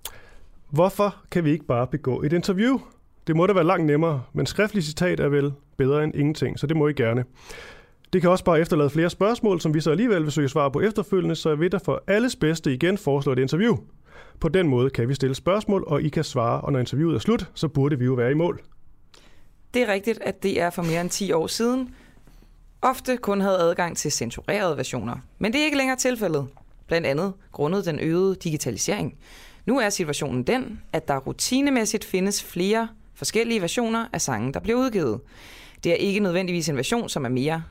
Hvorfor 0.71 1.17
kan 1.31 1.45
vi 1.45 1.51
ikke 1.51 1.65
bare 1.65 1.87
begå 1.87 2.23
et 2.23 2.33
interview? 2.33 2.79
Det 3.27 3.37
må 3.37 3.47
da 3.47 3.53
være 3.53 3.65
langt 3.65 3.87
nemmere, 3.87 4.23
men 4.33 4.47
skriftlig 4.47 4.85
citat 4.85 5.21
er 5.21 5.29
vel 5.29 5.53
bedre 5.77 6.05
end 6.05 6.15
ingenting, 6.15 6.59
så 6.59 6.67
det 6.67 6.77
må 6.77 6.89
I 6.89 6.93
gerne. 6.93 7.25
Det 8.13 8.21
kan 8.21 8.31
også 8.31 8.45
bare 8.45 8.61
efterlade 8.61 8.91
flere 8.91 9.11
spørgsmål, 9.11 9.61
som 9.61 9.75
vi 9.75 9.81
så 9.81 9.91
alligevel 9.91 10.23
vil 10.23 10.33
søge 10.33 10.49
svar 10.49 10.69
på 10.69 10.81
efterfølgende, 10.81 11.37
så 11.37 11.49
jeg 11.49 11.61
vil 11.61 11.73
der 11.73 11.79
for 11.79 12.03
alles 12.07 12.37
bedste 12.37 12.75
igen 12.75 12.99
foreslå 12.99 13.33
et 13.33 13.39
interview. 13.39 13.77
På 14.41 14.49
den 14.49 14.69
måde 14.69 14.91
kan 14.91 15.09
vi 15.09 15.15
stille 15.15 15.35
spørgsmål, 15.35 15.85
og 15.87 16.03
I 16.03 16.09
kan 16.09 16.25
svare, 16.25 16.61
og 16.61 16.73
når 16.73 16.79
interviewet 16.79 17.15
er 17.15 17.19
slut, 17.19 17.51
så 17.55 17.69
burde 17.69 17.99
vi 17.99 18.05
jo 18.05 18.15
være 18.15 18.31
i 18.31 18.35
mål. 18.35 18.61
Det 19.75 19.83
er 19.83 19.93
rigtigt, 19.93 20.19
at 20.23 20.43
det 20.43 20.61
er 20.61 20.71
for 20.71 20.83
mere 20.83 21.01
end 21.01 21.11
10 21.11 21.33
år 21.33 21.47
siden. 21.47 21.95
Ofte 22.85 23.17
kun 23.17 23.41
havde 23.41 23.59
adgang 23.59 23.97
til 23.97 24.13
censurerede 24.13 24.77
versioner. 24.77 25.17
Men 25.39 25.53
det 25.53 25.61
er 25.61 25.65
ikke 25.65 25.77
længere 25.77 25.97
tilfældet. 25.97 26.49
Blandt 26.87 27.07
andet 27.07 27.33
grundet 27.53 27.87
den 27.87 28.01
øgede 28.01 28.35
digitalisering. 28.35 29.19
Nu 29.67 29.79
er 29.79 29.91
situationen 29.91 30.43
den, 30.43 30.81
at 30.93 31.09
der 31.09 31.17
rutinemæssigt 31.17 32.05
findes 32.05 32.45
flere 32.45 32.89
forskellige 33.15 33.61
versioner 33.61 34.07
af 34.13 34.21
sangen, 34.21 34.55
der 34.55 34.61
bliver 34.61 34.79
udgivet. 34.79 35.21
Det 35.85 35.93
er 35.93 35.97
ikke 35.97 36.21
nødvendigvis 36.21 36.69
en 36.69 36.77
version, 36.77 37.09
som 37.09 37.25
er 37.25 37.29
mere... 37.29 37.63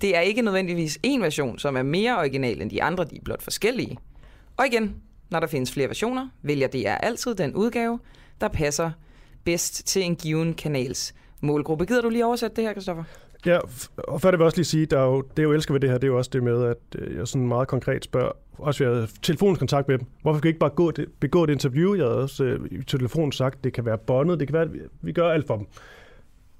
Det 0.00 0.16
er 0.16 0.20
ikke 0.20 0.42
nødvendigvis 0.42 0.98
en 1.02 1.22
version, 1.22 1.58
som 1.58 1.76
er 1.76 1.82
mere 1.82 2.18
original 2.18 2.62
end 2.62 2.70
de 2.70 2.82
andre, 2.82 3.04
de 3.04 3.16
er 3.16 3.20
blot 3.24 3.42
forskellige. 3.42 3.98
Og 4.56 4.66
igen, 4.66 4.96
når 5.30 5.40
der 5.40 5.46
findes 5.46 5.72
flere 5.72 5.88
versioner, 5.88 6.28
vælger 6.42 6.68
DR 6.68 6.94
altid 7.06 7.34
den 7.34 7.54
udgave, 7.54 7.98
der 8.40 8.48
passer 8.48 8.90
bedst 9.44 9.86
til 9.86 10.02
en 10.02 10.16
given 10.16 10.54
kanals 10.54 11.14
målgruppe. 11.40 11.86
Gider 11.86 12.02
du 12.02 12.08
lige 12.08 12.26
oversætte 12.26 12.56
det 12.56 12.64
her, 12.64 12.72
Kristoffer? 12.72 13.04
Ja, 13.46 13.58
og 13.96 14.20
før 14.20 14.30
det 14.30 14.38
vil 14.38 14.44
jeg 14.44 14.46
også 14.46 14.58
lige 14.58 14.64
sige, 14.64 14.86
der 14.86 14.98
er 14.98 15.04
jo, 15.04 15.20
det 15.20 15.38
jeg 15.38 15.44
jo 15.44 15.52
elsker 15.52 15.74
ved 15.74 15.80
det 15.80 15.90
her, 15.90 15.98
det 15.98 16.04
er 16.04 16.12
jo 16.12 16.18
også 16.18 16.30
det 16.32 16.42
med, 16.42 16.64
at 16.64 16.76
øh, 16.98 17.16
jeg 17.16 17.28
sådan 17.28 17.48
meget 17.48 17.68
konkret 17.68 18.04
spørger, 18.04 18.32
også 18.58 18.84
været 18.84 19.10
telefonskontakt 19.22 19.88
med 19.88 19.98
dem. 19.98 20.06
Hvorfor 20.22 20.40
kan 20.40 20.44
vi 20.44 20.48
ikke 20.48 20.58
bare 20.58 20.70
gå 20.70 20.90
det, 20.90 21.06
begå 21.20 21.44
et 21.44 21.50
interview? 21.50 21.94
Jeg 21.94 22.04
havde 22.04 22.22
også 22.22 22.44
øh, 22.44 22.60
i 22.70 22.84
telefonen 22.84 23.32
sagt, 23.32 23.64
det 23.64 23.72
kan 23.72 23.84
være 23.84 23.98
båndet, 23.98 24.40
det 24.40 24.48
kan 24.48 24.52
være, 24.52 24.62
at 24.62 24.72
vi, 24.72 24.78
vi 25.02 25.12
gør 25.12 25.30
alt 25.30 25.46
for 25.46 25.56
dem. 25.56 25.66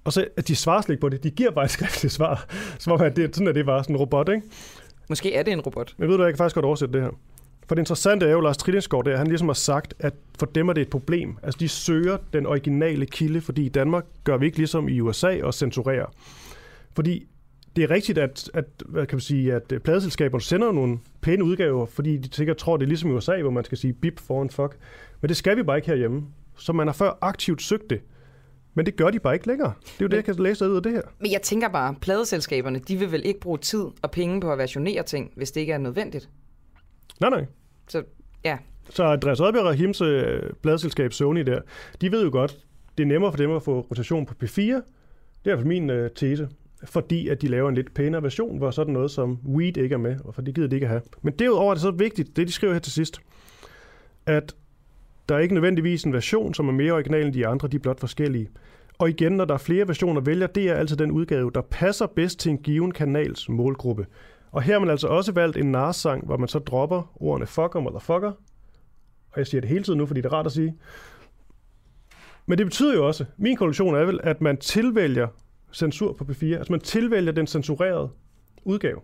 Og 0.04 0.12
så, 0.12 0.26
at 0.36 0.48
de 0.48 0.56
svarer 0.56 0.82
slet 0.82 0.92
ikke 0.92 1.00
på 1.00 1.08
det. 1.08 1.22
De 1.22 1.30
giver 1.30 1.50
bare 1.50 1.64
et 1.64 1.70
skriftligt 1.70 2.14
svar. 2.18 2.46
Som 2.78 2.92
om, 2.92 3.00
at 3.00 3.16
det, 3.16 3.36
sådan 3.36 3.48
er 3.48 3.52
det 3.52 3.66
bare 3.66 3.84
sådan 3.84 3.96
en 3.96 4.00
robot, 4.00 4.28
ikke? 4.28 4.42
Måske 5.08 5.34
er 5.34 5.42
det 5.42 5.52
en 5.52 5.60
robot. 5.60 5.94
Men 5.96 6.08
ved 6.08 6.16
du, 6.16 6.22
jeg 6.22 6.32
kan 6.32 6.38
faktisk 6.38 6.54
godt 6.54 6.66
oversætte 6.66 6.94
det 6.94 7.02
her. 7.02 7.10
For 7.68 7.74
det 7.74 7.82
interessante 7.82 8.26
er 8.26 8.30
jo, 8.30 8.40
Lars 8.40 8.56
Trillingsgaard, 8.56 9.04
der, 9.04 9.16
han 9.16 9.26
ligesom 9.26 9.48
har 9.48 9.54
sagt, 9.54 9.94
at 9.98 10.14
for 10.38 10.46
dem 10.46 10.68
er 10.68 10.72
det 10.72 10.82
et 10.82 10.88
problem. 10.88 11.36
Altså, 11.42 11.58
de 11.58 11.68
søger 11.68 12.16
den 12.32 12.46
originale 12.46 13.06
kilde, 13.06 13.40
fordi 13.40 13.66
i 13.66 13.68
Danmark 13.68 14.04
gør 14.24 14.36
vi 14.36 14.46
ikke 14.46 14.58
ligesom 14.58 14.88
i 14.88 15.00
USA 15.00 15.42
og 15.42 15.54
censurerer. 15.54 16.06
Fordi 16.94 17.26
det 17.76 17.84
er 17.84 17.90
rigtigt, 17.90 18.18
at, 18.18 18.50
at, 18.54 18.64
hvad 18.86 19.06
kan 19.06 19.16
man 19.16 19.20
sige, 19.20 19.54
at 19.54 19.72
pladeselskaberne 19.84 20.42
sender 20.42 20.72
nogle 20.72 20.98
pæne 21.20 21.44
udgaver, 21.44 21.86
fordi 21.86 22.16
de 22.16 22.28
sikkert 22.32 22.56
tror, 22.56 22.76
det 22.76 22.84
er 22.84 22.88
ligesom 22.88 23.10
i 23.10 23.14
USA, 23.14 23.40
hvor 23.40 23.50
man 23.50 23.64
skal 23.64 23.78
sige 23.78 23.92
bip 23.92 24.20
foran 24.20 24.50
fuck. 24.50 24.78
Men 25.20 25.28
det 25.28 25.36
skal 25.36 25.56
vi 25.56 25.62
bare 25.62 25.76
ikke 25.76 25.88
herhjemme. 25.88 26.22
Så 26.56 26.72
man 26.72 26.86
har 26.86 26.94
før 26.94 27.18
aktivt 27.20 27.62
søgt 27.62 27.90
det. 27.90 28.00
Men 28.74 28.86
det 28.86 28.96
gør 28.96 29.10
de 29.10 29.18
bare 29.18 29.34
ikke 29.34 29.46
længere. 29.46 29.72
Det 29.80 29.90
er 29.90 29.94
jo 30.00 30.04
men, 30.04 30.10
det, 30.10 30.16
jeg 30.16 30.24
kan 30.24 30.34
læse 30.34 30.68
ud 30.68 30.76
af 30.76 30.82
det 30.82 30.92
her. 30.92 31.02
Men 31.18 31.32
jeg 31.32 31.42
tænker 31.42 31.68
bare, 31.68 31.94
pladeselskaberne, 32.00 32.78
de 32.78 32.96
vil 32.96 33.12
vel 33.12 33.26
ikke 33.26 33.40
bruge 33.40 33.58
tid 33.58 33.84
og 34.02 34.10
penge 34.10 34.40
på 34.40 34.52
at 34.52 34.58
versionere 34.58 35.02
ting, 35.02 35.32
hvis 35.36 35.52
det 35.52 35.60
ikke 35.60 35.72
er 35.72 35.78
nødvendigt? 35.78 36.28
Nej, 37.20 37.30
nej. 37.30 37.46
Så 37.88 38.02
ja. 38.44 38.58
Så 38.90 39.04
Andreas 39.04 39.40
Oddbjerg 39.40 39.64
og 39.64 39.74
Hims 39.74 40.00
øh, 40.00 40.42
pladselskab 40.62 41.12
Sony 41.12 41.40
der, 41.40 41.60
de 42.00 42.12
ved 42.12 42.24
jo 42.24 42.30
godt, 42.30 42.58
det 42.98 43.04
er 43.04 43.08
nemmere 43.08 43.32
for 43.32 43.36
dem 43.36 43.50
at 43.50 43.62
få 43.62 43.80
rotation 43.80 44.26
på 44.26 44.34
P4. 44.42 44.60
Det 44.60 44.70
er 44.70 44.78
i 44.78 44.82
hvert 45.42 45.58
fald 45.58 45.66
min 45.66 45.90
øh, 45.90 46.10
tese 46.10 46.48
fordi 46.84 47.28
at 47.28 47.42
de 47.42 47.48
laver 47.48 47.68
en 47.68 47.74
lidt 47.74 47.94
pænere 47.94 48.22
version, 48.22 48.58
hvor 48.58 48.70
sådan 48.70 48.92
noget 48.92 49.10
som 49.10 49.38
Weed 49.46 49.76
ikke 49.76 49.92
er 49.92 49.98
med, 49.98 50.16
og 50.24 50.34
for 50.34 50.42
det 50.42 50.54
gider 50.54 50.68
de 50.68 50.76
ikke 50.76 50.86
have. 50.86 51.02
Men 51.22 51.34
derudover 51.38 51.70
er 51.70 51.74
det 51.74 51.82
så 51.82 51.90
vigtigt, 51.90 52.36
det 52.36 52.46
de 52.46 52.52
skriver 52.52 52.72
her 52.72 52.80
til 52.80 52.92
sidst, 52.92 53.20
at 54.26 54.54
der 55.28 55.34
er 55.34 55.38
ikke 55.38 55.54
nødvendigvis 55.54 56.04
en 56.04 56.12
version, 56.12 56.54
som 56.54 56.68
er 56.68 56.72
mere 56.72 56.92
original 56.92 57.26
end 57.26 57.34
de 57.34 57.46
andre, 57.46 57.68
de 57.68 57.76
er 57.76 57.80
blot 57.80 58.00
forskellige. 58.00 58.48
Og 58.98 59.08
igen, 59.08 59.32
når 59.32 59.44
der 59.44 59.54
er 59.54 59.58
flere 59.58 59.88
versioner 59.88 60.20
vælger, 60.20 60.46
det 60.46 60.68
er 60.68 60.74
altså 60.74 60.96
den 60.96 61.10
udgave, 61.10 61.50
der 61.54 61.60
passer 61.60 62.06
bedst 62.06 62.38
til 62.38 62.50
en 62.50 62.58
given 62.58 62.92
kanals 62.92 63.48
målgruppe. 63.48 64.06
Og 64.52 64.62
her 64.62 64.72
har 64.72 64.80
man 64.80 64.90
altså 64.90 65.08
også 65.08 65.32
valgt 65.32 65.56
en 65.56 65.72
Nars-sang, 65.72 66.26
hvor 66.26 66.36
man 66.36 66.48
så 66.48 66.58
dropper 66.58 67.12
ordene 67.16 67.46
fucker, 67.46 67.80
motherfucker. 67.80 68.32
Og 69.30 69.38
jeg 69.38 69.46
siger 69.46 69.60
det 69.60 69.70
hele 69.70 69.84
tiden 69.84 69.98
nu, 69.98 70.06
fordi 70.06 70.20
det 70.20 70.26
er 70.26 70.32
rart 70.32 70.46
at 70.46 70.52
sige. 70.52 70.74
Men 72.46 72.58
det 72.58 72.66
betyder 72.66 72.94
jo 72.94 73.06
også, 73.06 73.24
min 73.36 73.56
konklusion 73.56 73.94
er 73.94 74.04
vel, 74.04 74.20
at 74.22 74.40
man 74.40 74.56
tilvælger 74.56 75.28
censur 75.74 76.12
på 76.12 76.24
P4. 76.24 76.44
Altså 76.44 76.72
man 76.72 76.80
tilvælger 76.80 77.32
den 77.32 77.46
censurerede 77.46 78.10
udgave. 78.64 79.00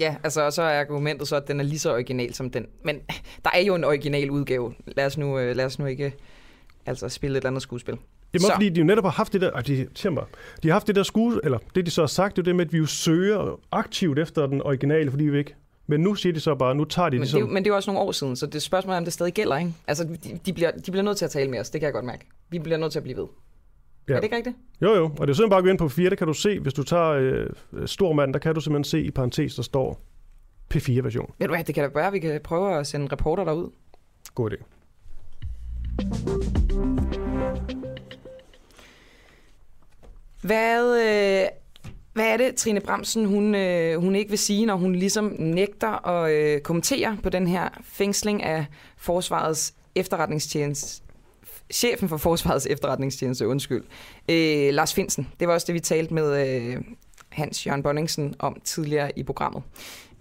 Ja, 0.00 0.16
altså 0.24 0.42
og 0.42 0.52
så 0.52 0.62
er 0.62 0.80
argumentet 0.80 1.28
så, 1.28 1.36
at 1.36 1.48
den 1.48 1.60
er 1.60 1.64
lige 1.64 1.78
så 1.78 1.92
original 1.92 2.34
som 2.34 2.50
den. 2.50 2.66
Men 2.84 2.98
der 3.44 3.50
er 3.54 3.60
jo 3.60 3.74
en 3.74 3.84
original 3.84 4.30
udgave. 4.30 4.74
Lad 4.86 5.06
os 5.06 5.18
nu, 5.18 5.38
øh, 5.38 5.56
lad 5.56 5.64
os 5.64 5.78
nu 5.78 5.86
ikke 5.86 6.14
altså 6.86 7.08
spille 7.08 7.36
et 7.36 7.40
eller 7.40 7.50
andet 7.50 7.62
skuespil. 7.62 7.96
Det 8.32 8.44
er 8.44 8.52
fordi, 8.52 8.68
de 8.68 8.80
jo 8.80 8.86
netop 8.86 9.04
har 9.04 9.10
haft 9.10 9.32
det 9.32 9.40
der, 9.40 9.60
de, 9.60 9.86
mig, 10.10 10.24
de 10.62 10.68
har 10.68 10.72
haft 10.72 10.86
det 10.86 10.94
der 10.94 11.02
skue, 11.02 11.40
eller 11.44 11.58
det 11.74 11.86
de 11.86 11.90
så 11.90 12.02
har 12.02 12.06
sagt, 12.06 12.36
det 12.36 12.42
er 12.42 12.44
det 12.44 12.56
med, 12.56 12.64
at 12.64 12.72
vi 12.72 12.78
jo 12.78 12.86
søger 12.86 13.60
aktivt 13.72 14.18
efter 14.18 14.46
den 14.46 14.62
originale, 14.62 15.10
fordi 15.10 15.24
vi 15.24 15.38
ikke 15.38 15.54
men 15.86 16.00
nu 16.00 16.14
siger 16.14 16.32
de 16.32 16.40
så 16.40 16.54
bare, 16.54 16.74
nu 16.74 16.84
tager 16.84 17.08
de 17.08 17.16
men 17.16 17.20
ligesom... 17.20 17.40
Det, 17.40 17.50
men 17.50 17.64
det 17.64 17.70
er 17.70 17.72
jo 17.72 17.76
også 17.76 17.90
nogle 17.90 18.06
år 18.08 18.12
siden, 18.12 18.36
så 18.36 18.46
det 18.46 18.62
spørgsmål 18.62 18.92
er, 18.92 18.98
om 18.98 19.04
det 19.04 19.12
stadig 19.12 19.32
gælder, 19.32 19.56
ikke? 19.56 19.72
Altså, 19.86 20.04
de, 20.04 20.38
de, 20.46 20.52
bliver, 20.52 20.70
de 20.70 20.90
bliver 20.90 21.02
nødt 21.02 21.16
til 21.16 21.24
at 21.24 21.30
tale 21.30 21.50
med 21.50 21.60
os, 21.60 21.70
det 21.70 21.80
kan 21.80 21.86
jeg 21.86 21.92
godt 21.92 22.04
mærke. 22.04 22.26
Vi 22.50 22.58
bliver 22.58 22.78
nødt 22.78 22.92
til 22.92 22.98
at 22.98 23.02
blive 23.02 23.16
ved. 23.16 23.26
Ja. 24.08 24.12
Er 24.12 24.16
det 24.16 24.24
ikke 24.24 24.36
rigtigt? 24.36 24.56
Jo, 24.82 24.94
jo. 24.94 25.04
Og 25.04 25.26
det 25.26 25.32
er 25.32 25.36
simpelthen 25.36 25.50
bare 25.50 25.58
at 25.58 25.64
gå 25.64 25.70
ind 25.70 25.78
på 25.78 25.86
P4, 25.86 26.10
der 26.10 26.14
kan 26.14 26.26
du 26.26 26.32
se, 26.32 26.60
hvis 26.60 26.74
du 26.74 26.82
tager 26.82 27.10
øh, 27.10 27.46
stor 27.86 28.12
mand, 28.12 28.32
der 28.32 28.38
kan 28.38 28.54
du 28.54 28.60
simpelthen 28.60 28.84
se 28.84 29.02
i 29.02 29.10
parentes, 29.10 29.54
der 29.54 29.62
står 29.62 30.00
P4-version. 30.74 31.34
Ved 31.38 31.48
du 31.48 31.54
hvad, 31.54 31.64
det 31.64 31.74
kan 31.74 31.84
da 31.84 31.90
være, 32.00 32.12
vi 32.12 32.18
kan 32.18 32.40
prøve 32.44 32.78
at 32.78 32.86
sende 32.86 33.08
reporter 33.12 33.44
derud. 33.44 33.70
God 34.34 34.50
idé. 34.50 34.64
Hvad, 40.42 40.96
øh, 40.96 41.48
hvad 42.12 42.26
er 42.26 42.36
det, 42.36 42.54
Trine 42.54 42.80
Bremsen, 42.80 43.26
hun, 43.26 43.54
øh, 43.54 44.00
hun 44.00 44.16
ikke 44.16 44.30
vil 44.30 44.38
sige, 44.38 44.66
når 44.66 44.76
hun 44.76 44.94
ligesom 44.94 45.36
nægter 45.38 46.08
at 46.08 46.32
øh, 46.32 46.60
kommentere 46.60 47.18
på 47.22 47.28
den 47.28 47.46
her 47.46 47.68
fængsling 47.84 48.42
af 48.42 48.66
Forsvarets 48.96 49.74
efterretningstjeneste 49.94 51.03
chefen 51.72 52.08
for 52.08 52.16
Forsvarets 52.16 52.66
efterretningstjeneste, 52.66 53.48
undskyld, 53.48 53.84
øh, 54.28 54.74
Lars 54.74 54.94
Finsen. 54.94 55.28
Det 55.40 55.48
var 55.48 55.54
også 55.54 55.66
det, 55.66 55.74
vi 55.74 55.80
talte 55.80 56.14
med 56.14 56.48
øh, 56.48 56.76
Hans 57.28 57.66
Jørgen 57.66 57.82
Bonningsen 57.82 58.34
om 58.38 58.60
tidligere 58.64 59.18
i 59.18 59.22
programmet. 59.22 59.62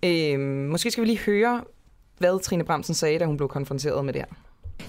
Øh, 0.06 0.40
måske 0.40 0.92
skal 0.92 1.02
vi 1.02 1.08
lige 1.08 1.20
høre, 1.20 1.62
hvad 2.18 2.44
Trine 2.44 2.64
Bremsen 2.64 2.96
sagde, 2.96 3.20
da 3.20 3.26
hun 3.26 3.38
blev 3.38 3.50
konfronteret 3.50 4.06
med 4.06 4.14
det 4.14 4.22
her. 4.22 4.36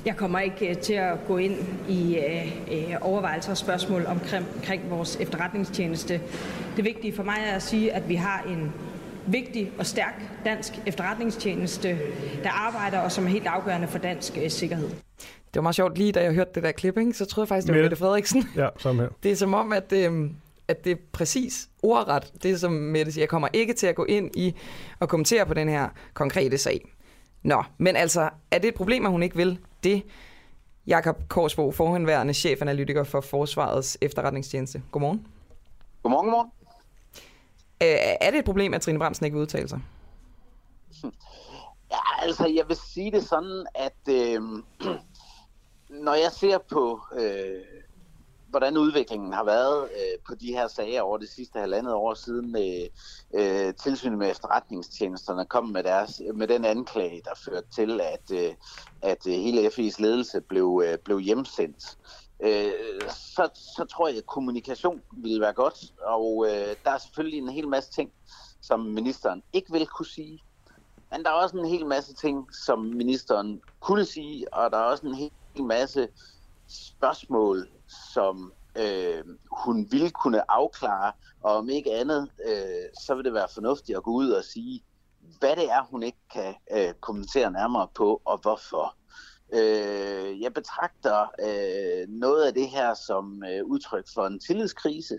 Jeg 0.07 0.17
kommer 0.17 0.41
ikke 0.41 0.69
øh, 0.69 0.77
til 0.77 0.93
at 0.93 1.19
gå 1.27 1.37
ind 1.37 1.57
i 1.89 2.17
øh, 2.17 2.47
øh, 2.73 2.97
overvejelser 3.01 3.51
og 3.51 3.57
spørgsmål 3.57 4.07
omkring, 4.07 4.47
omkring 4.57 4.91
vores 4.91 5.17
efterretningstjeneste. 5.21 6.21
Det 6.77 6.85
vigtige 6.85 7.17
for 7.17 7.23
mig 7.23 7.37
er 7.47 7.55
at 7.55 7.63
sige, 7.63 7.93
at 7.93 8.09
vi 8.09 8.15
har 8.15 8.43
en 8.49 8.73
vigtig 9.27 9.73
og 9.79 9.87
stærk 9.87 10.23
dansk 10.45 10.73
efterretningstjeneste, 10.87 11.99
der 12.43 12.51
arbejder 12.51 12.99
og 12.99 13.13
som 13.13 13.25
er 13.25 13.29
helt 13.29 13.47
afgørende 13.47 13.89
for 13.89 13.99
dansk 13.99 14.39
øh, 14.43 14.51
sikkerhed. 14.51 14.91
Det 15.55 15.61
var 15.61 15.63
meget 15.63 15.75
sjovt 15.77 15.99
lige, 15.99 16.13
da 16.13 16.23
jeg 16.23 16.33
hørte 16.33 16.51
det 16.55 16.63
der 16.63 16.73
klip, 16.73 16.99
ikke? 16.99 17.13
så 17.13 17.25
troede 17.25 17.45
jeg 17.45 17.49
faktisk, 17.49 17.67
det 17.67 17.77
var 17.77 17.83
Mette 17.83 17.97
Frederiksen. 17.97 18.49
Ja, 18.57 18.69
samme 18.79 19.03
her. 19.03 19.09
Det 19.23 19.33
er 19.33 19.37
som 19.37 19.55
om, 19.55 19.73
at, 19.73 19.93
øh, 19.93 20.31
at 20.69 20.85
det 20.85 20.93
er 20.93 20.97
præcis 21.13 21.69
ordret, 21.83 22.33
det 22.43 22.61
som 22.61 22.73
Mette 22.73 23.13
siger. 23.13 23.23
Jeg 23.23 23.29
kommer 23.29 23.49
ikke 23.53 23.73
til 23.73 23.87
at 23.87 23.95
gå 23.95 24.05
ind 24.05 24.31
i 24.37 24.55
og 25.01 25.09
kommentere 25.09 25.47
på 25.47 25.55
den 25.55 25.69
her 25.69 25.89
konkrete 26.15 26.59
sag. 26.59 26.95
Nå, 27.43 27.63
men 27.79 27.97
altså, 27.97 28.31
er 28.51 28.59
det 28.59 28.69
et 28.69 28.75
problem, 28.75 29.07
at 29.07 29.13
hun 29.13 29.23
ikke 29.23 29.37
vil 29.37 29.59
det? 29.85 30.03
Jakob 30.87 31.29
Korsbo, 31.29 31.73
forhenværende 31.73 32.35
chefanalytiker 32.35 33.05
for 33.05 33.21
Forsvarets 33.21 33.99
efterretningstjeneste. 34.01 34.83
Godmorgen. 34.93 35.27
Godmorgen, 36.03 36.27
godmorgen. 36.27 36.51
Er 37.81 38.31
det 38.31 38.39
et 38.39 38.45
problem, 38.45 38.75
at 38.75 38.81
Trine 38.83 38.99
Bremsen 38.99 39.25
ikke 39.25 39.35
vil 39.35 39.43
udtale 39.43 39.69
sig? 39.69 39.81
Ja, 41.91 42.23
altså, 42.23 42.47
jeg 42.47 42.65
vil 42.69 42.77
sige 42.77 43.11
det 43.11 43.25
sådan, 43.25 43.67
at 43.75 44.09
øh, 44.09 44.41
når 46.03 46.15
jeg 46.15 46.33
ser 46.33 46.59
på, 46.59 47.01
øh, 47.19 47.63
hvordan 48.49 48.77
udviklingen 48.77 49.33
har 49.33 49.45
været 49.45 49.85
øh, 49.85 50.19
på 50.27 50.35
de 50.35 50.53
her 50.53 50.69
sager 50.69 51.03
over 51.03 51.19
det 51.19 51.29
sidste 51.29 51.59
halvandet 51.59 51.95
år 51.95 52.15
siden 52.15 52.57
øh, 52.57 52.89
øh, 53.35 53.75
tilsynet 53.75 54.19
med 54.19 54.31
efterretningstjenesterne 54.31 55.47
kom 55.47 55.65
med, 55.65 55.83
deres, 55.83 56.23
med 56.35 56.49
den 56.49 56.65
anklage, 56.65 57.23
der 57.25 57.31
førte 57.45 57.67
til, 57.71 58.01
at, 58.01 58.31
øh, 58.33 58.55
at 59.03 59.27
øh, 59.27 59.33
hele 59.33 59.67
FI's 59.67 60.03
ledelse 60.03 60.41
blev, 60.41 60.83
øh, 60.87 60.99
blev 60.99 61.19
hjemsendt, 61.19 61.99
øh, 62.41 62.73
så, 63.09 63.49
så 63.77 63.85
tror 63.91 64.09
jeg, 64.09 64.17
at 64.17 64.27
kommunikation 64.27 65.01
ville 65.13 65.41
være 65.41 65.53
godt. 65.53 65.93
Og 66.03 66.47
øh, 66.49 66.77
der 66.85 66.91
er 66.91 66.99
selvfølgelig 66.99 67.39
en 67.39 67.49
hel 67.49 67.69
masse 67.69 67.93
ting, 67.93 68.13
som 68.61 68.81
ministeren 68.81 69.43
ikke 69.53 69.73
vil 69.73 69.87
kunne 69.87 70.07
sige. 70.07 70.43
Men 71.11 71.23
der 71.23 71.31
er 71.31 71.35
også 71.35 71.57
en 71.57 71.69
hel 71.69 71.87
masse 71.87 72.15
ting, 72.15 72.55
som 72.55 72.79
ministeren 72.79 73.61
kunne 73.81 74.05
sige, 74.05 74.55
og 74.55 74.71
der 74.71 74.79
er 74.79 74.83
også 74.83 75.07
en 75.07 75.15
hel 75.15 75.31
masse 75.63 76.09
spørgsmål, 76.69 77.69
som 78.15 78.53
øh, 78.79 79.25
hun 79.51 79.87
ville 79.91 80.11
kunne 80.11 80.51
afklare, 80.51 81.13
og 81.43 81.57
om 81.57 81.69
ikke 81.69 81.93
andet, 81.93 82.31
øh, 82.47 83.03
så 83.03 83.15
vil 83.15 83.25
det 83.25 83.35
være 83.35 83.49
fornuftigt 83.55 83.97
at 83.97 84.03
gå 84.03 84.11
ud 84.11 84.31
og 84.31 84.45
sige, 84.45 84.85
hvad 85.39 85.57
det 85.57 85.71
er, 85.71 85.83
hun 85.91 86.03
ikke 86.03 86.19
kan 86.33 86.55
øh, 86.73 86.95
kommentere 87.01 87.51
nærmere 87.51 87.89
på, 87.95 88.23
og 88.25 88.39
hvorfor. 88.39 88.97
Øh, 89.53 90.41
jeg 90.41 90.55
betragter 90.55 91.21
øh, 91.41 92.09
noget 92.09 92.45
af 92.47 92.55
det 92.55 92.69
her 92.69 92.95
som 92.95 93.45
øh, 93.45 93.65
udtryk 93.65 94.05
for 94.15 94.27
en 94.27 94.41
tillidskrise. 94.41 95.19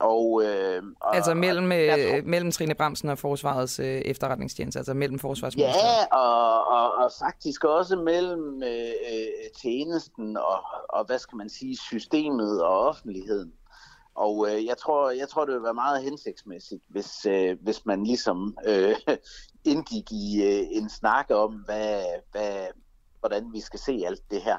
Og, 0.00 0.42
øh, 0.44 0.82
og, 1.00 1.16
altså 1.16 1.34
mellem, 1.34 1.70
og, 1.70 2.00
øh, 2.00 2.26
mellem 2.26 2.52
Trine 2.52 2.74
Bremsen 2.74 3.08
og 3.08 3.18
Forsvarets 3.18 3.78
øh, 3.78 3.86
efterretningstjeneste, 3.86 4.78
altså 4.78 4.94
mellem 4.94 5.18
Forsvarsministeriet? 5.18 5.84
Ja, 6.12 6.16
og, 6.16 6.66
og, 6.66 6.94
og 6.94 7.10
faktisk 7.24 7.64
også 7.64 7.96
mellem 7.96 8.62
øh, 8.62 8.92
øh, 9.12 9.50
tjenesten 9.62 10.36
og, 10.36 10.62
og, 10.88 11.04
hvad 11.06 11.18
skal 11.18 11.36
man 11.36 11.48
sige, 11.48 11.76
systemet 11.76 12.62
og 12.62 12.78
offentligheden. 12.88 13.52
Og 14.14 14.48
øh, 14.50 14.66
jeg, 14.66 14.78
tror, 14.78 15.10
jeg 15.10 15.28
tror, 15.28 15.44
det 15.44 15.54
vil 15.54 15.62
være 15.62 15.74
meget 15.74 16.02
hensigtsmæssigt, 16.02 16.82
hvis, 16.88 17.26
øh, 17.26 17.56
hvis 17.62 17.86
man 17.86 18.04
ligesom 18.04 18.56
øh, 18.66 18.96
indgik 19.72 20.12
i 20.12 20.42
øh, 20.42 20.66
en 20.70 20.90
snak 20.90 21.26
om, 21.30 21.52
hvad, 21.54 22.02
hvad, 22.32 22.66
hvordan 23.20 23.52
vi 23.52 23.60
skal 23.60 23.78
se 23.78 24.02
alt 24.06 24.22
det 24.30 24.42
her. 24.42 24.56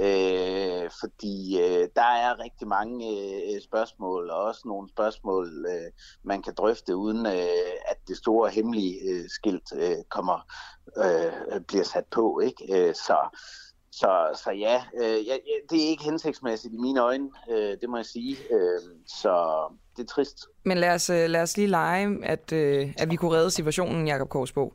Øh, 0.00 0.90
fordi 1.00 1.60
øh, 1.60 1.88
der 1.96 2.10
er 2.24 2.38
rigtig 2.38 2.68
mange 2.68 3.08
øh, 3.08 3.60
spørgsmål, 3.62 4.30
og 4.30 4.42
også 4.42 4.62
nogle 4.64 4.88
spørgsmål, 4.88 5.66
øh, 5.68 5.90
man 6.24 6.42
kan 6.42 6.54
drøfte, 6.54 6.96
uden 6.96 7.26
øh, 7.26 7.74
at 7.88 7.96
det 8.08 8.16
store 8.16 8.50
hemmelige 8.50 8.94
øh, 9.10 9.24
skilt 9.28 9.72
øh, 9.76 10.04
kommer 10.08 10.46
øh, 10.96 11.60
bliver 11.60 11.84
sat 11.84 12.04
på. 12.10 12.40
Ikke? 12.40 12.88
Øh, 12.88 12.94
så, 12.94 13.38
så, 13.92 14.40
så 14.44 14.50
ja, 14.50 14.82
øh, 15.00 15.26
ja, 15.26 15.36
det 15.70 15.84
er 15.84 15.88
ikke 15.88 16.04
hensigtsmæssigt 16.04 16.74
i 16.74 16.76
mine 16.76 17.00
øjne, 17.00 17.30
øh, 17.50 17.76
det 17.80 17.88
må 17.88 17.96
jeg 17.96 18.06
sige. 18.06 18.36
Øh, 18.50 18.80
så 19.06 19.64
det 19.96 20.02
er 20.02 20.06
trist. 20.06 20.46
Men 20.64 20.78
lad 20.78 20.94
os, 20.94 21.10
øh, 21.10 21.30
lad 21.30 21.42
os 21.42 21.56
lige 21.56 21.68
lege, 21.68 22.18
at, 22.22 22.52
øh, 22.52 22.94
at 22.98 23.10
vi 23.10 23.16
kunne 23.16 23.36
redde 23.36 23.50
situationen, 23.50 24.06
Jakob 24.06 24.28
Korsbo. 24.28 24.74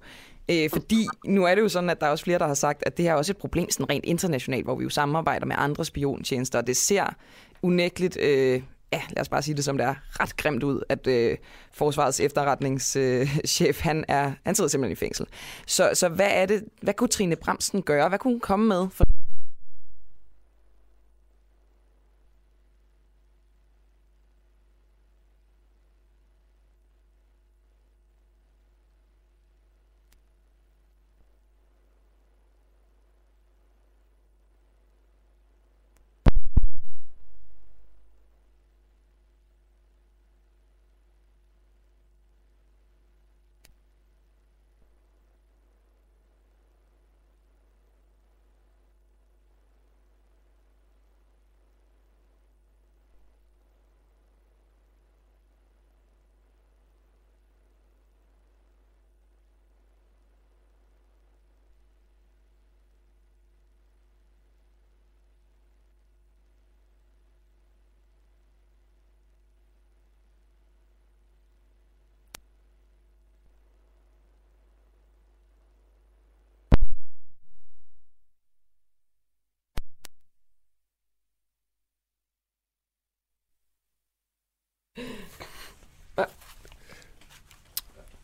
Øh, 0.49 0.69
fordi 0.69 1.07
nu 1.25 1.45
er 1.45 1.55
det 1.55 1.61
jo 1.61 1.69
sådan, 1.69 1.89
at 1.89 2.01
der 2.01 2.07
er 2.07 2.11
også 2.11 2.23
flere, 2.23 2.39
der 2.39 2.47
har 2.47 2.53
sagt, 2.53 2.83
at 2.85 2.97
det 2.97 3.05
her 3.05 3.11
er 3.11 3.15
også 3.15 3.31
et 3.31 3.37
problem 3.37 3.69
sådan 3.69 3.89
rent 3.89 4.05
internationalt, 4.05 4.65
hvor 4.65 4.75
vi 4.75 4.83
jo 4.83 4.89
samarbejder 4.89 5.45
med 5.45 5.55
andre 5.59 5.85
spiontjenester, 5.85 6.59
og 6.59 6.67
det 6.67 6.77
ser 6.77 7.15
unægteligt, 7.61 8.17
øh, 8.21 8.61
ja, 8.93 9.01
lad 9.09 9.21
os 9.21 9.29
bare 9.29 9.41
sige 9.41 9.55
det 9.55 9.65
som 9.65 9.77
det 9.77 9.85
er, 9.85 9.95
ret 10.19 10.37
grimt 10.37 10.63
ud, 10.63 10.81
at 10.89 11.07
øh, 11.07 11.37
Forsvarets 11.73 12.19
efterretningschef, 12.19 13.77
øh, 13.77 13.83
han, 13.83 14.05
er, 14.07 14.31
han 14.45 14.55
sidder 14.55 14.67
simpelthen 14.67 14.91
i 14.91 14.95
fængsel. 14.95 15.25
Så, 15.67 15.89
så 15.93 16.09
hvad 16.09 16.29
er 16.31 16.45
det, 16.45 16.63
hvad 16.81 16.93
kunne 16.93 17.07
Trine 17.07 17.35
Bremsen 17.35 17.81
gøre? 17.81 18.09
Hvad 18.09 18.19
kunne 18.19 18.33
hun 18.33 18.39
komme 18.39 18.67
med? 18.67 18.87
For 18.93 19.05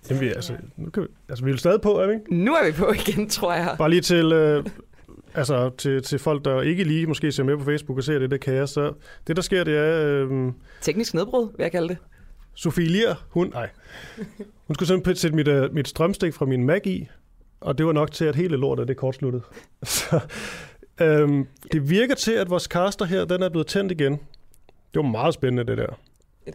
Jamen, 0.09 0.21
vi, 0.21 0.27
altså, 0.27 0.53
nu 0.77 0.89
kan 0.89 1.03
vi, 1.03 1.07
altså, 1.29 1.45
vi 1.45 1.49
er 1.49 1.53
jo 1.53 1.57
stadig 1.57 1.81
på, 1.81 1.99
er 1.99 2.07
vi 2.07 2.13
ikke? 2.13 2.35
Nu 2.35 2.53
er 2.53 2.65
vi 2.65 2.71
på 2.71 2.91
igen, 2.91 3.29
tror 3.29 3.53
jeg. 3.53 3.75
Bare 3.77 3.89
lige 3.89 4.01
til, 4.01 4.31
øh, 4.31 4.65
altså, 5.33 5.69
til, 5.77 6.03
til 6.03 6.19
folk, 6.19 6.45
der 6.45 6.61
ikke 6.61 6.83
lige 6.83 7.07
måske 7.07 7.31
ser 7.31 7.43
med 7.43 7.57
på 7.57 7.63
Facebook 7.63 7.97
og 7.97 8.03
ser 8.03 8.19
det 8.19 8.31
der 8.31 8.37
kaos. 8.37 8.69
Så 8.69 8.93
det, 9.27 9.35
der 9.35 9.41
sker, 9.41 9.63
det 9.63 9.77
er... 9.77 10.05
Øh, 10.05 10.51
Teknisk 10.81 11.13
nedbrud, 11.13 11.47
vil 11.57 11.63
jeg 11.63 11.71
kalde 11.71 11.87
det. 11.87 11.97
Sofie 12.53 12.87
Lier, 12.87 13.15
hun, 13.29 13.49
nej. 13.53 13.69
Hun 14.67 14.75
skulle 14.75 14.87
simpelthen 14.87 15.15
sætte 15.15 15.35
mit, 15.35 15.47
uh, 15.47 15.73
mit 15.73 15.87
strømstik 15.87 16.33
fra 16.33 16.45
min 16.45 16.63
Mac 16.65 16.81
i, 16.85 17.07
og 17.61 17.77
det 17.77 17.85
var 17.85 17.91
nok 17.91 18.11
til, 18.11 18.25
at 18.25 18.35
hele 18.35 18.57
lortet 18.57 18.87
det 18.87 18.97
kortsluttede. 18.97 19.43
Så, 19.83 20.19
øhm, 21.01 21.47
det 21.71 21.89
virker 21.89 22.15
til, 22.15 22.31
at 22.31 22.49
vores 22.49 22.63
caster 22.63 23.05
her, 23.05 23.25
den 23.25 23.43
er 23.43 23.49
blevet 23.49 23.67
tændt 23.67 23.91
igen. 23.91 24.11
Det 24.93 25.03
var 25.03 25.09
meget 25.09 25.33
spændende, 25.33 25.71
det 25.71 25.77
der. 25.77 25.99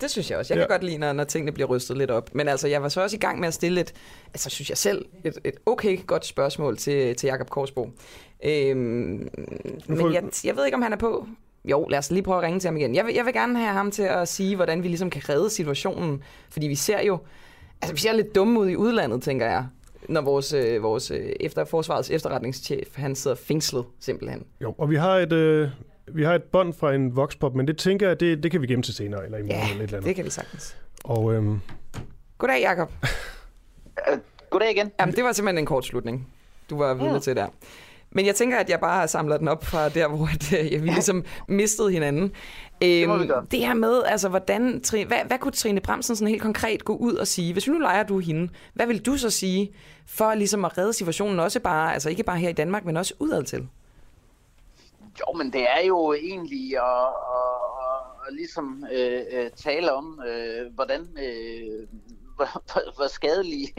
Det 0.01 0.11
synes 0.11 0.31
jeg 0.31 0.39
også. 0.39 0.55
Jeg 0.55 0.61
ja. 0.61 0.67
kan 0.67 0.75
godt 0.75 0.85
lide, 0.85 0.99
når, 0.99 1.13
når 1.13 1.25
tingene 1.25 1.53
bliver 1.53 1.69
rystet 1.69 1.97
lidt 1.97 2.11
op. 2.11 2.35
Men 2.35 2.49
altså, 2.49 2.69
jeg 2.69 2.83
var 2.83 2.89
så 2.89 3.03
også 3.03 3.17
i 3.17 3.19
gang 3.19 3.41
med 3.41 3.49
at 3.49 3.55
stille 3.55 3.81
et, 3.81 3.93
altså 4.27 4.51
synes 4.51 4.69
jeg 4.69 4.79
selv, 4.79 5.05
et, 5.25 5.39
et 5.45 5.55
okay 5.67 6.07
godt 6.07 6.27
spørgsmål 6.27 6.77
til, 6.77 7.17
til 7.17 7.27
Jakob 7.27 7.51
Korsbo. 7.51 7.91
Øhm, 8.45 9.29
men 9.87 10.15
jeg, 10.15 10.23
jeg 10.45 10.57
ved 10.57 10.65
ikke, 10.65 10.75
om 10.75 10.83
han 10.83 10.93
er 10.93 10.97
på. 10.97 11.27
Jo, 11.65 11.87
lad 11.91 11.99
os 11.99 12.11
lige 12.11 12.23
prøve 12.23 12.39
at 12.39 12.43
ringe 12.43 12.61
til 12.61 12.69
ham 12.69 12.77
igen. 12.77 12.95
Jeg 12.95 13.07
vil, 13.07 13.15
jeg 13.15 13.25
vil 13.25 13.33
gerne 13.33 13.59
have 13.59 13.73
ham 13.73 13.91
til 13.91 14.03
at 14.03 14.29
sige, 14.29 14.57
hvordan 14.57 14.83
vi 14.83 14.89
ligesom 14.89 15.11
kan 15.11 15.29
redde 15.29 15.51
situationen. 15.51 16.23
Fordi 16.51 16.69
vi 16.69 16.75
ser 16.75 17.03
jo, 17.03 17.19
altså 17.83 17.95
vi 17.95 18.01
ser 18.01 18.13
lidt 18.13 18.35
dumme 18.35 18.61
ud 18.61 18.69
i 18.69 18.77
udlandet, 18.77 19.23
tænker 19.23 19.47
jeg. 19.47 19.67
Når 20.09 20.21
vores, 20.21 20.53
øh, 20.53 20.83
vores 20.83 21.11
øh, 21.11 21.33
efter, 21.41 21.65
forsvarets 21.65 22.11
efterretningschef, 22.11 22.97
han 22.97 23.15
sidder 23.15 23.37
fængslet 23.37 23.85
simpelthen. 24.01 24.45
Jo, 24.61 24.75
og 24.79 24.91
vi 24.91 24.97
har 24.97 25.17
et, 25.17 25.33
øh, 25.33 25.69
vi 26.15 26.25
har 26.25 26.35
et 26.35 26.43
bånd 26.43 26.75
fra 26.75 26.95
en 26.95 27.17
voxpop, 27.17 27.55
men 27.55 27.67
det 27.69 27.79
tænker 27.79 28.09
jeg, 28.09 28.21
det, 28.21 28.43
det 28.43 28.51
kan 28.51 28.63
vi 28.63 28.67
gemme 28.67 28.83
til 28.83 28.95
senere, 28.95 29.25
eller 29.25 29.39
i 29.39 29.43
morgen, 29.43 29.57
Ja, 29.57 29.71
eller 29.71 29.77
et 29.77 29.83
eller 29.83 29.97
andet. 29.97 30.09
det 30.09 30.17
kan 30.17 30.25
vi 30.25 30.31
sagtens. 30.31 30.77
Og 31.05 31.35
øhm, 31.35 31.61
Goddag, 32.39 32.61
Jakob. 32.61 32.93
Goddag 34.51 34.71
igen. 34.71 34.91
Jamen, 35.01 35.15
det 35.15 35.25
var 35.25 35.33
simpelthen 35.33 35.59
en 35.59 35.67
kort 35.67 35.85
slutning, 35.87 36.29
du 36.71 36.79
var 36.79 36.95
vidne 36.95 37.13
Mm. 37.15 37.21
til 37.21 37.37
der. 37.37 37.47
Men 38.13 38.27
jeg 38.27 38.35
tænker, 38.35 38.59
at 38.59 38.71
jeg 38.71 38.81
bare 38.81 39.09
samler 39.09 39.37
den 39.37 39.49
op 39.49 39.65
fra 39.65 39.89
der, 39.89 40.09
hvor 40.09 40.29
at, 40.35 40.73
øh, 40.75 40.83
vi 40.83 40.89
ligesom 40.89 41.25
mistede 41.49 41.91
hinanden. 41.91 42.23
må 42.23 42.29
vi 42.81 43.03
Øhm, 43.03 43.27
gøre. 43.29 43.45
det 43.51 43.59
her 43.59 43.75
med, 43.75 44.03
altså, 44.07 44.29
hvordan, 44.29 44.81
Tri- 44.87 45.07
hvad, 45.07 45.19
hvad 45.27 45.39
kunne 45.39 45.53
Trine 45.53 45.81
Bremsen 45.81 46.17
sådan 46.17 46.29
helt 46.29 46.43
konkret 46.43 46.85
gå 46.85 46.97
ud 46.97 47.15
og 47.15 47.27
sige? 47.27 47.53
Hvis 47.53 47.69
nu 47.69 47.79
leger 47.79 48.03
du 48.03 48.19
hende, 48.19 48.49
hvad 48.75 48.87
vil 48.87 49.07
du 49.07 49.17
så 49.17 49.31
sige 49.31 49.71
for 50.07 50.35
ligesom 50.35 50.65
at 50.65 50.79
redde 50.79 50.93
situationen, 50.93 51.41
også 51.41 51.61
bare, 51.61 51.93
altså 51.95 52.11
ikke 52.11 52.23
bare 52.23 52.39
her 52.39 52.49
i 52.49 52.53
Danmark, 52.53 52.85
men 52.85 52.97
også 52.97 53.15
udad 53.19 53.43
til? 53.43 53.69
Jo, 55.19 55.33
men 55.33 55.53
det 55.53 55.63
er 55.71 55.81
jo 55.87 56.13
egentlig 56.13 56.77
at, 56.77 57.07
at, 57.37 57.61
at, 57.85 58.27
at 58.29 58.35
ligesom 58.35 58.85
øh, 58.93 59.23
øh, 59.33 59.51
tale 59.51 59.93
om, 59.93 60.21
øh, 60.27 60.75
hvordan, 60.75 61.01
øh, 61.01 61.89
hvor, 62.37 62.49
hvor- 62.73 62.95
hvor 62.97 63.07
skadelige 63.07 63.73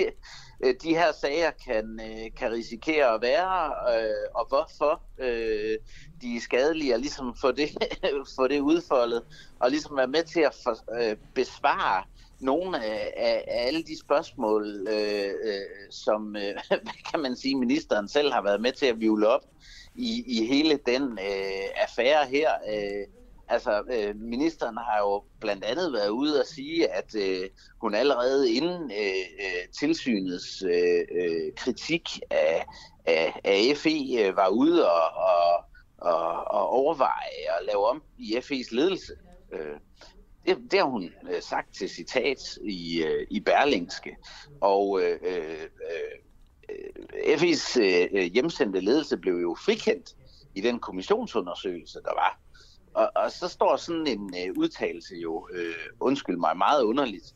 øh, 0.65 0.75
de 0.83 0.89
her 0.95 1.11
sager 1.11 1.51
kan, 1.65 1.99
øh, 2.03 2.31
kan 2.37 2.51
risikere 2.51 3.13
at 3.13 3.21
være, 3.21 3.73
øh, 3.95 4.25
og 4.35 4.45
hvorfor 4.49 5.03
øh, 5.19 5.77
de 6.21 6.35
er 6.35 6.41
skadelige, 6.41 6.93
og 6.93 6.99
ligesom 6.99 7.35
få 7.41 7.51
det, 7.51 7.69
få 8.37 8.47
det 8.47 8.59
udfoldet, 8.59 9.23
og 9.59 9.69
ligesom 9.71 9.97
være 9.97 10.07
med 10.07 10.23
til 10.23 10.39
at 10.41 10.55
for, 10.63 10.77
øh, 11.01 11.17
besvare 11.35 12.03
nogle 12.39 12.85
af, 12.85 13.13
af, 13.17 13.45
af 13.47 13.67
alle 13.67 13.83
de 13.83 13.99
spørgsmål, 13.99 14.87
øh, 14.89 15.29
øh, 15.43 15.61
som, 15.91 16.35
øh, 16.35 16.53
hvad 16.83 17.11
kan 17.11 17.19
man 17.19 17.35
sige, 17.35 17.55
ministeren 17.55 18.07
selv 18.07 18.31
har 18.31 18.41
været 18.41 18.61
med 18.61 18.71
til 18.71 18.85
at 18.85 18.99
vivle 18.99 19.27
op 19.27 19.41
i, 19.95 20.23
i 20.27 20.45
hele 20.45 20.79
den 20.85 21.03
øh, 21.03 21.67
affære 21.75 22.25
her. 22.25 22.51
Øh, 22.73 23.07
altså, 23.47 23.83
øh, 23.91 24.15
ministeren 24.15 24.77
har 24.77 24.99
jo 24.99 25.23
blandt 25.39 25.63
andet 25.63 25.93
været 25.93 26.09
ude 26.09 26.39
og 26.39 26.45
sige, 26.45 26.91
at 26.91 27.15
øh, 27.15 27.49
hun 27.81 27.95
allerede 27.95 28.51
inden 28.51 28.91
øh, 28.91 29.25
øh, 29.39 29.69
tilsynets 29.79 30.63
øh, 30.63 31.05
øh, 31.11 31.53
kritik 31.55 32.19
af, 32.29 32.65
af, 33.05 33.39
af 33.43 33.77
FE 33.77 34.17
øh, 34.19 34.37
var 34.37 34.47
ude 34.47 34.91
og, 34.91 35.09
og, 35.15 35.63
og, 35.97 36.47
og 36.47 36.69
overveje 36.69 37.59
at 37.59 37.65
lave 37.65 37.85
om 37.85 38.03
i 38.17 38.37
FE's 38.37 38.75
ledelse. 38.75 39.13
Øh, 39.53 39.77
det, 40.45 40.57
det 40.71 40.79
har 40.79 40.87
hun 40.87 41.09
øh, 41.31 41.41
sagt 41.41 41.75
til 41.75 41.89
citat 41.89 42.57
i, 42.63 43.03
øh, 43.03 43.27
i 43.29 43.39
Berlingske. 43.39 44.17
Og 44.61 45.01
øh, 45.01 45.19
øh, 45.23 45.61
øh 45.61 46.30
FI's 47.37 47.79
øh, 47.81 48.23
hjemsendte 48.23 48.79
ledelse 48.79 49.17
blev 49.17 49.33
jo 49.33 49.55
frikendt 49.65 50.15
i 50.55 50.61
den 50.61 50.79
kommissionsundersøgelse, 50.79 51.99
der 52.03 52.13
var. 52.13 52.39
Og, 52.93 53.11
og 53.15 53.31
så 53.31 53.47
står 53.47 53.75
sådan 53.75 54.07
en 54.07 54.33
øh, 54.37 54.53
udtalelse 54.57 55.15
jo, 55.15 55.47
øh, 55.53 55.73
undskyld 55.99 56.37
mig, 56.37 56.57
meget 56.57 56.83
underligt. 56.83 57.35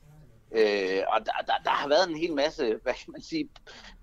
Øh, 0.51 1.01
og 1.13 1.25
der, 1.25 1.31
der, 1.47 1.53
der 1.63 1.69
har 1.69 1.87
været 1.87 2.09
en 2.09 2.17
hel 2.17 2.33
masse, 2.33 2.79
hvad 2.83 2.93
kan 2.93 3.11
man 3.11 3.21
sige, 3.21 3.49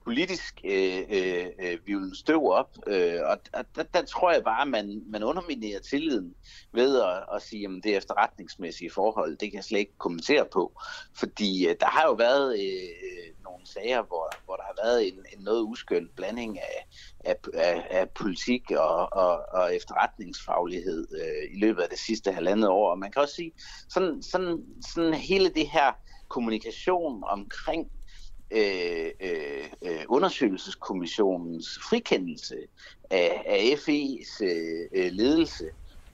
politisk 0.04 0.60
øh, 0.64 0.98
øh, 1.10 1.46
øh 1.58 1.72
vi 1.72 1.78
vivlen 1.86 2.14
støv 2.14 2.50
op, 2.50 2.76
øh, 2.86 3.20
og 3.24 3.38
og 3.52 3.64
der, 3.76 3.82
der 3.82 4.02
tror 4.02 4.32
jeg 4.32 4.44
bare, 4.44 4.62
at 4.62 4.68
man, 4.68 5.02
man 5.06 5.22
underminerer 5.22 5.80
tilliden 5.80 6.34
ved 6.72 7.00
at, 7.02 7.34
at 7.34 7.42
sige, 7.42 7.64
at 7.64 7.84
det 7.84 7.92
er 7.92 7.96
efterretningsmæssige 7.96 8.90
forhold, 8.90 9.36
det 9.36 9.50
kan 9.50 9.54
jeg 9.56 9.64
slet 9.64 9.78
ikke 9.78 9.98
kommentere 9.98 10.46
på, 10.52 10.80
fordi 11.14 11.68
øh, 11.68 11.76
der 11.80 11.86
har 11.86 12.06
jo 12.06 12.12
været 12.12 12.60
øh, 12.60 13.32
nogle 13.44 13.66
sager, 13.66 14.02
hvor, 14.02 14.32
hvor 14.44 14.56
der 14.56 14.62
har 14.62 14.74
været 14.84 15.08
en, 15.08 15.14
en 15.14 15.44
noget 15.44 15.62
uskøn 15.62 16.08
blanding 16.16 16.58
af, 16.58 16.86
af, 17.24 17.36
af, 17.54 17.86
af 17.90 18.10
politik 18.10 18.70
og, 18.70 19.12
og, 19.12 19.44
og 19.52 19.76
efterretningsfaglighed 19.76 21.06
øh, 21.14 21.56
i 21.56 21.58
løbet 21.58 21.82
af 21.82 21.88
det 21.88 21.98
sidste 21.98 22.32
halvandet 22.32 22.68
år, 22.68 22.90
og 22.90 22.98
man 22.98 23.12
kan 23.12 23.22
også 23.22 23.34
sige, 23.34 23.52
sådan, 23.88 24.22
sådan, 24.22 24.64
sådan 24.94 25.14
hele 25.14 25.48
det 25.48 25.68
her 25.68 25.92
kommunikation 26.28 27.24
omkring 27.26 27.90
Øh, 28.52 29.10
øh, 29.20 29.64
øh, 29.82 30.04
undersøgelseskommissionens 30.08 31.78
frikendelse 31.88 32.56
af, 33.10 33.42
af 33.46 33.76
FE's 33.76 34.44
øh, 34.44 34.88
øh, 34.94 35.12
ledelse. 35.12 35.64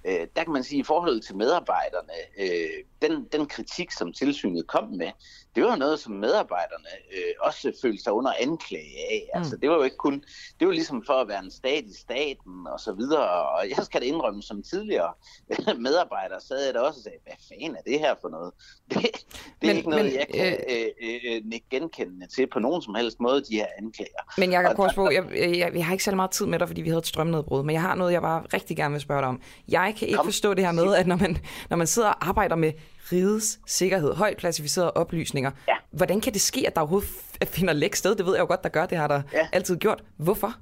Øh, 0.07 0.27
der 0.37 0.45
kan 0.45 0.53
man 0.53 0.65
sige, 0.65 0.81
i 0.81 0.83
forhold 0.85 1.21
til 1.21 1.37
medarbejderne, 1.37 2.13
øh, 2.39 2.85
den, 3.03 3.29
den 3.33 3.47
kritik, 3.47 3.93
som 3.93 4.13
tilsynet 4.13 4.67
kom 4.67 4.89
med, 4.89 5.11
det 5.55 5.65
var 5.65 5.77
noget, 5.77 6.01
som 6.01 6.13
medarbejderne 6.13 6.89
øh, 7.13 7.35
også 7.41 7.73
følte 7.83 8.03
sig 8.03 8.13
under 8.13 8.33
anklage 8.41 8.99
af. 9.11 9.29
Mm. 9.35 9.39
Altså, 9.39 9.57
det 9.57 9.71
var 9.71 9.77
jo 9.77 9.83
ikke 9.83 9.97
kun, 9.97 10.25
det 10.61 10.69
var 10.69 10.75
ligesom 10.75 11.03
for 11.07 11.13
at 11.13 11.29
være 11.29 11.45
en 11.45 11.51
stat 11.51 11.85
i 11.85 11.97
staten 11.97 12.67
og 12.73 12.81
så 12.81 12.93
videre, 12.93 13.31
og 13.31 13.69
jeg 13.69 13.85
skal 13.85 14.01
da 14.01 14.07
indrømme, 14.07 14.43
som 14.43 14.63
tidligere 14.63 15.13
medarbejder, 15.87 16.39
sad 16.39 16.65
jeg 16.65 16.75
da 16.75 16.81
også 16.81 16.99
og 17.01 17.03
sagde, 17.03 17.19
hvad 17.23 17.35
fanden 17.49 17.77
er 17.77 17.83
det 17.91 17.99
her 17.99 18.15
for 18.21 18.29
noget? 18.29 18.53
Det, 18.91 19.03
det 19.03 19.15
men, 19.63 19.71
er 19.71 19.75
ikke 19.75 19.91
noget, 19.91 20.05
men, 20.05 20.15
jeg 20.15 20.27
kan 20.35 20.53
øh, 20.69 20.87
øh, 21.03 21.43
øh, 21.53 21.61
genkendende 21.71 22.27
til 22.27 22.47
på 22.47 22.59
nogen 22.59 22.83
som 22.83 22.95
helst 22.95 23.21
måde, 23.21 23.41
de 23.51 23.55
her 23.55 23.67
anklager. 23.79 24.41
Men 24.41 24.53
Jacob 24.53 24.77
Korsbo, 24.77 25.11
jeg, 25.11 25.25
jeg, 25.35 25.71
jeg 25.75 25.87
har 25.87 25.93
ikke 25.93 26.05
så 26.05 26.15
meget 26.15 26.31
tid 26.31 26.47
med 26.47 26.59
dig, 26.59 26.69
fordi 26.69 26.83
vi 26.83 26.89
havde 26.89 26.99
et 26.99 27.07
strømnedbrud, 27.07 27.63
men 27.63 27.73
jeg 27.73 27.83
har 27.83 27.95
noget, 27.95 28.13
jeg 28.13 28.23
bare 28.23 28.43
rigtig 28.53 28.77
gerne 28.77 28.93
vil 28.93 29.01
spørge 29.01 29.21
dig 29.21 29.29
om. 29.29 29.41
Jeg 29.69 29.95
kan 29.99 30.09
ikke 30.09 30.17
Kom. 30.17 30.27
forstå 30.27 30.55
det 30.55 30.65
her 30.65 30.73
med, 30.73 30.95
at 30.95 31.07
når 31.07 31.17
man, 31.17 31.39
når 31.71 31.77
man 31.77 31.87
sidder 31.87 32.09
og 32.09 32.29
arbejder 32.29 32.57
med 32.57 32.73
rigets 33.13 33.61
sikkerhed, 33.67 34.15
højt 34.15 34.37
klassificerede 34.37 34.93
oplysninger. 34.93 35.51
Ja. 35.69 35.75
Hvordan 35.91 36.21
kan 36.21 36.33
det 36.33 36.41
ske, 36.41 36.65
at 36.67 36.75
der 36.75 36.81
overhovedet 36.81 37.09
finder 37.45 37.73
læk 37.73 37.95
sted? 37.95 38.15
Det 38.15 38.27
ved 38.27 38.35
jeg 38.35 38.41
jo 38.41 38.47
godt, 38.47 38.63
der 38.63 38.69
gør. 38.69 38.87
Det 38.87 38.99
har 38.99 39.09
der 39.09 39.23
ja. 39.33 39.49
altid 39.53 39.77
gjort. 39.77 40.05
Hvorfor? 40.17 40.55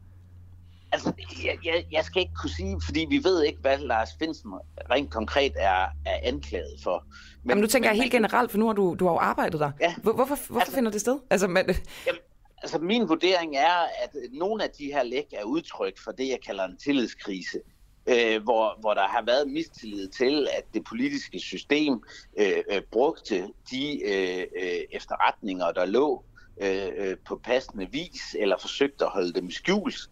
Altså, 0.92 1.12
jeg, 1.44 1.58
jeg, 1.64 1.86
jeg 1.92 2.04
skal 2.04 2.20
ikke 2.22 2.34
kunne 2.42 2.50
sige, 2.50 2.76
fordi 2.84 3.06
vi 3.10 3.24
ved 3.24 3.44
ikke, 3.44 3.58
hvad 3.60 3.78
Lars 3.78 4.08
Finsen 4.18 4.50
rent 4.90 5.10
konkret 5.10 5.52
er, 5.56 5.86
er 6.06 6.18
anklaget 6.22 6.80
for. 6.82 7.04
Men, 7.42 7.50
Jamen, 7.50 7.62
nu 7.62 7.68
tænker 7.68 7.90
men, 7.90 7.96
jeg 7.96 8.02
helt 8.02 8.12
generelt, 8.12 8.50
for 8.50 8.58
nu 8.58 8.66
har 8.66 8.72
du, 8.72 8.96
du 8.98 9.06
har 9.06 9.12
jo 9.12 9.18
arbejdet 9.18 9.60
der. 9.60 9.70
Ja. 9.80 9.94
Hvor, 10.02 10.12
hvorfor 10.12 10.36
hvorfor 10.36 10.60
altså, 10.60 10.74
finder 10.74 10.90
det 10.90 11.00
sted? 11.00 11.18
Altså, 11.30 11.46
man... 11.46 11.66
Jamen, 12.06 12.20
altså, 12.62 12.78
min 12.78 13.08
vurdering 13.08 13.56
er, 13.56 13.76
at 14.02 14.10
nogle 14.32 14.64
af 14.64 14.70
de 14.78 14.84
her 14.84 15.02
læk 15.02 15.26
er 15.32 15.44
udtryk 15.44 15.98
for 16.04 16.12
det, 16.12 16.28
jeg 16.28 16.38
kalder 16.46 16.64
en 16.64 16.76
tillidskrise 16.76 17.58
øh, 18.06 18.42
hvor, 18.42 18.80
hvor 18.80 18.94
der 18.94 19.08
har 19.08 19.22
været 19.22 19.48
mistillid 19.48 20.08
til, 20.08 20.48
at 20.58 20.64
det 20.74 20.84
politiske 20.84 21.38
system 21.38 22.02
øh, 22.38 22.62
øh, 22.70 22.82
brugte 22.92 23.48
de 23.70 24.02
øh, 24.04 24.46
øh, 24.62 24.80
efterretninger, 24.92 25.72
der 25.72 25.84
lå 25.84 26.24
øh, 26.62 26.88
øh, 26.96 27.16
på 27.26 27.40
passende 27.44 27.88
vis, 27.92 28.36
eller 28.38 28.56
forsøgte 28.60 29.04
at 29.04 29.10
holde 29.10 29.32
dem 29.32 29.50
skjult. 29.50 30.08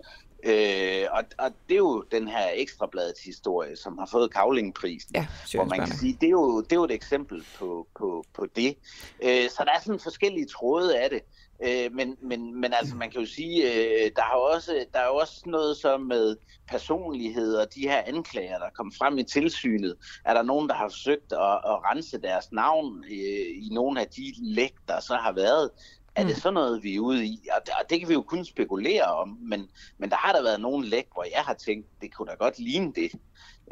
Øh, 0.47 1.07
og, 1.11 1.25
og 1.39 1.51
det 1.69 1.75
er 1.75 1.79
jo 1.79 2.05
den 2.11 2.29
her 2.29 2.49
ekstrabladets 2.55 3.25
historie, 3.25 3.77
som 3.77 3.99
har 3.99 4.09
fået 4.13 4.33
Kavlingprisen, 4.33 5.15
ja, 5.15 5.27
hvor 5.55 5.65
man 5.65 5.79
kan 5.79 5.99
sige, 5.99 6.19
det 6.21 6.27
er 6.27 6.31
jo, 6.31 6.61
det 6.61 6.73
er 6.73 6.77
jo 6.77 6.85
et 6.85 6.91
eksempel 6.91 7.45
på, 7.59 7.87
på, 7.99 8.25
på 8.35 8.47
det. 8.57 8.77
Øh, 9.23 9.49
så 9.51 9.63
der 9.65 9.73
er 9.73 9.81
sådan 9.81 10.01
forskellige 10.01 10.47
tråde 10.47 10.99
af 10.99 11.11
det. 11.11 11.21
Øh, 11.63 11.93
men, 11.93 12.17
men, 12.23 12.61
men 12.61 12.73
altså, 12.73 12.97
man 12.97 13.11
kan 13.11 13.21
jo 13.21 13.27
sige, 13.27 13.73
øh, 13.73 14.11
der, 14.17 14.23
har 14.23 14.37
også, 14.37 14.87
der 14.95 15.01
er 15.01 15.09
også 15.09 15.43
noget 15.47 15.77
som 15.77 16.01
med 16.01 16.37
personlighed 16.69 17.55
og 17.55 17.75
de 17.75 17.81
her 17.81 18.03
anklager, 18.07 18.59
der 18.59 18.71
kom 18.75 18.93
frem 18.99 19.19
i 19.19 19.23
tilsynet. 19.23 19.97
Er 20.25 20.35
der 20.35 20.43
nogen, 20.43 20.69
der 20.69 20.75
har 20.75 20.89
forsøgt 20.89 21.33
at, 21.33 21.39
at 21.39 21.91
rense 21.91 22.21
deres 22.21 22.53
navn 22.53 23.05
øh, 23.05 23.67
i 23.67 23.69
nogle 23.73 24.01
af 24.01 24.07
de 24.07 24.35
læg, 24.39 24.75
der 24.89 25.01
så 25.01 25.15
har 25.15 25.33
været? 25.33 25.71
Er 26.15 26.23
det 26.23 26.37
mm. 26.37 26.41
sådan 26.41 26.55
noget, 26.55 26.83
vi 26.83 26.97
er 26.97 27.01
ude 27.01 27.27
i? 27.27 27.49
Og 27.57 27.61
det, 27.67 27.75
og 27.81 27.91
det 27.91 28.01
kan 28.01 28.09
vi 28.09 28.15
jo 28.15 28.23
kun 28.23 28.45
spekulere 28.45 29.05
om, 29.05 29.39
men, 29.41 29.69
men 29.99 30.11
der 30.11 30.17
har 30.17 30.33
der 30.33 30.43
været 30.43 30.61
nogle 30.61 30.87
læg, 30.87 31.07
hvor 31.13 31.25
jeg 31.25 31.43
har 31.43 31.55
tænkt, 31.55 31.87
det 32.01 32.15
kunne 32.15 32.31
da 32.31 32.35
godt 32.35 32.59
ligne 32.59 32.93
det. 32.95 33.13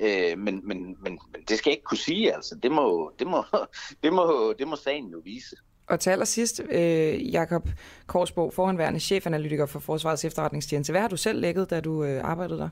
Øh, 0.01 0.39
men, 0.39 0.69
men, 0.69 0.97
men, 1.03 1.19
men 1.33 1.43
det 1.49 1.59
skal 1.59 1.71
jeg 1.71 1.77
ikke 1.77 1.85
kunne 1.85 1.99
sige, 1.99 2.35
altså. 2.35 2.55
Det 2.63 2.73
må, 2.73 3.13
det 3.19 3.27
må, 3.27 3.45
det 4.03 4.13
må, 4.13 4.55
det 4.59 4.69
må 4.69 4.77
sagen 4.77 5.09
jo 5.09 5.21
vise. 5.25 5.57
Og 5.87 6.01
til 6.01 6.11
allersidst, 6.11 6.61
øh, 6.71 7.33
Jakob 7.33 7.69
Korsbo, 8.07 8.51
forhåndværende 8.51 9.01
chefanalytiker 9.01 9.67
for 9.67 9.81
Forsvarets 9.81 10.25
efterretningstjeneste. 10.25 10.93
Hvad 10.93 11.01
har 11.01 11.09
du 11.09 11.17
selv 11.17 11.41
lægget, 11.41 11.71
da 11.71 11.81
du 11.81 12.05
øh, 12.05 12.25
arbejdede 12.25 12.59
der? 12.59 12.69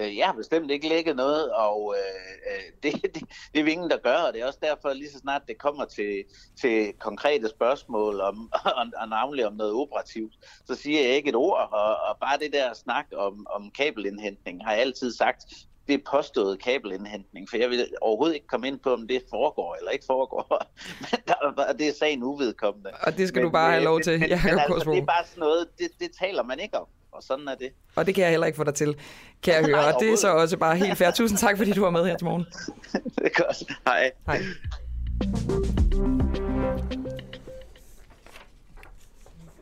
Øh, 0.00 0.16
jeg 0.16 0.26
har 0.26 0.32
bestemt 0.32 0.70
ikke 0.70 0.88
lægget 0.88 1.16
noget, 1.16 1.52
og 1.52 1.94
øh, 1.98 2.56
øh 2.56 2.72
det, 2.82 3.02
det, 3.14 3.22
det 3.52 3.60
er 3.60 3.64
vi 3.64 3.72
ingen, 3.72 3.90
der 3.90 3.98
gør, 3.98 4.16
og 4.16 4.32
det 4.32 4.42
er 4.42 4.46
også 4.46 4.58
derfor, 4.62 4.92
lige 4.92 5.10
så 5.10 5.18
snart 5.18 5.42
det 5.48 5.58
kommer 5.58 5.84
til, 5.84 6.24
til 6.60 6.92
konkrete 6.98 7.48
spørgsmål 7.48 8.20
om, 8.20 8.52
og, 8.64 8.86
og 8.96 9.08
navnlig 9.08 9.46
om 9.46 9.52
noget 9.52 9.72
operativt, 9.72 10.34
så 10.66 10.74
siger 10.74 11.02
jeg 11.02 11.16
ikke 11.16 11.28
et 11.28 11.34
ord, 11.34 11.68
og, 11.72 11.96
og 12.08 12.16
bare 12.20 12.38
det 12.38 12.52
der 12.52 12.74
snak 12.74 13.06
om, 13.16 13.46
om 13.50 13.70
kabelindhentning 13.70 14.64
har 14.64 14.72
jeg 14.72 14.80
altid 14.80 15.12
sagt, 15.12 15.44
det 15.88 15.94
er 15.94 15.98
påstået 16.10 16.62
kabelindhentning, 16.62 17.50
for 17.50 17.56
jeg 17.56 17.70
vil 17.70 17.88
overhovedet 18.00 18.34
ikke 18.34 18.46
komme 18.46 18.66
ind 18.66 18.78
på, 18.78 18.92
om 18.92 19.08
det 19.08 19.22
foregår 19.30 19.76
eller 19.78 19.90
ikke 19.90 20.04
foregår. 20.06 20.66
men 21.00 21.20
der, 21.28 21.72
det 21.72 21.88
er 21.88 21.92
sagen 21.98 22.22
uvedkommende. 22.22 22.90
Og 23.02 23.16
det 23.16 23.28
skal 23.28 23.40
men, 23.40 23.44
du 23.44 23.52
bare 23.52 23.70
have 23.70 23.84
lov 23.84 24.00
til, 24.00 24.20
men, 24.20 24.20
men, 24.30 24.38
men 24.44 24.58
altså, 24.58 24.90
det 24.90 24.98
er 24.98 25.04
bare 25.04 25.26
sådan 25.26 25.40
noget, 25.40 25.66
det, 25.78 25.88
det 26.00 26.10
taler 26.20 26.42
man 26.42 26.60
ikke 26.60 26.78
om, 26.78 26.86
og 27.12 27.22
sådan 27.22 27.48
er 27.48 27.54
det. 27.54 27.70
Og 27.96 28.06
det 28.06 28.14
kan 28.14 28.22
jeg 28.22 28.30
heller 28.30 28.46
ikke 28.46 28.56
få 28.56 28.64
dig 28.64 28.74
til, 28.74 28.96
kan 29.42 29.54
jeg 29.54 29.64
høre. 29.64 29.94
og 29.94 30.00
det 30.00 30.12
er 30.12 30.16
så 30.16 30.28
også 30.28 30.56
bare 30.56 30.76
helt 30.76 30.98
fair. 30.98 31.10
Tusind 31.10 31.38
tak, 31.38 31.56
fordi 31.56 31.72
du 31.72 31.80
var 31.80 31.90
med 31.90 32.06
her 32.06 32.16
til 32.16 32.24
morgen. 32.24 32.46
det 32.92 33.24
er 33.24 33.42
godt. 33.44 33.62
Hej. 33.86 34.10
Hej. 34.26 35.72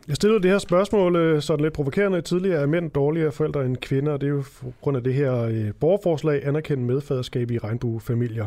Jeg 0.08 0.16
stillede 0.16 0.42
det 0.42 0.50
her 0.50 0.58
spørgsmål 0.58 1.16
øh, 1.16 1.42
sådan 1.42 1.62
lidt 1.62 1.74
provokerende 1.74 2.20
tidligere. 2.20 2.62
Er 2.62 2.66
mænd 2.66 2.90
dårligere 2.90 3.32
forældre 3.32 3.66
end 3.66 3.76
kvinder? 3.76 4.12
Og 4.12 4.20
det 4.20 4.26
er 4.26 4.30
jo 4.30 4.44
på 4.60 4.72
grund 4.80 4.96
af 4.96 5.04
det 5.04 5.14
her 5.14 5.42
øh, 5.42 5.72
borgerforslag, 5.80 6.46
anerkendt 6.46 6.82
medfaderskab 6.82 7.50
i 7.50 7.58
regnbuefamilier. 7.58 8.46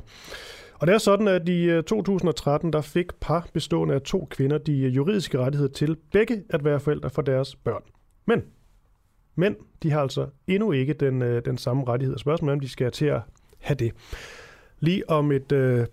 Og 0.73 0.87
det 0.87 0.93
er 0.93 0.97
sådan, 0.97 1.27
at 1.27 1.49
i 1.49 1.63
øh, 1.63 1.83
2013 1.83 2.73
der 2.73 2.81
fik 2.81 3.13
par 3.21 3.47
bestående 3.53 3.95
af 3.95 4.01
to 4.01 4.27
kvinder 4.29 4.57
de 4.57 4.73
juridiske 4.73 5.37
rettigheder 5.37 5.73
til 5.73 5.97
begge 6.11 6.43
at 6.49 6.65
være 6.65 6.79
forældre 6.79 7.09
for 7.09 7.21
deres 7.21 7.55
børn. 7.55 7.83
Men 8.25 8.43
mænd, 9.35 9.55
de 9.83 9.91
har 9.91 10.01
altså 10.01 10.27
endnu 10.47 10.71
ikke 10.71 10.93
den, 10.93 11.21
den 11.21 11.57
samme 11.57 11.87
rettighed. 11.87 12.17
Spørgsmålet 12.17 12.51
er, 12.51 12.55
om 12.55 12.59
de 12.59 12.69
skal 12.69 12.91
til 12.91 13.05
at 13.05 13.21
have 13.59 13.75
det. 13.75 13.91
Lige 14.79 15.09
om 15.09 15.31
et 15.31 15.87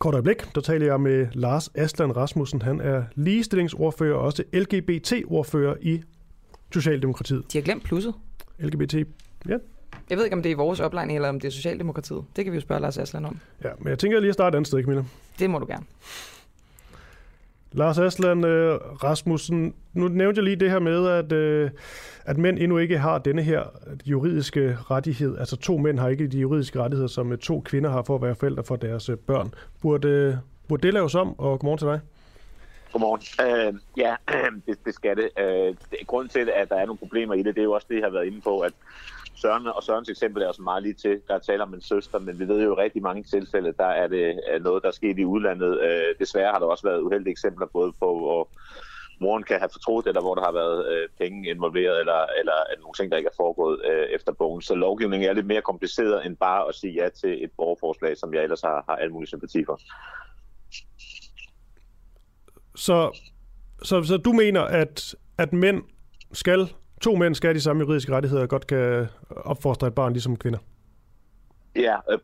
Kort 0.00 0.14
øjeblik, 0.14 0.54
der 0.54 0.60
taler 0.60 0.86
jeg 0.86 1.00
med 1.00 1.26
Lars 1.32 1.70
Aslan 1.74 2.16
Rasmussen. 2.16 2.62
Han 2.62 2.80
er 2.80 3.04
ligestillingsordfører 3.14 4.14
og 4.14 4.22
også 4.24 4.44
LGBT-ordfører 4.52 5.74
i 5.80 6.02
Socialdemokratiet. 6.72 7.52
De 7.52 7.58
har 7.58 7.62
glemt 7.62 7.84
plusset. 7.84 8.14
LGBT, 8.58 8.94
ja. 9.48 9.56
Jeg 10.10 10.18
ved 10.18 10.24
ikke, 10.24 10.36
om 10.36 10.42
det 10.42 10.52
er 10.52 10.56
vores 10.56 10.80
oplejning, 10.80 11.16
eller 11.16 11.28
om 11.28 11.40
det 11.40 11.48
er 11.48 11.52
Socialdemokratiet. 11.52 12.24
Det 12.36 12.44
kan 12.44 12.52
vi 12.52 12.56
jo 12.56 12.60
spørge 12.60 12.80
Lars 12.80 12.98
Aslan 12.98 13.24
om. 13.24 13.38
Ja, 13.64 13.68
men 13.78 13.88
jeg 13.88 13.98
tænker 13.98 14.20
lige 14.20 14.28
at 14.28 14.34
starte 14.34 14.54
et 14.54 14.56
andet 14.56 14.66
sted, 14.66 14.82
Camilla. 14.82 15.04
Det 15.38 15.50
må 15.50 15.58
du 15.58 15.66
gerne. 15.66 15.84
Lars 17.72 17.98
Asland 17.98 18.46
øh, 18.46 18.74
Rasmussen, 18.74 19.74
nu 19.92 20.08
nævnte 20.08 20.38
jeg 20.38 20.44
lige 20.44 20.56
det 20.56 20.70
her 20.70 20.78
med, 20.78 21.08
at, 21.08 21.32
øh, 21.32 21.70
at 22.24 22.38
mænd 22.38 22.58
endnu 22.58 22.78
ikke 22.78 22.98
har 22.98 23.18
denne 23.18 23.42
her 23.42 23.62
juridiske 24.06 24.76
rettighed. 24.90 25.38
Altså 25.38 25.56
to 25.56 25.78
mænd 25.78 25.98
har 25.98 26.08
ikke 26.08 26.26
de 26.26 26.38
juridiske 26.38 26.82
rettigheder, 26.82 27.08
som 27.08 27.32
øh, 27.32 27.38
to 27.38 27.60
kvinder 27.60 27.90
har 27.90 28.02
for 28.02 28.14
at 28.14 28.22
være 28.22 28.34
forældre 28.34 28.64
for 28.64 28.76
deres 28.76 29.08
øh, 29.08 29.16
børn. 29.16 29.54
Burde, 29.82 30.40
burde 30.68 30.82
det 30.82 30.94
laves 30.94 31.14
om? 31.14 31.40
Og 31.40 31.58
godmorgen 31.58 31.78
til 31.78 31.86
dig. 31.86 32.00
Godmorgen. 32.92 33.22
Øh, 33.46 33.80
ja, 33.96 34.14
det, 34.66 34.84
det 34.84 34.94
skal 34.94 35.16
det. 35.16 35.28
Øh. 35.38 35.74
Grunden 36.06 36.28
til, 36.28 36.50
at 36.54 36.68
der 36.68 36.76
er 36.76 36.86
nogle 36.86 36.98
problemer 36.98 37.34
i 37.34 37.42
det, 37.42 37.54
det 37.54 37.60
er 37.60 37.64
jo 37.64 37.72
også 37.72 37.86
det, 37.90 37.96
jeg 37.96 38.04
har 38.04 38.10
været 38.10 38.26
inde 38.26 38.40
på, 38.40 38.60
at 38.60 38.72
Søren 39.40 39.66
og 39.66 39.82
Sørens 39.82 40.08
eksempel 40.08 40.42
er 40.42 40.48
også 40.48 40.62
meget 40.62 40.82
lige 40.82 40.94
til. 40.94 41.20
Der 41.28 41.38
taler 41.38 41.64
om 41.64 41.74
en 41.74 41.80
søster, 41.80 42.18
men 42.18 42.38
vi 42.38 42.48
ved 42.48 42.62
jo 42.64 42.76
i 42.76 42.82
rigtig 42.82 43.02
mange 43.02 43.22
tilfælde, 43.22 43.72
der 43.78 43.86
er 43.86 44.08
det 44.08 44.40
øh, 44.52 44.62
noget, 44.62 44.82
der 44.82 44.88
er 44.88 44.92
sket 44.92 45.18
i 45.18 45.24
udlandet. 45.24 45.80
Øh, 45.80 46.14
desværre 46.18 46.52
har 46.52 46.58
der 46.58 46.66
også 46.66 46.88
været 46.88 47.00
uheldige 47.00 47.30
eksempler 47.30 47.66
både 47.66 47.92
på, 47.92 48.18
hvor 48.18 48.48
moren 49.20 49.42
kan 49.42 49.58
have 49.58 49.68
fortrudt, 49.72 50.06
eller 50.06 50.20
hvor 50.20 50.34
der 50.34 50.42
har 50.42 50.52
været 50.52 50.92
øh, 50.92 51.08
penge 51.18 51.50
involveret, 51.50 52.00
eller, 52.00 52.26
eller 52.40 52.52
nogle 52.78 52.94
ting, 52.96 53.10
der 53.10 53.16
ikke 53.16 53.30
er 53.32 53.36
foregået 53.36 53.80
øh, 53.90 54.06
efter 54.16 54.32
bogen. 54.32 54.62
Så 54.62 54.74
lovgivningen 54.74 55.28
er 55.28 55.32
lidt 55.32 55.46
mere 55.46 55.62
kompliceret 55.62 56.26
end 56.26 56.36
bare 56.36 56.68
at 56.68 56.74
sige 56.74 56.92
ja 57.02 57.08
til 57.08 57.44
et 57.44 57.50
borgerforslag, 57.56 58.16
som 58.16 58.34
jeg 58.34 58.42
ellers 58.42 58.60
har, 58.60 58.84
har 58.88 58.96
al 58.96 59.12
mulig 59.12 59.28
sympati 59.28 59.64
for. 59.64 59.80
Så, 62.76 63.18
så, 63.82 64.02
så 64.02 64.16
du 64.16 64.32
mener, 64.32 64.60
at, 64.60 65.14
at 65.38 65.52
mænd 65.52 65.82
skal 66.32 66.74
to 67.00 67.16
mænd 67.16 67.34
skal 67.34 67.48
have 67.48 67.54
de 67.54 67.60
samme 67.60 67.80
juridiske 67.80 68.12
rettigheder 68.12 68.42
og 68.42 68.48
godt 68.48 68.66
kan 68.66 69.06
opfostre 69.30 69.86
et 69.86 69.94
barn 69.94 70.12
ligesom 70.12 70.36
kvinder. 70.36 70.58
Ja, 71.76 71.96
øh, 72.10 72.18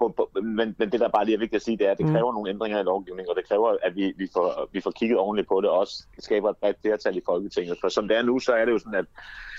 men, 0.44 0.74
men 0.78 0.92
det 0.92 1.00
der 1.00 1.08
bare 1.08 1.24
lige 1.24 1.34
er 1.34 1.38
vigtigt 1.38 1.60
at 1.60 1.62
sige, 1.62 1.76
det 1.76 1.86
er, 1.86 1.90
at 1.90 1.98
det 1.98 2.06
mm. 2.06 2.12
kræver 2.12 2.30
mm. 2.30 2.34
nogle 2.34 2.50
ændringer 2.50 2.80
i 2.80 2.82
lovgivningen, 2.82 3.30
og 3.30 3.36
det 3.36 3.48
kræver, 3.48 3.76
at 3.82 3.96
vi, 3.96 4.14
vi, 4.16 4.28
får, 4.32 4.68
vi 4.72 4.80
får 4.80 4.90
kigget 4.90 5.18
ordentligt 5.18 5.48
på 5.48 5.60
det, 5.60 5.70
og 5.70 5.78
også 5.78 6.06
skaber 6.18 6.50
et 6.50 6.56
bredt 6.56 6.76
flertal 6.80 7.16
i 7.16 7.20
Folketinget. 7.26 7.76
For 7.80 7.88
som 7.88 8.08
det 8.08 8.16
er 8.16 8.22
nu, 8.22 8.38
så 8.38 8.52
er 8.52 8.64
det 8.64 8.72
jo 8.72 8.78
sådan, 8.78 8.94
at, 8.94 9.06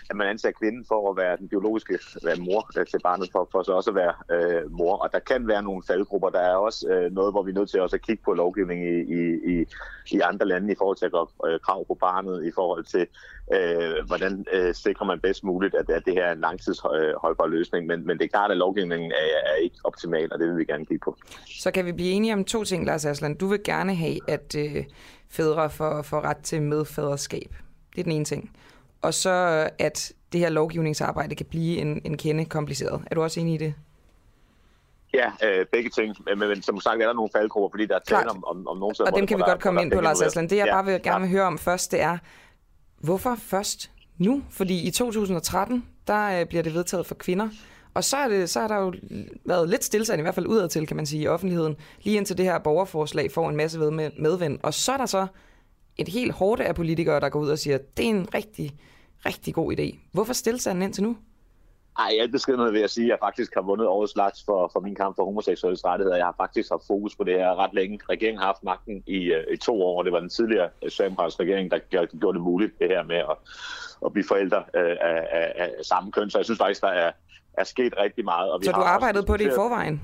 at 0.10 0.16
man 0.16 0.28
anser 0.28 0.52
kvinden 0.52 0.86
for 0.88 1.12
at 1.12 1.18
være 1.18 1.38
den 1.38 1.48
biologiske 1.48 2.00
være 2.24 2.36
mor 2.36 2.80
øh, 2.80 2.86
til 2.86 3.00
barnet, 3.04 3.30
for, 3.32 3.50
for 3.52 3.64
så 3.64 3.72
også 3.72 3.90
at 3.90 3.96
være 3.96 4.14
øh, 4.36 4.72
mor. 4.72 4.96
Og 4.96 5.10
der 5.14 5.20
kan 5.20 5.48
være 5.48 5.64
nogle 5.64 5.84
faldgrupper. 5.88 6.30
Der 6.30 6.40
er 6.40 6.56
også 6.56 6.88
øh, 6.90 7.12
noget, 7.12 7.34
hvor 7.34 7.44
vi 7.44 7.52
er 7.52 7.56
nødt 7.56 7.70
til 7.70 7.82
også 7.82 7.96
at 7.96 8.02
kigge 8.02 8.24
på 8.26 8.34
lovgivning 8.34 8.80
i, 8.88 8.98
i, 9.20 9.22
i, 9.54 9.66
i 10.12 10.20
andre 10.20 10.46
lande 10.46 10.72
i 10.74 10.76
forhold 10.78 10.98
til 10.98 11.06
at 11.06 11.12
gøre 11.12 11.28
øh, 11.48 11.60
krav 11.60 11.86
på 11.88 11.94
barnet, 11.94 12.46
i 12.46 12.52
forhold 12.52 12.84
til, 12.84 13.08
øh, 13.54 14.08
hvordan 14.08 14.46
øh, 14.54 14.74
sikrer 14.76 15.06
man 15.06 15.20
bedst 15.20 15.44
muligt, 15.44 15.76
at, 15.76 15.90
at 15.90 16.06
det 16.06 16.14
her 16.14 16.26
er 16.26 16.32
en 16.32 16.40
langtidsholdbar 16.40 17.46
øh, 17.46 17.52
løsning. 17.52 17.86
Men, 17.86 18.08
men 18.08 18.18
det 18.18 18.26
er 18.26 18.30
klart, 18.30 18.52
at 18.52 18.58
lovgivningen 18.58 19.12
er, 19.12 19.52
er 19.52 19.56
ikke 19.56 19.76
optimal, 19.84 20.34
og 20.34 20.40
det 20.40 20.48
vil 20.48 20.58
vi 20.58 20.66
gerne 20.66 20.86
kigge 20.86 21.04
på. 21.06 21.18
Så 21.46 21.72
kan 21.72 21.86
vi 21.86 21.92
blive 21.92 22.10
enige 22.10 22.34
om 22.34 22.44
to 22.44 22.64
ting, 22.64 22.86
Lars 22.86 23.06
Aslan. 23.06 23.36
Du 23.36 23.48
vil 23.48 23.64
gerne 23.64 23.96
have, 23.96 24.18
at 24.28 24.56
øh, 24.58 24.84
fædre 25.30 25.70
får, 25.70 26.02
får 26.02 26.22
ret 26.22 26.38
til 26.38 26.62
medfaderskab. 26.62 27.56
Det 27.96 28.00
er 28.00 28.04
den 28.04 28.12
ene 28.12 28.26
ting. 28.26 28.52
Og 29.08 29.14
så 29.14 29.70
at 29.80 30.12
det 30.32 30.40
her 30.40 30.50
lovgivningsarbejde 30.50 31.36
kan 31.36 31.46
blive 31.46 31.78
en, 31.78 32.02
en 32.06 32.18
kende 32.18 32.46
kompliceret. 32.46 33.02
Er 33.12 33.16
du 33.16 33.22
også 33.24 33.40
enig 33.40 33.54
i 33.54 33.58
det? 33.58 33.74
Ja, 35.14 35.32
øh, 35.44 35.66
begge 35.72 35.90
ting. 35.90 36.16
Men, 36.26 36.40
men 36.40 36.62
som 36.62 36.80
sagt 36.82 37.02
er 37.02 37.06
der 37.08 37.14
nogle 37.14 37.30
faldgrupper, 37.36 37.70
fordi 37.74 37.86
der 37.86 37.96
er 37.96 38.00
tale 38.06 38.30
om, 38.30 38.44
om, 38.48 38.68
om 38.68 38.78
nogle 38.78 38.96
steder, 38.96 39.12
Og 39.12 39.18
dem 39.18 39.22
der- 39.22 39.28
kan 39.28 39.38
vi 39.38 39.40
hvor 39.40 39.46
godt 39.46 39.58
der- 39.58 39.62
komme 39.62 39.82
ind 39.82 39.92
der 39.92 39.98
på, 39.98 40.02
Lars 40.02 40.22
Aslan. 40.22 40.50
Det, 40.50 40.58
jeg 40.58 40.66
Ja, 40.66 40.74
bare 40.74 40.86
vil 40.86 41.02
gerne 41.04 41.22
vil 41.22 41.30
høre 41.32 41.44
om 41.44 41.58
først, 41.58 41.92
det 41.92 42.02
er, 42.02 42.18
hvorfor 43.00 43.36
først 43.36 43.92
nu? 44.18 44.44
Fordi 44.50 44.88
i 44.88 44.92
2013, 44.92 45.86
der 46.08 46.40
øh, 46.40 46.46
bliver 46.46 46.64
det 46.64 46.74
vedtaget 46.74 47.06
for 47.06 47.16
kvinder, 47.16 47.50
og 47.94 48.04
så 48.04 48.18
er, 48.18 48.28
det, 48.28 48.50
så 48.50 48.60
er 48.60 48.68
der 48.68 48.76
jo 48.78 48.94
været 49.46 49.70
lidt 49.70 49.84
stillstand, 49.84 50.20
i 50.20 50.22
hvert 50.22 50.36
fald 50.36 50.48
udadtil, 50.48 50.88
kan 50.88 50.96
man 50.98 51.06
sige, 51.06 51.22
i 51.24 51.28
offentligheden, 51.28 51.76
lige 52.02 52.18
indtil 52.18 52.38
det 52.38 52.46
her 52.46 52.60
borgerforslag 52.60 53.32
får 53.32 53.50
en 53.50 53.56
masse 53.56 53.80
ved 53.80 53.92
med, 53.92 54.12
medvind. 54.20 54.60
Og 54.64 54.74
så 54.74 54.92
er 54.92 54.98
der 54.98 55.06
så 55.06 55.28
et 55.98 56.08
helt 56.08 56.32
hårde 56.32 56.64
af 56.66 56.76
politikere, 56.76 57.20
der 57.20 57.30
går 57.30 57.40
ud 57.40 57.50
og 57.50 57.60
siger, 57.60 57.78
det 57.98 58.06
er 58.06 58.10
en 58.10 58.28
rigtig, 58.34 58.76
rigtig 59.26 59.54
god 59.54 59.74
idé. 59.80 59.98
Hvorfor 60.12 60.34
stillstanden 60.34 60.84
indtil 60.84 61.04
nu? 61.04 61.18
Ej, 62.00 62.12
al 62.22 62.32
beskedenhed 62.32 62.72
vil 62.72 62.80
jeg 62.82 62.90
sige, 62.90 63.06
at 63.06 63.10
jeg 63.10 63.18
faktisk 63.22 63.54
har 63.56 63.62
vundet 63.62 63.88
årets 63.88 64.16
laks 64.16 64.44
for, 64.46 64.70
for 64.74 64.80
min 64.80 64.96
kamp 64.96 65.16
for 65.16 65.26
homoseksuelle 65.26 65.78
rettigheder. 65.86 66.18
Jeg 66.18 66.26
har 66.26 66.36
faktisk 66.38 66.70
haft 66.72 66.88
fokus 66.88 67.16
på 67.16 67.24
det 67.24 67.34
her 67.34 67.56
ret 67.64 67.74
længe. 67.74 68.00
Regeringen 68.10 68.40
har 68.40 68.46
haft 68.46 68.64
magten 68.64 69.04
i, 69.08 69.18
øh, 69.24 69.44
i 69.54 69.58
to 69.58 69.82
år, 69.84 69.98
og 70.00 70.06
det 70.06 70.14
var 70.14 70.20
den 70.20 70.30
tidligere 70.30 70.70
øh, 70.84 70.90
socialdemokratiske 70.90 71.44
regering, 71.44 71.72
der 71.72 71.80
gjorde- 71.90 72.34
det 72.34 72.42
muligt, 72.42 72.80
det 72.80 72.88
her 72.88 73.04
med 73.04 73.16
at, 73.16 73.36
at 74.06 74.14
blive 74.14 74.26
forældre 74.28 74.64
øh, 74.76 74.96
af, 75.02 75.28
af, 75.32 75.54
af 75.56 75.72
samme 75.86 76.12
køn. 76.12 76.30
Så 76.30 76.38
jeg 76.38 76.46
synes 76.46 76.58
faktisk, 76.58 76.82
der 76.82 76.88
er, 76.88 77.12
er 77.54 77.64
sket 77.64 77.94
rigtig 78.02 78.26
meget. 78.26 78.52
Og 78.52 78.62
vi 78.62 78.66
Så 78.66 78.72
har 78.72 78.78
du 78.80 78.82
også 78.84 78.94
arbejdede 78.94 79.26
på 79.26 79.38
det 79.38 79.46
i 79.48 79.52
forvejen? 79.56 80.02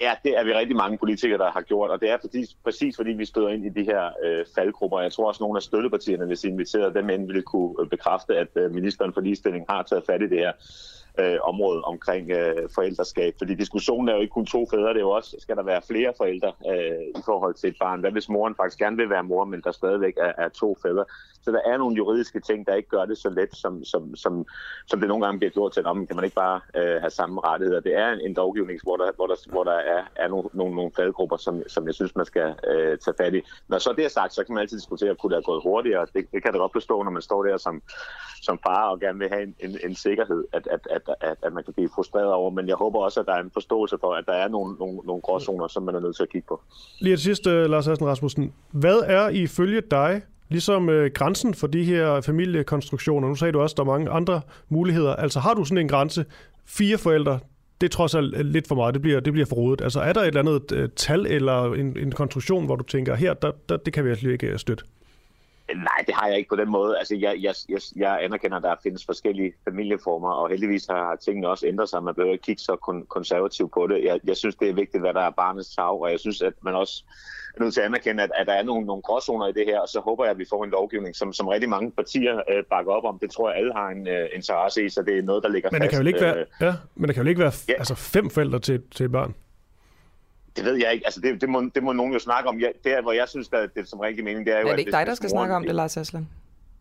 Ja, 0.00 0.14
det 0.24 0.38
er 0.38 0.44
vi 0.44 0.52
rigtig 0.52 0.76
mange 0.76 0.98
politikere, 0.98 1.38
der 1.38 1.50
har 1.50 1.60
gjort, 1.60 1.90
og 1.90 2.00
det 2.00 2.10
er 2.10 2.16
fordi, 2.20 2.46
præcis 2.64 2.96
fordi 2.96 3.10
vi 3.10 3.24
støder 3.24 3.48
ind 3.48 3.66
i 3.66 3.68
de 3.68 3.84
her 3.84 4.10
øh, 4.24 4.44
faldgrupper. 4.54 5.00
Jeg 5.00 5.12
tror 5.12 5.28
også, 5.28 5.38
at 5.38 5.40
nogle 5.40 5.56
af 5.56 5.62
støttepartierne, 5.62 6.26
hvis 6.26 6.44
I 6.44 6.48
inviterede 6.48 6.94
dem 6.94 7.10
ind, 7.10 7.26
ville 7.26 7.42
kunne 7.42 7.74
øh, 7.80 7.88
bekræfte, 7.88 8.36
at 8.36 8.48
øh, 8.56 8.74
ministeren 8.74 9.12
for 9.14 9.20
ligestilling 9.20 9.64
har 9.68 9.82
taget 9.82 10.04
fat 10.06 10.22
i 10.22 10.28
det 10.28 10.38
her 10.38 10.52
øh, 11.18 11.38
område 11.42 11.82
omkring 11.82 12.30
øh, 12.30 12.68
forældreskab. 12.74 13.34
Fordi 13.38 13.54
diskussionen 13.54 14.08
er 14.08 14.14
jo 14.14 14.20
ikke 14.20 14.32
kun 14.32 14.46
to 14.46 14.66
fædre, 14.70 14.88
det 14.88 14.96
er 14.96 15.00
jo 15.00 15.10
også, 15.10 15.36
skal 15.38 15.56
der 15.56 15.62
være 15.62 15.82
flere 15.90 16.12
forældre 16.16 16.52
øh, 16.70 17.20
i 17.20 17.22
forhold 17.24 17.54
til 17.54 17.68
et 17.68 17.76
barn? 17.80 18.00
Hvad 18.00 18.10
hvis 18.10 18.28
moren 18.28 18.54
faktisk 18.54 18.78
gerne 18.78 18.96
vil 18.96 19.10
være 19.10 19.22
mor, 19.22 19.44
men 19.44 19.60
der 19.60 19.72
stadigvæk 19.72 20.14
er, 20.16 20.32
er 20.38 20.48
to 20.48 20.76
fædre? 20.82 21.04
Så 21.42 21.52
der 21.52 21.60
er 21.66 21.76
nogle 21.76 21.96
juridiske 21.96 22.40
ting, 22.40 22.66
der 22.66 22.74
ikke 22.74 22.88
gør 22.88 23.04
det 23.04 23.18
så 23.18 23.30
let, 23.30 23.56
som, 23.56 23.84
som, 23.84 24.16
som, 24.16 24.46
som 24.86 25.00
det 25.00 25.08
nogle 25.08 25.24
gange 25.24 25.38
bliver 25.38 25.50
gjort 25.50 25.72
til, 25.72 25.86
om 25.86 26.06
kan 26.06 26.16
man 26.16 26.24
ikke 26.24 26.34
bare 26.34 26.60
øh, 26.76 27.00
have 27.00 27.10
samme 27.10 27.40
rettigheder. 27.40 27.80
Det 27.80 27.94
er 27.94 28.08
en, 28.12 28.20
en 28.20 28.34
lovgivning, 28.34 28.80
hvor 28.82 28.96
der, 28.96 29.12
hvor 29.16 29.26
der, 29.26 29.50
hvor 29.50 29.64
der 29.64 29.72
er, 29.72 30.04
er 30.16 30.28
nogle, 30.28 30.48
nogle, 30.52 30.74
nogle 30.74 30.90
faldgrupper, 30.96 31.36
som, 31.36 31.62
som 31.66 31.86
jeg 31.86 31.94
synes, 31.94 32.16
man 32.16 32.26
skal 32.26 32.54
øh, 32.68 32.98
tage 32.98 33.14
fat 33.18 33.34
i. 33.34 33.40
Når 33.68 33.78
så 33.78 33.92
det 33.96 34.04
er 34.04 34.08
sagt, 34.08 34.34
så 34.34 34.44
kan 34.44 34.54
man 34.54 34.62
altid 34.62 34.78
diskutere, 34.78 35.14
kunne 35.14 35.30
det 35.30 35.36
have 35.36 35.52
gået 35.52 35.62
hurtigere. 35.62 36.06
Det, 36.14 36.26
det 36.32 36.42
kan 36.42 36.52
da 36.52 36.58
godt 36.58 36.72
forstå, 36.72 37.02
når 37.02 37.10
man 37.10 37.22
står 37.22 37.44
der 37.44 37.56
som, 37.56 37.82
som 38.42 38.58
far 38.66 38.88
og 38.90 39.00
gerne 39.00 39.18
vil 39.18 39.28
have 39.28 39.42
en, 39.42 39.54
en, 39.60 39.78
en 39.84 39.94
sikkerhed, 39.94 40.44
at, 40.52 40.66
at, 40.66 40.88
at, 40.90 40.99
at, 41.20 41.36
at 41.42 41.52
man 41.52 41.64
kan 41.64 41.72
blive 41.72 41.88
frustreret 41.94 42.32
over. 42.32 42.50
Men 42.50 42.68
jeg 42.68 42.76
håber 42.76 42.98
også, 42.98 43.20
at 43.20 43.26
der 43.26 43.32
er 43.32 43.40
en 43.40 43.50
forståelse 43.52 43.96
for, 44.00 44.14
at 44.14 44.24
der 44.26 44.32
er 44.32 44.48
nogle, 44.48 44.74
nogle, 44.78 44.98
nogle 45.04 45.22
gråzoner, 45.22 45.68
som 45.68 45.82
man 45.82 45.94
er 45.94 46.00
nødt 46.00 46.16
til 46.16 46.22
at 46.22 46.28
kigge 46.28 46.46
på. 46.48 46.60
Lige 47.00 47.16
til 47.16 47.24
sidst, 47.24 47.46
øh, 47.46 47.70
Lars 47.70 47.86
Hassen 47.86 48.06
Rasmussen. 48.06 48.52
Hvad 48.70 48.98
er 49.06 49.28
ifølge 49.28 49.80
dig 49.90 50.22
ligesom 50.48 50.88
øh, 50.88 51.10
grænsen 51.14 51.54
for 51.54 51.66
de 51.66 51.84
her 51.84 52.20
familiekonstruktioner? 52.20 53.28
Nu 53.28 53.34
sagde 53.34 53.52
du 53.52 53.60
også, 53.60 53.74
at 53.74 53.76
der 53.76 53.82
er 53.82 53.98
mange 53.98 54.10
andre 54.10 54.40
muligheder. 54.68 55.16
Altså 55.16 55.40
har 55.40 55.54
du 55.54 55.64
sådan 55.64 55.78
en 55.78 55.88
grænse? 55.88 56.24
Fire 56.64 56.98
forældre, 56.98 57.38
det 57.80 57.86
er 57.86 57.90
trods 57.90 58.14
alt 58.14 58.34
øh, 58.34 58.40
lidt 58.40 58.68
for 58.68 58.74
meget. 58.74 58.94
Det 58.94 59.02
bliver, 59.02 59.20
det 59.20 59.32
bliver 59.32 59.46
for 59.46 59.56
rodet. 59.56 59.80
Altså 59.80 60.00
er 60.00 60.12
der 60.12 60.20
et 60.20 60.26
eller 60.26 60.40
andet 60.40 60.72
øh, 60.72 60.88
tal 60.96 61.26
eller 61.26 61.72
en, 61.72 61.98
en 61.98 62.12
konstruktion, 62.12 62.66
hvor 62.66 62.76
du 62.76 62.84
tænker, 62.84 63.14
her, 63.14 63.34
der, 63.34 63.50
der, 63.68 63.76
det 63.76 63.92
kan 63.92 64.04
vi 64.04 64.10
altså 64.10 64.28
ikke 64.28 64.46
øh, 64.46 64.58
støtte? 64.58 64.84
Nej, 65.76 66.04
det 66.06 66.14
har 66.14 66.26
jeg 66.28 66.36
ikke 66.38 66.48
på 66.48 66.56
den 66.56 66.68
måde. 66.70 66.98
Altså, 66.98 67.16
jeg, 67.16 67.36
jeg, 67.40 67.54
jeg, 67.68 67.80
jeg 67.96 68.18
anerkender, 68.24 68.56
at 68.56 68.62
der 68.62 68.74
findes 68.82 69.04
forskellige 69.06 69.52
familieformer, 69.68 70.30
og 70.30 70.48
heldigvis 70.50 70.86
har 70.86 71.16
tingene 71.16 71.48
også 71.48 71.66
ændret 71.66 71.88
sig. 71.88 72.02
Man 72.02 72.14
behøver 72.14 72.32
ikke 72.32 72.42
kigge 72.42 72.62
så 72.62 72.76
kon- 72.88 73.06
konservativt 73.06 73.72
på 73.72 73.86
det. 73.86 74.04
Jeg, 74.04 74.20
jeg 74.24 74.36
synes, 74.36 74.54
det 74.56 74.68
er 74.68 74.74
vigtigt, 74.74 75.00
hvad 75.02 75.14
der 75.14 75.20
er 75.20 75.30
barnets 75.30 75.74
tag, 75.76 76.00
og 76.00 76.10
jeg 76.10 76.20
synes, 76.20 76.42
at 76.42 76.52
man 76.62 76.74
også 76.74 77.04
er 77.56 77.62
nødt 77.62 77.74
til 77.74 77.80
at 77.80 77.86
anerkende, 77.86 78.22
at, 78.22 78.30
at 78.34 78.46
der 78.46 78.52
er 78.52 78.62
nogle, 78.62 78.86
nogle 78.86 79.02
gråzoner 79.02 79.46
i 79.46 79.52
det 79.52 79.66
her, 79.66 79.80
og 79.80 79.88
så 79.88 80.00
håber 80.00 80.24
jeg, 80.24 80.30
at 80.30 80.38
vi 80.38 80.46
får 80.50 80.64
en 80.64 80.70
lovgivning, 80.70 81.16
som, 81.16 81.32
som 81.32 81.48
rigtig 81.48 81.68
mange 81.68 81.90
partier 81.90 82.40
øh, 82.50 82.64
bakker 82.70 82.92
op 82.92 83.04
om. 83.04 83.18
Det 83.18 83.30
tror 83.30 83.50
jeg, 83.50 83.58
alle 83.58 83.72
har 83.72 83.88
en 83.88 84.08
øh, 84.08 84.28
interesse 84.34 84.84
i, 84.84 84.88
så 84.88 85.02
det 85.02 85.18
er 85.18 85.22
noget, 85.22 85.42
der 85.42 85.48
ligger 85.48 85.68
Men 85.72 85.80
fast. 85.80 85.82
det 85.82 85.90
kan 85.90 85.98
vel 85.98 86.06
ikke 86.06 86.20
være, 86.20 86.38
Øh, 86.38 86.46
ja, 86.60 86.74
men 86.94 87.06
det 87.08 87.14
kan 87.14 87.20
vel 87.20 87.28
ikke 87.28 87.40
være 87.40 87.52
ja. 87.68 87.72
altså 87.74 87.94
fem 87.94 88.30
forældre 88.30 88.58
til, 88.58 88.82
til 88.90 89.04
et 89.06 89.12
barn? 89.12 89.34
Det 90.56 90.64
ved 90.64 90.74
jeg 90.74 90.92
ikke. 90.92 91.06
Altså, 91.06 91.20
det, 91.20 91.40
det, 91.40 91.48
må, 91.48 91.70
det 91.74 91.82
må 91.82 91.92
nogen 91.92 92.12
jo 92.12 92.18
snakke 92.18 92.48
om. 92.48 92.60
Jeg, 92.60 92.72
der, 92.84 93.02
hvor 93.02 93.12
jeg 93.12 93.28
synes, 93.28 93.48
at 93.52 93.70
det 93.74 93.88
som 93.88 94.00
rigtig 94.00 94.24
mening, 94.24 94.46
det 94.46 94.54
er 94.56 94.60
jo... 94.60 94.66
Er 94.66 94.72
det 94.72 94.78
ikke 94.78 94.92
dig, 94.92 95.06
der 95.06 95.14
skal 95.14 95.30
snakke 95.30 95.54
om 95.54 95.64
det, 95.64 95.74
Lars 95.74 95.96
Aslan? 95.96 96.28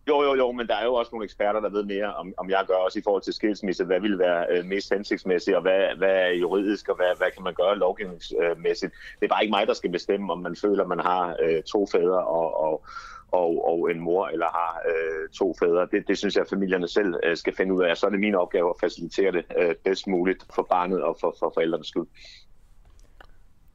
Jo, 0.08 0.24
jo, 0.24 0.36
jo, 0.36 0.52
men 0.52 0.68
der 0.68 0.76
er 0.76 0.86
jo 0.86 0.94
også 0.94 1.10
nogle 1.12 1.24
eksperter, 1.24 1.60
der 1.60 1.70
ved 1.70 1.84
mere, 1.84 2.16
om, 2.16 2.34
om 2.38 2.50
jeg 2.50 2.64
gør 2.68 2.76
også 2.76 3.00
i 3.00 3.02
forhold 3.02 3.22
til 3.22 3.34
skilsmisse, 3.34 3.84
hvad 3.84 4.00
vil 4.00 4.20
være 4.20 4.46
øh, 4.50 4.66
mest 4.66 4.94
hensigtsmæssigt, 4.94 5.56
og 5.56 5.62
hvad, 5.62 5.98
hvad 5.98 6.10
er 6.10 6.30
juridisk, 6.30 6.90
og 6.90 6.96
hvad, 6.96 7.18
hvad 7.18 7.28
kan 7.32 7.44
man 7.44 7.54
gøre 7.54 7.78
lovgivningsmæssigt. 7.78 8.94
Det 9.20 9.26
er 9.26 9.30
bare 9.30 9.44
ikke 9.44 9.52
mig, 9.52 9.68
der 9.68 9.74
skal 9.74 9.92
bestemme, 9.92 10.34
om 10.34 10.40
man 10.40 10.56
føler, 10.56 10.86
man 10.86 11.00
har 11.00 11.36
øh, 11.42 11.64
to 11.64 11.88
fædre 11.92 12.26
og, 12.26 12.64
og, 12.64 12.84
og, 13.32 13.66
og 13.68 13.92
en 13.92 14.00
mor, 14.00 14.28
eller 14.28 14.46
har 14.46 14.82
øh, 14.90 15.30
to 15.30 15.56
fædre. 15.60 15.88
Det, 15.92 16.08
det 16.08 16.18
synes 16.18 16.36
jeg, 16.36 16.42
at 16.42 16.50
familierne 16.50 16.88
selv 16.88 17.16
øh, 17.24 17.38
skal 17.38 17.56
finde 17.56 17.74
ud 17.74 17.84
af. 17.84 17.98
Så 17.98 18.06
er 18.06 18.10
det 18.10 18.20
min 18.20 18.36
opgave 18.36 18.70
at 18.70 18.76
facilitere 18.80 19.32
det 19.32 19.46
øh, 19.58 19.76
bedst 19.84 20.08
muligt 20.08 20.46
for 20.56 20.68
barnet 20.70 21.02
og 21.04 21.18
for, 21.20 21.36
for 21.40 21.52
forældrenes 21.56 21.88
skyld. 21.88 22.08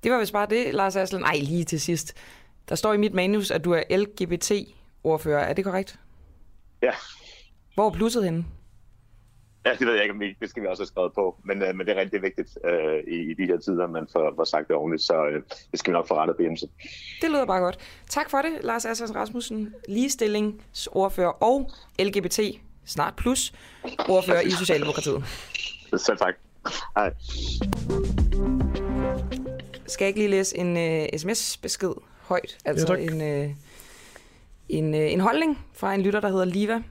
Det 0.05 0.13
var 0.13 0.19
vist 0.19 0.33
bare 0.33 0.47
det, 0.47 0.75
Lars 0.75 0.97
Aslan. 0.97 1.23
Nej, 1.23 1.37
lige 1.37 1.65
til 1.65 1.81
sidst. 1.81 2.15
Der 2.69 2.75
står 2.75 2.93
i 2.93 2.97
mit 2.97 3.15
manus, 3.15 3.51
at 3.51 3.65
du 3.65 3.73
er 3.73 3.97
LGBT-ordfører. 3.97 5.45
Er 5.45 5.53
det 5.53 5.65
korrekt? 5.65 5.99
Ja. 6.83 6.91
Hvor 7.75 7.87
er 7.87 7.93
plusset 7.93 8.25
henne? 8.25 8.45
Ja, 9.67 9.71
det 9.79 9.87
ved 9.87 9.95
jeg 9.95 10.03
ikke, 10.03 10.15
om 10.15 10.21
vi, 10.21 10.37
det 10.41 10.51
skal 10.51 10.63
vi 10.63 10.69
også 10.69 10.83
have 10.83 10.87
skrevet 10.87 11.13
på, 11.15 11.37
men, 11.45 11.63
øh, 11.63 11.75
men 11.75 11.87
det 11.87 11.97
er 11.97 12.01
rigtig 12.01 12.23
vigtigt 12.23 12.59
øh, 12.65 13.15
i, 13.15 13.31
i 13.31 13.35
de 13.35 13.47
her 13.47 13.59
tider, 13.59 13.87
man 13.87 14.07
får, 14.13 14.33
får 14.37 14.45
sagt 14.45 14.69
det 14.69 14.77
ordentligt, 14.77 15.03
så 15.03 15.27
øh, 15.27 15.43
det 15.71 15.79
skal 15.79 15.93
vi 15.93 15.97
nok 15.97 16.09
få 16.09 16.15
rettet 16.15 16.37
på 16.37 16.43
hjemmesiden. 16.43 16.73
Det 17.21 17.31
lyder 17.31 17.47
bare 17.47 17.61
godt. 17.61 17.79
Tak 18.09 18.31
for 18.31 18.39
det, 18.43 18.53
Lars 18.63 18.85
Aslan 18.85 19.17
Rasmussen, 19.17 19.75
ligestillingsordfører 19.89 21.43
og 21.43 21.71
LGBT, 21.99 22.41
snart 22.85 23.15
plus, 23.17 23.53
ordfører 24.09 24.41
i 24.41 24.51
Socialdemokratiet. 24.51 25.25
Selv 25.97 26.19
tak. 26.19 26.35
Hej. 26.97 27.13
Skal 29.87 30.05
jeg 30.05 30.09
ikke 30.09 30.21
lige 30.21 30.31
læse 30.31 30.59
en 30.59 30.77
uh, 30.77 31.19
sms-besked 31.19 31.93
højt? 32.23 32.59
Altså 32.65 32.87
tak. 32.87 33.01
en, 33.01 33.21
uh, 33.21 33.51
en, 34.69 34.95
uh, 34.95 35.13
en 35.13 35.21
holdning 35.21 35.59
fra 35.73 35.95
en 35.95 36.01
lytter, 36.01 36.21
der 36.21 36.29
hedder 36.29 36.45
Liva. 36.45 36.83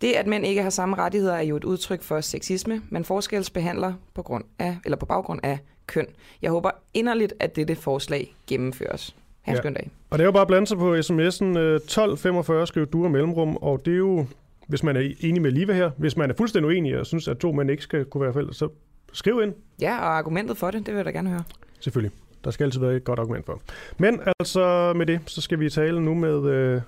Det, 0.00 0.12
at 0.12 0.26
mænd 0.26 0.46
ikke 0.46 0.62
har 0.62 0.70
samme 0.70 0.96
rettigheder, 0.96 1.34
er 1.34 1.42
jo 1.42 1.56
et 1.56 1.64
udtryk 1.64 2.02
for 2.02 2.20
sexisme. 2.20 2.82
Man 2.88 3.04
forskelsbehandler 3.04 3.92
på, 4.14 4.22
grund 4.22 4.44
af, 4.58 4.76
eller 4.84 4.96
på 4.96 5.06
baggrund 5.06 5.40
af 5.42 5.58
køn. 5.86 6.06
Jeg 6.42 6.50
håber 6.50 6.70
inderligt, 6.94 7.34
at 7.40 7.56
dette 7.56 7.74
forslag 7.74 8.34
gennemføres. 8.46 9.16
Ha' 9.40 9.52
en 9.52 9.58
skøn 9.58 9.74
dag. 9.74 9.90
Og 10.10 10.18
det 10.18 10.24
er 10.24 10.26
jo 10.26 10.32
bare 10.32 10.42
at 10.42 10.48
blande 10.48 10.66
sig 10.66 10.78
på 10.78 10.94
sms'en 10.94 11.58
øh, 11.58 11.76
1245, 11.76 12.66
skriv 12.66 12.86
du 12.86 13.04
og 13.04 13.10
mellemrum, 13.10 13.56
og 13.56 13.84
det 13.84 13.92
er 13.92 13.96
jo, 13.96 14.26
hvis 14.66 14.82
man 14.82 14.96
er 14.96 15.10
enig 15.20 15.42
med 15.42 15.50
Liva 15.50 15.72
her, 15.72 15.90
hvis 15.96 16.16
man 16.16 16.30
er 16.30 16.34
fuldstændig 16.34 16.68
uenig 16.68 16.98
og 16.98 17.06
synes, 17.06 17.28
at 17.28 17.38
to 17.38 17.52
mænd 17.52 17.70
ikke 17.70 17.82
skal 17.82 18.04
kunne 18.04 18.22
være 18.22 18.32
forældre, 18.32 18.54
så 18.54 18.68
skriv 19.12 19.42
ind. 19.42 19.54
Ja, 19.80 19.98
og 19.98 20.18
argumentet 20.18 20.56
for 20.56 20.70
det, 20.70 20.86
det 20.86 20.94
vil 20.94 20.98
jeg 20.98 21.04
da 21.04 21.10
gerne 21.10 21.30
høre. 21.30 21.44
Selvfølgelig. 21.80 22.12
Der 22.44 22.50
skal 22.50 22.64
altid 22.64 22.80
være 22.80 22.96
et 22.96 23.04
godt 23.04 23.18
argument 23.18 23.46
for. 23.46 23.60
Men 23.98 24.20
altså 24.40 24.92
med 24.96 25.06
det, 25.06 25.20
så 25.26 25.40
skal 25.40 25.60
vi 25.60 25.70
tale 25.70 26.00
nu 26.00 26.14
med, 26.14 26.46
øh, 26.50 26.80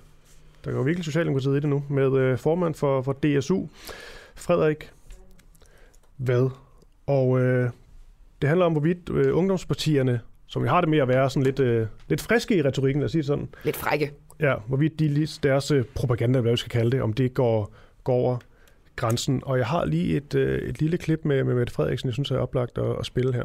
der 0.64 0.72
går 0.72 0.82
virkelig 0.82 1.04
Socialdemokratiet 1.04 1.52
i 1.56 1.60
det 1.60 1.68
nu, 1.68 1.84
med 1.88 2.16
øh, 2.18 2.38
formand 2.38 2.74
for, 2.74 3.02
for 3.02 3.12
DSU, 3.12 3.66
Frederik 4.34 4.90
Vad. 6.18 6.50
Og 7.06 7.40
øh, 7.40 7.70
det 8.42 8.48
handler 8.48 8.66
om, 8.66 8.72
hvorvidt 8.72 9.10
øh, 9.10 9.36
ungdomspartierne, 9.36 10.20
som 10.46 10.62
vi 10.62 10.68
har 10.68 10.80
det 10.80 10.90
med 10.90 10.98
at 10.98 11.08
være 11.08 11.30
sådan 11.30 11.42
lidt, 11.42 11.60
øh, 11.60 11.86
lidt 12.08 12.20
friske 12.20 12.56
i 12.56 12.62
retorikken, 12.62 13.00
lad 13.00 13.04
os 13.04 13.12
sige 13.12 13.24
sådan. 13.24 13.48
Lidt 13.64 13.76
frække. 13.76 14.12
Ja, 14.40 14.54
hvorvidt 14.66 14.98
de, 14.98 15.08
lige- 15.08 15.40
deres 15.42 15.70
øh, 15.70 15.84
propaganda, 15.94 16.40
hvad 16.40 16.50
vi 16.50 16.56
skal 16.56 16.70
kalde 16.70 16.90
det, 16.90 17.02
om 17.02 17.12
det 17.12 17.34
går, 17.34 17.74
går 18.04 18.14
over 18.14 18.36
grænsen. 18.96 19.42
Og 19.44 19.58
jeg 19.58 19.66
har 19.66 19.84
lige 19.84 20.16
et, 20.16 20.34
øh, 20.34 20.68
et 20.68 20.80
lille 20.80 20.98
klip 20.98 21.20
med, 21.24 21.44
med 21.44 21.54
Mette 21.54 21.72
Frederiksen, 21.72 22.06
jeg 22.06 22.14
synes 22.14 22.30
er 22.30 22.38
oplagt 22.38 22.78
at, 22.78 22.96
at 22.98 23.06
spille 23.06 23.34
her. 23.34 23.44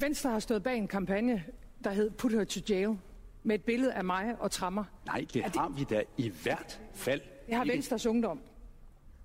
Venstre 0.00 0.30
har 0.30 0.38
stået 0.38 0.62
bag 0.62 0.78
en 0.78 0.88
kampagne, 0.88 1.44
der 1.84 1.90
hed 1.90 2.10
Put 2.10 2.32
Her 2.32 2.44
to 2.44 2.60
Jail, 2.68 2.98
med 3.42 3.54
et 3.54 3.62
billede 3.62 3.92
af 3.92 4.04
mig 4.04 4.36
og 4.38 4.50
Trammer. 4.50 4.84
Nej, 5.06 5.26
det 5.34 5.42
har 5.42 5.68
vi 5.68 5.84
da 5.84 6.02
i 6.16 6.32
hvert 6.42 6.80
fald. 6.94 7.20
Det 7.46 7.54
har. 7.54 7.64
Venstres 7.64 8.06
Ungdom. 8.06 8.40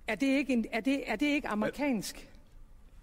Er 0.08 0.14
det 0.14 0.26
ikke, 0.26 0.52
en, 0.52 0.66
er 0.72 0.80
det, 0.80 1.10
er 1.10 1.16
det 1.16 1.26
ikke 1.26 1.48
amerikansk? 1.48 2.30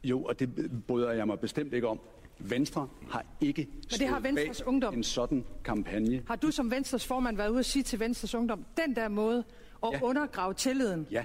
Jo, 0.03 0.23
og 0.23 0.39
det 0.39 0.71
bryder 0.87 1.11
jeg 1.11 1.27
mig 1.27 1.39
bestemt 1.39 1.73
ikke 1.73 1.87
om. 1.87 1.99
Venstre 2.39 2.87
har 3.09 3.25
ikke 3.41 3.67
det 3.89 4.07
har 4.07 4.19
Venstres 4.19 4.57
bag 4.61 4.67
Ungdom. 4.67 4.93
en 4.93 5.03
sådan 5.03 5.45
kampagne. 5.63 6.23
Har 6.27 6.35
du 6.35 6.51
som 6.51 6.71
Venstres 6.71 7.07
formand 7.07 7.37
været 7.37 7.49
ude 7.49 7.59
at 7.59 7.65
sige 7.65 7.83
til 7.83 7.99
Venstres 7.99 8.35
Ungdom, 8.35 8.65
den 8.77 8.95
der 8.95 9.07
måde 9.07 9.43
at 9.83 9.89
ja. 9.93 9.99
undergrave 10.01 10.53
tilliden? 10.53 11.07
Ja, 11.11 11.23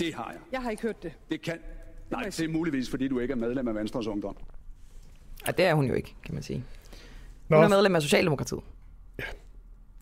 det 0.00 0.14
har 0.14 0.30
jeg. 0.30 0.40
Jeg 0.52 0.62
har 0.62 0.70
ikke 0.70 0.82
hørt 0.82 1.02
det. 1.02 1.12
Det 1.30 1.42
kan. 1.42 1.58
Nej, 2.10 2.22
det 2.22 2.40
er 2.40 2.48
muligvis, 2.48 2.90
fordi 2.90 3.08
du 3.08 3.18
ikke 3.18 3.32
er 3.32 3.36
medlem 3.36 3.68
af 3.68 3.74
Venstres 3.74 4.06
Ungdom. 4.06 4.36
Og 5.46 5.58
det 5.58 5.64
er 5.64 5.74
hun 5.74 5.86
jo 5.86 5.94
ikke, 5.94 6.14
kan 6.24 6.34
man 6.34 6.42
sige. 6.42 6.64
Nå. 7.48 7.56
Hun 7.56 7.64
er 7.64 7.68
medlem 7.68 7.96
af 7.96 8.02
Socialdemokratiet. 8.02 8.60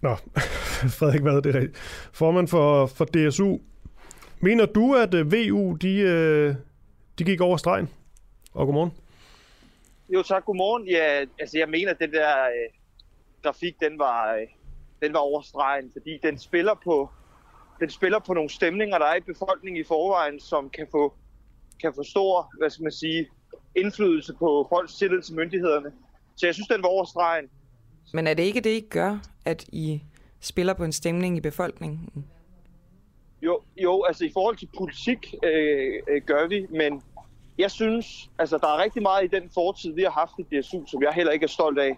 Nå, 0.03 0.17
Frederik 0.99 1.25
Vad, 1.25 1.43
det 1.43 1.57
er 1.57 1.61
rigtigt. 1.61 1.79
Formand 2.13 2.49
for, 2.49 2.87
for 2.87 3.05
DSU. 3.05 3.59
Mener 4.41 4.67
du, 4.67 4.95
at 4.95 5.15
øh, 5.15 5.33
VU, 5.33 5.75
de, 5.75 5.99
øh, 5.99 6.55
de 7.19 7.25
gik 7.25 7.41
over 7.41 7.57
stregen? 7.57 7.89
Og 8.55 8.67
godmorgen. 8.67 8.93
jo 10.09 10.23
tak. 10.23 10.45
Godmorgen. 10.45 10.89
Ja, 10.89 11.25
altså 11.39 11.59
jeg 11.59 11.69
mener, 11.69 11.91
at 11.91 11.99
den 12.01 12.13
der 12.13 12.43
øh, 12.43 12.79
grafik, 13.43 13.75
den 13.81 13.99
var, 13.99 14.35
øh, 14.35 14.47
den 15.03 15.13
var 15.13 15.19
overstregen, 15.19 15.91
fordi 15.93 16.19
den 16.23 16.39
spiller 16.39 16.75
på 16.85 17.11
den 17.81 17.91
spiller 17.91 18.19
på 18.19 18.35
nogle 18.35 18.51
stemninger, 18.51 18.99
der 18.99 19.07
er 19.07 19.15
i 19.15 19.21
befolkningen 19.21 19.81
i 19.81 19.85
forvejen, 19.85 20.41
som 20.41 20.71
kan 20.71 20.87
få, 20.91 21.15
kan 21.81 21.93
få 21.95 22.03
stor, 22.03 22.53
hvad 22.59 22.71
skal 22.71 22.83
man 22.83 22.93
sige, 22.93 23.29
indflydelse 23.77 24.35
på 24.39 24.67
folks 24.69 24.95
tillid 24.95 25.23
til 25.23 25.35
myndighederne. 25.35 25.93
Så 26.37 26.47
jeg 26.47 26.55
synes, 26.55 26.69
den 26.69 26.83
var 26.83 26.89
overstregen. 26.89 27.51
Men 28.15 28.27
er 28.27 28.35
det 28.35 28.43
ikke 28.43 28.61
det, 28.61 28.71
I 28.71 28.87
gør, 28.91 29.19
at 29.45 29.65
I 29.69 30.03
spiller 30.41 30.75
på 30.75 30.85
en 30.85 30.93
stemning 30.93 31.37
i 31.37 31.41
befolkningen? 31.41 32.25
Jo, 33.43 33.61
jo 33.77 34.05
altså 34.05 34.25
i 34.25 34.31
forhold 34.33 34.57
til 34.57 34.69
politik 34.79 35.35
øh, 35.43 35.93
øh, 36.09 36.23
gør 36.23 36.49
vi, 36.49 36.67
men 36.71 37.03
jeg 37.59 37.71
synes, 37.71 38.31
altså 38.39 38.59
der 38.59 38.67
er 38.67 38.83
rigtig 38.83 39.03
meget 39.03 39.25
i 39.25 39.27
den 39.27 39.51
fortid, 39.55 39.93
vi 39.93 40.03
har 40.03 40.11
haft 40.11 40.33
i 40.39 40.43
DSU, 40.43 40.87
som 40.87 41.03
jeg 41.03 41.13
heller 41.13 41.33
ikke 41.33 41.45
er 41.45 41.49
stolt 41.49 41.79
af. 41.79 41.97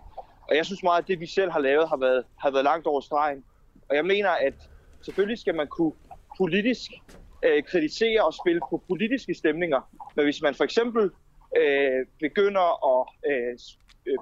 Og 0.49 0.57
jeg 0.57 0.67
synes 0.67 0.83
meget, 0.83 1.03
at 1.03 1.09
det, 1.09 1.21
vi 1.21 1.27
selv 1.27 1.51
har 1.51 1.61
lavet, 1.61 1.89
har 1.89 1.97
været, 1.97 2.25
har 2.39 2.51
været 2.51 2.65
langt 2.65 2.87
over 2.87 3.01
stregen. 3.01 3.45
Og 3.89 3.97
jeg 3.97 4.05
mener, 4.05 4.31
at 4.31 4.55
selvfølgelig 5.03 5.39
skal 5.39 5.55
man 5.55 5.67
kunne 5.67 5.93
politisk 6.39 6.91
øh, 7.43 7.63
kritisere 7.63 8.25
og 8.25 8.35
spille 8.35 8.61
på 8.71 8.83
politiske 8.89 9.35
stemninger. 9.35 9.81
Men 10.17 10.25
hvis 10.25 10.43
man 10.43 10.55
for 10.55 10.65
eksempel 10.65 11.11
øh, 11.57 12.07
begynder 12.21 12.67
at 12.95 13.09
øh, 13.31 13.59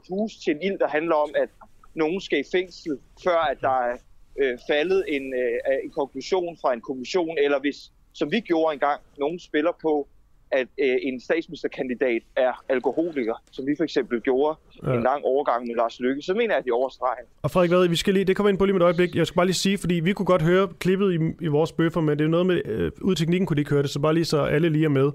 puste 0.09 0.41
til 0.45 0.55
en 0.57 0.63
ild, 0.63 0.79
der 0.79 0.89
handler 0.89 1.15
om, 1.15 1.31
at 1.37 1.49
nogen 1.95 2.21
skal 2.21 2.41
i 2.41 2.45
fængsel, 2.53 2.99
før 3.25 3.39
at 3.39 3.59
der 3.61 3.81
er 3.91 3.97
øh, 4.41 4.59
faldet 4.69 5.05
en, 5.09 5.35
øh, 5.35 5.85
en 5.85 5.91
konklusion 5.91 6.59
fra 6.61 6.73
en 6.73 6.81
kommission, 6.81 7.39
eller 7.39 7.59
hvis, 7.61 7.93
som 8.13 8.31
vi 8.31 8.41
gjorde 8.41 8.73
engang, 8.75 9.01
nogen 9.19 9.39
spiller 9.39 9.73
på, 9.83 10.09
at 10.53 10.67
øh, 10.79 10.97
en 11.03 11.21
statsministerkandidat 11.21 12.23
er 12.37 12.65
alkoholiker, 12.69 13.35
som 13.51 13.67
vi 13.67 13.75
for 13.77 13.85
eksempel 13.85 14.21
gjorde 14.21 14.59
ja. 14.87 14.93
en 14.93 15.03
lang 15.03 15.25
overgang 15.25 15.67
med 15.67 15.75
Lars 15.75 16.01
Lykke, 16.01 16.23
så 16.23 16.35
mener 16.35 16.51
jeg, 16.51 16.59
at 16.59 16.65
de 16.65 16.71
overstreger. 16.71 17.25
Og 17.43 17.51
Frederik 17.51 17.71
Vad, 17.71 17.89
vi 17.89 17.97
skal 17.97 18.15
lige, 18.15 18.25
det 18.25 18.37
kommer 18.37 18.51
ind 18.51 18.59
på 18.59 18.65
lige 18.65 18.73
med 18.73 18.81
et 18.81 18.85
øjeblik. 18.85 19.17
Jeg 19.17 19.27
skal 19.27 19.37
bare 19.37 19.47
lige 19.47 19.55
sige, 19.55 19.79
fordi 19.79 19.95
vi 19.95 20.13
kunne 20.13 20.27
godt 20.27 20.43
høre 20.43 20.69
klippet 20.79 21.13
i, 21.13 21.45
i 21.45 21.47
vores 21.47 21.73
bøffer, 21.73 22.01
men 22.01 22.19
det 22.19 22.25
er 22.25 22.29
noget 22.29 22.47
med, 22.47 22.63
øh, 22.65 22.91
ud 23.01 23.15
teknikken 23.15 23.47
kunne 23.47 23.57
de 23.57 23.61
ikke 23.61 23.71
høre 23.71 23.83
det, 23.83 23.91
så 23.91 24.01
bare 24.01 24.15
lige 24.15 24.25
så 24.25 24.43
alle 24.43 24.69
lige 24.69 24.85
er 24.85 24.89
med. 24.89 25.11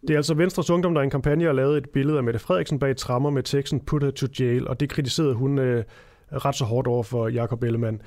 Det 0.00 0.10
er 0.10 0.16
altså 0.16 0.34
Venstres 0.34 0.70
Ungdom, 0.70 0.94
der 0.94 1.00
er 1.00 1.04
en 1.04 1.10
kampagne, 1.10 1.44
har 1.44 1.52
lavet 1.52 1.76
et 1.76 1.90
billede 1.90 2.18
af 2.18 2.24
Mette 2.24 2.38
Frederiksen 2.38 2.78
bag 2.78 2.96
trammer 2.96 3.30
med 3.30 3.42
teksten 3.42 3.80
Put 3.80 4.02
her 4.02 4.10
to 4.10 4.26
jail, 4.40 4.68
og 4.68 4.80
det 4.80 4.88
kritiserede 4.88 5.34
hun 5.34 5.58
øh, 5.58 5.84
ret 6.32 6.54
så 6.54 6.64
hårdt 6.64 6.88
over 6.88 7.02
for 7.02 7.28
Jakob 7.28 7.62
Ellemann 7.62 8.02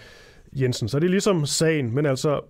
Jensen. 0.53 0.88
Så 0.88 0.99
det 0.99 1.05
er 1.05 1.11
ligesom 1.11 1.45
sagen, 1.45 1.95
men 1.95 2.05
altså 2.05 2.41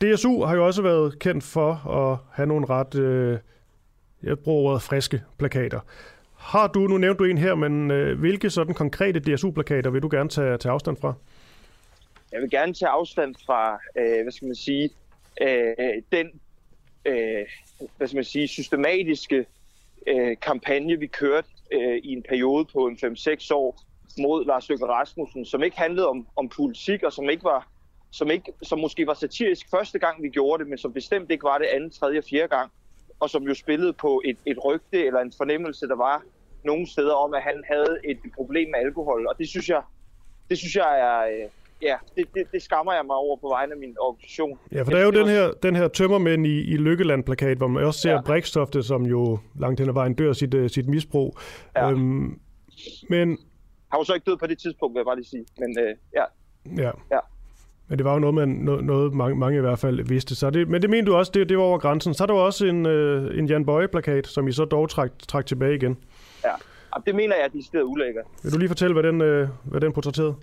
DSU 0.00 0.44
har 0.44 0.54
jo 0.54 0.66
også 0.66 0.82
været 0.82 1.18
kendt 1.18 1.44
for 1.44 1.72
at 1.88 2.18
have 2.32 2.46
nogle 2.46 2.66
ret... 2.66 2.94
Øh, 2.94 3.38
jeg 4.22 4.38
bruger 4.38 4.70
ordet 4.70 4.82
friske 4.82 5.22
plakater. 5.38 5.80
Har 6.36 6.66
du, 6.66 6.80
nu 6.80 6.98
nævnte 6.98 7.18
du 7.18 7.24
en 7.24 7.38
her, 7.38 7.54
men 7.54 7.90
øh, 7.90 8.18
hvilke 8.18 8.50
sådan 8.50 8.74
konkrete 8.74 9.20
DSU-plakater 9.20 9.90
vil 9.90 10.02
du 10.02 10.08
gerne 10.10 10.28
tage, 10.28 10.58
tage 10.58 10.72
afstand 10.72 10.96
fra? 10.96 11.14
Jeg 12.32 12.40
vil 12.40 12.50
gerne 12.50 12.74
tage 12.74 12.88
afstand 12.88 13.34
fra, 13.46 13.80
øh, 13.98 14.22
hvad 14.22 14.32
skal 14.32 14.46
man 14.46 14.54
sige, 14.54 14.90
øh, 15.40 16.02
den, 16.12 16.26
øh, 17.04 17.46
hvad 17.96 18.06
skal 18.06 18.16
man 18.16 18.24
sige, 18.24 18.48
systematiske 18.48 19.46
øh, 20.06 20.36
kampagne, 20.42 20.98
vi 20.98 21.06
kørte 21.06 21.48
øh, 21.72 21.98
i 22.02 22.12
en 22.12 22.22
periode 22.22 22.64
på 22.64 22.86
en 22.86 22.98
5-6 23.04 23.48
år 23.54 23.80
mod 24.18 24.46
Lars 24.46 24.68
Løkke 24.68 24.86
Rasmussen, 24.86 25.44
som 25.44 25.62
ikke 25.62 25.78
handlede 25.78 26.08
om, 26.08 26.26
om 26.36 26.48
politik, 26.48 27.02
og 27.02 27.12
som 27.12 27.30
ikke 27.30 27.44
var 27.44 27.68
som, 28.10 28.30
ikke, 28.30 28.52
som 28.62 28.78
måske 28.78 29.06
var 29.06 29.14
satirisk 29.14 29.70
første 29.70 29.98
gang, 29.98 30.22
vi 30.22 30.28
gjorde 30.28 30.62
det, 30.62 30.68
men 30.68 30.78
som 30.78 30.92
bestemt 30.92 31.30
ikke 31.30 31.44
var 31.44 31.58
det 31.58 31.66
anden, 31.66 31.90
tredje 31.90 32.18
og 32.18 32.24
fjerde 32.30 32.48
gang 32.48 32.70
og 33.20 33.30
som 33.30 33.42
jo 33.42 33.54
spillede 33.54 33.92
på 33.92 34.22
et, 34.24 34.36
et 34.46 34.64
rygte 34.64 35.06
eller 35.06 35.20
en 35.20 35.32
fornemmelse, 35.36 35.88
der 35.88 35.96
var 35.96 36.22
nogle 36.64 36.86
steder 36.90 37.14
om, 37.14 37.34
at 37.34 37.42
han 37.42 37.64
havde 37.72 37.98
et 38.04 38.18
problem 38.34 38.68
med 38.70 38.78
alkohol. 38.86 39.26
Og 39.26 39.34
det 39.38 39.48
synes 39.48 39.68
jeg, 39.68 39.82
det 40.50 40.58
synes 40.58 40.76
jeg 40.76 41.00
er, 41.00 41.18
øh, 41.32 41.50
ja, 41.82 41.96
det, 42.16 42.34
det, 42.34 42.52
det 42.52 42.62
skammer 42.62 42.92
jeg 42.92 43.06
mig 43.06 43.16
over 43.16 43.36
på 43.36 43.48
vegne 43.48 43.72
af 43.72 43.78
min 43.78 43.96
organisation. 44.00 44.58
Ja, 44.72 44.82
for 44.82 44.90
der 44.90 44.98
er 44.98 45.04
jo 45.04 45.10
den 45.10 45.28
her, 45.28 45.50
den 45.62 45.76
her 45.76 45.88
tømmermænd 45.88 46.46
i, 46.46 46.60
i 46.60 46.76
Lykkeland-plakat, 46.76 47.56
hvor 47.56 47.66
man 47.66 47.84
også 47.84 48.00
ser 48.00 48.12
ja. 48.12 48.20
Brikstofte, 48.20 48.82
som 48.82 49.02
jo 49.06 49.38
langt 49.58 49.80
hen 49.80 49.88
ad 49.88 49.94
vejen 49.94 50.14
dør 50.14 50.32
sit, 50.32 50.54
uh, 50.54 50.66
sit 50.66 50.88
misbrug. 50.88 51.38
Ja. 51.76 51.90
Øhm, 51.90 52.40
men... 53.10 53.38
Han 53.90 53.98
var 53.98 54.04
så 54.04 54.14
ikke 54.14 54.30
død 54.30 54.36
på 54.36 54.46
det 54.46 54.58
tidspunkt, 54.58 54.94
vil 54.94 54.98
jeg 54.98 55.06
bare 55.06 55.16
lige 55.16 55.28
sige. 55.28 55.44
Men 55.58 55.78
uh, 55.78 55.96
ja. 56.14 56.24
Ja. 56.82 56.90
ja. 57.10 57.18
Men 57.88 57.98
det 57.98 58.04
var 58.04 58.12
jo 58.12 58.18
noget, 58.18 58.34
man, 58.34 58.48
noget, 58.48 58.84
noget 58.84 59.14
mange, 59.14 59.36
mange 59.36 59.58
i 59.58 59.60
hvert 59.60 59.78
fald 59.78 60.08
vidste. 60.08 60.34
Så 60.34 60.50
det, 60.50 60.68
men 60.68 60.82
det 60.82 60.90
mener 60.90 61.04
du 61.04 61.14
også, 61.14 61.32
det, 61.34 61.48
det 61.48 61.58
var 61.58 61.64
over 61.64 61.78
grænsen. 61.78 62.14
Så 62.14 62.24
er 62.24 62.26
der 62.26 62.34
jo 62.34 62.44
også 62.44 62.66
en, 62.66 62.86
øh, 62.86 63.38
en 63.38 63.46
Jan 63.46 63.66
Bøje-plakat, 63.66 64.26
som 64.26 64.48
I 64.48 64.52
så 64.52 64.64
dog 64.64 64.90
trak, 64.90 65.10
trak 65.28 65.46
tilbage 65.46 65.74
igen. 65.74 65.98
Ja, 66.44 66.52
det 67.06 67.14
mener 67.14 67.36
jeg, 67.36 67.44
at 67.44 67.52
de 67.52 67.66
steder 67.66 67.84
ulækkert. 67.84 68.24
Vil 68.42 68.52
du 68.52 68.58
lige 68.58 68.68
fortælle, 68.68 68.92
hvad 68.92 69.02
den, 69.02 69.20
øh, 69.20 69.48
hvad 69.64 69.80
den 69.80 69.92
portrætterede? 69.92 70.34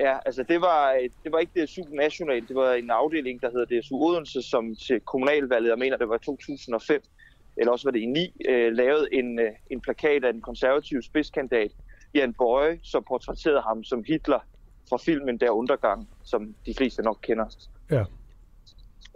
Ja, 0.00 0.16
altså 0.26 0.42
det 0.42 0.60
var, 0.60 0.94
det 1.24 1.32
var 1.32 1.38
ikke 1.38 1.64
DSU 1.64 1.82
National, 1.92 2.48
det 2.48 2.56
var 2.56 2.72
en 2.72 2.90
afdeling, 2.90 3.42
der 3.42 3.50
hedder 3.50 3.80
DSU 3.80 3.96
Odense, 3.96 4.42
som 4.42 4.74
til 4.74 5.00
kommunalvalget, 5.00 5.70
jeg 5.70 5.78
mener 5.78 5.96
det 5.96 6.08
var 6.08 6.18
2005, 6.18 7.00
eller 7.56 7.72
også 7.72 7.86
var 7.86 7.92
det 7.92 8.00
i 8.00 8.06
9, 8.06 8.32
øh, 8.48 8.72
lavede 8.72 9.08
en, 9.12 9.38
øh, 9.38 9.50
en 9.70 9.80
plakat 9.80 10.24
af 10.24 10.32
den 10.32 10.42
konservative 10.42 11.02
spidskandidat 11.02 11.70
Jan 12.14 12.34
Bøje, 12.34 12.78
som 12.82 13.04
portrætterede 13.08 13.60
ham 13.60 13.84
som 13.84 14.04
Hitler 14.06 14.38
fra 14.88 14.96
filmen 14.96 15.40
Der 15.40 15.50
Undergang, 15.50 16.08
som 16.30 16.54
de 16.66 16.74
fleste 16.74 17.02
nok 17.02 17.18
kender. 17.22 17.46
Ja. 17.90 18.04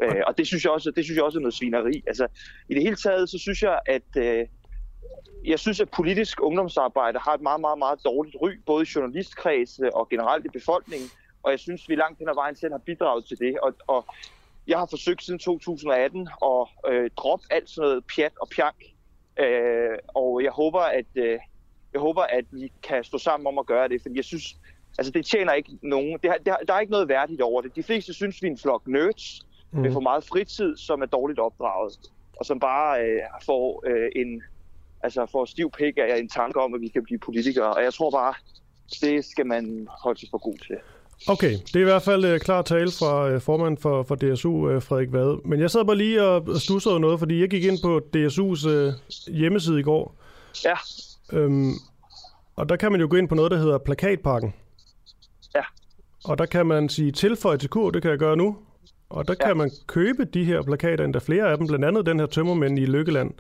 Øh, 0.03 0.23
og 0.27 0.39
det 0.39 0.47
synes, 0.47 0.65
jeg 0.65 0.73
også, 0.73 0.91
det 0.91 1.05
synes 1.05 1.17
jeg 1.17 1.25
også 1.25 1.39
er 1.39 1.41
noget 1.41 1.55
svineri. 1.55 2.03
Altså, 2.07 2.27
I 2.69 2.75
det 2.75 2.83
hele 2.83 2.97
taget, 2.97 3.31
så 3.31 3.39
synes 3.39 3.63
jeg, 3.63 3.81
at 3.87 4.17
øh, 4.17 4.47
jeg 5.45 5.59
synes, 5.59 5.81
at 5.81 5.91
politisk 5.91 6.43
ungdomsarbejde 6.43 7.19
har 7.19 7.35
et 7.35 7.41
meget, 7.41 7.61
meget, 7.61 7.79
meget 7.79 8.05
dårligt 8.05 8.37
ry, 8.43 8.51
både 8.67 8.83
i 8.83 8.89
journalistkredse 8.95 9.95
og 9.95 10.09
generelt 10.09 10.45
i 10.45 10.49
befolkningen. 10.49 11.09
Og 11.43 11.51
jeg 11.51 11.61
synes, 11.61 11.89
vi 11.89 11.95
langt 11.95 12.19
hen 12.19 12.29
ad 12.29 12.35
vejen 12.35 12.57
selv 12.57 12.73
har 12.73 12.79
bidraget 12.79 13.25
til 13.25 13.39
det. 13.39 13.59
Og, 13.61 13.75
og 13.87 14.07
jeg 14.67 14.79
har 14.79 14.87
forsøgt 14.87 15.25
siden 15.25 15.39
2018 15.39 16.29
at 16.45 16.93
øh, 16.93 17.11
droppe 17.17 17.47
alt 17.51 17.71
sådan 17.71 17.89
noget 17.89 18.05
pjat 18.17 18.33
og 18.41 18.49
pjank. 18.57 18.77
Øh, 19.41 19.99
og 20.15 20.43
jeg 20.43 20.51
håber, 20.51 20.81
at 20.81 21.07
øh, 21.15 21.39
jeg 21.93 22.01
håber, 22.01 22.23
at 22.23 22.45
vi 22.51 22.73
kan 22.83 23.05
stå 23.05 23.19
sammen 23.19 23.47
om 23.47 23.59
at 23.59 23.67
gøre 23.67 23.89
det, 23.89 24.03
fordi 24.03 24.17
jeg 24.17 24.25
synes, 24.25 24.57
Altså, 24.99 25.13
det 25.13 25.27
tjener 25.27 25.53
ikke 25.53 25.71
nogen. 25.83 26.19
Det 26.23 26.31
har, 26.31 26.39
det 26.39 26.49
har, 26.49 26.61
der 26.69 26.75
er 26.75 26.81
ikke 26.81 26.93
noget 26.93 27.09
værdigt 27.09 27.41
over 27.41 27.63
det. 27.63 27.77
De 27.77 27.83
fleste 27.83 28.15
synes, 28.15 28.43
vi 28.43 28.47
er 28.47 28.51
en 28.51 28.59
flok 28.59 28.87
nerds 28.87 29.47
mm. 29.73 29.81
med 29.81 29.93
for 29.93 30.01
meget 30.01 30.25
fritid, 30.25 30.77
som 30.77 31.03
er 31.03 31.07
dårligt 31.07 31.39
opdraget, 31.39 31.99
og 32.37 32.47
som 32.47 32.61
bare 32.61 33.03
øh, 33.03 33.21
får 33.47 33.83
øh, 33.87 34.11
en 34.17 34.43
altså 35.03 35.27
får 35.33 35.45
stiv 35.45 35.71
pik 35.71 35.99
af 35.99 36.19
en 36.19 36.29
tanke 36.29 36.61
om, 36.61 36.75
at 36.75 36.81
vi 36.81 36.89
kan 36.89 37.05
blive 37.05 37.19
politikere. 37.19 37.75
Og 37.75 37.83
jeg 37.83 37.95
tror 37.95 38.11
bare, 38.11 38.35
det 39.01 39.25
skal 39.25 39.47
man 39.47 39.89
holde 40.03 40.21
sig 40.21 40.29
for 40.31 40.39
god 40.39 40.59
til. 40.59 40.77
Okay, 41.29 41.53
det 41.53 41.77
er 41.77 41.81
i 41.81 41.85
hvert 41.85 42.03
fald 42.03 42.35
uh, 42.35 42.39
klar 42.39 42.63
tale 42.63 42.91
fra 42.91 43.35
uh, 43.35 43.41
formanden 43.41 43.79
for, 43.79 44.03
for 44.03 44.15
DSU, 44.15 44.71
øh, 44.71 44.83
Frederik 44.83 45.13
Vade. 45.13 45.41
Men 45.45 45.61
jeg 45.61 45.71
sad 45.71 45.85
bare 45.85 45.97
lige 45.97 46.23
og 46.23 46.61
stussede 46.61 47.01
noget, 47.01 47.19
fordi 47.19 47.41
jeg 47.41 47.51
gik 47.51 47.65
ind 47.65 47.79
på 47.83 48.01
DSU's 48.17 48.69
uh, 48.69 49.35
hjemmeside 49.35 49.81
i 49.81 49.83
går. 49.83 50.15
Ja. 50.65 50.75
Øhm, 51.33 51.73
og 52.57 52.69
der 52.69 52.77
kan 52.77 52.93
man 52.93 53.01
jo 53.01 53.07
gå 53.11 53.17
ind 53.17 53.29
på 53.29 53.35
noget, 53.35 53.51
der 53.51 53.59
hedder 53.59 53.79
Plakatpakken. 53.79 54.55
Ja. 55.55 55.63
Og 56.25 56.39
der 56.39 56.47
kan 56.47 56.67
man 56.67 56.89
sige 56.89 57.13
tilføj 57.13 57.57
til 57.57 57.71
kur, 57.71 57.91
det 57.91 58.03
kan 58.03 58.11
jeg 58.11 58.19
gøre 58.19 58.37
nu. 58.37 58.57
Og 59.11 59.29
der 59.29 59.35
ja. 59.41 59.47
kan 59.47 59.57
man 59.57 59.71
købe 59.87 60.25
de 60.25 60.45
her 60.45 60.63
plakater, 60.63 61.05
endda 61.05 61.19
flere 61.19 61.51
af 61.51 61.59
dem, 61.59 61.67
blandt 61.67 61.85
andet 61.85 62.07
den 62.07 62.21
her 62.21 62.27
tømmermænd 62.27 62.79
i 62.79 62.87
Lykkeland. 62.87 63.31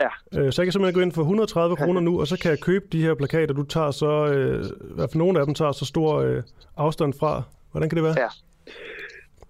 Ja. 0.00 0.40
Øh, 0.40 0.52
så 0.52 0.62
jeg 0.62 0.66
kan 0.66 0.72
simpelthen 0.72 0.94
gå 0.94 1.00
ind 1.00 1.12
for 1.12 1.22
130 1.22 1.76
kroner 1.76 2.00
nu, 2.00 2.20
og 2.20 2.26
så 2.26 2.38
kan 2.38 2.50
jeg 2.50 2.60
købe 2.60 2.84
de 2.92 3.02
her 3.02 3.14
plakater. 3.14 3.54
Du 3.54 3.62
tager 3.62 3.90
så, 3.90 4.26
øh, 4.26 4.64
i 4.64 4.94
hvert 4.94 5.10
fald 5.10 5.18
nogle 5.18 5.40
af 5.40 5.46
dem 5.46 5.54
tager 5.54 5.72
så 5.72 5.84
stor 5.84 6.16
øh, 6.16 6.42
afstand 6.76 7.12
fra. 7.12 7.42
Hvordan 7.70 7.88
kan 7.88 7.96
det 7.96 8.04
være? 8.04 8.14
Ja. 8.18 8.28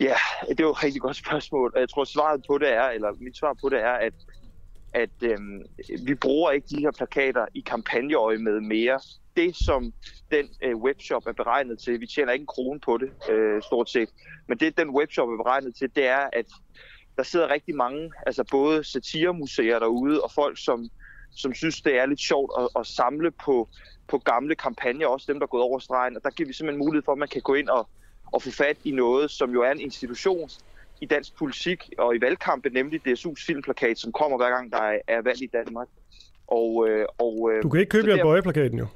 Ja, 0.00 0.16
det 0.48 0.60
er 0.60 0.64
jo 0.64 0.70
et 0.70 0.84
rigtig 0.84 1.00
godt 1.00 1.16
spørgsmål, 1.16 1.72
og 1.74 1.80
jeg 1.80 1.88
tror 1.88 2.04
svaret 2.04 2.44
på 2.46 2.58
det 2.58 2.74
er, 2.74 2.88
eller 2.88 3.08
mit 3.20 3.36
svar 3.36 3.56
på 3.60 3.68
det 3.68 3.82
er, 3.82 3.92
at, 3.92 4.12
at 4.94 5.10
øh, 5.22 5.38
vi 6.06 6.14
bruger 6.14 6.50
ikke 6.50 6.66
de 6.70 6.80
her 6.80 6.90
plakater 6.90 7.46
i 7.54 7.60
kampagneøje 7.60 8.38
med 8.38 8.60
mere 8.60 9.00
det, 9.36 9.56
som 9.56 9.92
den 10.30 10.48
øh, 10.62 10.76
webshop 10.76 11.26
er 11.26 11.32
beregnet 11.32 11.78
til. 11.78 12.00
Vi 12.00 12.06
tjener 12.06 12.32
ikke 12.32 12.42
en 12.42 12.46
krone 12.46 12.80
på 12.80 12.98
det, 12.98 13.30
øh, 13.30 13.62
stort 13.62 13.90
set. 13.90 14.08
Men 14.48 14.58
det, 14.58 14.78
den 14.78 14.90
webshop 14.90 15.28
er 15.28 15.36
beregnet 15.36 15.74
til, 15.74 15.96
det 15.96 16.06
er, 16.06 16.28
at 16.32 16.46
der 17.16 17.22
sidder 17.22 17.50
rigtig 17.50 17.74
mange, 17.74 18.12
altså 18.26 18.44
både 18.50 18.84
satiremuseer 18.84 19.78
derude, 19.78 20.22
og 20.22 20.30
folk, 20.30 20.64
som, 20.64 20.90
som 21.30 21.54
synes, 21.54 21.80
det 21.80 21.98
er 21.98 22.06
lidt 22.06 22.20
sjovt 22.20 22.52
at, 22.58 22.68
at 22.80 22.86
samle 22.86 23.30
på, 23.30 23.68
på 24.08 24.18
gamle 24.18 24.54
kampagner, 24.54 25.06
også 25.06 25.32
dem, 25.32 25.38
der 25.38 25.46
er 25.46 25.50
gået 25.50 25.62
over 25.62 25.78
stregen. 25.78 26.16
Og 26.16 26.22
der 26.22 26.30
giver 26.30 26.46
vi 26.46 26.52
simpelthen 26.52 26.84
mulighed 26.84 27.04
for, 27.04 27.12
at 27.12 27.18
man 27.18 27.28
kan 27.28 27.42
gå 27.42 27.54
ind 27.54 27.68
og, 27.68 27.88
og 28.32 28.42
få 28.42 28.50
fat 28.50 28.76
i 28.84 28.90
noget, 28.90 29.30
som 29.30 29.52
jo 29.52 29.62
er 29.62 29.70
en 29.70 29.80
institution 29.80 30.50
i 31.02 31.06
dansk 31.06 31.38
politik 31.38 31.90
og 31.98 32.16
i 32.16 32.20
valgkampe, 32.20 32.68
nemlig 32.70 33.00
DSU's 33.08 33.44
filmplakat, 33.46 33.98
som 33.98 34.12
kommer 34.12 34.36
hver 34.36 34.50
gang, 34.50 34.72
der 34.72 34.98
er, 35.08 35.22
valg 35.22 35.42
i 35.42 35.50
Danmark. 35.52 35.88
Og, 36.46 36.88
øh, 36.88 37.06
og, 37.18 37.50
øh, 37.52 37.62
du 37.62 37.68
kan 37.68 37.80
ikke 37.80 37.90
købe 37.90 38.08
Jan 38.08 38.18
Bøje-plakaten 38.22 38.78
jo. 38.78 38.86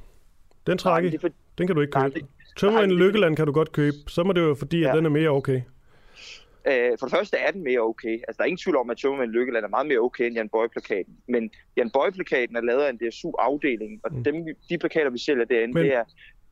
Den 0.66 0.78
træk 0.78 1.20
for... 1.20 1.28
Den 1.58 1.66
kan 1.66 1.76
du 1.76 1.82
ikke 1.82 1.92
købe. 1.92 2.08
Nej, 2.08 2.08
det... 2.08 2.26
Tømmer 2.56 2.80
en 2.80 2.90
Lykkeland 2.90 3.36
kan 3.36 3.46
du 3.46 3.52
godt 3.52 3.72
købe. 3.72 3.96
Så 4.08 4.22
må 4.22 4.32
det 4.32 4.40
jo 4.40 4.54
fordi, 4.54 4.80
ja. 4.80 4.88
at 4.88 4.96
den 4.96 5.06
er 5.06 5.10
mere 5.10 5.28
okay. 5.28 5.60
Øh, 6.68 6.98
for 6.98 7.06
det 7.06 7.14
første 7.16 7.36
er 7.36 7.50
den 7.50 7.64
mere 7.64 7.80
okay. 7.80 8.14
Altså, 8.28 8.36
der 8.36 8.42
er 8.42 8.46
ingen 8.46 8.64
tvivl 8.64 8.76
om, 8.76 8.90
at 8.90 8.96
Tømmermænd 8.96 9.30
Lykkeland 9.30 9.64
er 9.64 9.68
meget 9.68 9.86
mere 9.86 9.98
okay 9.98 10.26
end 10.26 10.34
Jan 10.34 10.48
Bøje-plakaten. 10.48 11.14
Men 11.28 11.50
Jan 11.76 11.90
Bøje-plakaten 11.90 12.56
er 12.56 12.60
lavet 12.60 12.82
af 12.82 12.90
en 12.90 12.98
DSU-afdeling, 12.98 14.00
og 14.04 14.10
dem, 14.24 14.34
de 14.70 14.78
plakater, 14.78 15.10
vi 15.10 15.18
sælger 15.18 15.44
derinde, 15.44 15.74
Men- 15.74 15.84
er 15.84 15.88
det 15.88 15.96
er 15.96 16.04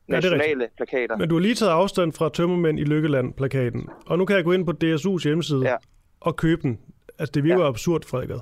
nationale 0.07 0.63
rigtigt. 0.63 0.75
plakater. 0.77 1.17
Men 1.17 1.29
du 1.29 1.35
har 1.35 1.41
lige 1.41 1.55
taget 1.55 1.71
afstand 1.71 2.13
fra 2.13 2.29
Tømmermænd 2.29 2.79
i 2.79 2.83
Lykkeland-plakaten. 2.83 3.89
Og 4.05 4.17
nu 4.17 4.25
kan 4.25 4.35
jeg 4.35 4.43
gå 4.43 4.51
ind 4.51 4.65
på 4.65 4.73
DSU's 4.83 5.23
hjemmeside 5.23 5.69
ja. 5.69 5.75
og 6.19 6.35
købe 6.35 6.61
den. 6.61 6.79
Altså, 7.19 7.31
det 7.31 7.43
virker 7.43 7.63
ja. 7.63 7.67
absurd, 7.67 8.05
Frederik. 8.05 8.41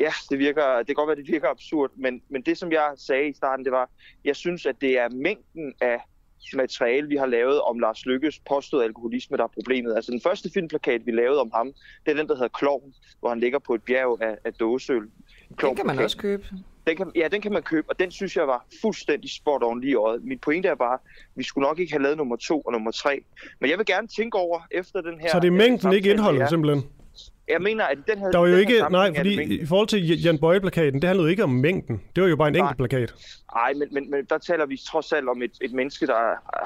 Ja, 0.00 0.12
det 0.30 0.38
virker, 0.38 0.78
det 0.78 0.86
kan 0.86 0.94
godt 0.94 1.08
være, 1.08 1.16
det 1.16 1.28
virker 1.28 1.48
absurd, 1.48 1.90
men, 1.96 2.22
men 2.28 2.42
det, 2.42 2.58
som 2.58 2.72
jeg 2.72 2.92
sagde 2.96 3.28
i 3.28 3.32
starten, 3.32 3.64
det 3.64 3.72
var, 3.72 3.90
jeg 4.24 4.36
synes, 4.36 4.66
at 4.66 4.76
det 4.80 4.98
er 4.98 5.08
mængden 5.08 5.74
af 5.80 6.00
materiale, 6.56 7.08
vi 7.08 7.16
har 7.16 7.26
lavet 7.26 7.60
om 7.60 7.78
Lars 7.78 8.06
Lykkes 8.06 8.40
påståede 8.48 8.84
alkoholisme, 8.84 9.36
der 9.36 9.44
er 9.44 9.48
problemet. 9.48 9.94
Altså 9.94 10.12
den 10.12 10.20
første 10.20 10.50
filmplakat, 10.54 11.06
vi 11.06 11.10
lavede 11.10 11.40
om 11.40 11.50
ham, 11.54 11.72
det 12.06 12.12
er 12.12 12.16
den, 12.16 12.28
der 12.28 12.34
hedder 12.34 12.48
Kloven, 12.48 12.94
hvor 13.20 13.28
han 13.28 13.40
ligger 13.40 13.58
på 13.58 13.74
et 13.74 13.82
bjerg 13.82 14.22
af, 14.22 14.38
af 14.44 14.54
dåseøl. 14.54 15.08
Den 15.60 15.76
kan 15.76 15.86
man 15.86 15.98
også 15.98 16.16
købe. 16.16 16.44
Den 16.86 16.96
kan, 16.96 17.12
ja, 17.16 17.28
den 17.28 17.40
kan 17.40 17.52
man 17.52 17.62
købe, 17.62 17.90
og 17.90 17.98
den 17.98 18.10
synes 18.10 18.36
jeg 18.36 18.46
var 18.46 18.66
fuldstændig 18.82 19.30
spot 19.30 19.62
on 19.62 19.80
lige 19.80 19.90
i 19.90 19.94
øjet. 19.94 20.24
Mit 20.24 20.40
pointe 20.40 20.68
er 20.68 20.74
bare, 20.74 20.98
vi 21.34 21.42
skulle 21.42 21.68
nok 21.68 21.78
ikke 21.78 21.92
have 21.92 22.02
lavet 22.02 22.16
nummer 22.16 22.36
to 22.36 22.60
og 22.60 22.72
nummer 22.72 22.90
tre. 22.90 23.20
Men 23.60 23.70
jeg 23.70 23.78
vil 23.78 23.86
gerne 23.86 24.08
tænke 24.08 24.38
over 24.38 24.60
efter 24.70 25.00
den 25.00 25.20
her... 25.20 25.30
Så 25.30 25.40
det 25.40 25.46
er 25.46 25.52
øh, 25.52 25.58
mængden, 25.58 25.80
samtale, 25.80 25.96
ikke 25.96 26.10
indholdet, 26.10 26.40
det 26.40 26.48
simpelthen. 26.48 26.84
Jeg 27.52 27.62
mener, 27.62 27.84
at 27.84 27.98
den 28.08 28.18
her... 28.18 28.30
Der 28.30 28.38
var 28.38 28.46
jo 28.46 28.56
ikke... 28.56 28.78
Nej, 28.90 29.14
fordi 29.16 29.60
i 29.60 29.66
forhold 29.66 29.88
til 29.88 30.22
Jan 30.22 30.38
Bøje-plakaten, 30.38 31.00
det 31.02 31.08
handlede 31.08 31.30
ikke 31.30 31.44
om 31.44 31.50
mængden. 31.50 32.02
Det 32.16 32.22
var 32.22 32.28
jo 32.28 32.36
bare 32.36 32.48
en 32.48 32.56
enkelt 32.56 32.76
plakat. 32.76 33.14
Nej, 33.54 33.72
men, 33.72 33.88
men, 33.92 34.10
men 34.10 34.24
der 34.30 34.38
taler 34.38 34.66
vi 34.66 34.80
trods 34.90 35.12
alt 35.12 35.28
om 35.28 35.42
et, 35.42 35.50
et 35.60 35.72
menneske, 35.72 36.06
der 36.06 36.14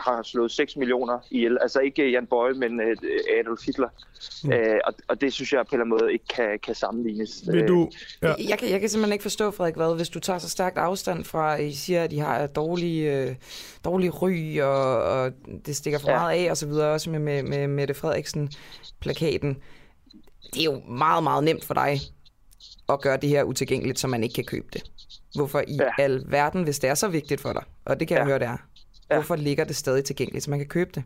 har 0.01 0.23
slået 0.23 0.51
6 0.51 0.77
millioner 0.77 1.19
ihjel. 1.31 1.59
Altså 1.61 1.81
ikke 1.81 2.11
Jan 2.11 2.27
Bøje, 2.27 2.53
men 2.53 2.81
uh, 2.81 2.87
Adolf 3.41 3.61
Hitler. 3.67 3.89
Mm. 4.45 4.51
Uh, 4.51 4.57
og, 4.85 4.95
og 5.09 5.21
det 5.21 5.33
synes 5.33 5.53
jeg 5.53 5.67
på 5.67 5.69
en 5.77 5.81
eller 5.81 5.85
anden 5.85 5.99
måde 6.01 6.13
ikke 6.13 6.25
kan, 6.37 6.59
kan 6.63 6.75
sammenlignes. 6.75 7.43
Vil 7.53 7.69
du... 7.69 7.91
Ja. 8.23 8.35
Jeg, 8.49 8.59
kan, 8.59 8.71
jeg 8.71 8.81
kan 8.81 8.89
simpelthen 8.89 9.13
ikke 9.13 9.23
forstå, 9.23 9.51
Frederik 9.51 9.77
Vad, 9.77 9.97
hvis 9.97 10.09
du 10.09 10.21
tager 10.21 10.39
så 10.39 10.51
stærkt 10.51 10.79
afstand 10.79 11.25
fra, 11.25 11.55
at 11.59 11.65
I 11.65 11.75
siger, 11.75 12.05
at 12.05 12.11
de 12.11 12.21
har 12.21 12.47
dårlig, 12.47 13.05
øh, 13.05 13.35
dårlig 13.85 14.23
ry, 14.23 14.61
og, 14.61 15.03
og 15.03 15.33
det 15.67 15.77
stikker 15.77 15.99
for 15.99 16.09
Ja. 16.09 16.15
ja. 16.15 16.21
meget 16.21 16.47
af, 16.47 16.51
og 16.51 16.57
så 16.57 16.67
videre, 16.67 16.93
også 16.93 17.11
med, 17.11 17.19
med, 17.19 17.43
med 17.43 17.67
Mette 17.67 17.95
Frederiksen-plakaten. 17.95 19.57
Det 20.55 20.61
er 20.61 20.65
jo 20.65 20.83
meget, 20.89 21.23
meget 21.23 21.45
nemt 21.45 21.65
for 21.65 21.75
dig 21.75 22.01
at 22.89 23.01
gøre 23.01 23.17
det 23.17 23.29
her 23.29 23.43
utilgængeligt, 23.43 23.99
så 23.99 24.09
man 24.09 24.23
ikke 24.23 24.35
kan 24.35 24.45
købe 24.45 24.67
det. 24.73 24.83
Hvorfor 25.35 25.61
i 25.61 25.77
ja. 25.81 26.03
al 26.03 26.25
verden, 26.27 26.63
hvis 26.63 26.79
det 26.79 26.91
er 26.91 26.95
så 26.95 27.09
vigtigt 27.09 27.41
for 27.41 27.53
dig, 27.53 27.63
og 27.85 28.01
det 28.01 28.09
kan 28.09 28.15
ja. 28.15 28.21
jeg 28.21 28.27
høre, 28.27 28.39
det 28.39 28.47
er, 28.47 28.57
hvorfor 29.15 29.37
ligger 29.37 29.65
det 29.65 29.77
stadig 29.77 30.05
tilgængeligt, 30.05 30.45
så 30.45 30.51
man 30.51 30.59
kan 30.59 30.69
købe 30.69 30.91
det? 30.95 31.05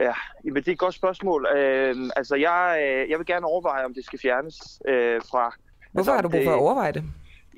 Ja, 0.00 0.12
men 0.44 0.54
det 0.54 0.68
er 0.68 0.72
et 0.72 0.78
godt 0.78 0.94
spørgsmål. 0.94 1.46
Øh, 1.56 2.10
altså, 2.16 2.36
jeg, 2.36 2.78
øh, 2.82 3.10
jeg 3.10 3.18
vil 3.18 3.26
gerne 3.26 3.46
overveje, 3.46 3.84
om 3.84 3.94
det 3.94 4.04
skal 4.04 4.18
fjernes 4.18 4.80
øh, 4.88 5.20
fra... 5.30 5.54
Hvorfor 5.92 6.12
altså, 6.12 6.12
har 6.12 6.22
du 6.22 6.28
brug 6.28 6.44
for 6.44 6.52
at 6.52 6.58
overveje 6.58 6.92
det? 6.92 7.04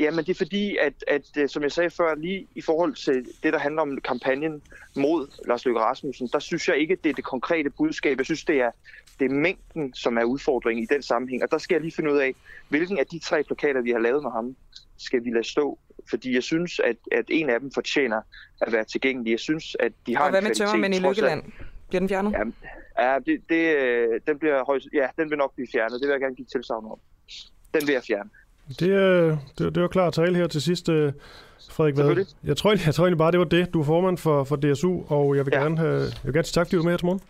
Jamen, 0.01 0.25
det 0.25 0.29
er 0.29 0.35
fordi, 0.35 0.77
at, 0.77 1.05
at 1.07 1.23
øh, 1.39 1.49
som 1.49 1.63
jeg 1.63 1.73
sagde 1.73 1.91
før, 1.91 2.15
lige 2.15 2.47
i 2.55 2.61
forhold 2.61 2.95
til 2.95 3.27
det, 3.43 3.53
der 3.53 3.59
handler 3.59 3.83
om 3.83 4.01
kampagnen 4.01 4.63
mod 4.97 5.29
Lars 5.49 5.65
Løkke 5.65 5.81
Rasmussen, 5.81 6.29
der 6.33 6.39
synes 6.39 6.69
jeg 6.69 6.77
ikke, 6.77 6.93
at 6.93 7.05
det 7.05 7.11
er 7.11 7.15
det 7.15 7.25
konkrete 7.25 7.71
budskab. 7.71 8.19
Jeg 8.19 8.27
synes, 8.27 8.45
det 8.45 8.61
er, 8.61 8.71
det 9.21 9.25
er 9.31 9.35
mængden, 9.35 9.95
som 9.95 10.19
er 10.19 10.25
udfordringen 10.25 10.83
i 10.83 10.87
den 10.87 11.03
sammenhæng. 11.03 11.43
Og 11.43 11.51
der 11.51 11.59
skal 11.59 11.75
jeg 11.75 11.83
lige 11.83 11.93
finde 11.93 12.13
ud 12.13 12.19
af, 12.19 12.35
hvilken 12.69 12.99
af 12.99 13.07
de 13.07 13.19
tre 13.19 13.45
plakater, 13.45 13.81
vi 13.81 13.91
har 13.91 13.99
lavet 13.99 14.23
med 14.23 14.31
ham, 14.31 14.57
skal 14.99 15.25
vi 15.25 15.31
lade 15.31 15.45
stå. 15.45 15.79
Fordi 16.11 16.35
jeg 16.35 16.43
synes, 16.43 16.81
at, 16.81 16.97
at 17.13 17.25
en 17.29 17.51
af 17.51 17.61
dem 17.61 17.71
fortjener 17.75 18.21
at 18.61 18.73
være 18.73 18.85
tilgængelig. 18.85 19.31
Jeg 19.31 19.41
synes, 19.41 19.77
at 19.81 19.93
de 20.07 20.17
har 20.17 20.23
Og 20.23 20.29
en 20.29 20.33
hvad 20.33 20.43
med 20.43 20.47
kvalitet, 20.47 20.67
tømmermænd 20.67 20.95
i 20.95 20.99
Lykkeland? 20.99 21.43
Bliver 21.89 22.01
den 22.01 22.09
fjernet? 22.09 22.33
Ja, 22.33 23.13
ja 23.13 23.19
det, 23.19 23.41
det, 23.49 23.77
øh, 23.77 24.21
den, 24.27 24.39
bliver 24.39 24.65
højst, 24.65 24.89
ja, 24.95 25.09
den 25.17 25.31
vil 25.31 25.39
nok 25.39 25.55
blive 25.55 25.69
fjernet. 25.73 26.01
Det 26.01 26.07
vil 26.09 26.13
jeg 26.13 26.21
gerne 26.21 26.35
give 26.35 26.47
tilsavn 26.47 26.85
om. 26.85 26.99
Den 27.75 27.87
vil 27.87 27.93
jeg 27.93 28.03
fjerne. 28.03 28.31
Det, 28.69 28.89
øh, 28.89 29.37
det, 29.59 29.75
det 29.75 29.83
var 29.83 29.89
klar 29.89 30.11
tale 30.11 30.37
her 30.37 30.47
til 30.47 30.63
sidst, 30.63 30.89
øh, 30.89 31.13
Frederik 31.71 31.97
Vad. 31.97 32.27
Jeg 32.45 32.57
tror, 32.57 32.71
egentlig- 32.71 32.87
jeg 32.87 32.95
tror 32.95 33.05
egentlig 33.05 33.19
bare, 33.19 33.33
det 33.33 33.39
var 33.39 33.45
det. 33.47 33.75
Du 33.75 33.81
er 33.81 33.85
formand 33.85 34.19
for, 34.19 34.45
for 34.45 34.57
DSU, 34.57 35.03
og 35.09 35.37
jeg 35.37 35.47
vil, 35.47 35.53
ja. 35.57 35.61
gerne, 35.63 35.79
have, 35.79 36.01
jeg 36.01 36.11
vil 36.25 36.33
gerne 36.33 36.45
sige 36.45 36.53
tak, 36.55 36.67
fordi 36.67 36.77
du 36.77 36.83
var 36.83 36.85
med 36.85 36.93
her 36.93 36.97
til 36.99 37.07
morgen. 37.07 37.21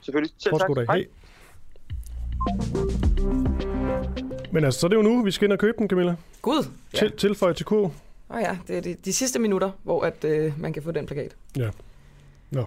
Selvfølgelig. 0.00 0.32
Selv 0.38 0.54
tak. 0.58 0.68
dag. 0.76 0.86
Hej. 0.86 1.04
Men 4.52 4.64
altså, 4.64 4.80
så 4.80 4.86
er 4.86 4.88
det 4.88 4.96
jo 4.96 5.02
nu, 5.02 5.22
vi 5.22 5.30
skal 5.30 5.44
ind 5.46 5.52
og 5.52 5.58
købe 5.58 5.74
den, 5.78 5.88
Camilla. 5.88 6.16
Gud! 6.42 6.68
Til, 6.94 7.12
tilføj 7.16 7.52
til 7.52 7.66
kur. 7.66 7.92
Åh 8.30 8.40
ja, 8.40 8.58
det 8.68 8.76
er 8.76 8.80
de, 8.80 8.96
de 9.04 9.12
sidste 9.12 9.38
minutter, 9.38 9.70
hvor 9.82 10.02
at, 10.02 10.24
øh, 10.24 10.60
man 10.60 10.72
kan 10.72 10.82
få 10.82 10.90
den 10.90 11.06
plakat. 11.06 11.36
Ja. 11.56 11.70
Nå. 12.50 12.64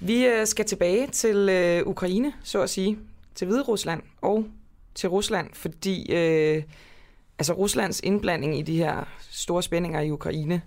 Vi 0.00 0.26
øh, 0.26 0.46
skal 0.46 0.64
tilbage 0.64 1.06
til 1.06 1.48
øh, 1.48 1.86
Ukraine, 1.86 2.32
så 2.42 2.62
at 2.62 2.70
sige, 2.70 2.98
til 3.34 3.46
Hvide 3.46 3.62
Rusland 3.62 4.02
og 4.22 4.44
til 4.94 5.08
Rusland, 5.08 5.50
fordi 5.52 6.12
øh, 6.14 6.62
altså 7.38 7.52
Ruslands 7.52 8.00
indblanding 8.00 8.58
i 8.58 8.62
de 8.62 8.76
her 8.76 9.08
store 9.30 9.62
spændinger 9.62 10.00
i 10.00 10.10
Ukraine 10.10 10.62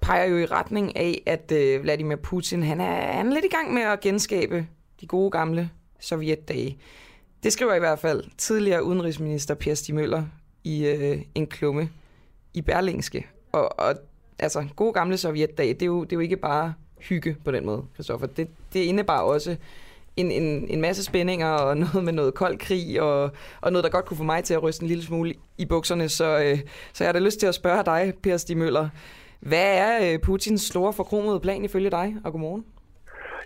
peger 0.00 0.24
jo 0.24 0.38
i 0.38 0.46
retning 0.46 0.96
af, 0.96 1.22
at 1.26 1.52
øh, 1.52 1.82
Vladimir 1.82 2.16
Putin 2.16 2.62
han 2.62 2.80
er, 2.80 3.12
han 3.12 3.26
er 3.26 3.34
lidt 3.34 3.44
i 3.44 3.48
gang 3.48 3.74
med 3.74 3.82
at 3.82 4.00
genskabe 4.00 4.66
de 5.00 5.06
gode 5.06 5.30
gamle 5.30 5.70
sovjetdage. 6.00 6.78
Det 7.42 7.52
skriver 7.52 7.74
i 7.74 7.78
hvert 7.78 7.98
fald 7.98 8.24
tidligere 8.38 8.84
udenrigsminister 8.84 9.54
Per 9.54 9.74
Stig 9.74 9.94
Møller 9.94 10.24
i 10.64 10.86
øh, 10.86 11.22
en 11.34 11.46
klumme 11.46 11.90
i 12.54 12.62
Berlingske. 12.62 13.26
Og, 13.52 13.80
og 13.80 13.94
altså, 14.38 14.66
gode 14.76 14.92
gamle 14.92 15.16
sovjetdage, 15.16 15.74
det 15.74 15.82
er, 15.82 15.86
jo, 15.86 16.04
det 16.04 16.12
er 16.12 16.16
jo 16.16 16.20
ikke 16.20 16.36
bare 16.36 16.74
hygge 17.00 17.36
på 17.44 17.50
den 17.50 17.66
måde, 17.66 17.84
Christoffer. 17.94 18.26
Det, 18.26 18.48
det 18.72 18.80
indebar 18.80 19.20
også 19.20 19.56
en, 20.20 20.30
en, 20.30 20.66
en 20.68 20.80
masse 20.80 21.04
spændinger 21.04 21.48
og 21.48 21.76
noget 21.76 22.04
med 22.04 22.12
noget 22.12 22.34
kold 22.34 22.58
krig 22.58 23.02
og, 23.02 23.30
og 23.60 23.72
noget, 23.72 23.84
der 23.84 23.90
godt 23.90 24.04
kunne 24.04 24.16
få 24.16 24.22
mig 24.24 24.44
til 24.44 24.54
at 24.54 24.62
ryste 24.62 24.82
en 24.82 24.88
lille 24.88 25.04
smule 25.04 25.34
i 25.58 25.64
bukserne. 25.64 26.08
Så, 26.08 26.38
øh, 26.38 26.58
så 26.92 27.04
jeg 27.04 27.08
har 27.08 27.12
da 27.12 27.18
lyst 27.18 27.40
til 27.40 27.46
at 27.46 27.54
spørge 27.54 27.84
dig, 27.84 28.12
Per 28.22 28.36
Stig 28.36 28.56
Møller. 28.56 28.88
Hvad 29.40 29.76
er 29.78 30.12
øh, 30.12 30.18
Putins 30.18 30.62
store 30.62 30.92
forkromede 30.92 31.40
plan 31.40 31.64
ifølge 31.64 31.90
dig? 31.90 32.16
Og 32.24 32.32
godmorgen. 32.32 32.64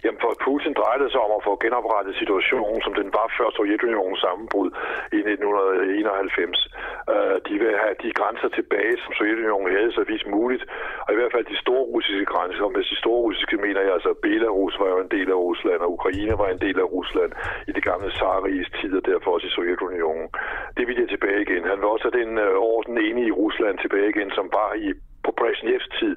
Jamen 0.04 0.20
for 0.24 0.32
Putin 0.46 0.74
drejede 0.80 1.02
det 1.04 1.12
sig 1.12 1.20
om 1.26 1.32
at 1.38 1.44
få 1.48 1.52
genoprettet 1.64 2.14
situationen, 2.22 2.80
som 2.86 2.94
den 3.00 3.08
var 3.18 3.26
før 3.38 3.48
Sovjetunionens 3.56 4.20
sammenbrud 4.24 4.70
i 5.16 5.20
1991. 5.32 6.60
Uh, 7.08 7.14
øh, 7.14 7.36
de 7.48 7.54
vil 7.62 7.72
have 7.84 7.96
de 8.04 8.10
grænser 8.18 8.48
tilbage, 8.58 8.94
som 9.02 9.10
Sovjetunionen 9.18 9.76
havde 9.76 9.92
så 9.98 10.04
vidt 10.10 10.24
muligt, 10.36 10.64
og 11.04 11.10
i 11.14 11.16
hvert 11.18 11.32
fald 11.34 11.46
de 11.52 11.62
store 11.64 11.84
russiske 11.94 12.26
grænser. 12.32 12.68
Med 12.76 12.82
de 12.92 12.96
store 13.02 13.20
russiske 13.26 13.56
mener 13.64 13.80
jeg 13.86 13.92
altså, 13.98 14.12
Belarus 14.24 14.76
var 14.82 14.88
jo 14.94 14.98
en 15.04 15.12
del 15.16 15.28
af 15.34 15.38
Rusland, 15.48 15.80
og 15.84 15.92
Ukraine 15.96 16.34
var 16.42 16.48
en 16.50 16.62
del 16.66 16.76
af 16.84 16.88
Rusland 16.96 17.32
i 17.68 17.72
det 17.76 17.84
gamle 17.90 18.10
Tsarriges 18.10 18.70
tid, 18.78 18.92
og 18.98 19.04
derfor 19.10 19.28
også 19.34 19.46
i 19.46 19.56
Sovjetunionen. 19.56 20.28
Det 20.76 20.84
vil 20.88 21.00
jeg 21.00 21.08
tilbage 21.08 21.40
igen. 21.46 21.62
Han 21.70 21.78
vil 21.80 21.92
også 21.94 22.06
have 22.08 22.18
den 22.22 22.32
uh, 22.46 22.72
orden 22.72 22.96
inde 23.08 23.22
i 23.28 23.36
Rusland 23.42 23.74
tilbage 23.78 24.08
igen, 24.14 24.30
som 24.38 24.46
var 24.58 24.70
i 24.86 24.88
på 25.26 25.30
Brezhnevs 25.38 25.88
tid, 25.98 26.14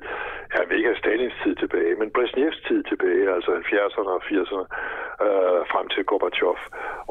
han 0.57 0.64
vil 0.68 0.77
ikke 0.77 0.91
have 0.91 1.02
Stalins 1.03 1.38
tid 1.44 1.56
tilbage, 1.64 1.94
men 2.02 2.07
Brezhnevs 2.15 2.60
tid 2.68 2.80
tilbage, 2.91 3.23
altså 3.36 3.52
70'erne 3.61 4.11
og 4.18 4.22
80'erne, 4.30 4.65
øh, 5.26 5.61
frem 5.72 5.86
til 5.94 6.02
Gorbachev. 6.10 6.57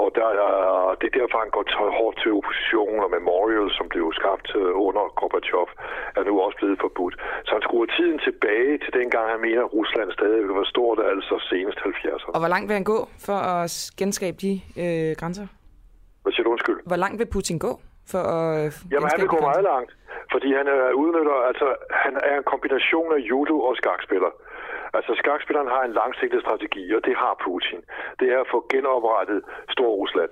Og 0.03 0.09
der, 0.19 0.29
øh, 0.47 0.91
det 1.01 1.07
er 1.11 1.17
derfor, 1.21 1.39
han 1.45 1.53
går 1.57 1.65
hårdt 2.01 2.17
til 2.23 2.31
opposition, 2.39 2.97
og 3.05 3.11
Memorial, 3.19 3.69
som 3.79 3.87
blev 3.93 4.07
skabt 4.21 4.49
øh, 4.61 4.87
under 4.89 5.05
Gorbachev, 5.19 5.69
er 6.19 6.23
nu 6.29 6.33
også 6.45 6.57
blevet 6.61 6.79
forbudt. 6.85 7.15
Så 7.47 7.51
han 7.57 7.63
skruer 7.67 7.87
tiden 7.99 8.19
tilbage 8.29 8.73
til 8.83 8.93
dengang, 9.01 9.25
han 9.35 9.41
mener, 9.47 9.63
at 9.67 9.73
Rusland 9.79 10.09
stadig 10.19 10.41
var 10.61 10.67
stort, 10.75 10.99
altså 11.13 11.35
senest 11.51 11.79
70'erne. 11.79 12.31
Og 12.37 12.41
hvor 12.43 12.53
langt 12.55 12.67
vil 12.69 12.75
han 12.81 12.89
gå 12.95 12.99
for 13.27 13.39
at 13.55 13.73
genskabe 14.01 14.37
de 14.45 14.53
øh, 14.83 15.11
grænser? 15.21 15.47
Hvad 16.23 16.33
siger 16.33 16.45
du 16.45 16.51
undskyld? 16.51 16.79
Hvor 16.91 16.97
langt 17.05 17.17
vil 17.21 17.29
Putin 17.37 17.59
gå 17.59 17.73
for 18.13 18.23
at 18.39 18.67
øh, 18.67 18.73
Jamen, 18.93 19.09
han 19.13 19.21
vil 19.21 19.29
gå 19.37 19.41
meget 19.41 19.65
langt, 19.73 19.91
fordi 20.35 20.51
han 20.61 20.67
er 20.75 20.93
udnytter, 21.03 21.37
altså, 21.51 21.69
han 22.05 22.15
er 22.31 22.35
en 22.39 22.47
kombination 22.53 23.11
af 23.17 23.21
judo 23.31 23.57
og 23.69 23.77
skakspiller. 23.81 24.33
Altså, 24.97 25.13
skakspilleren 25.23 25.69
har 25.75 25.83
en 25.85 25.97
langsigtet 26.01 26.41
strategi, 26.47 26.85
og 26.97 27.01
det 27.07 27.15
har 27.23 27.43
Putin. 27.45 27.81
Det 28.21 28.27
er 28.35 28.39
at 28.41 28.51
få 28.55 28.59
genoprettet 28.73 29.41
Stor 29.75 29.91
Rusland. 30.01 30.31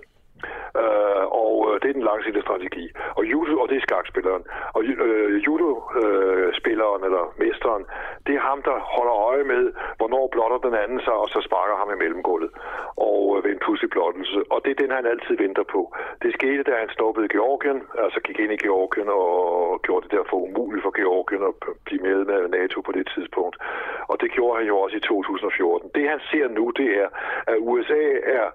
Uh, 0.82 1.24
og 1.43 1.52
uh, 1.69 1.74
det 1.81 1.89
er 1.89 1.98
den 1.98 2.09
langsigtede 2.10 2.47
strategi. 2.47 2.85
Og 3.19 3.23
judo, 3.32 3.55
og 3.62 3.69
det 3.69 3.77
er 3.77 3.86
skakspilleren. 3.89 4.44
Og 4.77 4.81
øh, 4.85 4.97
uh, 5.06 5.35
judo-spilleren, 5.47 7.01
uh, 7.02 7.09
eller 7.09 7.24
mesteren, 7.43 7.85
det 8.27 8.35
er 8.35 8.43
ham, 8.51 8.62
der 8.69 8.77
holder 8.97 9.16
øje 9.31 9.44
med, 9.52 9.62
hvornår 9.98 10.24
blotter 10.35 10.59
den 10.69 10.77
anden 10.82 11.01
sig, 11.06 11.16
og 11.23 11.28
så 11.35 11.39
sparker 11.48 11.77
ham 11.81 11.90
i 11.94 12.01
mellemgulvet. 12.02 12.51
Og 13.09 13.19
uh, 13.28 13.44
ved 13.44 13.51
en 13.52 13.64
pludselig 13.64 13.90
blottelse. 13.90 14.39
Og 14.52 14.59
det 14.64 14.70
er 14.70 14.81
den, 14.82 14.90
han 14.98 15.06
altid 15.12 15.35
venter 15.44 15.66
på. 15.74 15.81
Det 16.23 16.31
skete, 16.39 16.62
da 16.62 16.74
han 16.82 16.90
stoppede 16.97 17.28
Georgien, 17.36 17.78
altså 18.05 18.19
gik 18.27 18.39
ind 18.39 18.52
i 18.52 18.62
Georgien 18.66 19.09
og 19.09 19.32
gjorde 19.86 20.05
det 20.05 20.16
derfor 20.19 20.36
umuligt 20.36 20.85
for 20.86 20.94
Georgien 21.01 21.43
at 21.51 21.55
blive 21.86 22.02
med 22.02 22.12
med 22.24 22.48
NATO 22.48 22.81
på 22.81 22.93
det 22.93 23.06
tidspunkt. 23.14 23.56
Og 24.10 24.20
det 24.20 24.31
gjorde 24.32 24.59
han 24.59 24.66
jo 24.66 24.78
også 24.78 24.97
i 24.97 25.01
2014. 25.01 25.90
Det 25.94 26.09
han 26.09 26.20
ser 26.31 26.48
nu, 26.48 26.64
det 26.81 26.89
er, 27.02 27.09
at 27.47 27.56
USA 27.60 28.02
er 28.39 28.47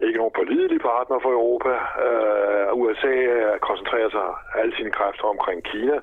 Øh, 0.00 0.06
ikke 0.06 0.18
nogen 0.18 0.38
pålidelig 0.40 0.80
partner 0.80 1.18
for 1.24 1.30
Europa. 1.38 1.72
Øh, 2.06 2.68
USA 2.80 3.14
øh, 3.36 3.58
koncentrerer 3.68 4.10
sig 4.10 4.28
alle 4.60 4.76
sine 4.76 4.90
kræfter 4.90 5.24
omkring 5.24 5.64
Kina, 5.64 5.98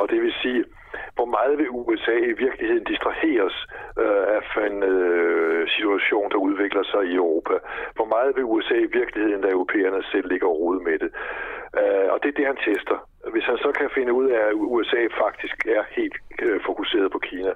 og 0.00 0.10
det 0.10 0.22
vil 0.22 0.34
sige, 0.42 0.64
hvor 1.14 1.24
meget 1.24 1.58
vil 1.58 1.68
USA 1.70 2.16
i 2.32 2.32
virkeligheden 2.44 2.84
distraheres 2.84 3.56
øh, 3.98 4.24
af 4.36 4.66
en 4.70 4.82
øh, 4.82 5.68
situation, 5.68 6.30
der 6.30 6.36
udvikler 6.36 6.84
sig 6.92 7.02
i 7.04 7.14
Europa? 7.14 7.54
Hvor 7.96 8.04
meget 8.04 8.36
vil 8.36 8.44
USA 8.44 8.74
i 8.74 8.90
virkeligheden, 8.98 9.42
da 9.42 9.48
europæerne 9.48 10.02
selv 10.12 10.28
ligger 10.28 10.46
og 10.46 10.58
rode 10.60 10.80
med 10.84 10.98
det? 10.98 11.10
Øh, 11.80 12.08
og 12.12 12.18
det 12.22 12.28
er 12.28 12.36
det, 12.38 12.46
han 12.46 12.56
tester. 12.56 12.98
Hvis 13.32 13.44
han 13.44 13.58
så 13.58 13.70
kan 13.78 13.90
finde 13.94 14.12
ud 14.12 14.26
af, 14.30 14.42
at 14.48 14.54
USA 14.54 15.02
faktisk 15.24 15.66
er 15.66 15.82
helt 15.90 16.16
øh, 16.42 16.60
fokuseret 16.66 17.12
på 17.12 17.18
Kina, 17.18 17.52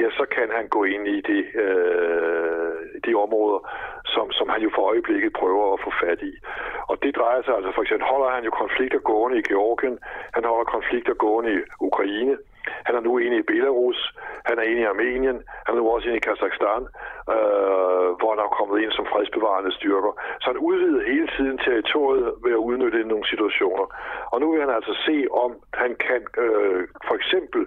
ja, 0.00 0.08
så 0.10 0.24
kan 0.36 0.48
han 0.56 0.68
gå 0.68 0.84
ind 0.84 1.08
i 1.08 1.20
de, 1.20 1.38
øh, 1.64 2.76
de 3.06 3.14
områder, 3.24 3.60
som, 4.04 4.32
som 4.32 4.48
han 4.48 4.60
jo 4.62 4.70
for 4.74 4.82
øjeblikket 4.90 5.32
prøver 5.32 5.72
at 5.72 5.80
få 5.84 5.90
fat 6.02 6.20
i. 6.22 6.32
Og 6.90 6.96
det 7.02 7.16
drejer 7.16 7.42
sig 7.42 7.54
altså 7.56 7.72
for 7.74 7.82
eksempel, 7.82 8.06
holder 8.12 8.30
han 8.36 8.44
jo 8.44 8.50
konflikter 8.50 8.98
gående 8.98 9.38
i 9.38 9.46
Georgien, 9.52 9.98
han 10.34 10.44
holder 10.44 10.64
konflikter 10.76 11.14
gående 11.14 11.50
i 11.54 11.58
Ukraine, 11.80 12.36
han 12.86 12.94
er 12.94 13.00
nu 13.00 13.18
inde 13.18 13.36
i 13.38 13.48
Belarus, 13.50 14.00
han 14.48 14.58
er 14.58 14.62
inde 14.62 14.82
i 14.82 14.90
Armenien, 14.92 15.38
han 15.66 15.74
er 15.74 15.78
nu 15.78 15.90
også 15.90 16.06
inde 16.08 16.20
i 16.20 16.26
Kazakhstan, 16.28 16.82
øh, 17.34 18.08
hvor 18.18 18.30
han 18.34 18.40
er 18.44 18.56
kommet 18.58 18.82
ind 18.82 18.92
som 18.92 19.06
fredsbevarende 19.12 19.72
styrker. 19.78 20.12
Så 20.40 20.46
han 20.50 20.58
udvider 20.68 21.10
hele 21.12 21.28
tiden 21.36 21.58
territoriet 21.58 22.28
ved 22.44 22.52
at 22.58 22.64
udnytte 22.68 23.04
nogle 23.04 23.26
situationer. 23.32 23.86
Og 24.32 24.40
nu 24.40 24.46
vil 24.50 24.60
han 24.60 24.76
altså 24.78 24.94
se, 25.06 25.16
om 25.44 25.50
han 25.74 25.90
kan 26.06 26.20
øh, 26.44 26.82
for 27.08 27.14
eksempel 27.20 27.62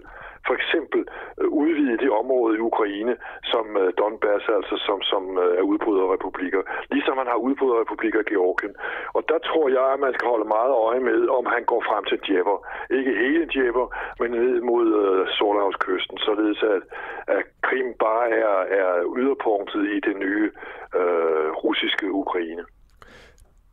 for 0.47 0.53
eksempel 0.59 1.01
øh, 1.39 1.47
udvide 1.61 1.97
det 2.03 2.11
område 2.21 2.57
i 2.57 2.65
Ukraine, 2.71 3.13
som 3.51 3.65
øh, 3.81 3.93
Donbass, 3.99 4.45
altså 4.57 4.75
som, 4.87 5.01
som 5.11 5.23
øh, 5.43 5.57
er 5.59 5.65
udbryderrepublikker, 5.71 6.61
ligesom 6.91 7.15
man 7.21 7.31
har 7.33 7.39
udbryderrepublikker 7.47 8.19
i 8.21 8.29
Georgien. 8.33 8.75
Og 9.13 9.21
der 9.29 9.39
tror 9.49 9.69
jeg, 9.77 9.85
at 9.93 9.99
man 10.05 10.13
skal 10.13 10.27
holde 10.33 10.47
meget 10.57 10.73
øje 10.87 11.01
med, 11.09 11.19
om 11.39 11.45
han 11.55 11.63
går 11.71 11.81
frem 11.89 12.03
til 12.09 12.19
Djever. 12.25 12.57
Ikke 12.97 13.13
hele 13.23 13.45
Djever, 13.53 13.87
men 14.19 14.31
ned 14.31 14.61
mod 14.61 14.87
øh, 15.03 15.27
Sortehavskysten, 15.37 16.17
således 16.17 16.63
at, 16.63 16.81
at 17.35 17.43
Krim 17.67 17.93
bare 17.99 18.29
er, 18.29 18.57
er 18.81 18.91
yderpunktet 19.17 19.83
i 19.95 19.99
det 20.07 20.15
nye 20.25 20.51
øh, 20.99 21.49
russiske 21.63 22.11
Ukraine. 22.11 22.63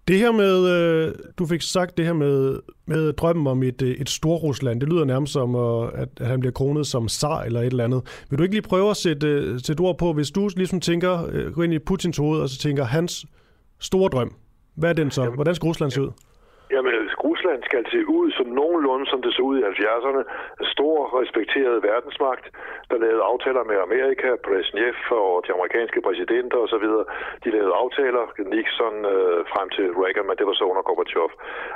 Det 0.09 0.19
her 0.19 0.33
med, 0.33 0.69
øh, 0.71 1.15
du 1.39 1.47
fik 1.47 1.63
sagt 1.63 1.97
det 1.97 2.05
her 2.05 2.13
med, 2.13 2.59
med 2.87 3.13
drømmen 3.13 3.47
om 3.47 3.63
et, 3.63 3.83
øh, 3.83 3.89
et 3.89 4.09
Storrusland, 4.09 4.81
det 4.81 4.89
lyder 4.89 5.05
nærmest 5.05 5.33
som, 5.33 5.55
at, 5.55 6.09
at 6.21 6.27
han 6.27 6.41
bliver 6.41 6.53
kronet 6.53 6.87
som 6.87 7.09
zar 7.09 7.43
eller 7.43 7.61
et 7.61 7.67
eller 7.67 7.85
andet. 7.85 8.27
Vil 8.31 8.39
du 8.39 8.43
ikke 8.43 8.55
lige 8.55 8.69
prøve 8.69 8.91
at 8.91 8.97
sætte, 8.97 9.27
øh, 9.27 9.61
sætte 9.61 9.81
ord 9.81 9.99
på, 9.99 10.13
hvis 10.13 10.31
du 10.31 10.51
ligesom 10.57 10.81
tænker, 10.81 11.51
gå 11.53 11.63
ind 11.63 11.75
i 11.75 11.79
Putins 11.79 12.17
hoved, 12.17 12.41
og 12.41 12.49
så 12.49 12.59
tænker, 12.59 12.85
hans 12.85 13.27
store 13.81 14.09
drøm, 14.09 14.35
hvad 14.75 14.91
er 14.91 14.95
den 14.95 15.11
så? 15.11 15.31
Hvordan 15.31 15.55
skal 15.55 15.67
Rusland 15.67 15.91
se 15.91 16.03
ud? 16.03 16.11
Jamen, 16.71 16.93
Rusland 17.47 17.71
skal 17.71 17.85
se 17.95 18.01
ud 18.19 18.29
som 18.39 18.47
nogenlunde, 18.61 19.07
som 19.13 19.23
det 19.23 19.33
så 19.35 19.43
ud 19.51 19.57
i 19.59 19.63
70'erne. 19.63 20.23
En 20.61 20.67
stor, 20.75 20.97
respekteret 21.21 21.83
verdensmagt, 21.91 22.47
der 22.91 22.99
lavede 23.05 23.29
aftaler 23.33 23.63
med 23.71 23.77
Amerika, 23.87 24.29
Brezhnev 24.45 24.95
og 25.11 25.45
de 25.47 25.53
amerikanske 25.57 26.01
præsidenter 26.07 26.59
osv. 26.65 26.87
De 27.45 27.51
lavede 27.57 27.75
aftaler, 27.83 28.25
Nixon 28.53 28.97
øh, 29.15 29.41
frem 29.53 29.69
til 29.77 29.87
Reagan, 30.03 30.27
men 30.27 30.37
det 30.39 30.47
var 30.47 30.57
så 30.61 30.65
under 30.71 30.83
Gorbachev. 30.89 31.31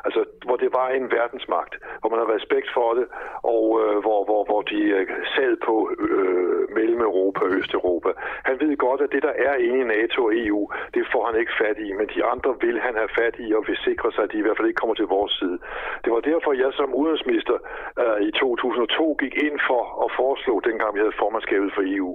Altså, 0.06 0.20
hvor 0.46 0.56
det 0.62 0.70
var 0.78 0.88
en 0.88 1.06
verdensmagt, 1.18 1.74
hvor 2.00 2.10
man 2.10 2.18
havde 2.20 2.36
respekt 2.38 2.68
for 2.76 2.88
det, 2.98 3.06
og 3.54 3.64
øh, 3.82 3.96
hvor, 4.04 4.20
hvor, 4.28 4.42
hvor 4.48 4.62
de 4.72 4.80
øh, 4.98 5.06
sad 5.34 5.52
på 5.66 5.74
øh, 6.06 6.62
mellem 6.78 7.00
Europa 7.10 7.40
og 7.46 7.52
Østeuropa. 7.58 8.10
Han 8.48 8.56
ved 8.62 8.72
godt, 8.86 9.00
at 9.04 9.12
det, 9.14 9.22
der 9.28 9.34
er 9.48 9.54
inde 9.66 9.80
i 9.84 9.90
NATO 9.96 10.18
og 10.28 10.32
EU, 10.44 10.62
det 10.94 11.02
får 11.12 11.22
han 11.28 11.36
ikke 11.40 11.54
fat 11.62 11.78
i, 11.86 11.88
men 11.98 12.06
de 12.14 12.20
andre 12.32 12.50
vil 12.64 12.76
han 12.86 12.94
have 13.02 13.12
fat 13.20 13.34
i, 13.46 13.48
og 13.56 13.62
vil 13.68 13.78
sikre 13.88 14.12
sig, 14.12 14.22
at 14.24 14.32
de 14.32 14.38
i 14.38 14.44
hvert 14.44 14.56
fald 14.56 14.68
ikke 14.68 14.82
kommer 14.82 14.96
til 14.98 15.08
vores 15.16 15.32
side. 15.40 15.58
Det 16.04 16.10
var 16.14 16.20
derfor, 16.30 16.50
jeg 16.52 16.72
som 16.72 16.94
udenrigsminister 17.00 17.56
øh, 18.02 18.20
i 18.28 18.30
2002 18.30 19.16
gik 19.22 19.34
ind 19.46 19.58
for 19.68 19.82
at 20.04 20.08
foreslå, 20.20 20.54
dengang 20.68 20.94
vi 20.94 21.00
havde 21.04 21.20
formandskabet 21.22 21.70
for 21.76 21.82
EU, 21.94 22.10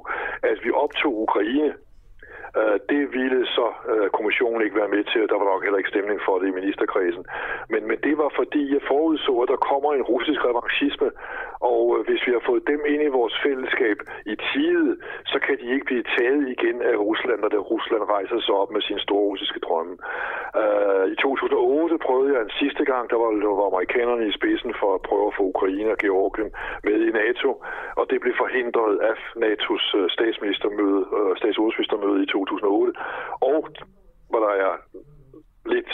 at 0.52 0.58
vi 0.64 0.70
optog 0.84 1.14
Ukraine 1.28 1.74
Øh, 2.60 2.78
det 2.92 3.04
ville 3.18 3.42
så 3.58 3.68
øh, 3.92 4.10
kommissionen 4.18 4.62
ikke 4.62 4.80
være 4.82 4.94
med 4.96 5.04
til, 5.12 5.24
og 5.24 5.30
der 5.30 5.38
var 5.42 5.48
nok 5.52 5.64
heller 5.64 5.78
ikke 5.82 5.94
stemning 5.96 6.20
for 6.26 6.40
det 6.40 6.48
i 6.48 6.60
ministerkredsen. 6.62 7.24
Men, 7.70 7.82
men 7.90 7.98
det 8.08 8.18
var 8.18 8.30
fordi, 8.40 8.74
jeg 8.74 8.82
forudså, 8.88 9.34
at 9.44 9.50
der 9.54 9.66
kommer 9.72 9.90
en 9.94 10.08
russisk 10.14 10.40
revanchisme, 10.46 11.10
og 11.72 11.82
øh, 11.96 12.00
hvis 12.08 12.22
vi 12.28 12.32
har 12.38 12.44
fået 12.50 12.64
dem 12.72 12.82
ind 12.94 13.02
i 13.04 13.16
vores 13.20 13.36
fællesskab 13.46 13.98
i 14.34 14.36
tide, 14.52 14.98
så 15.32 15.38
kan 15.46 15.56
de 15.62 15.68
ikke 15.74 15.86
blive 15.86 16.06
taget 16.18 16.44
igen 16.56 16.78
af 16.82 16.96
Rusland, 17.10 17.40
når 17.42 17.50
det 17.50 17.70
Rusland 17.72 18.04
rejser 18.16 18.40
sig 18.46 18.56
op 18.62 18.72
med 18.72 18.82
sin 18.82 19.00
store 19.00 19.26
russiske 19.32 19.60
drømme. 19.60 19.96
Uh, 20.62 21.04
I 21.14 21.16
2008 21.16 21.98
prøvede 22.08 22.34
jeg 22.34 22.42
en 22.42 22.58
sidste 22.62 22.84
gang, 22.92 23.04
der 23.12 23.18
var, 23.22 23.30
der 23.46 23.56
var 23.60 23.68
amerikanerne 23.72 24.28
i 24.28 24.38
spidsen 24.40 24.74
for 24.80 24.90
at 24.98 25.02
prøve 25.10 25.28
at 25.28 25.36
få 25.38 25.44
Ukraine 25.54 25.92
og 25.96 25.98
Georgien 26.06 26.50
med 26.88 26.98
i 27.08 27.12
NATO, 27.22 27.50
og 28.00 28.04
det 28.10 28.22
blev 28.22 28.34
forhindret 28.44 28.94
af 29.10 29.16
NATO's 29.44 29.86
statsministermøde, 30.18 31.02
uh, 31.18 31.34
statsministermøde 31.42 32.24
i 32.24 32.26
2008, 32.26 32.45
og 33.42 33.68
hvor 34.30 34.40
der 34.40 34.54
er 34.68 34.74
lidt 35.66 35.92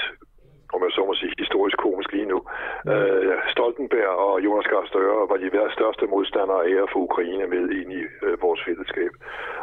om 0.73 0.79
jeg 0.85 0.91
så 0.91 1.01
må 1.09 1.13
sige, 1.13 1.33
historisk 1.43 1.77
komisk 1.85 2.11
lige 2.17 2.31
nu. 2.33 2.39
Mm. 2.85 2.91
Øh, 2.91 3.37
Stoltenberg 3.53 4.11
og 4.25 4.33
Jonas 4.45 4.67
Gahr 4.71 4.85
Støre 4.91 5.29
var 5.29 5.37
de 5.37 5.73
største 5.77 6.05
modstandere 6.13 6.61
af 6.69 6.75
at 6.83 6.91
få 6.93 6.99
Ukraine 7.09 7.45
med 7.53 7.63
ind 7.79 7.91
i 7.99 8.03
øh, 8.25 8.35
vores 8.45 8.61
fællesskab. 8.67 9.11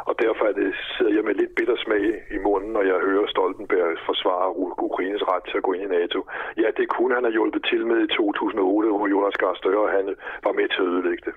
Og 0.09 0.13
derfor 0.23 0.43
er 0.45 0.55
det, 0.61 0.69
sidder 0.95 1.13
jeg 1.17 1.23
med 1.27 1.35
lidt 1.41 1.55
bitter 1.57 1.77
smag 1.85 2.05
i 2.37 2.39
munden, 2.47 2.71
når 2.73 2.83
jeg 2.91 2.97
hører 3.07 3.27
Stoltenberg 3.27 3.89
forsvare 4.09 4.47
Ukraines 4.89 5.23
ret 5.31 5.45
til 5.49 5.57
at 5.57 5.65
gå 5.67 5.71
ind 5.73 5.83
i 5.83 5.95
NATO. 5.97 6.19
Ja, 6.61 6.67
det 6.79 6.85
kunne 6.93 7.15
han 7.15 7.23
have 7.23 7.37
hjulpet 7.37 7.63
til 7.69 7.81
med 7.91 7.99
i 8.07 8.13
2008, 8.15 8.89
hvor 8.89 9.07
Jonas 9.13 9.37
Gahr 9.41 9.55
Støre 9.61 9.87
han 9.97 10.05
var 10.45 10.53
med 10.59 10.67
til 10.69 10.81
at 10.81 10.91
ødelægge 10.93 11.23
det. 11.27 11.35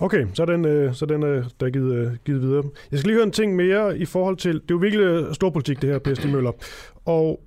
Okay, 0.00 0.26
så 0.34 0.42
er 0.42 0.46
den, 0.46 0.64
øh, 0.64 0.94
så 0.94 1.06
den 1.06 1.22
øh, 1.22 1.44
der 1.60 1.66
er 1.66 1.70
givet, 1.70 1.94
øh, 1.94 2.12
givet 2.24 2.42
videre. 2.42 2.62
Jeg 2.90 2.98
skal 2.98 3.08
lige 3.08 3.16
høre 3.16 3.26
en 3.26 3.32
ting 3.32 3.56
mere 3.56 3.98
i 3.98 4.04
forhold 4.04 4.36
til, 4.36 4.54
det 4.54 4.60
er 4.60 4.64
jo 4.70 4.76
virkelig 4.76 5.04
øh, 5.04 5.34
stor 5.34 5.50
politik 5.50 5.82
det 5.82 5.90
her, 5.90 5.98
Per 5.98 6.14
Stig 6.14 6.30
Møller. 6.30 6.52
Og 7.04 7.40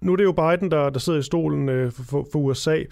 nu 0.00 0.12
er 0.12 0.16
det 0.16 0.24
jo 0.24 0.32
Biden, 0.32 0.70
der, 0.70 0.90
der 0.90 0.98
sidder 0.98 1.18
i 1.18 1.22
stolen 1.22 1.68
øh, 1.68 1.92
for, 1.92 2.26
for 2.32 2.38
USA. 2.38 2.82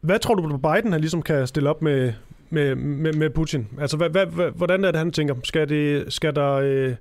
Hvad 0.00 0.18
tror 0.18 0.34
du, 0.34 0.56
Biden 0.56 0.92
han 0.92 1.00
ligesom 1.00 1.22
kan 1.22 1.46
stille 1.46 1.70
op 1.70 1.82
med, 1.82 2.12
med, 2.50 2.74
med, 2.74 3.12
med 3.12 3.30
Putin? 3.30 3.68
Altså, 3.80 3.96
hvad, 3.96 4.10
hvad, 4.10 4.50
hvordan 4.50 4.84
er 4.84 4.90
det, 4.90 4.98
han 4.98 5.12
tænker? 5.12 5.34
Skal, 5.44 5.68
det, 5.68 6.12
skal, 6.12 6.34
der, 6.34 6.52
øh, 6.52 6.94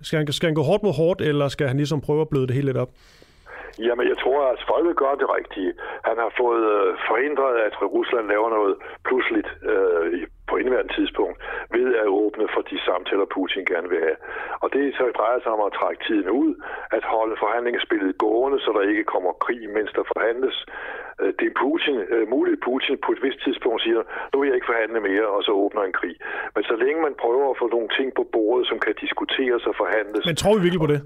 skal, 0.00 0.16
han, 0.16 0.32
skal 0.32 0.46
han 0.46 0.54
gå 0.54 0.62
hårdt 0.62 0.82
mod 0.82 0.92
hårdt, 0.92 1.20
eller 1.20 1.48
skal 1.48 1.68
han 1.68 1.76
ligesom 1.76 2.00
prøve 2.00 2.20
at 2.20 2.28
bløde 2.28 2.46
det 2.46 2.54
hele 2.54 2.66
lidt 2.66 2.76
op? 2.76 2.90
Jamen, 3.78 4.08
jeg 4.08 4.18
tror, 4.18 4.40
at 4.52 4.64
folket 4.68 4.96
gør 4.96 5.14
det 5.22 5.28
rigtige. 5.38 5.72
Han 6.08 6.16
har 6.24 6.30
fået 6.40 6.64
øh, 6.76 6.88
forhindret, 7.08 7.54
at 7.66 7.74
Rusland 7.96 8.26
laver 8.28 8.48
noget 8.56 8.74
pludseligt 9.06 9.50
øh, 9.70 10.26
på 10.50 10.54
indværende 10.56 10.94
tidspunkt 10.98 11.36
ved 11.76 11.88
at 12.02 12.08
åbne 12.22 12.46
for 12.54 12.62
de 12.70 12.78
samtaler, 12.88 13.26
Putin 13.36 13.64
gerne 13.72 13.88
vil 13.92 14.00
have. 14.06 14.18
Og 14.62 14.68
det 14.74 14.94
så 14.98 15.04
drejer 15.18 15.40
sig 15.40 15.52
om 15.56 15.62
at 15.68 15.76
trække 15.80 16.00
tiden 16.08 16.28
ud, 16.42 16.50
at 16.96 17.04
holde 17.14 17.36
forhandlingsspillet 17.44 18.18
gående, 18.24 18.58
så 18.64 18.70
der 18.76 18.90
ikke 18.90 19.04
kommer 19.14 19.32
krig, 19.44 19.62
mens 19.76 19.90
der 19.96 20.04
forhandles. 20.12 20.56
Øh, 21.20 21.32
det 21.38 21.46
er 21.50 21.54
Putin, 21.64 21.96
øh, 22.14 22.24
muligt 22.34 22.60
Putin 22.68 22.96
på 23.04 23.10
et 23.14 23.20
vist 23.24 23.40
tidspunkt 23.46 23.82
siger, 23.86 24.02
nu 24.30 24.34
vil 24.38 24.48
jeg 24.48 24.56
ikke 24.58 24.72
forhandle 24.72 25.00
mere, 25.10 25.26
og 25.34 25.40
så 25.46 25.52
åbner 25.64 25.82
en 25.82 25.96
krig. 26.00 26.16
Men 26.54 26.62
så 26.70 26.74
længe 26.82 26.98
man 27.06 27.14
prøver 27.24 27.46
at 27.50 27.56
få 27.62 27.66
nogle 27.76 27.88
ting 27.98 28.08
på 28.18 28.24
bordet, 28.34 28.64
som 28.70 28.78
kan 28.84 28.94
diskuteres 29.04 29.62
og 29.70 29.74
forhandles... 29.82 30.22
Men 30.30 30.36
tror 30.42 30.54
vi 30.56 30.62
virkelig 30.66 30.84
på 30.86 30.92
det? 30.94 31.02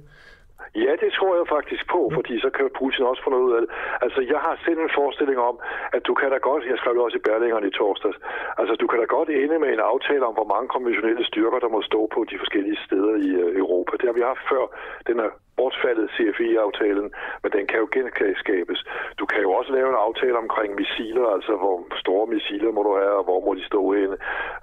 Ja, 0.74 0.92
det 1.02 1.10
tror 1.12 1.32
jeg 1.36 1.46
faktisk 1.56 1.84
på, 1.94 2.00
fordi 2.16 2.34
så 2.44 2.50
kan 2.50 2.70
Putin 2.78 3.04
også 3.10 3.22
få 3.24 3.30
noget 3.30 3.46
ud 3.48 3.54
af 3.56 3.60
det. 3.62 3.70
Altså, 4.04 4.20
jeg 4.32 4.40
har 4.46 4.54
selv 4.64 4.78
en 4.78 4.96
forestilling 4.98 5.38
om, 5.50 5.56
at 5.96 6.02
du 6.08 6.14
kan 6.14 6.30
da 6.30 6.38
godt, 6.50 6.64
jeg 6.64 6.78
skrev 6.78 6.94
det 6.94 7.02
også 7.02 7.18
i 7.18 7.26
Berlingeren 7.28 7.68
i 7.68 7.76
torsdags, 7.78 8.18
altså 8.60 8.74
du 8.74 8.86
kan 8.86 8.98
da 8.98 9.06
godt 9.16 9.28
ende 9.28 9.58
med 9.58 9.70
en 9.72 9.88
aftale 9.92 10.26
om, 10.26 10.34
hvor 10.34 10.48
mange 10.54 10.68
konventionelle 10.68 11.24
styrker, 11.30 11.58
der 11.58 11.68
må 11.68 11.82
stå 11.82 12.00
på 12.14 12.20
de 12.30 12.38
forskellige 12.38 12.78
steder 12.86 13.14
i 13.26 13.28
uh, 13.42 13.50
Europa. 13.62 13.92
Det 13.96 14.06
har 14.08 14.16
vi 14.18 14.30
haft 14.32 14.44
før. 14.52 14.64
Den 15.08 15.16
er 15.24 15.30
bortfaldet 15.58 16.06
CFI-aftalen, 16.16 17.06
men 17.42 17.50
den 17.56 17.64
kan 17.70 17.78
jo 17.82 17.88
genskabes. 17.94 18.80
Du 19.18 19.24
kan 19.26 19.40
jo 19.46 19.50
også 19.58 19.70
lave 19.72 19.88
en 19.88 20.02
aftale 20.08 20.38
omkring 20.44 20.70
missiler, 20.80 21.26
altså 21.36 21.52
hvor 21.62 21.76
store 22.04 22.26
missiler 22.34 22.70
må 22.72 22.82
du 22.88 22.92
have, 23.02 23.16
og 23.20 23.24
hvor 23.24 23.40
må 23.46 23.50
de 23.54 23.64
stå 23.72 23.82
henne. 23.98 24.16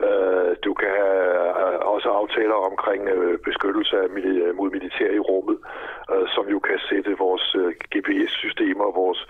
Uh, 0.08 0.52
du 0.66 0.74
kan 0.82 0.92
have 1.02 1.20
øh, 1.64 1.94
også 1.96 2.10
aftaler 2.22 2.58
omkring 2.72 3.02
øh, 3.16 3.38
beskyttelse 3.50 3.96
af, 4.02 4.08
mod 4.60 4.70
militær 4.78 5.10
i 5.20 5.26
rummet 5.30 5.58
øh, 6.14 6.28
som 6.36 6.46
jo 6.54 6.60
kan 6.60 6.80
sætte 6.90 7.12
vores 7.18 7.56
øh, 7.62 7.72
GPS-systemer, 7.94 8.98
vores, 9.02 9.22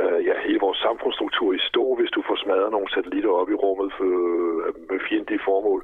øh, 0.00 0.26
ja, 0.28 0.34
hele 0.46 0.60
vores 0.66 0.73
samfundsstruktur 0.86 1.48
i 1.58 1.60
stå, 1.70 1.84
hvis 1.98 2.10
du 2.16 2.20
får 2.28 2.36
smadret 2.44 2.70
nogle 2.76 2.88
satellitter 2.94 3.32
op 3.40 3.50
i 3.54 3.60
rummet 3.64 3.88
for, 3.96 4.04
øh, 4.10 4.74
med 4.90 5.00
fjendtlige 5.08 5.44
formål. 5.48 5.80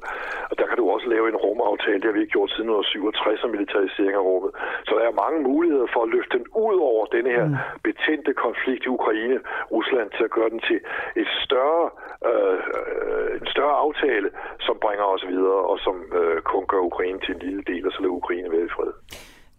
Og 0.49 0.55
der 0.59 0.65
kan 0.67 0.77
du 0.77 0.85
også 0.95 1.07
lave 1.15 1.25
en 1.27 1.41
rumaftale, 1.45 1.99
det 1.99 2.09
har 2.09 2.17
vi 2.17 2.23
ikke 2.23 2.37
gjort 2.37 2.51
siden 2.55 2.69
1967 2.69 3.43
om 3.45 3.51
militarisering 3.57 4.15
af 4.21 4.23
rummet. 4.29 4.51
Så 4.87 4.91
der 4.97 5.05
er 5.07 5.21
mange 5.23 5.39
muligheder 5.49 5.87
for 5.93 6.01
at 6.03 6.11
løfte 6.15 6.33
den 6.37 6.47
ud 6.67 6.77
over 6.91 7.03
denne 7.15 7.31
her 7.37 7.45
mm. 7.47 7.55
betændte 7.87 8.31
konflikt 8.45 8.83
i 8.85 8.93
Ukraine, 8.97 9.37
Rusland, 9.75 10.07
til 10.15 10.23
at 10.27 10.35
gøre 10.37 10.49
den 10.53 10.61
til 10.69 10.79
et 11.21 11.29
større, 11.45 11.85
øh, 12.29 12.59
øh, 12.77 13.29
en 13.41 13.47
større 13.55 13.75
aftale, 13.85 14.29
som 14.67 14.75
bringer 14.85 15.05
os 15.15 15.23
videre, 15.33 15.61
og 15.71 15.77
som 15.85 15.95
øh, 16.19 16.41
kun 16.51 16.63
gør 16.71 16.81
Ukraine 16.91 17.19
til 17.19 17.33
en 17.35 17.41
lille 17.47 17.63
del, 17.71 17.83
og 17.87 17.91
så 17.93 17.99
lader 18.01 18.19
Ukraine 18.21 18.51
være 18.51 18.65
i 18.69 18.75
fred. 18.77 18.93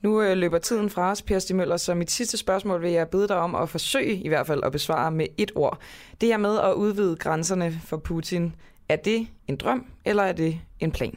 Nu 0.02 0.22
øh, 0.22 0.36
løber 0.36 0.58
tiden 0.58 0.90
fra 0.90 1.10
os, 1.10 1.22
Per 1.22 1.38
Stig 1.38 1.56
Møller, 1.56 1.76
så 1.76 1.94
mit 1.94 2.10
sidste 2.10 2.36
spørgsmål 2.38 2.82
vil 2.82 2.90
jeg 2.90 3.08
bede 3.08 3.28
dig 3.28 3.36
om 3.36 3.54
at 3.54 3.68
forsøge 3.68 4.14
i 4.14 4.28
hvert 4.28 4.46
fald 4.46 4.60
at 4.64 4.72
besvare 4.72 5.10
med 5.10 5.26
et 5.38 5.52
ord. 5.54 5.78
Det 6.20 6.28
her 6.28 6.36
med 6.36 6.58
at 6.58 6.72
udvide 6.74 7.16
grænserne 7.16 7.72
for 7.88 7.96
Putin, 7.96 8.54
Er 8.88 8.96
det 8.96 9.26
en 9.48 9.56
drøm, 9.56 9.86
eller 10.04 10.22
er 10.22 10.32
det 10.32 10.60
en 10.80 10.92
plan? 10.92 11.14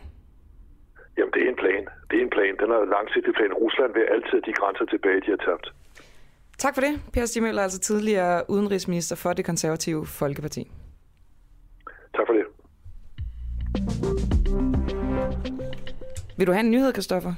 Jamen, 1.18 1.32
det 1.34 1.42
er 1.46 1.50
en 1.50 1.56
plan. 1.56 1.84
Det 2.10 2.18
er 2.20 2.24
en 2.24 2.30
plan. 2.30 2.54
Den 2.62 2.70
er 2.72 2.86
langsigtet 2.96 3.34
plan. 3.36 3.54
Rusland 3.54 3.94
vil 3.94 4.06
altid 4.16 4.42
de 4.48 4.54
grænser 4.54 4.86
tilbage, 4.86 5.22
de 5.22 5.30
har 5.30 5.42
tabt. 5.50 5.74
Tak 6.58 6.74
for 6.74 6.82
det, 6.82 6.94
Per 7.14 7.26
Stig 7.26 7.44
Møller, 7.44 7.62
altså 7.64 7.80
tidligere 7.80 8.50
udenrigsminister 8.50 9.16
for 9.16 9.34
det 9.34 9.46
konservative 9.46 10.06
Folkeparti. 10.06 10.72
Tak 12.16 12.26
for 12.28 12.34
det. 12.34 12.46
Vil 16.38 16.48
du 16.48 16.52
have 16.52 16.66
en 16.66 16.72
nyhed, 16.72 16.94
Kristoffer? 16.94 17.34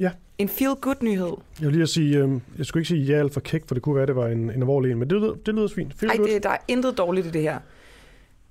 Ja. 0.00 0.10
En 0.38 0.48
feel-good-nyhed? 0.48 1.36
Jeg 1.60 1.66
vil 1.66 1.72
lige 1.72 1.82
at 1.82 1.88
sige, 1.88 2.18
øh, 2.18 2.40
jeg 2.58 2.66
skulle 2.66 2.80
ikke 2.80 2.88
sige 2.88 3.02
ja 3.04 3.18
eller 3.18 3.32
for 3.32 3.40
kæk, 3.40 3.62
for 3.66 3.74
det 3.74 3.82
kunne 3.82 3.96
være, 3.96 4.06
det 4.06 4.16
var 4.16 4.26
en, 4.26 4.38
en 4.38 4.50
alvorlig 4.50 4.92
en, 4.92 4.98
men 4.98 5.10
det 5.10 5.20
lyder, 5.20 5.34
det 5.34 5.54
lyder 5.54 5.68
fint. 5.68 5.94
Feel 5.94 6.08
Nej, 6.08 6.16
good. 6.16 6.28
det, 6.28 6.42
der 6.42 6.50
er 6.50 6.58
intet 6.68 6.98
dårligt 6.98 7.26
i 7.26 7.30
det 7.30 7.42
her. 7.42 7.58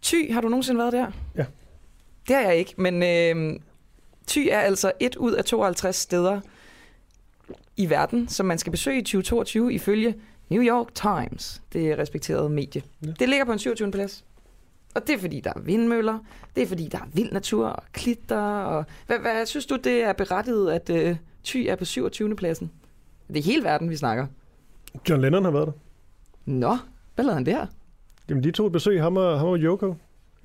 Thy, 0.03 0.33
har 0.33 0.41
du 0.41 0.49
nogensinde 0.49 0.79
været 0.79 0.93
der? 0.93 1.11
Ja. 1.35 1.45
Det 2.27 2.35
har 2.35 2.43
jeg 2.43 2.55
ikke, 2.55 2.73
men 2.77 3.03
øh, 3.03 3.59
Thy 4.27 4.47
er 4.51 4.59
altså 4.59 4.91
et 4.99 5.15
ud 5.15 5.31
af 5.33 5.45
52 5.45 5.95
steder 5.95 6.39
i 7.77 7.89
verden, 7.89 8.27
som 8.27 8.45
man 8.45 8.57
skal 8.57 8.71
besøge 8.71 8.97
i 8.97 9.01
2022 9.01 9.73
ifølge 9.73 10.15
New 10.49 10.63
York 10.63 10.93
Times, 10.93 11.61
det 11.73 11.97
respekterede 11.97 12.49
medie. 12.49 12.81
Ja. 13.05 13.11
Det 13.19 13.29
ligger 13.29 13.45
på 13.45 13.51
en 13.51 13.59
27. 13.59 13.91
plads. 13.91 14.25
Og 14.95 15.07
det 15.07 15.15
er 15.15 15.19
fordi, 15.19 15.39
der 15.39 15.53
er 15.55 15.59
vindmøller, 15.59 16.19
det 16.55 16.63
er 16.63 16.67
fordi, 16.67 16.87
der 16.91 16.97
er 16.97 17.07
vild 17.13 17.31
natur 17.31 17.67
og 17.67 17.83
klitter. 17.91 18.41
Og... 18.41 18.85
Hvad, 19.07 19.19
hvad 19.19 19.45
synes 19.45 19.65
du, 19.65 19.75
det 19.75 20.03
er 20.03 20.13
berettiget, 20.13 20.71
at 20.71 20.89
øh, 20.89 21.15
Thy 21.47 21.57
er 21.57 21.75
på 21.75 21.85
27. 21.85 22.35
pladsen? 22.35 22.71
Det 23.27 23.37
er 23.37 23.43
hele 23.43 23.63
verden, 23.63 23.89
vi 23.89 23.95
snakker. 23.95 24.27
John 25.09 25.21
Lennon 25.21 25.43
har 25.43 25.51
været 25.51 25.65
der. 25.65 25.71
Nå, 26.45 26.77
hvad 27.15 27.25
lavede 27.25 27.33
han 27.33 27.45
der? 27.45 27.65
Jamen, 28.29 28.43
de 28.43 28.49
et 28.65 28.71
besøg, 28.71 29.01
ham 29.01 29.17
og, 29.17 29.39
ham 29.39 29.47
og 29.47 29.57
Yoko, 29.57 29.95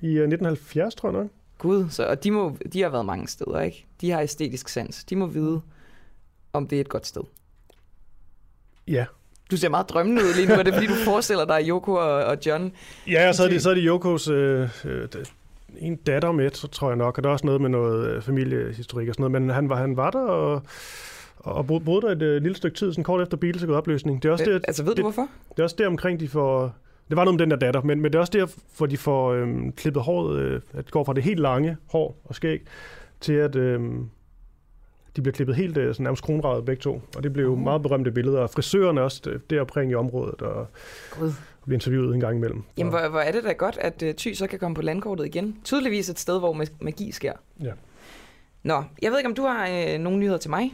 i 0.01 0.07
uh, 0.07 0.23
1970, 0.23 0.95
tror 0.95 1.09
jeg 1.09 1.19
nok. 1.19 1.31
Gud, 1.57 1.89
så, 1.89 2.07
og 2.07 2.23
de, 2.23 2.31
må, 2.31 2.57
de 2.73 2.81
har 2.81 2.89
været 2.89 3.05
mange 3.05 3.27
steder, 3.27 3.61
ikke? 3.61 3.85
De 4.01 4.11
har 4.11 4.21
æstetisk 4.21 4.69
sans. 4.69 5.03
De 5.03 5.15
må 5.15 5.25
vide, 5.25 5.61
om 6.53 6.67
det 6.67 6.75
er 6.75 6.81
et 6.81 6.89
godt 6.89 7.07
sted. 7.07 7.21
Ja. 8.87 9.05
Du 9.51 9.57
ser 9.57 9.69
meget 9.69 9.89
drømmende 9.89 10.21
ud 10.21 10.35
lige 10.35 10.47
nu. 10.47 10.53
Er 10.53 10.63
det 10.63 10.73
fordi, 10.73 10.87
du 10.87 10.95
forestiller 11.05 11.45
dig 11.45 11.67
Yoko 11.67 11.93
og, 11.93 12.23
og 12.23 12.37
John? 12.45 12.71
Ja, 13.07 13.27
og 13.27 13.35
så 13.35 13.43
er 13.43 13.47
det, 13.47 13.61
så 13.61 13.69
er 13.69 13.73
det 13.73 13.83
Yokos 13.85 14.27
øh, 14.27 14.69
øh, 14.85 15.07
en 15.77 15.95
datter 15.95 16.31
med, 16.31 16.49
så 16.49 16.67
tror 16.67 16.87
jeg 16.87 16.97
nok. 16.97 17.17
Og 17.17 17.23
der 17.23 17.29
er 17.29 17.33
også 17.33 17.45
noget 17.45 17.61
med 17.61 17.69
noget 17.69 18.07
øh, 18.07 18.21
familiehistorik 18.21 19.07
og 19.07 19.15
sådan 19.15 19.31
noget. 19.31 19.41
Men 19.41 19.55
han 19.55 19.69
var, 19.69 19.75
han 19.75 19.97
var 19.97 20.11
der 20.11 20.19
og, 20.19 20.61
og 21.37 21.67
boede, 21.67 22.01
der 22.01 22.11
et 22.11 22.21
øh, 22.21 22.41
lille 22.41 22.55
stykke 22.55 22.77
tid, 22.77 22.91
sådan 22.91 23.03
kort 23.03 23.21
efter 23.21 23.37
Beatles 23.37 23.63
er 23.63 23.67
gået 23.67 23.77
opløsning. 23.77 24.23
Det 24.23 24.29
er 24.29 24.33
også 24.33 24.45
der, 24.45 24.59
altså, 24.67 24.83
ved 24.83 24.91
du 24.91 24.95
det, 24.95 25.03
hvorfor? 25.03 25.27
Det 25.49 25.59
er 25.59 25.63
også 25.63 25.75
der 25.79 25.87
omkring, 25.87 26.19
de 26.19 26.27
får... 26.27 26.75
Det 27.09 27.17
var 27.17 27.23
noget 27.23 27.39
med 27.39 27.45
den 27.45 27.51
der 27.51 27.57
datter, 27.57 27.81
men, 27.81 28.01
men 28.01 28.11
det 28.11 28.15
er 28.15 28.19
også 28.19 28.33
der, 28.33 28.47
hvor 28.77 28.85
de 28.85 28.97
får 28.97 29.33
øhm, 29.33 29.71
klippet 29.71 30.03
håret, 30.03 30.39
øh, 30.39 30.61
at 30.73 30.85
det 30.85 30.91
går 30.91 31.03
fra 31.03 31.13
det 31.13 31.23
helt 31.23 31.39
lange 31.39 31.77
hår 31.91 32.21
og 32.25 32.35
skæg, 32.35 32.61
til 33.21 33.33
at 33.33 33.55
øhm, 33.55 34.09
de 35.15 35.21
bliver 35.21 35.33
klippet 35.33 35.55
helt 35.55 35.77
øh, 35.77 35.93
sådan 35.93 36.03
nærmest 36.03 36.23
kronradet 36.23 36.65
begge 36.65 36.81
to. 36.81 37.01
Og 37.15 37.23
det 37.23 37.33
blev 37.33 37.45
jo 37.45 37.55
meget 37.55 37.81
berømte 37.81 38.11
billeder. 38.11 38.39
Og 38.39 38.49
frisøren 38.49 38.97
er 38.97 39.01
også 39.01 39.21
øh, 39.29 39.39
deropring 39.49 39.91
i 39.91 39.95
området, 39.95 40.41
og 40.41 40.67
Gud. 41.19 41.31
Bliver 41.65 41.75
interviewet 41.75 42.13
en 42.13 42.19
gang 42.19 42.37
imellem. 42.37 42.63
Jamen, 42.77 42.91
hvor, 42.91 43.09
hvor 43.09 43.19
er 43.19 43.31
det 43.31 43.43
da 43.43 43.51
godt, 43.51 43.77
at 43.77 44.03
uh, 44.03 44.09
Thy 44.17 44.33
så 44.33 44.47
kan 44.47 44.59
komme 44.59 44.75
på 44.75 44.81
landkortet 44.81 45.25
igen. 45.25 45.57
Tydeligvis 45.63 46.09
et 46.09 46.19
sted, 46.19 46.39
hvor 46.39 46.53
mag- 46.53 46.75
magi 46.81 47.11
sker. 47.11 47.33
Ja. 47.63 47.71
Nå, 48.63 48.83
jeg 49.01 49.11
ved 49.11 49.19
ikke, 49.19 49.29
om 49.29 49.35
du 49.35 49.43
har 49.43 49.67
øh, 49.67 49.99
nogle 49.99 50.19
nyheder 50.19 50.37
til 50.37 50.49
mig? 50.49 50.73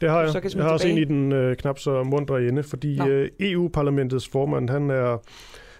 Det 0.00 0.10
har 0.10 0.20
jeg. 0.20 0.32
så 0.32 0.40
kan 0.40 0.50
jeg 0.54 0.64
har 0.64 0.72
også 0.72 0.88
en 0.88 0.98
i 0.98 1.04
den 1.04 1.32
øh, 1.32 1.56
knap 1.56 1.78
så 1.78 2.02
mundre 2.04 2.42
ende, 2.42 2.62
fordi 2.62 2.98
Nå. 2.98 3.06
øh, 3.06 3.30
EU-parlamentets 3.40 4.28
formand, 4.28 4.70
han 4.70 4.90
er, 4.90 5.18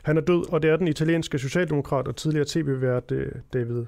han 0.02 0.16
er 0.16 0.20
død, 0.20 0.52
og 0.52 0.62
det 0.62 0.70
er 0.70 0.76
den 0.76 0.88
italienske 0.88 1.38
socialdemokrat 1.38 2.08
og 2.08 2.16
tidligere 2.16 2.46
tv-vært 2.48 3.12
øh, 3.12 3.32
David 3.52 3.84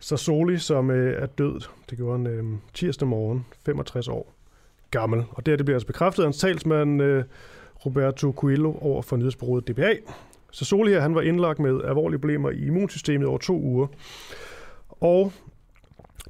Sassoli, 0.00 0.58
som 0.58 0.90
øh, 0.90 1.22
er 1.22 1.26
død. 1.26 1.60
Det 1.90 1.98
gjorde 1.98 2.18
han 2.18 2.26
øh, 2.26 2.44
tirsdag 2.74 3.08
morgen, 3.08 3.46
65 3.64 4.08
år 4.08 4.32
gammel. 4.90 5.24
Og 5.30 5.46
det, 5.46 5.52
her, 5.52 5.56
det 5.56 5.66
bliver 5.66 5.76
altså 5.76 5.86
bekræftet 5.86 6.22
af 6.22 6.26
hans 6.26 6.38
talsmand 6.38 7.02
øh, 7.02 7.24
Roberto 7.86 8.32
Coelho 8.32 8.78
over 8.80 9.02
for 9.02 9.16
nyhedsbureauet 9.16 9.68
DPA. 9.68 9.94
Soli 10.50 10.90
her, 10.90 11.00
han 11.00 11.14
var 11.14 11.20
indlagt 11.20 11.58
med 11.58 11.80
alvorlige 11.84 12.18
problemer 12.18 12.50
i 12.50 12.66
immunsystemet 12.66 13.28
over 13.28 13.38
to 13.38 13.60
uger. 13.60 13.86
Og 14.88 15.32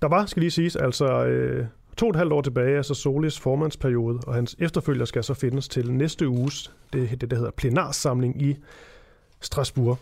der 0.02 0.08
var, 0.08 0.26
skal 0.26 0.40
lige 0.40 0.50
siges, 0.50 0.76
altså 0.76 1.24
øh, 1.24 1.66
to 1.96 2.06
og 2.06 2.10
et 2.10 2.16
halvt 2.16 2.32
år 2.32 2.42
tilbage 2.42 2.76
af 2.76 2.84
Solis 2.84 3.40
formandsperiode, 3.40 4.20
og 4.26 4.34
hans 4.34 4.56
efterfølger 4.58 5.04
skal 5.04 5.24
så 5.24 5.34
findes 5.34 5.68
til 5.68 5.92
næste 5.92 6.28
uges, 6.28 6.72
det, 6.92 7.20
det 7.20 7.30
der 7.30 7.36
hedder 7.36 7.50
plenarsamling 7.50 8.42
i 8.42 8.56
Strasbourg. 9.40 9.98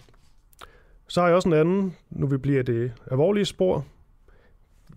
Så 1.08 1.20
har 1.20 1.28
jeg 1.28 1.36
også 1.36 1.48
en 1.48 1.54
anden, 1.54 1.96
nu 2.10 2.26
vi 2.26 2.36
bliver 2.36 2.62
det 2.62 2.92
alvorlige 3.10 3.44
spor, 3.44 3.84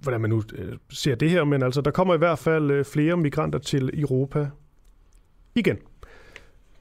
hvordan 0.02 0.22
man 0.22 0.30
nu 0.30 0.44
øh, 0.56 0.78
ser 0.90 1.16
det 1.16 1.30
her, 1.30 1.44
men 1.44 1.64
altså, 1.64 1.82
der 1.82 1.92
kommer 1.92 2.14
i 2.16 2.18
hvert 2.18 2.40
fald 2.40 2.72
øh, 2.72 2.86
flere 2.86 3.18
migranter 3.18 3.60
til 3.60 4.02
Europa 4.02 4.50
igen. 5.56 5.78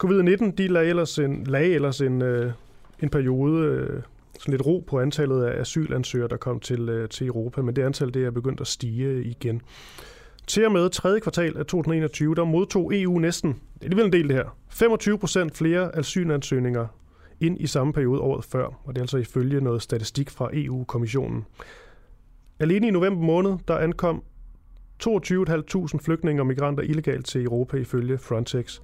Covid-19, 0.04 0.50
de 0.50 0.68
lagde 0.68 0.88
ellers 0.88 1.18
en, 1.18 1.44
lagde 1.44 1.72
ellers 1.72 2.00
en, 2.00 2.22
øh, 2.22 2.52
en 3.02 3.08
periode, 3.08 3.66
øh, 3.66 4.02
sådan 4.38 4.52
lidt 4.52 4.66
ro 4.66 4.84
på 4.86 5.00
antallet 5.00 5.44
af 5.44 5.60
asylansøgere, 5.60 6.28
der 6.28 6.36
kom 6.36 6.60
til, 6.60 6.88
øh, 6.88 7.08
til 7.08 7.26
Europa, 7.26 7.62
men 7.62 7.76
det 7.76 7.82
antal 7.82 8.14
det 8.14 8.24
er 8.24 8.30
begyndt 8.30 8.60
at 8.60 8.66
stige 8.66 9.24
igen. 9.24 9.62
Til 10.46 10.66
og 10.66 10.72
med 10.72 10.90
tredje 10.90 11.20
kvartal 11.20 11.56
af 11.56 11.66
2021, 11.66 12.34
der 12.34 12.44
modtog 12.44 12.90
EU 12.94 13.18
næsten, 13.18 13.50
det 13.50 13.80
er 13.80 13.84
alligevel 13.84 14.06
en 14.06 14.12
del 14.12 14.28
det 14.28 14.36
her, 14.36 14.56
25 14.70 15.18
procent 15.18 15.56
flere 15.56 15.96
asylansøgninger 15.96 16.86
ind 17.40 17.60
i 17.60 17.66
samme 17.66 17.92
periode 17.92 18.20
året 18.20 18.44
før, 18.44 18.64
og 18.84 18.94
det 18.94 18.98
er 18.98 19.02
altså 19.02 19.18
ifølge 19.18 19.60
noget 19.60 19.82
statistik 19.82 20.30
fra 20.30 20.50
EU-kommissionen. 20.52 21.44
Alene 22.60 22.88
i 22.88 22.90
november 22.90 23.22
måned, 23.22 23.52
der 23.68 23.78
ankom 23.78 24.22
22.500 25.06 25.98
flygtninge 26.04 26.42
og 26.42 26.46
migranter 26.46 26.82
illegalt 26.82 27.26
til 27.26 27.44
Europa 27.44 27.76
ifølge 27.76 28.18
Frontex, 28.18 28.80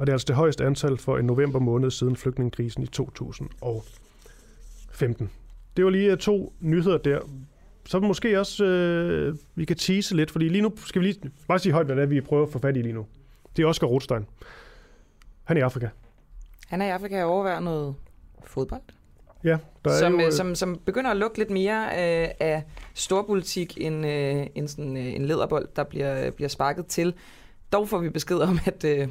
og 0.00 0.06
det 0.06 0.12
er 0.12 0.14
altså 0.14 0.26
det 0.26 0.36
højeste 0.36 0.64
antal 0.64 0.98
for 0.98 1.18
en 1.18 1.24
november 1.24 1.58
måned 1.58 1.90
siden 1.90 2.16
flygtningekrisen 2.16 2.82
i 2.82 2.86
2015. 2.86 5.30
Det 5.76 5.84
var 5.84 5.90
lige 5.90 6.12
øh, 6.12 6.18
to 6.18 6.52
nyheder 6.60 6.98
der. 6.98 7.20
Så 7.86 8.00
måske 8.00 8.40
også, 8.40 8.64
øh, 8.64 9.36
vi 9.54 9.64
kan 9.64 9.76
tease 9.76 10.16
lidt, 10.16 10.30
fordi 10.30 10.48
lige 10.48 10.62
nu 10.62 10.72
skal 10.76 11.00
vi 11.00 11.06
lige 11.06 11.30
bare 11.48 11.58
sige 11.58 11.72
højt, 11.72 11.86
hvad 11.86 11.96
det 11.96 12.02
er, 12.02 12.06
vi 12.06 12.20
prøver 12.20 12.46
at 12.46 12.52
få 12.52 12.58
fat 12.58 12.76
i 12.76 12.82
lige 12.82 12.92
nu. 12.92 13.06
Det 13.56 13.62
er 13.62 13.66
Oscar 13.66 13.86
Rothstein. 13.86 14.26
Han 15.44 15.56
er 15.56 15.60
i 15.60 15.62
Afrika. 15.62 15.88
Han 16.68 16.82
er 16.82 16.86
i 16.86 16.90
Afrika 16.90 17.24
og 17.24 17.30
overvejer 17.30 17.60
noget 17.60 17.94
fodbold. 18.44 18.82
Ja, 19.44 19.58
der 19.84 19.90
er 19.90 19.98
som, 19.98 20.12
jo, 20.12 20.20
øh, 20.20 20.26
øh, 20.26 20.32
som, 20.32 20.54
som 20.54 20.80
begynder 20.84 21.10
at 21.10 21.16
lugte 21.16 21.38
lidt 21.38 21.50
mere 21.50 21.84
øh, 21.84 22.28
af 22.40 22.62
storpolitik 22.94 23.78
end, 23.80 24.06
øh, 24.06 24.46
end 24.54 24.68
sådan, 24.68 24.96
øh, 24.96 25.14
en 25.14 25.24
lederbold, 25.24 25.68
der 25.76 25.84
bliver, 25.84 26.30
bliver 26.30 26.48
sparket 26.48 26.86
til. 26.86 27.14
Dog 27.72 27.88
får 27.88 27.98
vi 27.98 28.08
besked 28.08 28.38
om, 28.38 28.58
at 28.66 28.84
øh, 28.84 29.08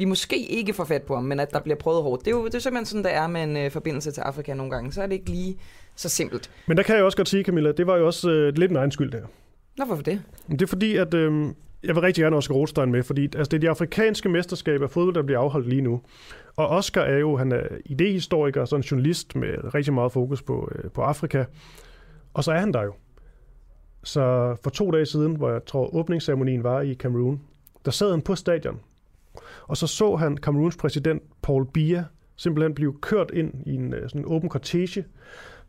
vi 0.00 0.04
måske 0.04 0.46
ikke 0.46 0.72
får 0.72 0.84
fat 0.84 1.02
på 1.02 1.14
ham, 1.14 1.24
men 1.24 1.40
at 1.40 1.50
der 1.50 1.60
bliver 1.60 1.76
prøvet 1.76 2.02
hårdt. 2.02 2.24
Det 2.24 2.30
er 2.30 2.36
jo 2.36 2.44
det 2.44 2.54
er 2.54 2.58
simpelthen 2.58 2.86
sådan, 2.86 3.04
det 3.04 3.14
er 3.14 3.26
med 3.26 3.42
en 3.42 3.56
øh, 3.56 3.70
forbindelse 3.70 4.10
til 4.10 4.20
Afrika 4.20 4.54
nogle 4.54 4.72
gange. 4.72 4.92
Så 4.92 5.02
er 5.02 5.06
det 5.06 5.14
ikke 5.14 5.30
lige 5.30 5.58
så 5.96 6.08
simpelt. 6.08 6.50
Men 6.66 6.76
der 6.76 6.82
kan 6.82 6.96
jeg 6.96 7.04
også 7.04 7.16
godt 7.16 7.28
sige, 7.28 7.44
Camilla, 7.44 7.72
det 7.72 7.86
var 7.86 7.96
jo 7.96 8.06
også 8.06 8.30
øh, 8.30 8.56
lidt 8.56 8.70
en 8.70 8.76
egen 8.76 8.90
skyld 8.90 9.12
der. 9.12 9.22
Nå, 9.78 9.84
hvorfor 9.84 10.02
det? 10.02 10.22
Det 10.50 10.62
er 10.62 10.66
fordi, 10.66 10.96
at 10.96 11.14
øh, 11.14 11.46
jeg 11.84 11.94
vil 11.94 12.00
rigtig 12.00 12.22
gerne 12.22 12.34
have 12.34 12.38
Oscar 12.38 12.54
Rothstein 12.54 12.92
med, 12.92 13.02
fordi 13.02 13.24
altså, 13.24 13.48
det 13.50 13.54
er 13.54 13.58
de 13.58 13.70
afrikanske 13.70 14.28
mesterskaber 14.28 14.84
af 14.84 14.90
fodbold, 14.90 15.14
der 15.14 15.22
bliver 15.22 15.38
afholdt 15.38 15.68
lige 15.68 15.82
nu. 15.82 16.00
Og 16.56 16.68
Oscar 16.68 17.00
er 17.00 17.18
jo, 17.18 17.36
han 17.36 17.52
er 17.52 17.62
idehistoriker, 17.86 18.64
sådan 18.64 18.80
en 18.80 18.84
journalist 18.84 19.36
med 19.36 19.74
rigtig 19.74 19.94
meget 19.94 20.12
fokus 20.12 20.42
på, 20.42 20.72
øh, 20.74 20.90
på 20.90 21.02
Afrika. 21.02 21.44
Og 22.34 22.44
så 22.44 22.52
er 22.52 22.58
han 22.58 22.72
der 22.72 22.82
jo. 22.82 22.92
Så 24.04 24.56
for 24.62 24.70
to 24.70 24.90
dage 24.90 25.06
siden, 25.06 25.36
hvor 25.36 25.50
jeg 25.50 25.64
tror 25.66 25.94
åbningsceremonien 25.94 26.64
var 26.64 26.80
i 26.80 26.94
Cameroon, 26.94 27.40
der 27.84 27.90
sad 27.90 28.10
han 28.10 28.22
på 28.22 28.34
stadion. 28.34 28.80
Og 29.70 29.76
så 29.76 29.86
så 29.86 30.16
han 30.16 30.36
Cameroons 30.36 30.76
præsident 30.76 31.22
Paul 31.42 31.66
Biya 31.66 32.04
simpelthen 32.36 32.74
blive 32.74 32.94
kørt 33.00 33.30
ind 33.34 33.54
i 33.66 33.74
en 33.74 33.94
øh, 33.94 34.08
sådan 34.08 34.20
en 34.20 34.24
åben 34.26 34.50
cortege 34.50 35.04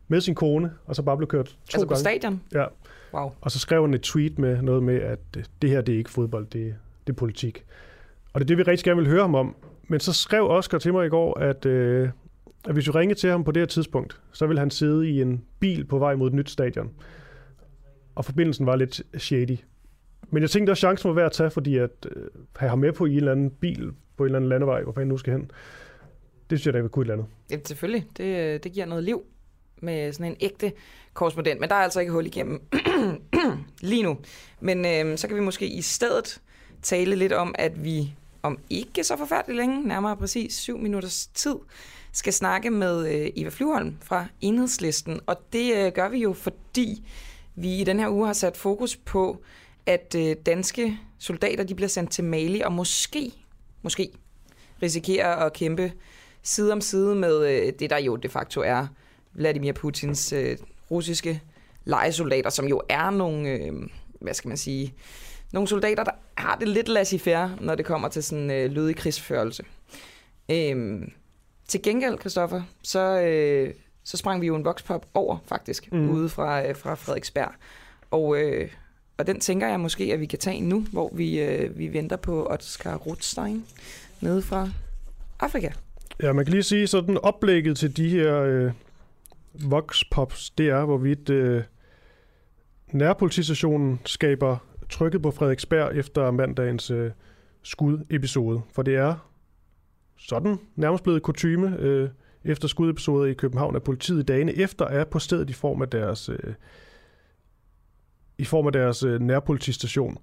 med 0.08 0.20
sin 0.20 0.34
kone, 0.34 0.72
og 0.86 0.96
så 0.96 1.02
bare 1.02 1.16
blev 1.16 1.28
kørt 1.28 1.46
to 1.46 1.52
Altså 1.74 1.86
på 1.86 1.88
gange. 1.88 2.00
stadion? 2.00 2.42
Ja. 2.52 2.64
Wow. 3.14 3.32
Og 3.40 3.50
så 3.50 3.58
skrev 3.58 3.82
han 3.82 3.94
et 3.94 4.00
tweet 4.00 4.38
med 4.38 4.62
noget 4.62 4.82
med, 4.82 4.94
at 4.94 5.18
øh, 5.36 5.44
det 5.62 5.70
her 5.70 5.80
det 5.80 5.94
er 5.94 5.98
ikke 5.98 6.10
fodbold, 6.10 6.46
det, 6.46 6.74
det 7.06 7.12
er 7.12 7.16
politik. 7.16 7.64
Og 8.32 8.40
det 8.40 8.44
er 8.44 8.46
det, 8.46 8.58
vi 8.58 8.62
rigtig 8.62 8.84
gerne 8.84 9.00
vil 9.00 9.10
høre 9.10 9.20
ham 9.20 9.34
om. 9.34 9.56
Men 9.88 10.00
så 10.00 10.12
skrev 10.12 10.48
Oscar 10.50 10.78
til 10.78 10.92
mig 10.92 11.06
i 11.06 11.08
går, 11.08 11.38
at, 11.38 11.66
øh, 11.66 12.08
at 12.68 12.72
hvis 12.74 12.86
vi 12.86 12.90
ringede 12.90 13.20
til 13.20 13.30
ham 13.30 13.44
på 13.44 13.52
det 13.52 13.60
her 13.60 13.66
tidspunkt, 13.66 14.20
så 14.32 14.46
ville 14.46 14.60
han 14.60 14.70
sidde 14.70 15.10
i 15.10 15.22
en 15.22 15.44
bil 15.60 15.84
på 15.84 15.98
vej 15.98 16.14
mod 16.14 16.28
et 16.28 16.34
nyt 16.34 16.50
stadion. 16.50 16.90
Og 18.14 18.24
forbindelsen 18.24 18.66
var 18.66 18.76
lidt 18.76 19.02
shady. 19.18 19.56
Men 20.30 20.42
jeg 20.42 20.50
tænkte 20.50 20.70
også, 20.70 20.80
chancen 20.80 21.08
var 21.08 21.14
værd 21.14 21.26
at 21.26 21.32
tage, 21.32 21.50
fordi 21.50 21.76
at 21.76 22.06
øh, 22.16 22.26
have 22.56 22.68
ham 22.68 22.78
med 22.78 22.92
på 22.92 23.06
i 23.06 23.10
en 23.10 23.16
eller 23.16 23.32
anden 23.32 23.50
bil, 23.50 23.90
på 24.16 24.22
en 24.22 24.26
eller 24.26 24.38
anden 24.38 24.48
landevej, 24.48 24.82
hvor 24.82 24.92
fanden 24.92 25.08
nu 25.08 25.18
skal 25.18 25.32
hen, 25.32 25.50
det 26.50 26.58
synes 26.58 26.66
jeg, 26.66 26.74
der 26.74 26.80
vil 26.80 26.90
kunne 26.90 27.02
et 27.02 27.10
eller 27.10 27.14
andet. 27.14 27.34
Jamen 27.50 27.64
selvfølgelig. 27.64 28.06
Det, 28.16 28.24
øh, 28.24 28.60
det 28.62 28.72
giver 28.72 28.86
noget 28.86 29.04
liv 29.04 29.22
med 29.80 30.12
sådan 30.12 30.32
en 30.32 30.36
ægte 30.40 30.72
korrespondent. 31.14 31.60
Men 31.60 31.68
der 31.68 31.74
er 31.74 31.80
altså 31.80 32.00
ikke 32.00 32.12
hul 32.12 32.26
igennem 32.26 32.60
lige 33.80 34.02
nu. 34.02 34.18
Men 34.60 34.86
øh, 34.86 35.18
så 35.18 35.28
kan 35.28 35.36
vi 35.36 35.42
måske 35.42 35.66
i 35.66 35.82
stedet 35.82 36.40
tale 36.82 37.16
lidt 37.16 37.32
om, 37.32 37.54
at 37.58 37.84
vi 37.84 38.14
om 38.42 38.58
ikke 38.70 39.04
så 39.04 39.16
forfærdeligt 39.16 39.56
længe, 39.56 39.88
nærmere 39.88 40.16
præcis 40.16 40.54
syv 40.54 40.78
minutters 40.78 41.26
tid, 41.26 41.54
skal 42.12 42.32
snakke 42.32 42.70
med 42.70 43.14
øh, 43.14 43.30
Eva 43.36 43.48
Flyholm 43.48 43.96
fra 44.02 44.26
Enhedslisten. 44.40 45.20
Og 45.26 45.36
det 45.52 45.76
øh, 45.76 45.92
gør 45.92 46.08
vi 46.08 46.18
jo, 46.18 46.32
fordi 46.32 47.04
vi 47.54 47.80
i 47.80 47.84
den 47.84 48.00
her 48.00 48.08
uge 48.08 48.26
har 48.26 48.32
sat 48.32 48.56
fokus 48.56 48.96
på, 48.96 49.42
at 49.86 50.14
øh, 50.18 50.36
danske 50.46 50.98
soldater 51.18 51.64
de 51.64 51.74
bliver 51.74 51.88
sendt 51.88 52.10
til 52.10 52.24
Mali, 52.24 52.60
og 52.60 52.72
måske, 52.72 53.32
måske 53.82 54.10
risikerer 54.82 55.36
at 55.36 55.52
kæmpe 55.52 55.92
side 56.42 56.72
om 56.72 56.80
side 56.80 57.14
med 57.14 57.46
øh, 57.48 57.72
det, 57.78 57.90
der 57.90 57.98
jo 57.98 58.16
de 58.16 58.28
facto 58.28 58.60
er 58.60 58.86
Vladimir 59.32 59.72
Putins 59.72 60.32
øh, 60.32 60.56
russiske 60.90 61.42
legesoldater, 61.84 62.50
som 62.50 62.68
jo 62.68 62.82
er 62.88 63.10
nogle, 63.10 63.48
øh, 63.48 63.72
hvad 64.20 64.34
skal 64.34 64.48
man 64.48 64.56
sige, 64.56 64.94
nogle 65.52 65.68
soldater, 65.68 66.04
der 66.04 66.12
har 66.34 66.56
det 66.56 66.68
lidt 66.68 66.88
laissez-faire, 66.88 67.50
når 67.60 67.74
det 67.74 67.86
kommer 67.86 68.08
til 68.08 68.22
sådan 68.22 68.50
øh, 68.50 68.70
lødig 68.70 68.96
krigsførelse. 68.96 69.64
Øh, 70.50 71.02
til 71.68 71.82
gengæld, 71.82 72.18
Christoffer, 72.18 72.62
så, 72.82 73.20
øh, 73.20 73.74
så 74.04 74.16
sprang 74.16 74.40
vi 74.40 74.46
jo 74.46 74.56
en 74.56 74.64
vokspop 74.64 75.06
over, 75.14 75.38
faktisk, 75.46 75.92
mm. 75.92 76.10
ude 76.10 76.28
fra, 76.28 76.66
øh, 76.66 76.76
fra 76.76 76.94
Frederiksberg. 76.94 77.52
Og, 78.10 78.36
øh, 78.36 78.70
og 79.18 79.26
den 79.26 79.40
tænker 79.40 79.68
jeg 79.68 79.80
måske, 79.80 80.04
at 80.04 80.20
vi 80.20 80.26
kan 80.26 80.38
tage 80.38 80.60
nu, 80.60 80.84
hvor 80.92 81.10
vi, 81.14 81.40
øh, 81.40 81.78
vi 81.78 81.92
venter 81.92 82.16
på 82.16 82.46
Oscar 82.46 82.96
Rothstein 82.96 83.64
nede 84.20 84.42
fra 84.42 84.68
Afrika. 85.40 85.70
Ja, 86.22 86.32
man 86.32 86.44
kan 86.44 86.52
lige 86.52 86.62
sige, 86.62 86.86
sådan 86.86 87.18
oplægget 87.22 87.76
til 87.76 87.96
de 87.96 88.08
her 88.08 88.36
øh, 88.36 88.72
voxpops, 89.70 90.50
det 90.50 90.68
er, 90.68 90.84
hvorvidt 90.84 91.30
øh, 91.30 91.62
nærpolitistationen 92.92 94.00
skaber 94.04 94.56
trykket 94.90 95.22
på 95.22 95.30
Frederiksberg 95.30 95.96
efter 95.96 96.30
mandagens 96.30 96.90
øh, 96.90 97.10
skudepisode. 97.62 98.60
For 98.72 98.82
det 98.82 98.96
er 98.96 99.28
sådan 100.18 100.58
nærmest 100.76 101.04
blevet 101.04 101.22
kutyme 101.22 101.76
øh, 101.78 102.08
efter 102.44 102.68
skudepisoder 102.68 103.26
i 103.26 103.34
København, 103.34 103.76
at 103.76 103.82
politiet 103.82 104.28
dagene 104.28 104.52
efter 104.52 104.86
er 104.86 105.04
på 105.04 105.18
stedet 105.18 105.50
i 105.50 105.52
form 105.52 105.82
af 105.82 105.88
deres, 105.88 106.28
øh, 106.28 106.54
i 108.42 108.44
form 108.44 108.66
af 108.66 108.72
deres 108.72 109.02
øh, 109.02 109.20
nærpolitistation. 109.20 110.18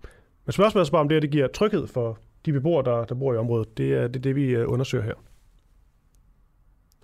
Men 0.45 0.53
spørgsmålet 0.53 0.87
er 0.87 0.91
bare, 0.91 1.01
om 1.01 1.09
det, 1.09 1.15
her, 1.15 1.19
det 1.21 1.31
giver 1.31 1.47
tryghed 1.47 1.87
for 1.87 2.17
de 2.45 2.53
beboere, 2.53 2.83
der, 2.83 3.05
der 3.05 3.15
bor 3.15 3.33
i 3.33 3.37
området. 3.37 3.77
Det 3.77 3.93
er 3.93 4.07
det, 4.07 4.23
det 4.23 4.35
vi 4.35 4.43
øh, 4.43 4.71
undersøger 4.71 5.03
her. 5.03 5.13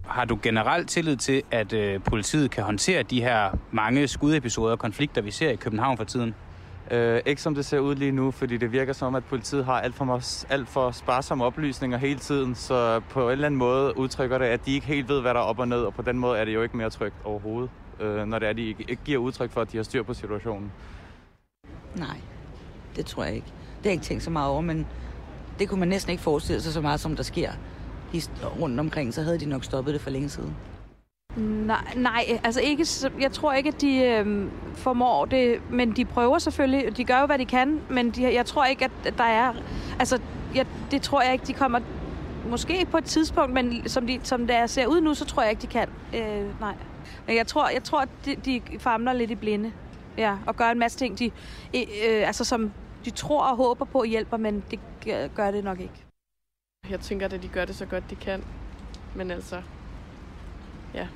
Har 0.04 0.26
du 0.26 0.40
generelt 0.44 0.90
tillid 0.90 1.18
til, 1.18 1.44
at 1.52 1.74
øh, 1.74 2.00
politiet 2.04 2.52
kan 2.52 2.64
håndtere 2.64 3.04
de 3.04 3.22
her 3.22 3.58
mange 3.72 4.08
skudepisoder 4.08 4.72
og 4.72 4.80
konflikter, 4.80 5.22
vi 5.22 5.32
ser 5.32 5.50
i 5.50 5.56
København 5.56 5.98
for 5.98 6.04
tiden? 6.04 6.36
Øh, 6.92 7.22
ikke 7.26 7.42
som 7.42 7.56
det 7.56 7.66
ser 7.66 7.80
ud 7.80 7.96
lige 7.96 8.12
nu, 8.12 8.32
fordi 8.32 8.58
det 8.58 8.72
virker 8.72 8.94
som, 8.94 9.16
at 9.16 9.24
politiet 9.26 9.66
har 9.66 9.82
alt 9.82 9.96
for, 9.96 10.22
alt 10.54 10.68
for 10.68 10.92
sparsomme 10.92 11.46
oplysninger 11.46 11.98
hele 11.98 12.20
tiden, 12.20 12.56
så 12.56 13.02
på 13.10 13.26
en 13.26 13.32
eller 13.32 13.46
anden 13.46 13.58
måde 13.58 13.98
udtrykker 13.98 14.38
det, 14.38 14.46
at 14.46 14.66
de 14.66 14.74
ikke 14.74 14.88
helt 14.88 15.10
ved, 15.10 15.22
hvad 15.22 15.34
der 15.34 15.40
er 15.40 15.44
op 15.44 15.60
og 15.60 15.68
ned, 15.68 15.82
og 15.82 15.94
på 15.94 16.02
den 16.02 16.20
måde 16.20 16.40
er 16.40 16.46
det 16.46 16.54
jo 16.54 16.62
ikke 16.62 16.78
mere 16.78 16.90
trygt 16.90 17.16
overhovedet, 17.24 17.70
øh, 18.00 18.26
når 18.26 18.40
det 18.40 18.50
er, 18.50 18.54
de 18.54 18.62
ikke 18.70 18.98
giver 19.06 19.18
udtryk 19.18 19.52
for, 19.52 19.62
at 19.62 19.72
de 19.72 19.78
har 19.78 19.84
styr 19.84 20.04
på 20.04 20.14
situationen. 20.14 20.72
Nej, 21.96 22.18
det 22.96 23.06
tror 23.06 23.24
jeg 23.24 23.36
ikke. 23.36 23.48
Det 23.48 23.84
har 23.84 23.90
jeg 23.90 23.94
ikke 23.94 24.06
tænkt 24.06 24.24
så 24.24 24.30
meget 24.30 24.52
over, 24.52 24.62
men 24.62 24.88
det 25.60 25.70
kunne 25.70 25.80
man 25.80 25.88
næsten 25.88 26.12
ikke 26.12 26.24
forestille 26.24 26.62
sig 26.62 26.74
så 26.74 26.82
meget, 26.82 27.00
som 27.00 27.16
der 27.16 27.24
sker 27.24 27.52
rundt 28.62 28.80
omkring, 28.80 29.14
så 29.14 29.22
havde 29.22 29.40
de 29.40 29.46
nok 29.46 29.64
stoppet 29.64 29.94
det 29.94 30.02
for 30.02 30.10
længe 30.10 30.30
siden. 30.30 30.56
Nej, 31.38 31.94
nej, 31.96 32.40
altså 32.44 32.62
ikke, 32.62 32.86
jeg 33.20 33.32
tror 33.32 33.54
ikke, 33.54 33.70
at 33.70 33.82
de 33.82 33.98
øh, 33.98 34.48
formår 34.74 35.26
det, 35.26 35.72
men 35.72 35.92
de 35.92 36.06
prøver 36.06 36.40
selvfølgelig, 36.40 36.98
de 36.98 37.04
gør 37.04 37.20
jo, 37.20 37.26
hvad 37.26 37.40
de 37.40 37.46
kan, 37.46 37.82
men 37.90 38.10
de, 38.10 38.34
jeg 38.34 38.46
tror 38.46 38.66
ikke, 38.66 38.86
at 38.86 39.14
der 39.18 39.24
er, 39.24 39.54
altså, 40.00 40.20
jeg, 40.56 40.66
det 40.92 41.02
tror 41.02 41.22
jeg 41.22 41.34
ikke, 41.34 41.46
de 41.48 41.54
kommer, 41.54 41.80
måske 42.50 42.88
på 42.92 42.98
et 42.98 43.04
tidspunkt, 43.06 43.54
men 43.54 43.90
som, 43.90 44.08
de, 44.08 44.20
som 44.24 44.48
det 44.48 44.70
ser 44.70 44.88
ud 44.88 45.02
nu, 45.02 45.14
så 45.14 45.26
tror 45.26 45.42
jeg 45.42 45.52
ikke, 45.52 45.62
de 45.62 45.68
kan. 45.68 45.88
Øh, 46.16 46.60
nej. 46.60 46.74
Men 47.28 47.36
jeg 47.36 47.48
tror, 47.48 47.70
jeg 47.70 47.84
tror 47.84 48.02
at 48.02 48.10
de, 48.26 48.36
de 48.36 48.62
famler 48.80 49.14
lidt 49.14 49.32
i 49.32 49.36
blinde, 49.36 49.72
ja, 50.18 50.38
og 50.48 50.56
gør 50.56 50.70
en 50.70 50.80
masse 50.80 50.98
ting, 50.98 51.20
de, 51.20 51.26
øh, 51.76 52.28
altså, 52.28 52.44
som 52.44 52.72
de 53.06 53.10
tror 53.10 53.44
og 53.44 53.58
håber 53.58 53.86
på 53.86 54.04
hjælper, 54.04 54.38
men 54.38 54.64
det 54.72 54.80
gør 55.36 55.52
det 55.52 55.64
nok 55.64 55.80
ikke. 55.80 56.06
Jeg 56.90 57.00
tænker, 57.00 57.26
at 57.26 57.44
de 57.44 57.48
gør 57.48 57.66
det 57.66 57.76
så 57.76 57.86
godt, 57.86 58.10
de 58.10 58.16
kan, 58.16 58.44
men 59.16 59.32
altså, 59.32 59.62
ja, 60.94 61.08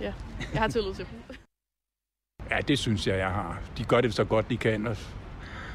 Ja, 0.00 0.12
jeg 0.52 0.60
har 0.60 0.68
tillid 0.68 0.94
til 0.94 1.06
dem. 1.10 1.36
Ja, 2.50 2.58
det 2.68 2.78
synes 2.78 3.06
jeg, 3.06 3.18
jeg 3.18 3.30
har. 3.30 3.60
De 3.78 3.84
gør 3.84 4.00
det 4.00 4.14
så 4.14 4.24
godt, 4.24 4.50
de 4.50 4.56
kan, 4.56 4.86
og 4.86 4.96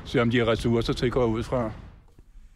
se 0.05 0.21
om 0.21 0.29
de 0.29 0.37
har 0.37 0.47
ressourcer 0.47 0.93
til 0.93 1.05
at 1.05 1.11
gå 1.11 1.25
ud 1.25 1.43
fra. 1.43 1.71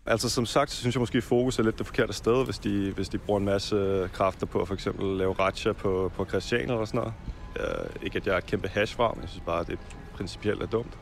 Altså 0.06 0.30
som 0.30 0.46
sagt, 0.46 0.72
så 0.72 0.78
synes 0.78 0.96
jeg 0.96 1.00
måske, 1.00 1.18
at 1.18 1.24
fokus 1.24 1.60
er 1.60 1.64
lidt 1.64 1.78
det 1.78 1.86
forkerte 1.86 2.14
sted, 2.14 2.46
hvis 2.46 2.60
de, 2.60 2.92
hvis 2.92 3.10
de 3.10 3.18
bruger 3.18 3.40
en 3.40 3.46
masse 3.46 4.10
kræfter 4.14 4.46
på 4.46 4.62
at 4.62 4.68
for 4.68 4.74
eksempel 4.74 5.18
lave 5.18 5.34
ratcha 5.34 5.72
på, 5.72 6.12
på 6.16 6.26
Christian 6.26 6.62
eller 6.62 6.86
sådan 6.86 6.98
noget. 6.98 7.14
Uh, 7.60 8.06
ikke 8.06 8.18
at 8.18 8.28
jeg 8.28 8.36
er 8.36 8.40
kæmpe 8.40 8.68
hashvarm, 8.68 9.18
jeg 9.22 9.30
synes 9.30 9.44
bare, 9.46 9.60
at 9.60 9.68
det 9.68 9.80
principielt 10.14 10.62
er 10.62 10.66
dumt. 10.66 10.94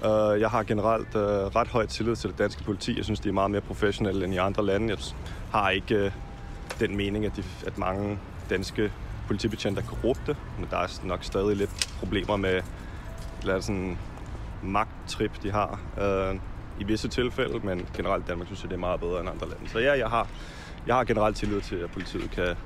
Uh, 0.00 0.40
jeg 0.40 0.50
har 0.50 0.62
generelt 0.62 1.14
uh, 1.14 1.22
ret 1.56 1.68
høj 1.68 1.86
tillid 1.86 2.16
til 2.16 2.30
det 2.30 2.38
danske 2.38 2.64
politi. 2.64 2.96
Jeg 2.96 3.04
synes, 3.04 3.20
de 3.20 3.28
er 3.28 3.32
meget 3.32 3.50
mere 3.50 3.60
professionelle 3.60 4.24
end 4.24 4.34
i 4.34 4.36
andre 4.36 4.66
lande. 4.66 4.88
Jeg 4.88 4.98
har 5.52 5.70
ikke 5.70 6.06
uh, 6.06 6.12
den 6.80 6.96
mening, 6.96 7.26
at, 7.26 7.36
de, 7.36 7.42
at 7.66 7.78
mange 7.78 8.18
danske 8.50 8.92
politibetjente 9.26 9.80
er 9.80 9.86
korrupte, 9.86 10.36
men 10.58 10.68
der 10.70 10.76
er 10.76 11.00
nok 11.04 11.24
stadig 11.24 11.56
lidt 11.56 11.94
problemer 11.98 12.36
med 12.36 12.62
eller 13.40 13.60
sådan 13.60 13.98
magttrip, 14.62 15.42
de 15.42 15.50
har 15.50 15.80
øh, 16.00 16.40
i 16.80 16.84
visse 16.84 17.08
tilfælde, 17.08 17.60
men 17.66 17.88
generelt 17.96 18.28
Danmark 18.28 18.46
synes 18.46 18.62
jeg, 18.62 18.70
det 18.70 18.76
er 18.76 18.80
meget 18.80 19.00
bedre 19.00 19.20
end 19.20 19.28
andre 19.28 19.48
lande. 19.48 19.68
Så 19.68 19.78
ja, 19.78 19.98
jeg 19.98 20.08
har, 20.08 20.28
jeg 20.86 20.94
har 20.94 21.04
generelt 21.04 21.36
tillid 21.36 21.60
til, 21.60 21.76
at 21.76 21.90
politiet 21.90 22.30
kan 22.30 22.56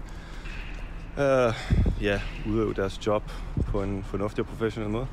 øh, 1.19 1.55
ja, 2.03 2.21
udøve 2.49 2.75
deres 2.75 3.07
job 3.07 3.23
på 3.67 3.83
en 3.83 4.05
fornuftig 4.05 4.43
og 4.43 4.47
professionel 4.47 4.91
måde 4.91 5.07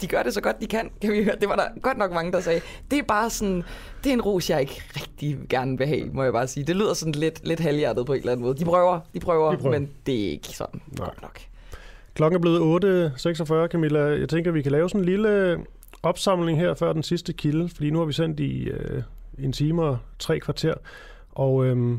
de 0.00 0.06
gør 0.06 0.22
det 0.22 0.34
så 0.34 0.40
godt, 0.40 0.60
de 0.60 0.66
kan, 0.66 0.90
kan 1.02 1.12
vi 1.12 1.24
høre. 1.24 1.36
Det 1.40 1.48
var 1.48 1.56
der 1.56 1.80
godt 1.82 1.98
nok 1.98 2.12
mange, 2.12 2.32
der 2.32 2.40
sagde. 2.40 2.60
Det 2.90 2.98
er 2.98 3.02
bare 3.02 3.30
sådan, 3.30 3.62
det 4.04 4.10
er 4.10 4.12
en 4.12 4.22
ros, 4.22 4.50
jeg 4.50 4.60
ikke 4.60 4.82
rigtig 4.96 5.38
gerne 5.48 5.78
vil 5.78 5.86
have, 5.86 6.04
må 6.12 6.22
jeg 6.22 6.32
bare 6.32 6.46
sige. 6.46 6.64
Det 6.64 6.76
lyder 6.76 6.94
sådan 6.94 7.12
lidt, 7.12 7.46
lidt 7.48 7.60
halvhjertet 7.60 8.06
på 8.06 8.12
en 8.12 8.18
eller 8.18 8.32
anden 8.32 8.46
måde. 8.46 8.58
De 8.58 8.64
prøver, 8.64 9.00
de 9.14 9.20
prøver, 9.20 9.50
de 9.50 9.56
prøver. 9.56 9.78
men 9.78 9.90
det 10.06 10.26
er 10.26 10.30
ikke 10.30 10.48
sådan 10.48 10.80
Nej. 10.98 11.06
godt 11.08 11.22
nok. 11.22 11.40
Klokken 12.14 12.36
er 12.36 12.40
blevet 12.40 12.84
8.46, 13.66 13.68
Camilla. 13.68 14.00
Jeg 14.00 14.28
tænker, 14.28 14.50
vi 14.50 14.62
kan 14.62 14.72
lave 14.72 14.88
sådan 14.88 15.00
en 15.00 15.04
lille 15.04 15.58
opsamling 16.02 16.58
her 16.58 16.74
før 16.74 16.92
den 16.92 17.02
sidste 17.02 17.32
kilde, 17.32 17.68
fordi 17.68 17.90
nu 17.90 17.98
har 17.98 18.06
vi 18.06 18.12
sendt 18.12 18.40
i 18.40 18.62
øh, 18.62 19.02
en 19.38 19.52
time 19.52 19.82
og 19.82 19.98
tre 20.18 20.40
kvarter. 20.40 20.74
Og 21.30 21.64
øh, 21.66 21.98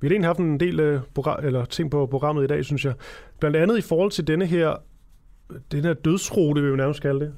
vi 0.00 0.06
har 0.06 0.12
egentlig 0.12 0.28
haft 0.28 0.38
en 0.38 0.60
del 0.60 0.80
øh, 0.80 1.00
program, 1.14 1.44
eller 1.44 1.64
ting 1.64 1.90
på 1.90 2.06
programmet 2.06 2.44
i 2.44 2.46
dag, 2.46 2.64
synes 2.64 2.84
jeg. 2.84 2.94
Blandt 3.40 3.56
andet 3.56 3.78
i 3.78 3.82
forhold 3.82 4.10
til 4.10 4.26
denne 4.26 4.46
her 4.46 4.76
den 5.72 5.84
her 5.84 5.92
dødsrute, 5.92 6.62
vil 6.62 6.72
vi 6.72 6.76
nærmest 6.76 7.02
kalde 7.02 7.20
det, 7.20 7.32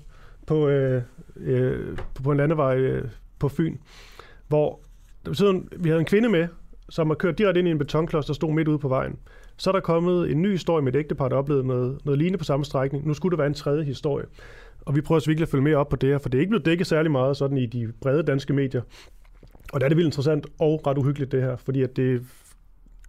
på, 0.46 0.68
øh, 0.68 1.02
øh, 1.36 1.98
på 2.24 2.30
en 2.30 2.36
landevej 2.36 2.76
øh, 2.76 3.08
på 3.38 3.48
Fyn, 3.48 3.76
hvor 4.48 4.80
der 5.24 5.30
betyder, 5.30 5.60
vi 5.76 5.88
havde 5.88 6.00
en 6.00 6.06
kvinde 6.06 6.28
med, 6.28 6.48
som 6.88 7.06
har 7.06 7.14
kørt 7.14 7.38
direkte 7.38 7.58
ind 7.58 7.68
i 7.68 7.70
en 7.70 7.78
betonklods, 7.78 8.26
der 8.26 8.32
stod 8.32 8.52
midt 8.52 8.68
ude 8.68 8.78
på 8.78 8.88
vejen. 8.88 9.18
Så 9.56 9.70
er 9.70 9.72
der 9.72 9.80
kommet 9.80 10.30
en 10.30 10.42
ny 10.42 10.50
historie 10.50 10.84
med 10.84 10.94
et 10.94 10.98
ægtepar, 10.98 11.28
der 11.28 11.36
oplevede 11.36 11.66
noget, 11.66 11.98
noget 12.04 12.18
lignende 12.18 12.38
på 12.38 12.44
samme 12.44 12.64
strækning. 12.64 13.06
Nu 13.06 13.14
skulle 13.14 13.30
der 13.30 13.36
være 13.36 13.46
en 13.46 13.54
tredje 13.54 13.84
historie. 13.84 14.26
Og 14.80 14.96
vi 14.96 15.00
prøver 15.00 15.18
så 15.18 15.26
virkelig 15.26 15.42
at 15.42 15.48
følge 15.48 15.64
mere 15.64 15.76
op 15.76 15.88
på 15.88 15.96
det 15.96 16.08
her, 16.08 16.18
for 16.18 16.28
det 16.28 16.38
er 16.38 16.40
ikke 16.40 16.50
blevet 16.50 16.66
dækket 16.66 16.86
særlig 16.86 17.12
meget 17.12 17.36
sådan 17.36 17.58
i 17.58 17.66
de 17.66 17.92
brede 18.00 18.22
danske 18.22 18.52
medier. 18.52 18.82
Og 19.72 19.80
der 19.80 19.86
er 19.86 19.88
det 19.88 19.96
vildt 19.96 20.06
interessant 20.06 20.46
og 20.58 20.86
ret 20.86 20.98
uhyggeligt 20.98 21.32
det 21.32 21.42
her, 21.42 21.56
fordi 21.56 21.82
at 21.82 21.96
det, 21.96 22.22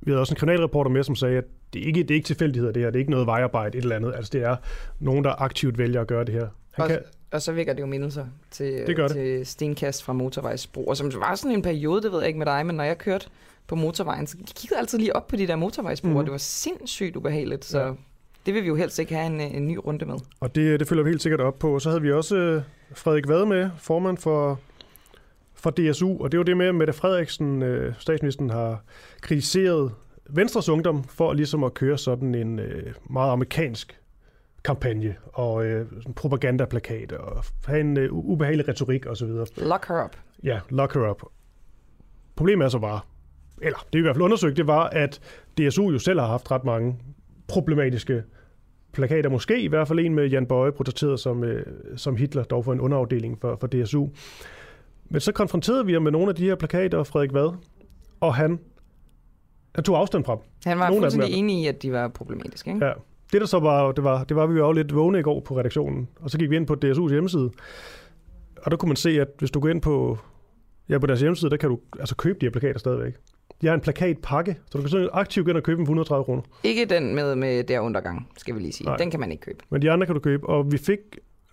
vi 0.01 0.11
havde 0.11 0.19
også 0.19 0.34
en 0.34 0.38
kriminalreporter 0.38 0.91
med, 0.91 1.03
som 1.03 1.15
sagde, 1.15 1.38
at 1.38 1.45
det 1.73 1.81
er 1.81 1.85
ikke, 1.85 2.03
det 2.03 2.11
er 2.11 2.15
ikke 2.15 2.26
tilfældigheder 2.26 2.73
det 2.73 2.81
her, 2.81 2.89
det 2.89 2.95
er 2.95 2.99
ikke 2.99 3.11
noget 3.11 3.27
vejarbejde, 3.27 3.77
et 3.77 3.81
eller 3.81 3.95
andet. 3.95 4.13
Altså 4.15 4.30
det 4.34 4.43
er 4.43 4.55
nogen, 4.99 5.23
der 5.23 5.41
aktivt 5.41 5.77
vælger 5.77 6.01
at 6.01 6.07
gøre 6.07 6.26
det 6.26 6.34
her. 6.34 6.47
Han 6.71 6.84
og, 6.84 6.89
kan... 6.89 6.99
og 7.31 7.41
så 7.41 7.51
vækker 7.51 7.73
det 7.73 7.81
jo 7.81 7.85
mindelser 7.85 8.26
til, 8.51 8.88
det 8.88 8.97
det. 8.97 9.11
til 9.11 9.45
stenkast 9.45 10.03
fra 10.03 10.13
motorvejsbro. 10.13 10.85
Og 10.85 10.97
som 10.97 11.11
var 11.15 11.35
sådan 11.35 11.51
en 11.51 11.61
periode, 11.61 12.01
det 12.01 12.11
ved 12.11 12.19
jeg 12.19 12.27
ikke 12.27 12.39
med 12.39 12.45
dig, 12.45 12.65
men 12.65 12.76
når 12.76 12.84
jeg 12.84 12.97
kørte 12.97 13.27
på 13.67 13.76
motorvejen, 13.76 14.27
så 14.27 14.38
kiggede 14.55 14.80
altid 14.80 14.97
lige 14.97 15.15
op 15.15 15.27
på 15.27 15.35
de 15.35 15.47
der 15.47 15.55
motorvejsbroer. 15.55 16.13
Mm. 16.13 16.26
Det 16.26 16.31
var 16.31 16.38
sindssygt 16.38 17.15
ubehageligt, 17.15 17.65
så 17.65 17.80
ja. 17.80 17.91
det 18.45 18.53
vil 18.53 18.63
vi 18.63 18.67
jo 18.67 18.76
helst 18.76 18.99
ikke 18.99 19.15
have 19.15 19.26
en, 19.26 19.41
en 19.41 19.67
ny 19.67 19.80
runde 19.85 20.05
med. 20.05 20.15
Og 20.39 20.55
det, 20.55 20.80
det 20.80 20.88
følger 20.88 21.03
vi 21.03 21.09
helt 21.09 21.21
sikkert 21.21 21.41
op 21.41 21.59
på. 21.59 21.80
Så 21.80 21.89
havde 21.89 22.01
vi 22.01 22.11
også 22.11 22.35
øh, 22.35 22.61
Frederik 22.93 23.27
Vad 23.27 23.45
med, 23.45 23.69
formand 23.77 24.17
for 24.17 24.59
for 25.60 25.69
DSU, 25.69 26.18
og 26.19 26.31
det 26.31 26.38
er 26.38 26.40
jo 26.40 26.44
det 26.44 26.57
med, 26.57 26.65
at 26.65 26.76
Mette 26.76 26.94
Frederiksen, 26.94 27.61
øh, 27.61 27.94
statsministeren, 27.99 28.49
har 28.49 28.84
kritiseret 29.22 29.91
Venstres 30.30 30.69
Ungdom 30.69 31.03
for 31.03 31.34
ligesom 31.34 31.64
at 31.64 31.73
køre 31.73 31.98
sådan 31.98 32.36
en 32.36 32.60
øh, 32.60 32.94
meget 33.10 33.31
amerikansk 33.31 33.99
kampagne 34.64 35.15
og 35.34 35.65
øh, 35.65 35.86
propagandaplakat 36.15 37.11
og 37.11 37.44
have 37.65 37.80
en 37.80 37.98
øh, 37.98 38.11
ubehagelig 38.11 38.68
retorik 38.68 39.06
osv. 39.06 39.27
Lock 39.57 39.88
her 39.88 40.06
up. 40.06 40.15
Ja, 40.44 40.60
lock 40.69 40.94
her 40.94 41.10
up. 41.10 41.23
Problemet 42.36 42.65
er 42.65 42.69
så 42.69 42.80
bare, 42.80 42.99
eller 43.61 43.77
det 43.94 43.95
er 43.95 43.99
i 43.99 44.02
hvert 44.02 44.15
fald 44.15 44.23
undersøgt, 44.23 44.57
det 44.57 44.68
var, 44.68 44.84
at 44.84 45.22
DSU 45.57 45.91
jo 45.91 45.99
selv 45.99 46.19
har 46.19 46.27
haft 46.27 46.52
ret 46.52 46.64
mange 46.64 46.99
problematiske 47.48 48.23
plakater. 48.91 49.30
Måske 49.30 49.61
i 49.61 49.68
hvert 49.68 49.88
fald 49.88 49.99
en 49.99 50.15
med 50.15 50.27
Jan 50.27 50.45
Bøje, 50.45 50.72
protesteret 50.72 51.19
som, 51.19 51.44
øh, 51.44 51.65
som 51.95 52.15
Hitler, 52.15 52.44
dog 52.44 52.65
for 52.65 52.73
en 52.73 52.80
underafdeling 52.80 53.41
for, 53.41 53.57
for 53.60 53.68
DSU. 53.68 54.07
Men 55.10 55.22
så 55.22 55.31
konfronterede 55.31 55.86
vi 55.86 55.94
ham 55.94 56.02
med 56.02 56.11
nogle 56.11 56.30
af 56.30 56.36
de 56.36 56.44
her 56.44 56.56
plakater, 56.56 57.03
Frederik 57.03 57.34
Vad, 57.34 57.52
og 58.19 58.36
han, 58.36 58.60
han 59.76 59.84
tog 59.84 59.98
afstand 59.98 60.26
fra 60.26 60.36
dem. 60.36 60.41
Han 60.65 60.80
var 60.80 60.88
Nogle 60.88 61.02
fuldstændig 61.02 61.34
enig 61.34 61.64
i, 61.64 61.68
at 61.68 61.81
de 61.81 61.91
var 61.91 62.07
problematiske. 62.07 62.73
Ikke? 62.73 62.86
Ja. 62.86 62.91
Det 63.34 63.41
der 63.41 63.48
så 63.48 63.60
var, 63.60 63.91
det 63.91 64.03
var, 64.03 64.23
det 64.23 64.36
var, 64.36 64.44
at 64.44 64.49
vi 64.49 64.60
var 64.60 64.68
jo 64.68 64.72
lidt 64.72 64.95
vågne 64.95 65.19
i 65.19 65.22
går 65.22 65.40
på 65.40 65.60
redaktionen, 65.60 66.07
og 66.19 66.30
så 66.30 66.38
gik 66.38 66.49
vi 66.49 66.56
ind 66.56 66.68
på 66.68 66.76
DSU's 66.86 67.11
hjemmeside, 67.11 67.52
og 68.57 68.72
der 68.72 68.77
kunne 68.77 68.90
man 68.90 68.95
se, 68.95 69.22
at 69.22 69.27
hvis 69.40 69.52
du 69.52 69.60
går 69.60 69.69
ind 69.69 69.81
på, 69.81 70.18
ja, 70.90 70.98
på 70.98 71.07
deres 71.07 71.22
hjemmeside, 71.22 71.52
der 71.52 71.57
kan 71.57 71.69
du 71.69 71.80
altså 71.99 72.15
købe 72.15 72.40
de 72.41 72.45
her 72.45 72.52
plakater 72.52 72.80
stadigvæk. 72.80 73.14
De 73.61 73.68
har 73.68 73.73
en 73.73 73.81
plakatpakke, 73.81 74.57
så 74.65 74.77
du 74.77 74.81
kan 74.81 74.90
sådan 74.90 75.10
aktivt 75.14 75.45
gå 75.45 75.49
ind 75.49 75.57
og 75.57 75.64
købe 75.64 75.77
dem 75.77 75.86
for 75.86 75.91
130 75.91 76.23
kroner. 76.26 76.41
Ikke 76.64 76.86
den 76.86 77.15
med, 77.15 77.36
med 77.36 77.64
der 77.64 77.80
undergang, 77.80 78.30
skal 78.38 78.56
vi 78.56 78.60
lige 78.60 78.72
sige. 78.72 78.88
Nej. 78.88 78.98
Den 78.98 79.11
kan 79.11 79.19
man 79.19 79.31
ikke 79.31 79.41
købe. 79.41 79.57
Men 79.69 79.81
de 79.81 79.91
andre 79.91 80.06
kan 80.06 80.15
du 80.15 80.22
købe, 80.22 80.49
og 80.49 80.72
vi 80.72 80.77
fik, 80.77 80.99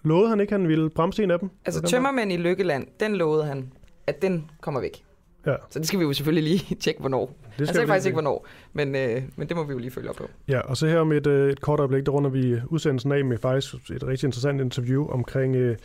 lovede 0.07 0.29
han 0.29 0.41
ikke, 0.41 0.55
at 0.55 0.61
han 0.61 0.69
ville 0.69 0.91
bremse 0.91 1.23
en 1.23 1.31
af 1.31 1.39
dem? 1.39 1.51
Altså 1.65 1.83
tømmermænd 1.83 2.33
i 2.33 2.37
Lykkeland, 2.37 2.87
den 3.01 3.17
lovede 3.17 3.45
han, 3.45 3.73
at 4.07 4.23
den 4.23 4.51
kommer 4.61 4.81
væk. 4.81 5.03
Ja. 5.47 5.55
Så 5.71 5.79
det 5.79 5.89
skal 5.89 5.99
vi 5.99 6.05
jo 6.05 6.13
selvfølgelig 6.13 6.45
lige 6.45 6.75
tjekke, 6.83 7.01
hvornår. 7.01 7.37
skal 7.41 7.51
Han 7.51 7.61
vi 7.61 7.67
sagde 7.67 7.79
lige 7.81 7.87
faktisk 7.87 8.07
ikke, 8.07 8.15
hvornår, 8.15 8.47
men, 8.73 8.95
øh, 8.95 9.23
men 9.37 9.49
det 9.49 9.57
må 9.57 9.65
vi 9.65 9.73
jo 9.73 9.79
lige 9.79 9.91
følge 9.91 10.09
op 10.09 10.17
på. 10.17 10.29
Ja, 10.49 10.61
og 10.61 10.77
så 10.77 10.87
her 10.87 10.99
om 10.99 11.13
et, 11.13 11.27
øh, 11.27 11.53
et 11.53 11.61
kort 11.61 11.81
øjeblik, 11.81 12.07
der 12.07 12.13
runder 12.13 12.31
vi 12.31 12.61
udsendelsen 12.67 13.13
af 13.13 13.25
med 13.25 13.39
faktisk 13.39 13.75
et 13.75 14.07
rigtig 14.07 14.27
interessant 14.27 14.61
interview 14.61 15.09
omkring 15.09 15.57
øh, 15.57 15.77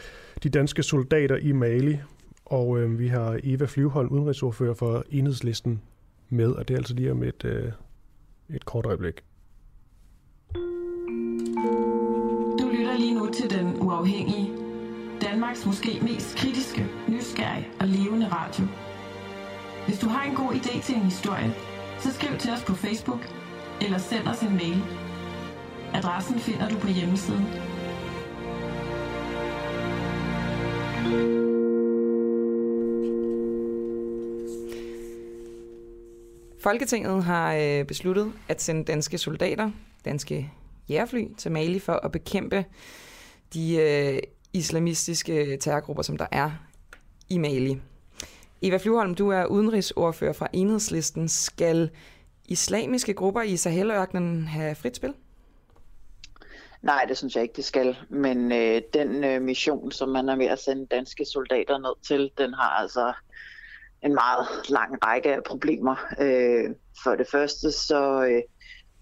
de 0.43 0.49
danske 0.49 0.83
soldater 0.83 1.35
i 1.35 1.51
Mali. 1.51 1.99
Og 2.45 2.79
øh, 2.79 2.99
vi 2.99 3.07
har 3.07 3.39
Eva 3.43 3.65
Flyvholm, 3.65 4.09
udenrigsordfører 4.09 4.73
for 4.73 5.03
Enhedslisten, 5.09 5.81
med, 6.29 6.51
og 6.51 6.67
det 6.67 6.73
er 6.73 6.77
altså 6.77 6.93
lige 6.93 7.11
om 7.11 7.23
et, 7.23 7.45
øh, 7.45 7.71
et 8.49 8.65
kort 8.65 8.85
øjeblik. 8.85 9.23
Du 10.55 10.80
lytter 12.71 12.97
lige 12.97 13.13
nu 13.13 13.29
til 13.33 13.49
Den 13.49 13.81
Uafhængige. 13.81 14.51
Danmarks 15.21 15.65
måske 15.65 15.99
mest 16.01 16.37
kritiske, 16.37 16.87
nysgerrige 17.07 17.67
og 17.79 17.87
levende 17.87 18.27
radio. 18.27 18.65
Hvis 19.87 19.99
du 19.99 20.07
har 20.07 20.23
en 20.23 20.35
god 20.35 20.51
idé 20.51 20.81
til 20.81 20.95
en 20.95 21.01
historie, 21.01 21.53
så 21.99 22.13
skriv 22.13 22.37
til 22.37 22.51
os 22.51 22.63
på 22.63 22.75
Facebook 22.75 23.19
eller 23.81 23.97
send 23.97 24.27
os 24.27 24.41
en 24.41 24.53
mail. 24.53 24.83
Adressen 25.93 26.39
finder 26.39 26.69
du 26.69 26.77
på 26.77 26.87
hjemmesiden. 26.87 27.45
Folketinget 36.59 37.23
har 37.23 37.55
øh, 37.55 37.85
besluttet 37.85 38.33
at 38.47 38.61
sende 38.61 38.83
danske 38.83 39.17
soldater, 39.17 39.71
danske 40.05 40.51
jægerfly, 40.91 41.35
til 41.37 41.51
Mali 41.51 41.79
for 41.79 41.93
at 41.93 42.11
bekæmpe 42.11 42.65
de 43.53 43.75
øh, 43.75 44.19
islamistiske 44.53 45.57
terrorgrupper, 45.57 46.03
som 46.03 46.17
der 46.17 46.27
er 46.31 46.51
i 47.29 47.37
Mali. 47.37 47.81
Eva 48.61 48.77
Flyvholm, 48.77 49.15
du 49.15 49.29
er 49.29 49.45
udenrigsordfører 49.45 50.33
fra 50.33 50.47
Enhedslisten. 50.53 51.29
Skal 51.29 51.89
islamiske 52.45 53.13
grupper 53.13 53.41
i 53.41 53.57
Sahelørkenen 53.57 54.47
have 54.47 54.75
frit 54.75 54.95
spil? 54.95 55.13
Nej, 56.81 57.05
det 57.07 57.17
synes 57.17 57.35
jeg 57.35 57.43
ikke, 57.43 57.55
det 57.55 57.65
skal. 57.65 57.97
Men 58.09 58.51
øh, 58.51 58.81
den 58.93 59.23
øh, 59.23 59.41
mission, 59.41 59.91
som 59.91 60.09
man 60.09 60.29
er 60.29 60.35
ved 60.35 60.45
at 60.45 60.59
sende 60.59 60.85
danske 60.85 61.25
soldater 61.25 61.77
ned 61.77 62.05
til, 62.07 62.31
den 62.37 62.53
har 62.53 62.69
altså 62.69 63.13
en 64.03 64.13
meget 64.13 64.47
lang 64.69 65.05
række 65.05 65.35
af 65.35 65.43
problemer. 65.43 65.95
Øh, 66.19 66.75
for 67.03 67.15
det 67.15 67.27
første, 67.31 67.71
så, 67.71 68.25
øh, 68.25 68.41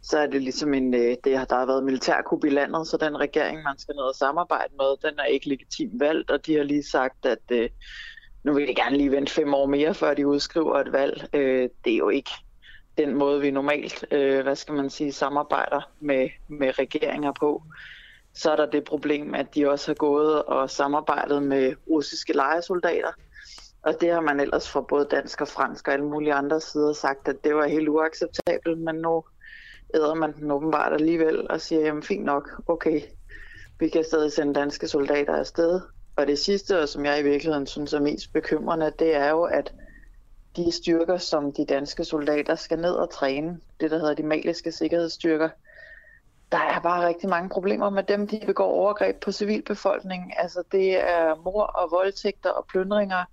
så 0.01 0.17
er 0.19 0.27
det 0.27 0.41
ligesom 0.41 0.73
en, 0.73 0.93
øh, 0.93 1.15
det 1.23 1.37
har 1.37 1.45
der 1.45 1.55
har 1.55 1.65
været 1.65 1.83
militærkup 1.83 2.43
i 2.43 2.49
landet, 2.49 2.87
så 2.87 2.97
den 2.97 3.19
regering, 3.19 3.63
man 3.63 3.77
skal 3.77 3.95
ned 3.95 4.03
og 4.03 4.15
samarbejde 4.15 4.73
med, 4.77 5.09
den 5.09 5.19
er 5.19 5.25
ikke 5.25 5.49
legitimt 5.49 5.99
valgt, 5.99 6.31
og 6.31 6.45
de 6.45 6.55
har 6.55 6.63
lige 6.63 6.83
sagt, 6.83 7.25
at 7.25 7.51
øh, 7.51 7.69
nu 8.43 8.53
vil 8.53 8.67
de 8.67 8.75
gerne 8.75 8.97
lige 8.97 9.11
vente 9.11 9.33
fem 9.33 9.53
år 9.53 9.65
mere, 9.65 9.93
før 9.93 10.13
de 10.13 10.27
udskriver 10.27 10.79
et 10.79 10.91
valg. 10.91 11.27
Øh, 11.33 11.69
det 11.85 11.93
er 11.93 11.97
jo 11.97 12.09
ikke 12.09 12.31
den 12.97 13.15
måde, 13.15 13.41
vi 13.41 13.51
normalt, 13.51 14.05
øh, 14.11 14.41
hvad 14.43 14.55
skal 14.55 14.73
man 14.73 14.89
sige, 14.89 15.11
samarbejder 15.11 15.91
med, 15.99 16.29
med 16.47 16.79
regeringer 16.79 17.31
på. 17.39 17.63
Så 18.33 18.51
er 18.51 18.55
der 18.55 18.65
det 18.65 18.83
problem, 18.83 19.35
at 19.35 19.55
de 19.55 19.69
også 19.69 19.87
har 19.87 19.95
gået 19.95 20.43
og 20.43 20.69
samarbejdet 20.69 21.43
med 21.43 21.75
russiske 21.89 22.33
lejesoldater. 22.33 23.11
Og 23.81 24.01
det 24.01 24.11
har 24.11 24.21
man 24.21 24.39
ellers 24.39 24.69
fra 24.69 24.81
både 24.81 25.07
dansk 25.11 25.41
og 25.41 25.47
fransk 25.47 25.87
og 25.87 25.93
alle 25.93 26.05
mulige 26.05 26.33
andre 26.33 26.61
sider 26.61 26.93
sagt, 26.93 27.27
at 27.27 27.43
det 27.43 27.55
var 27.55 27.67
helt 27.67 27.89
uacceptabelt, 27.89 28.79
men 28.79 28.95
nu 28.95 29.23
æder 29.93 30.13
man 30.13 30.33
den 30.33 30.51
åbenbart 30.51 30.93
alligevel 30.93 31.51
og 31.51 31.61
siger, 31.61 31.81
jamen 31.81 32.03
fint 32.03 32.25
nok, 32.25 32.61
okay, 32.67 33.01
vi 33.79 33.89
kan 33.89 34.03
stadig 34.03 34.31
sende 34.31 34.53
danske 34.53 34.87
soldater 34.87 35.35
afsted. 35.35 35.81
Og 36.15 36.27
det 36.27 36.39
sidste, 36.39 36.79
og 36.79 36.89
som 36.89 37.05
jeg 37.05 37.19
i 37.19 37.23
virkeligheden 37.23 37.67
synes 37.67 37.93
er 37.93 37.99
mest 37.99 38.33
bekymrende, 38.33 38.93
det 38.99 39.15
er 39.15 39.29
jo, 39.29 39.43
at 39.43 39.73
de 40.55 40.71
styrker, 40.71 41.17
som 41.17 41.53
de 41.53 41.65
danske 41.65 42.03
soldater 42.03 42.55
skal 42.55 42.79
ned 42.79 42.91
og 42.93 43.09
træne, 43.09 43.59
det 43.79 43.91
der 43.91 43.97
hedder 43.97 44.13
de 44.13 44.23
maliske 44.23 44.71
sikkerhedsstyrker, 44.71 45.49
der 46.51 46.57
er 46.57 46.79
bare 46.79 47.07
rigtig 47.07 47.29
mange 47.29 47.49
problemer 47.49 47.89
med 47.89 48.03
dem. 48.03 48.27
De 48.27 48.41
begår 48.45 48.65
overgreb 48.65 49.15
på 49.21 49.31
civilbefolkningen. 49.31 50.33
Altså 50.37 50.63
det 50.71 51.09
er 51.09 51.35
mor 51.35 51.63
og 51.63 51.91
voldtægter 51.91 52.49
og 52.49 52.65
plyndringer. 52.69 53.23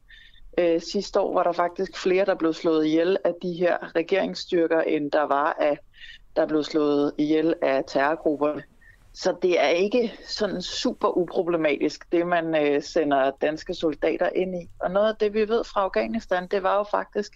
Øh, 0.58 0.80
sidste 0.80 1.20
år 1.20 1.34
var 1.34 1.42
der 1.42 1.52
faktisk 1.52 1.96
flere, 1.96 2.24
der 2.24 2.34
blev 2.34 2.52
slået 2.52 2.86
ihjel 2.86 3.16
af 3.24 3.34
de 3.42 3.52
her 3.52 3.96
regeringsstyrker, 3.96 4.80
end 4.80 5.10
der 5.12 5.22
var 5.22 5.56
af, 5.60 5.78
der 6.36 6.46
blev 6.46 6.62
slået 6.62 7.12
ihjel 7.18 7.54
af 7.62 7.84
terrorgrupperne. 7.86 8.62
Så 9.14 9.36
det 9.42 9.60
er 9.60 9.68
ikke 9.68 10.12
sådan 10.26 10.62
super 10.62 11.08
uproblematisk, 11.16 12.12
det 12.12 12.26
man 12.26 12.56
øh, 12.56 12.82
sender 12.82 13.30
danske 13.30 13.74
soldater 13.74 14.28
ind 14.28 14.62
i. 14.62 14.68
Og 14.80 14.90
noget 14.90 15.08
af 15.08 15.16
det, 15.20 15.34
vi 15.34 15.48
ved 15.48 15.64
fra 15.64 15.80
Afghanistan, 15.80 16.48
det 16.50 16.62
var 16.62 16.76
jo 16.76 16.84
faktisk, 16.90 17.32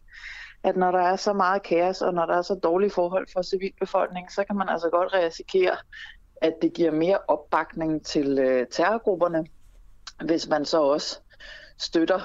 at 0.63 0.77
når 0.77 0.91
der 0.91 0.99
er 1.01 1.17
så 1.17 1.33
meget 1.33 1.63
kaos, 1.63 2.03
og 2.03 2.15
når 2.15 2.27
der 2.27 2.35
er 2.35 2.43
så 2.43 2.55
dårlige 2.55 2.91
forhold 2.91 3.27
for 3.33 3.43
civilbefolkningen, 3.43 4.31
så 4.31 4.45
kan 4.45 4.57
man 4.57 4.69
altså 4.69 4.89
godt 4.91 5.15
risikere, 5.15 5.77
at 6.37 6.55
det 6.63 6.73
giver 6.73 6.91
mere 6.91 7.19
opbakning 7.29 8.05
til 8.07 8.39
øh, 8.39 8.67
terrorgrupperne, 8.71 9.47
hvis 10.25 10.49
man 10.49 10.65
så 10.65 10.83
også 10.83 11.21
støtter 11.79 12.21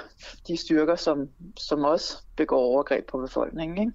de 0.47 0.57
styrker, 0.57 0.95
som, 0.95 1.29
som 1.57 1.83
også 1.83 2.17
begår 2.35 2.59
overgreb 2.59 3.07
på 3.07 3.17
befolkningen. 3.17 3.77
Ikke? 3.77 3.91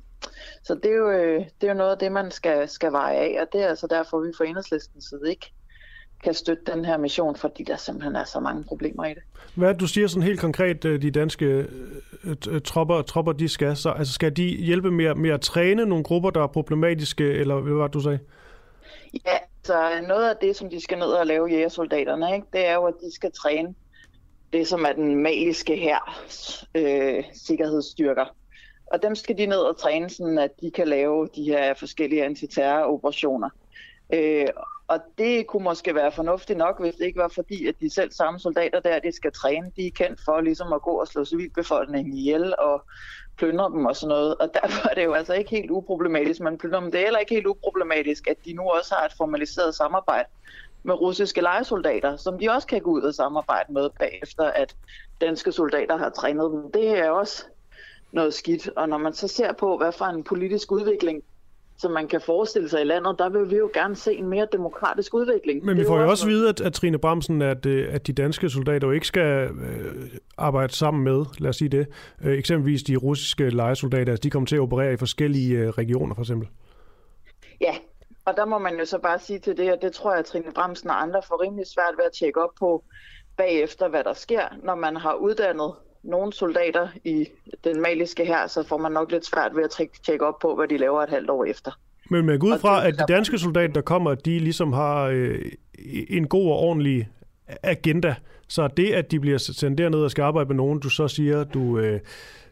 Så 0.62 0.74
det 0.74 0.90
er, 0.90 0.96
jo, 0.96 1.10
øh, 1.10 1.40
det 1.60 1.68
er 1.68 1.72
jo 1.72 1.78
noget 1.78 1.90
af 1.90 1.98
det, 1.98 2.12
man 2.12 2.30
skal, 2.30 2.68
skal 2.68 2.92
veje 2.92 3.16
af, 3.16 3.38
og 3.40 3.46
det 3.52 3.62
er 3.62 3.68
altså 3.68 3.86
derfor, 3.86 4.20
vi 4.20 4.32
fra 4.38 4.44
enhedslistens 4.44 5.04
side 5.04 5.30
ikke 5.30 5.52
kan 6.24 6.34
støtte 6.34 6.62
den 6.72 6.84
her 6.84 6.96
mission, 6.96 7.36
fordi 7.36 7.64
der 7.64 7.76
simpelthen 7.76 8.16
er 8.16 8.24
så 8.24 8.40
mange 8.40 8.64
problemer 8.64 9.04
i 9.04 9.14
det. 9.14 9.22
Hvad 9.54 9.74
du 9.74 9.86
siger 9.86 10.06
sådan 10.06 10.22
helt 10.22 10.40
konkret, 10.40 10.84
øh, 10.84 11.02
de 11.02 11.10
danske 11.10 11.66
øh, 12.24 12.60
tropper, 12.60 13.02
tropper 13.02 13.32
de 13.32 13.48
skal? 13.48 13.76
Så, 13.76 13.90
altså 13.90 14.14
skal 14.14 14.36
de 14.36 14.42
hjælpe 14.42 14.90
med, 14.90 15.14
med 15.14 15.30
at 15.30 15.40
træne 15.40 15.86
nogle 15.86 16.04
grupper, 16.04 16.30
der 16.30 16.42
er 16.42 16.46
problematiske, 16.46 17.24
eller 17.24 17.60
hvad 17.60 17.72
var 17.72 17.86
det, 17.86 17.94
du 17.94 18.00
sagde? 18.00 18.18
Ja, 19.26 19.38
så 19.62 20.04
noget 20.08 20.30
af 20.30 20.36
det, 20.40 20.56
som 20.56 20.70
de 20.70 20.80
skal 20.80 20.98
ned 20.98 21.06
og 21.06 21.26
lave 21.26 21.46
jægersoldaterne, 21.46 22.34
ikke, 22.34 22.46
det 22.52 22.66
er 22.66 22.74
jo, 22.74 22.84
at 22.84 22.94
de 23.00 23.14
skal 23.14 23.32
træne 23.32 23.74
det, 24.52 24.66
som 24.66 24.84
er 24.84 24.92
den 24.92 25.22
maliske 25.22 25.76
her 25.76 26.24
øh, 26.74 27.24
sikkerhedsstyrker. 27.46 28.24
Og 28.90 29.02
dem 29.02 29.14
skal 29.14 29.38
de 29.38 29.46
ned 29.46 29.58
og 29.58 29.76
træne, 29.76 30.10
sådan 30.10 30.38
at 30.38 30.50
de 30.60 30.70
kan 30.70 30.88
lave 30.88 31.28
de 31.34 31.44
her 31.44 31.74
forskellige 31.74 32.24
antiterroroperationer. 32.24 33.50
Øh, 34.14 34.46
og 34.88 34.98
det 35.18 35.46
kunne 35.46 35.64
måske 35.64 35.94
være 35.94 36.12
fornuftigt 36.12 36.58
nok, 36.58 36.80
hvis 36.80 36.94
det 36.94 37.04
ikke 37.04 37.18
var 37.18 37.32
fordi, 37.34 37.66
at 37.66 37.74
de 37.80 37.94
selv 37.94 38.12
samme 38.12 38.40
soldater 38.40 38.80
der, 38.80 38.98
de 38.98 39.12
skal 39.12 39.32
træne. 39.32 39.72
De 39.76 39.86
er 39.86 39.90
kendt 39.90 40.20
for 40.24 40.40
ligesom 40.40 40.72
at 40.72 40.82
gå 40.82 40.90
og 40.90 41.06
slå 41.06 41.24
civilbefolkningen 41.24 42.14
ihjel 42.14 42.54
og 42.58 42.84
plyndre 43.38 43.70
dem 43.70 43.86
og 43.86 43.96
sådan 43.96 44.08
noget. 44.08 44.34
Og 44.34 44.54
derfor 44.54 44.88
er 44.88 44.94
det 44.94 45.04
jo 45.04 45.12
altså 45.12 45.34
ikke 45.34 45.50
helt 45.50 45.70
uproblematisk, 45.70 46.40
man 46.40 46.58
plyndrer 46.58 46.80
dem. 46.80 46.90
Det 46.90 47.00
er 47.00 47.04
heller 47.04 47.18
ikke 47.18 47.34
helt 47.34 47.46
uproblematisk, 47.46 48.28
at 48.28 48.36
de 48.44 48.52
nu 48.52 48.62
også 48.62 48.94
har 48.94 49.06
et 49.06 49.12
formaliseret 49.16 49.74
samarbejde 49.74 50.28
med 50.82 50.94
russiske 50.94 51.40
lejesoldater, 51.40 52.16
som 52.16 52.38
de 52.38 52.50
også 52.50 52.68
kan 52.68 52.80
gå 52.80 52.90
ud 52.90 53.02
og 53.02 53.14
samarbejde 53.14 53.72
med 53.72 53.90
bagefter, 53.98 54.44
at 54.44 54.76
danske 55.20 55.52
soldater 55.52 55.96
har 55.96 56.10
trænet 56.10 56.50
dem. 56.50 56.72
Det 56.72 56.98
er 56.98 57.10
også 57.10 57.44
noget 58.12 58.34
skidt. 58.34 58.68
Og 58.68 58.88
når 58.88 58.98
man 58.98 59.12
så 59.12 59.28
ser 59.28 59.52
på, 59.52 59.76
hvad 59.76 59.92
for 59.92 60.04
en 60.04 60.24
politisk 60.24 60.72
udvikling, 60.72 61.22
som 61.78 61.90
man 61.90 62.08
kan 62.08 62.20
forestille 62.20 62.68
sig 62.68 62.80
i 62.80 62.84
landet, 62.84 63.18
der 63.18 63.28
vil 63.28 63.50
vi 63.50 63.56
jo 63.56 63.70
gerne 63.74 63.96
se 63.96 64.14
en 64.14 64.28
mere 64.28 64.46
demokratisk 64.52 65.14
udvikling. 65.14 65.64
Men 65.64 65.76
vi 65.76 65.84
får 65.84 66.00
jo 66.00 66.10
også 66.10 66.26
vide, 66.26 66.48
at, 66.48 66.60
at 66.60 66.72
Trine 66.72 66.98
Bramsen, 66.98 67.42
at, 67.42 67.66
øh, 67.66 67.94
at 67.94 68.06
de 68.06 68.12
danske 68.12 68.50
soldater 68.50 68.88
jo 68.88 68.92
ikke 68.92 69.06
skal 69.06 69.50
øh, 69.50 70.08
arbejde 70.38 70.74
sammen 70.74 71.04
med, 71.04 71.24
lad 71.38 71.48
os 71.48 71.56
sige 71.56 71.68
det, 71.68 71.86
øh, 72.24 72.38
eksempelvis 72.38 72.82
de 72.82 72.96
russiske 72.96 73.50
lejesoldater, 73.50 74.12
altså 74.12 74.22
de 74.22 74.30
kommer 74.30 74.46
til 74.46 74.56
at 74.56 74.60
operere 74.60 74.92
i 74.92 74.96
forskellige 74.96 75.58
øh, 75.58 75.68
regioner 75.68 76.14
for 76.14 76.22
eksempel. 76.22 76.48
Ja, 77.60 77.74
og 78.24 78.36
der 78.36 78.44
må 78.44 78.58
man 78.58 78.78
jo 78.78 78.84
så 78.84 78.98
bare 78.98 79.18
sige 79.18 79.38
til 79.38 79.56
det, 79.56 79.72
og 79.72 79.78
det 79.82 79.92
tror 79.92 80.10
jeg, 80.10 80.18
at 80.18 80.24
Trine 80.24 80.52
Bramsen 80.54 80.90
og 80.90 81.02
andre 81.02 81.22
får 81.28 81.42
rimelig 81.42 81.66
svært 81.66 81.94
ved 81.98 82.04
at 82.04 82.12
tjekke 82.12 82.42
op 82.42 82.50
på 82.58 82.84
bagefter, 83.36 83.88
hvad 83.88 84.04
der 84.04 84.14
sker. 84.14 84.42
Når 84.62 84.74
man 84.74 84.96
har 84.96 85.14
uddannet 85.14 85.72
nogle 86.02 86.32
soldater 86.32 86.88
i 87.04 87.26
den 87.64 87.82
maliske 87.82 88.24
her, 88.24 88.46
så 88.46 88.62
får 88.68 88.78
man 88.78 88.92
nok 88.92 89.10
lidt 89.10 89.26
svært 89.26 89.56
ved 89.56 89.64
at 89.64 89.70
tjek- 89.70 90.02
tjekke 90.06 90.26
op 90.26 90.38
på, 90.38 90.54
hvad 90.56 90.68
de 90.68 90.76
laver 90.76 91.02
et 91.02 91.10
halvt 91.10 91.30
år 91.30 91.44
efter. 91.44 91.70
Men 92.10 92.26
med 92.26 92.42
ud 92.42 92.58
fra, 92.58 92.86
at 92.88 92.94
de 92.98 93.04
danske 93.08 93.38
soldater, 93.38 93.72
der 93.72 93.80
kommer, 93.80 94.14
de 94.14 94.38
ligesom 94.38 94.72
har 94.72 95.04
øh, 95.04 95.38
en 96.08 96.28
god 96.28 96.46
og 96.50 96.58
ordentlig 96.58 97.08
agenda, 97.62 98.14
Så 98.48 98.68
det, 98.76 98.92
at 98.92 99.10
de 99.10 99.20
bliver 99.20 99.38
sendt 99.38 99.78
derned 99.78 99.98
og 99.98 100.10
skal 100.10 100.22
arbejde 100.22 100.48
med 100.48 100.56
nogen, 100.56 100.80
du 100.80 100.88
så 100.90 101.08
siger, 101.08 101.44
du, 101.44 101.78
øh, 101.78 102.00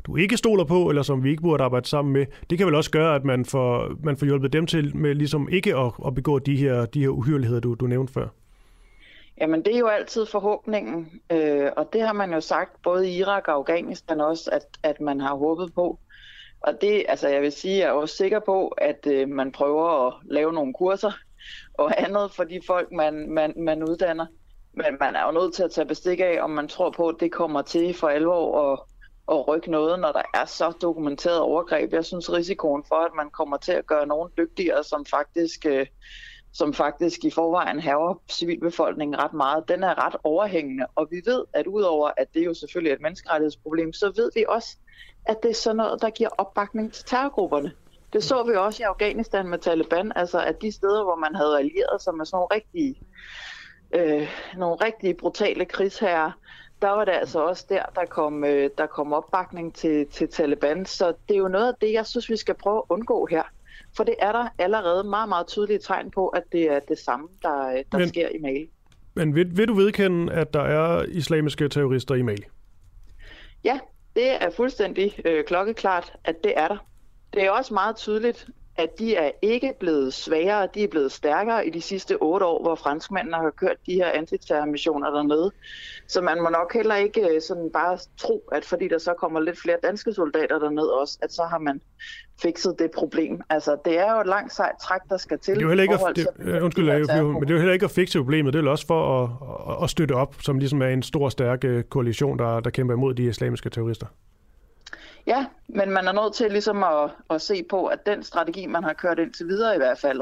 du 0.05 0.17
ikke 0.17 0.37
stoler 0.37 0.65
på, 0.65 0.89
eller 0.89 1.03
som 1.03 1.25
vi 1.25 1.31
ikke 1.31 1.43
burde 1.43 1.65
arbejde 1.65 1.89
sammen 1.89 2.13
med, 2.13 2.27
det 2.51 2.59
kan 2.59 2.67
vel 2.67 2.75
også 2.75 2.91
gøre, 2.91 3.15
at 3.15 3.25
man 3.25 3.45
får, 3.45 3.93
man 4.05 4.17
får 4.17 4.27
hjulpet 4.27 4.53
dem 4.53 4.67
til 4.67 4.97
med 4.97 5.15
ligesom 5.15 5.49
ikke 5.49 5.77
at, 5.77 5.93
at 6.07 6.15
begå 6.15 6.39
de 6.39 6.57
her, 6.57 6.85
de 6.85 7.01
her 7.01 7.09
uhyreligheder, 7.09 7.61
du, 7.61 7.75
du 7.75 7.87
nævnte 7.87 8.13
før. 8.13 8.29
Jamen, 9.41 9.65
det 9.65 9.75
er 9.75 9.79
jo 9.79 9.87
altid 9.87 10.27
forhåbningen, 10.27 11.21
øh, 11.33 11.71
og 11.77 11.93
det 11.93 12.03
har 12.03 12.13
man 12.13 12.33
jo 12.33 12.41
sagt 12.41 12.83
både 12.83 13.09
i 13.09 13.17
Irak 13.17 13.49
og 13.49 13.55
Afghanistan 13.55 14.21
også, 14.21 14.51
at, 14.53 14.63
at 14.83 15.01
man 15.01 15.21
har 15.21 15.35
håbet 15.35 15.75
på. 15.75 15.99
Og 16.61 16.81
det, 16.81 17.05
altså 17.09 17.29
jeg 17.29 17.43
vil 17.43 17.53
sige, 17.53 17.79
jeg 17.79 17.87
er 17.89 17.93
også 17.93 18.17
sikker 18.17 18.41
på, 18.41 18.69
at 18.69 19.07
øh, 19.07 19.29
man 19.29 19.53
prøver 19.53 20.07
at 20.07 20.15
lave 20.25 20.53
nogle 20.53 20.75
kurser 20.75 21.13
og 21.75 22.03
andet 22.03 22.33
for 22.33 22.45
de 22.45 22.61
folk, 22.67 22.93
man, 22.93 23.31
man, 23.31 23.55
man 23.57 23.83
uddanner. 23.83 24.27
Men 24.73 24.97
man 25.01 25.17
er 25.17 25.27
jo 25.27 25.33
nødt 25.33 25.55
til 25.55 25.63
at 25.63 25.71
tage 25.71 25.87
bestik 25.87 26.21
af, 26.21 26.39
om 26.41 26.51
man 26.51 26.69
tror 26.69 26.91
på, 26.91 27.09
at 27.09 27.17
det 27.21 27.33
kommer 27.33 27.63
til 27.63 27.95
for 27.95 28.09
alvor 28.09 28.73
at, 28.73 28.81
at 29.33 29.49
rykke 29.49 29.71
noget, 29.71 30.01
når 30.01 30.13
der 30.13 30.23
er 30.35 30.45
så 30.45 30.73
dokumenteret 30.83 31.41
overgreb. 31.41 31.93
Jeg 31.93 32.05
synes, 32.05 32.33
risikoen 32.33 32.85
for, 32.89 32.97
at 32.97 33.15
man 33.17 33.31
kommer 33.31 33.57
til 33.57 33.73
at 33.73 33.87
gøre 33.87 34.07
nogen 34.07 34.31
dygtigere, 34.39 34.85
som 34.85 35.07
faktisk, 35.07 35.67
øh, 35.67 35.87
som 36.59 36.75
faktisk 36.75 37.25
i 37.25 37.31
forvejen 37.31 37.81
haver 37.81 38.15
civilbefolkningen 38.31 39.19
ret 39.19 39.33
meget, 39.33 39.69
den 39.69 39.83
er 39.83 40.07
ret 40.07 40.17
overhængende. 40.25 40.87
Og 40.95 41.09
vi 41.11 41.23
ved, 41.25 41.45
at 41.53 41.67
udover 41.67 42.11
at 42.17 42.35
det 42.35 42.45
jo 42.45 42.55
selvfølgelig 42.55 42.91
er 42.91 42.95
et 42.95 43.01
menneskerettighedsproblem, 43.01 43.93
så 43.93 44.13
ved 44.17 44.31
vi 44.35 44.45
også, 44.49 44.77
at 45.27 45.43
det 45.43 45.51
er 45.51 45.55
sådan 45.55 45.77
noget, 45.77 46.03
der 46.03 46.11
giver 46.11 46.31
opbakning 46.39 46.93
til 46.93 47.05
terrorgrupperne. 47.05 47.73
Det 48.13 48.25
så 48.25 48.43
vi 48.43 48.55
også 48.55 48.83
i 48.83 48.85
Afghanistan 48.85 49.49
med 49.49 49.59
Taliban, 49.59 50.13
altså 50.17 50.41
at 50.41 50.63
de 50.63 50.73
steder, 50.73 51.05
hvor 51.05 51.17
man 51.17 51.35
havde 51.35 51.59
allieret 51.59 52.03
sig 52.03 52.15
med 52.15 52.27
sådan 52.27 52.37
nogle 52.37 52.55
rigtige, 52.55 52.95
øh, 53.95 54.29
nogle 54.57 54.77
rigtige 54.85 55.15
brutale 55.15 55.65
krigsherrer, 55.65 56.33
der 56.83 56.89
var 56.89 57.05
det 57.05 57.13
altså 57.13 57.41
også 57.41 57.67
der, 57.69 57.83
der 57.95 58.05
kom, 58.05 58.45
øh, 58.45 58.71
der 58.79 58.87
kom 58.87 59.13
opbakning 59.13 59.75
til, 59.75 60.07
til 60.07 60.29
Taliban. 60.29 60.87
Så 60.87 61.15
det 61.29 61.35
er 61.35 61.39
jo 61.39 61.49
noget 61.49 61.69
af 61.69 61.75
det, 61.81 61.93
jeg 61.93 62.07
synes, 62.07 62.31
vi 62.31 62.37
skal 62.37 62.55
prøve 62.55 62.79
at 62.79 62.85
undgå 62.89 63.27
her. 63.27 63.43
For 63.97 64.05
det 64.05 64.15
er 64.19 64.33
der 64.33 64.49
allerede 64.59 65.05
meget, 65.05 65.29
meget 65.29 65.47
tydelige 65.47 65.79
tegn 65.79 66.11
på, 66.11 66.29
at 66.29 66.43
det 66.53 66.63
er 66.63 66.81
det 66.89 66.99
samme, 66.99 67.29
der, 67.43 67.83
der 67.93 67.99
men, 67.99 68.09
sker 68.09 68.29
i 68.29 68.39
Mali. 68.39 68.71
Men 69.15 69.35
vil, 69.35 69.57
vil 69.57 69.69
du 69.69 69.75
vedkende, 69.75 70.33
at 70.33 70.55
der 70.55 70.63
er 70.63 71.05
islamiske 71.09 71.69
terrorister 71.69 72.15
i 72.15 72.23
Mali? 72.23 72.45
Ja, 73.65 73.79
det 74.17 74.43
er 74.43 74.51
fuldstændig 74.51 75.21
øh, 75.25 75.45
klokkeklart, 75.45 76.13
at 76.25 76.45
det 76.45 76.53
er 76.57 76.69
der. 76.69 76.87
Det 77.35 77.45
er 77.45 77.51
også 77.51 77.75
meget 77.75 77.97
tydeligt, 77.97 78.49
at 78.79 78.99
de 78.99 79.17
er 79.17 79.31
ikke 79.43 79.75
blevet 79.81 80.15
svagere, 80.15 80.69
de 80.75 80.85
er 80.85 80.89
blevet 80.89 81.13
stærkere 81.13 81.67
i 81.67 81.71
de 81.71 81.81
sidste 81.81 82.17
otte 82.23 82.47
år, 82.47 82.63
hvor 82.63 82.75
franskmændene 82.75 83.37
har 83.37 83.51
kørt 83.51 83.77
de 83.87 83.95
her 83.95 84.11
antiterrormissioner 84.11 85.11
dernede. 85.11 85.51
Så 86.07 86.21
man 86.21 86.43
må 86.43 86.49
nok 86.49 86.75
heller 86.75 86.95
ikke 86.95 87.35
øh, 87.35 87.41
sådan 87.41 87.71
bare 87.73 87.99
tro, 88.19 88.49
at 88.53 88.65
fordi 88.65 88.89
der 88.89 88.99
så 88.99 89.15
kommer 89.15 89.41
lidt 89.41 89.59
flere 89.59 89.77
danske 89.83 90.13
soldater 90.13 90.59
derned 90.59 90.87
også, 90.87 91.19
at 91.23 91.33
så 91.33 91.45
har 91.45 91.59
man 91.59 91.81
fikset 92.43 92.75
det 92.79 92.91
problem. 92.91 93.41
Altså, 93.51 93.77
det 93.85 93.99
er 93.99 94.15
jo 94.15 94.21
et 94.21 94.27
langt 94.27 94.55
sejt 94.55 94.75
træk, 94.83 95.01
der 95.09 95.17
skal 95.17 95.39
til. 95.39 95.55
Det 95.55 95.61
er 95.61 95.63
jo 95.63 95.69
heller 95.69 95.83
ikke, 95.83 95.95
at, 95.95 96.17
det, 96.17 96.27
undskyld, 96.63 96.91
det 96.91 97.25
men 97.25 97.43
det 97.43 97.51
er 97.51 97.55
jo 97.55 97.59
heller 97.59 97.73
ikke 97.73 97.85
at 97.85 97.91
fikse 97.91 98.19
problemet, 98.19 98.53
det 98.53 98.59
er 98.59 98.63
jo 98.63 98.71
også 98.71 98.87
for 98.87 99.25
at, 99.25 99.31
at, 99.77 99.85
at 99.85 99.91
støtte 99.91 100.13
op, 100.13 100.35
som 100.41 100.59
ligesom 100.59 100.83
er 100.83 100.89
en 100.89 101.03
stor, 101.03 101.29
stærk 101.29 101.65
øh, 101.65 101.85
koalition, 101.85 102.39
der, 102.39 102.61
der 102.61 102.71
kæmper 102.71 102.95
imod 102.95 103.15
de 103.15 103.25
islamiske 103.25 103.71
terrorister. 103.71 104.07
Ja, 105.27 105.47
men 105.69 105.91
man 105.91 106.09
er 106.09 106.13
nødt 106.13 106.35
til 106.35 106.51
ligesom 106.51 106.85
at, 106.85 107.11
at 107.31 107.41
se 107.41 107.65
på, 107.71 107.87
at 107.87 108.07
den 108.07 108.23
strategi, 108.23 108.67
man 108.67 108.85
har 108.85 108.93
kørt 108.93 109.19
indtil 109.19 109.47
videre 109.47 109.75
i 109.75 109.79
hvert 109.79 109.99
fald, 109.99 110.21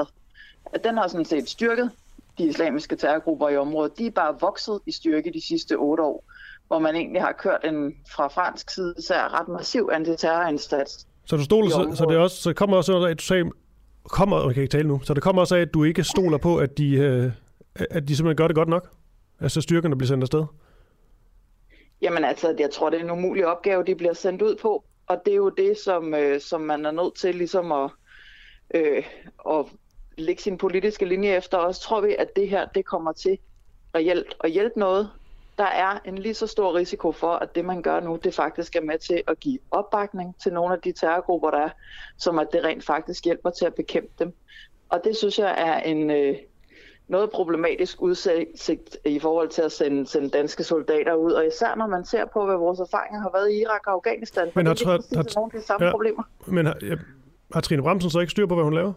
at 0.73 0.83
den 0.83 0.97
har 0.97 1.07
sådan 1.07 1.25
set 1.25 1.49
styrket 1.49 1.91
de 2.37 2.43
islamiske 2.43 2.95
terrorgrupper 2.95 3.49
i 3.49 3.57
området. 3.57 3.97
De 3.97 4.05
er 4.07 4.11
bare 4.11 4.39
vokset 4.39 4.79
i 4.85 4.91
styrke 4.91 5.33
de 5.33 5.47
sidste 5.47 5.75
otte 5.75 6.03
år, 6.03 6.23
hvor 6.67 6.79
man 6.79 6.95
egentlig 6.95 7.21
har 7.21 7.31
kørt 7.31 7.63
en 7.63 7.95
fra 8.11 8.27
fransk 8.27 8.69
side 8.69 8.95
så 8.99 9.13
ret 9.13 9.47
massiv 9.47 9.89
antiterrorindsats. 9.93 11.06
Så 11.27 11.37
du 11.37 11.43
stoler, 11.43 11.69
så, 11.69 11.91
så, 11.95 12.05
det 12.05 12.17
også, 12.17 12.41
så 12.41 12.53
kommer 12.53 12.77
også 12.77 13.03
at 13.03 13.19
du 13.19 13.23
sagde, 13.23 13.51
kommer, 14.03 14.39
okay, 14.39 14.61
ikke 14.61 14.71
tale 14.71 14.87
nu, 14.87 14.99
så 15.03 15.13
det 15.13 15.23
kommer 15.23 15.41
også 15.41 15.55
af, 15.55 15.61
at 15.61 15.73
du 15.73 15.83
ikke 15.83 16.03
stoler 16.03 16.37
på, 16.37 16.57
at 16.57 16.77
de, 16.77 16.95
øh, 16.95 17.31
at 17.75 18.07
de 18.07 18.15
simpelthen 18.15 18.37
gør 18.37 18.47
det 18.47 18.55
godt 18.55 18.69
nok? 18.69 18.89
Altså 19.39 19.61
styrkerne 19.61 19.95
bliver 19.97 20.07
sendt 20.07 20.23
afsted? 20.23 20.45
Jamen 22.01 22.23
altså, 22.23 22.55
jeg 22.59 22.69
tror, 22.71 22.89
det 22.89 22.99
er 22.99 23.03
en 23.03 23.11
umulig 23.11 23.47
opgave, 23.47 23.83
de 23.83 23.95
bliver 23.95 24.13
sendt 24.13 24.41
ud 24.41 24.55
på 24.61 24.83
og 25.07 25.21
det 25.25 25.31
er 25.31 25.35
jo 25.35 25.49
det, 25.49 25.77
som, 25.77 26.13
øh, 26.13 26.41
som 26.41 26.61
man 26.61 26.85
er 26.85 26.91
nødt 26.91 27.15
til 27.15 27.35
ligesom 27.35 27.71
at, 27.71 27.91
øh, 28.75 29.03
at 29.49 29.65
lægge 30.17 30.41
sin 30.41 30.57
politiske 30.57 31.05
linje 31.05 31.37
efter. 31.37 31.57
Også 31.57 31.81
tror 31.81 32.01
vi, 32.01 32.15
at 32.19 32.35
det 32.35 32.49
her 32.49 32.65
det 32.65 32.85
kommer 32.85 33.11
til 33.11 33.37
reelt 33.95 34.35
at 34.43 34.51
hjælpe 34.51 34.79
noget. 34.79 35.09
Der 35.57 35.65
er 35.65 35.99
en 36.05 36.17
lige 36.17 36.33
så 36.33 36.47
stor 36.47 36.75
risiko 36.75 37.11
for, 37.11 37.31
at 37.31 37.55
det 37.55 37.65
man 37.65 37.81
gør 37.81 37.99
nu, 37.99 38.19
det 38.23 38.33
faktisk 38.33 38.75
er 38.75 38.81
med 38.81 38.97
til 38.97 39.23
at 39.27 39.39
give 39.39 39.59
opbakning 39.71 40.35
til 40.43 40.53
nogle 40.53 40.73
af 40.73 40.81
de 40.81 40.91
terrorgrupper, 40.91 41.51
der 41.51 41.57
er, 41.57 41.69
som 42.17 42.39
at 42.39 42.47
det 42.51 42.63
rent 42.63 42.85
faktisk 42.85 43.25
hjælper 43.25 43.49
til 43.49 43.65
at 43.65 43.75
bekæmpe 43.75 44.13
dem. 44.19 44.33
Og 44.89 45.01
det 45.03 45.17
synes 45.17 45.39
jeg 45.39 45.55
er 45.57 45.79
en, 45.79 46.11
øh, 46.11 46.35
noget 47.07 47.29
problematisk 47.29 48.01
udsigt 48.01 48.97
i 49.05 49.19
forhold 49.19 49.49
til 49.49 49.61
at 49.61 49.71
sende, 49.71 50.07
sende 50.07 50.29
danske 50.29 50.63
soldater 50.63 51.13
ud, 51.13 51.31
og 51.31 51.47
især 51.47 51.75
når 51.75 51.87
man 51.87 52.05
ser 52.05 52.25
på, 52.25 52.45
hvad 52.45 52.55
vores 52.55 52.79
erfaringer 52.79 53.21
har 53.21 53.29
været 53.33 53.51
i 53.51 53.61
Irak 53.61 53.87
og 53.87 53.93
Afghanistan, 53.93 54.51
men 54.55 54.67
har, 54.67 54.73
det 54.73 54.81
er 54.81 54.87
har, 54.87 55.35
nogle 55.35 55.51
af 55.53 55.59
de 55.59 55.65
samme 55.65 55.85
ja, 55.85 55.91
problemer. 55.91 56.23
Men 56.47 56.65
har, 56.65 56.77
ja, 56.81 56.95
har 57.53 57.61
Trine 57.61 57.81
Bramsen 57.81 58.09
så 58.09 58.19
ikke 58.19 58.31
styr 58.31 58.45
på, 58.45 58.55
hvad 58.55 58.63
hun 58.63 58.73
laver? 58.73 58.93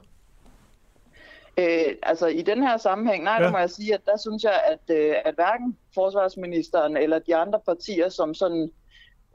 Øh, 1.58 1.94
altså 2.02 2.26
i 2.26 2.42
den 2.42 2.62
her 2.62 2.76
sammenhæng, 2.76 3.24
nej, 3.24 3.36
ja. 3.38 3.44
der 3.44 3.50
må 3.50 3.58
jeg 3.58 3.70
sige, 3.70 3.94
at 3.94 4.00
der 4.06 4.16
synes 4.16 4.44
jeg, 4.44 4.60
at, 4.72 4.96
øh, 4.96 5.14
at 5.24 5.34
hverken 5.34 5.76
forsvarsministeren 5.94 6.96
eller 6.96 7.18
de 7.18 7.36
andre 7.36 7.60
partier, 7.66 8.08
som 8.08 8.34
sådan 8.34 8.70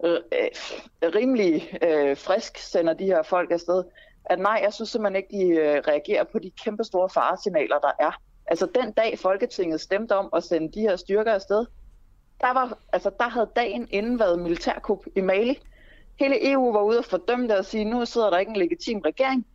øh, 0.03 0.19
øh, 0.31 1.09
rimelig 1.15 1.77
øh, 1.81 2.17
frisk 2.17 2.57
sender 2.57 2.93
de 2.93 3.05
her 3.05 3.23
folk 3.23 3.51
afsted, 3.51 3.83
at 4.25 4.39
nej, 4.39 4.59
jeg 4.63 4.73
synes 4.73 4.89
simpelthen 4.89 5.15
ikke, 5.15 5.37
de 5.37 5.61
øh, 5.61 5.83
reagerer 5.87 6.23
på 6.23 6.39
de 6.39 6.51
kæmpe 6.63 6.83
store 6.83 7.09
faresignaler, 7.09 7.79
der 7.79 7.91
er. 7.99 8.21
Altså 8.47 8.67
den 8.75 8.91
dag 8.91 9.19
Folketinget 9.19 9.81
stemte 9.81 10.15
om 10.15 10.29
at 10.33 10.43
sende 10.43 10.71
de 10.71 10.81
her 10.81 10.95
styrker 10.95 11.33
afsted, 11.33 11.65
der, 12.41 12.53
var, 12.53 12.77
altså, 12.93 13.11
der 13.19 13.27
havde 13.27 13.49
dagen 13.55 13.87
inden 13.91 14.19
været 14.19 14.39
militærkup 14.39 15.05
i 15.15 15.21
Mali. 15.21 15.59
Hele 16.19 16.51
EU 16.51 16.71
var 16.71 16.81
ude 16.81 16.99
og 16.99 17.05
fordømme 17.05 17.47
det 17.47 17.57
og 17.57 17.65
sige, 17.65 17.85
nu 17.85 18.05
sidder 18.05 18.29
der 18.29 18.37
ikke 18.37 18.49
en 18.49 18.55
legitim 18.55 18.99
regering. 18.99 19.45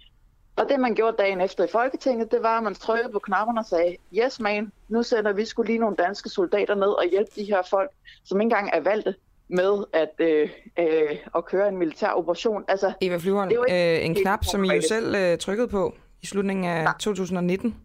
Og 0.60 0.68
det 0.68 0.80
man 0.80 0.94
gjorde 0.94 1.16
dagen 1.18 1.40
efter 1.40 1.64
i 1.64 1.68
Folketinget, 1.72 2.32
det 2.32 2.42
var, 2.42 2.56
at 2.58 2.62
man 2.62 2.74
trykkede 2.74 3.12
på 3.12 3.18
knapperne 3.18 3.60
og 3.60 3.66
sagde, 3.66 3.96
yes 4.12 4.40
man, 4.40 4.72
nu 4.88 5.02
sender 5.02 5.32
vi 5.32 5.44
skulle 5.44 5.66
lige 5.66 5.78
nogle 5.78 5.96
danske 5.96 6.28
soldater 6.28 6.74
ned 6.74 6.88
og 6.88 7.04
hjælpe 7.10 7.30
de 7.36 7.44
her 7.44 7.62
folk, 7.70 7.90
som 8.24 8.40
ikke 8.40 8.44
engang 8.44 8.70
er 8.72 8.80
valgte 8.80 9.14
med 9.48 9.84
at, 9.92 10.10
øh, 10.18 10.50
øh, 10.78 11.16
at 11.36 11.44
køre 11.44 11.68
en 11.68 11.76
militær 11.76 12.10
operation. 12.10 12.64
Altså, 12.68 12.92
Eva 13.00 13.16
Flyvholm, 13.16 13.52
øh, 13.70 14.04
en 14.04 14.14
knap, 14.14 14.44
som 14.44 14.64
I 14.64 14.74
jo 14.74 14.82
selv 14.88 15.14
øh, 15.14 15.38
trykkede 15.38 15.68
på 15.68 15.94
i 16.22 16.26
slutningen 16.26 16.64
af 16.64 16.82
ja. 16.84 16.92
2019 17.00 17.76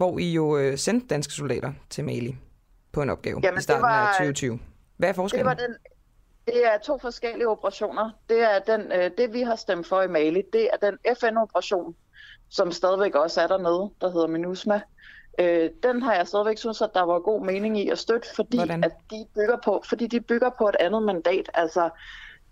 hvor 0.00 0.18
I 0.18 0.32
jo 0.32 0.58
øh, 0.58 0.78
sendte 0.78 1.06
danske 1.06 1.32
soldater 1.32 1.72
til 1.90 2.04
Mali 2.04 2.36
på 2.92 3.02
en 3.02 3.10
opgave 3.10 3.40
Jamen, 3.42 3.58
i 3.58 3.62
starten 3.62 3.82
var, 3.82 3.88
af 3.88 4.12
2020. 4.12 4.58
Hvad 4.96 5.08
er 5.08 5.12
forskellen? 5.12 5.48
Det, 5.48 5.60
var 5.60 5.66
den, 5.66 5.76
det 6.46 6.66
er 6.66 6.78
to 6.78 6.98
forskellige 6.98 7.48
operationer. 7.48 8.10
Det 8.28 8.40
er 8.42 8.58
den, 8.58 8.92
øh, 8.92 9.10
det, 9.18 9.32
vi 9.32 9.42
har 9.42 9.56
stemt 9.56 9.86
for 9.86 10.02
i 10.02 10.08
Mali, 10.08 10.42
det 10.52 10.68
er 10.72 10.90
den 10.90 10.98
FN-operation, 11.20 11.94
som 12.48 12.72
stadigvæk 12.72 13.14
også 13.14 13.40
er 13.40 13.46
dernede, 13.46 13.90
der 14.00 14.10
hedder 14.10 14.26
MINUSMA. 14.26 14.80
Øh, 15.38 15.70
den 15.82 16.02
har 16.02 16.14
jeg 16.14 16.28
stadigvæk 16.28 16.58
synes, 16.58 16.82
at 16.82 16.90
der 16.94 17.02
var 17.02 17.18
god 17.18 17.46
mening 17.46 17.78
i 17.78 17.88
at 17.88 17.98
støtte, 17.98 18.28
fordi 18.34 18.58
at 18.58 18.92
de 19.10 19.26
bygger 19.34 19.56
på, 19.64 19.82
fordi 19.88 20.06
de 20.06 20.20
bygger 20.20 20.50
på 20.58 20.68
et 20.68 20.76
andet 20.80 21.02
mandat. 21.02 21.50
Altså, 21.54 21.90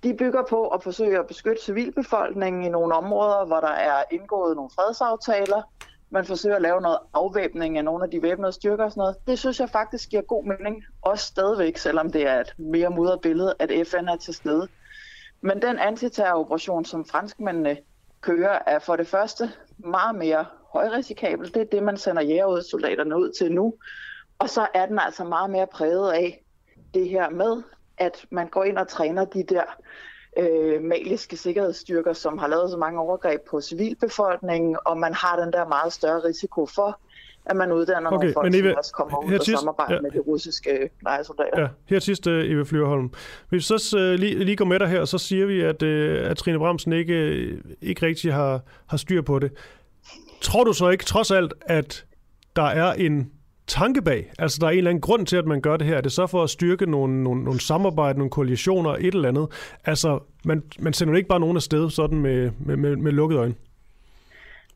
de 0.03 0.15
bygger 0.15 0.43
på 0.51 0.69
at 0.69 0.83
forsøge 0.83 1.19
at 1.19 1.27
beskytte 1.27 1.63
civilbefolkningen 1.63 2.63
i 2.63 2.69
nogle 2.69 2.95
områder, 2.95 3.45
hvor 3.45 3.61
der 3.61 3.69
er 3.69 4.03
indgået 4.11 4.57
nogle 4.57 4.71
fredsaftaler, 4.75 5.63
man 6.11 6.25
forsøger 6.25 6.57
at 6.57 6.63
lave 6.63 6.81
noget 6.81 6.99
afvæbning 7.15 7.79
af 7.79 7.85
nogle 7.85 8.05
af 8.05 8.11
de 8.11 8.23
væbnede 8.23 8.53
styrker 8.53 8.85
og 8.85 8.91
sådan 8.91 9.01
noget. 9.01 9.17
Det 9.27 9.39
synes 9.39 9.61
jeg 9.61 9.71
faktisk 9.71 10.11
giver 10.11 10.23
god 10.23 10.45
mening, 10.45 10.85
også 11.03 11.25
stadigvæk, 11.27 11.77
selvom 11.77 12.13
det 12.13 12.27
er 12.27 12.41
et 12.41 12.55
mere 12.59 12.91
mudret 12.91 13.21
billede, 13.21 13.55
at 13.59 13.71
FN 13.87 14.09
er 14.09 14.17
til 14.17 14.35
stede. 14.35 14.69
Men 15.41 15.63
den 15.63 15.79
antiterroroperation, 15.79 16.85
som 16.85 17.05
franskmændene 17.05 17.77
kører, 18.21 18.59
er 18.67 18.79
for 18.79 18.97
det 18.97 19.07
første 19.07 19.51
meget 19.79 20.15
mere 20.15 20.47
højrisikabel. 20.73 21.55
Det 21.55 21.63
er 21.63 21.67
det, 21.73 21.83
man 21.83 21.97
sender 21.97 22.23
jægerudsoldaterne 22.23 23.17
ud 23.17 23.33
til 23.39 23.53
nu. 23.53 23.75
Og 24.39 24.49
så 24.49 24.67
er 24.75 24.87
den 24.87 24.99
altså 24.99 25.25
meget 25.25 25.51
mere 25.51 25.67
præget 25.67 26.13
af 26.13 26.45
det 26.95 27.09
her 27.09 27.31
med, 27.31 27.63
at 27.99 28.27
man 28.31 28.49
går 28.49 28.65
ind 28.65 28.79
og 28.79 28.89
træner 28.89 29.25
de 29.25 29.43
der 29.43 29.63
øh, 30.37 30.83
maliske 30.83 31.37
sikkerhedsstyrker, 31.37 32.13
som 32.13 32.39
har 32.39 32.49
lavet 32.49 32.71
så 32.71 32.77
mange 32.77 33.01
overgreb 33.01 33.41
på 33.51 33.61
civilbefolkningen, 33.61 34.77
og 34.85 34.99
man 34.99 35.15
har 35.15 35.41
den 35.41 35.53
der 35.53 35.69
meget 35.69 35.93
større 35.93 36.25
risiko 36.25 36.67
for, 36.67 37.01
at 37.47 37.57
man 37.57 37.73
uddanner 37.73 38.11
okay, 38.11 38.17
nogle 38.17 38.33
folk, 38.33 38.55
Eva, 38.55 38.69
som 38.69 38.79
også 38.79 38.93
kommer 38.93 39.25
ud 39.25 39.39
og 39.39 39.45
samarbejder 39.45 39.95
ja. 39.95 40.01
med 40.01 40.11
de 40.11 40.19
russiske 40.19 40.91
lejesoldater. 41.03 41.61
Ja, 41.61 41.69
her 41.87 41.99
sidst, 41.99 42.27
uh, 42.27 42.33
Eva 42.33 42.63
Flyverholm. 42.63 43.13
Hvis 43.49 43.71
vi 43.71 43.79
så 43.79 43.97
uh, 43.97 44.21
lige, 44.21 44.45
lige 44.45 44.57
går 44.57 44.65
med 44.65 44.79
dig 44.79 44.89
her, 44.89 45.05
så 45.05 45.19
siger 45.19 45.47
vi, 45.47 45.61
at, 45.61 45.83
uh, 45.83 46.31
at 46.31 46.37
Trine 46.37 46.59
Bramsen 46.59 46.93
ikke, 46.93 47.49
ikke 47.83 48.07
rigtig 48.07 48.35
har, 48.35 48.61
har 48.87 48.97
styr 48.97 49.23
på 49.23 49.39
det. 49.39 49.53
Tror 50.41 50.65
du 50.65 50.73
så 50.73 50.89
ikke 50.89 51.05
trods 51.05 51.31
alt, 51.31 51.55
at 51.61 52.05
der 52.57 52.63
er 52.63 52.93
en 52.93 53.33
tanke 53.69 54.03
bag? 54.03 54.33
Altså, 54.39 54.59
der 54.61 54.67
er 54.67 54.71
en 54.71 54.79
eller 54.79 54.91
anden 54.91 55.01
grund 55.01 55.27
til, 55.27 55.37
at 55.37 55.47
man 55.47 55.61
gør 55.61 55.77
det 55.77 55.87
her. 55.87 55.97
Er 55.97 56.01
det 56.01 56.13
så 56.13 56.27
for 56.27 56.43
at 56.43 56.51
styrke 56.51 56.91
nogle, 56.91 57.23
nogle, 57.23 57.45
nogle 57.45 57.61
samarbejde, 57.61 58.19
nogle 58.19 58.31
koalitioner, 58.31 58.91
et 58.91 59.15
eller 59.15 59.29
andet? 59.29 59.49
Altså, 59.85 60.19
man, 60.45 60.63
man 60.79 60.93
sender 60.93 61.13
jo 61.13 61.17
ikke 61.17 61.29
bare 61.29 61.41
nogen 61.41 61.57
afsted 61.57 61.91
sådan 61.91 62.19
med, 62.19 62.51
med, 62.59 62.77
med, 62.77 62.97
med 62.97 63.13
lukkede 63.13 63.41
øjne. 63.41 63.55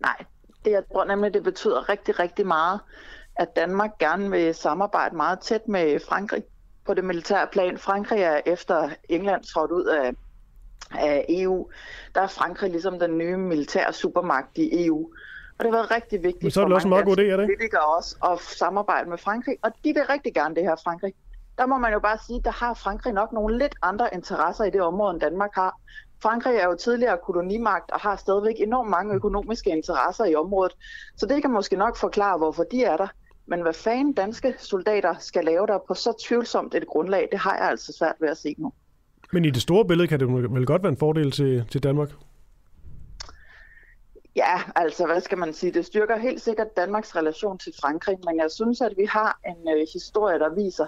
Nej, 0.00 0.16
det 0.64 0.70
jeg 0.70 0.82
tror 0.92 1.04
nemlig, 1.04 1.34
det 1.34 1.42
betyder 1.42 1.88
rigtig, 1.88 2.18
rigtig 2.18 2.46
meget, 2.46 2.80
at 3.36 3.56
Danmark 3.56 3.98
gerne 3.98 4.30
vil 4.30 4.54
samarbejde 4.54 5.16
meget 5.16 5.40
tæt 5.40 5.68
med 5.68 6.00
Frankrig 6.08 6.42
på 6.86 6.94
det 6.94 7.04
militære 7.04 7.46
plan. 7.52 7.78
Frankrig 7.78 8.22
er 8.22 8.40
efter 8.46 8.90
England 9.08 9.44
trådt 9.44 9.70
ud 9.70 9.84
af, 9.84 10.12
af 10.90 11.26
EU, 11.28 11.70
der 12.14 12.20
er 12.20 12.26
Frankrig 12.26 12.70
ligesom 12.70 12.98
den 12.98 13.18
nye 13.18 13.36
militære 13.36 13.92
supermagt 13.92 14.58
i 14.58 14.86
EU. 14.86 15.10
Og 15.62 15.66
det 15.66 15.74
har 15.74 15.78
været 15.82 15.90
rigtig 15.90 16.22
vigtigt 16.22 16.42
Men 16.42 16.50
så 16.50 16.60
er 16.60 16.64
det 16.64 16.74
også 16.74 16.88
en 16.88 16.94
meget 16.96 17.04
god 17.04 17.18
idé, 17.18 17.22
er 17.22 17.36
det 17.36 17.50
ikke? 17.62 17.80
også 17.80 18.16
at 18.30 18.40
samarbejde 18.40 19.10
med 19.10 19.18
Frankrig, 19.18 19.56
og 19.62 19.70
de 19.84 19.94
vil 19.94 20.02
rigtig 20.14 20.34
gerne 20.34 20.54
det 20.54 20.62
her 20.62 20.76
Frankrig. 20.84 21.14
Der 21.58 21.66
må 21.66 21.78
man 21.78 21.92
jo 21.92 22.00
bare 22.00 22.18
sige, 22.26 22.40
der 22.44 22.50
har 22.50 22.74
Frankrig 22.74 23.12
nok 23.12 23.32
nogle 23.32 23.58
lidt 23.58 23.74
andre 23.82 24.08
interesser 24.12 24.64
i 24.64 24.70
det 24.70 24.80
område, 24.80 25.12
end 25.12 25.20
Danmark 25.20 25.50
har. 25.54 25.80
Frankrig 26.22 26.56
er 26.56 26.64
jo 26.64 26.76
tidligere 26.76 27.18
kolonimagt 27.26 27.90
og 27.90 28.00
har 28.00 28.16
stadigvæk 28.16 28.54
enormt 28.58 28.90
mange 28.90 29.14
økonomiske 29.14 29.70
interesser 29.70 30.24
i 30.24 30.34
området, 30.34 30.72
så 31.16 31.26
det 31.26 31.42
kan 31.42 31.50
måske 31.50 31.76
nok 31.76 31.96
forklare, 31.96 32.38
hvorfor 32.38 32.64
de 32.72 32.84
er 32.84 32.96
der. 32.96 33.08
Men 33.46 33.62
hvad 33.62 33.72
fanden 33.72 34.12
danske 34.12 34.54
soldater 34.58 35.14
skal 35.18 35.44
lave 35.44 35.66
der 35.66 35.78
på 35.88 35.94
så 35.94 36.24
tvivlsomt 36.28 36.74
et 36.74 36.86
grundlag, 36.86 37.28
det 37.32 37.38
har 37.38 37.56
jeg 37.56 37.68
altså 37.68 37.92
svært 37.98 38.16
ved 38.20 38.28
at 38.28 38.36
se 38.36 38.54
nu. 38.58 38.72
Men 39.32 39.44
i 39.44 39.50
det 39.50 39.62
store 39.62 39.84
billede 39.84 40.08
kan 40.08 40.20
det 40.20 40.28
vel 40.28 40.66
godt 40.66 40.82
være 40.82 40.90
en 40.90 40.98
fordel 40.98 41.30
til, 41.30 41.64
til 41.70 41.82
Danmark? 41.82 42.10
Ja, 44.36 44.60
altså 44.76 45.06
hvad 45.06 45.20
skal 45.20 45.38
man 45.38 45.52
sige? 45.52 45.72
Det 45.72 45.86
styrker 45.86 46.18
helt 46.18 46.40
sikkert 46.40 46.76
Danmarks 46.76 47.16
relation 47.16 47.58
til 47.58 47.72
Frankrig, 47.80 48.18
men 48.24 48.36
jeg 48.36 48.50
synes, 48.50 48.80
at 48.80 48.92
vi 48.96 49.04
har 49.04 49.40
en 49.46 49.68
øh, 49.78 49.86
historie, 49.92 50.38
der 50.38 50.54
viser, 50.54 50.86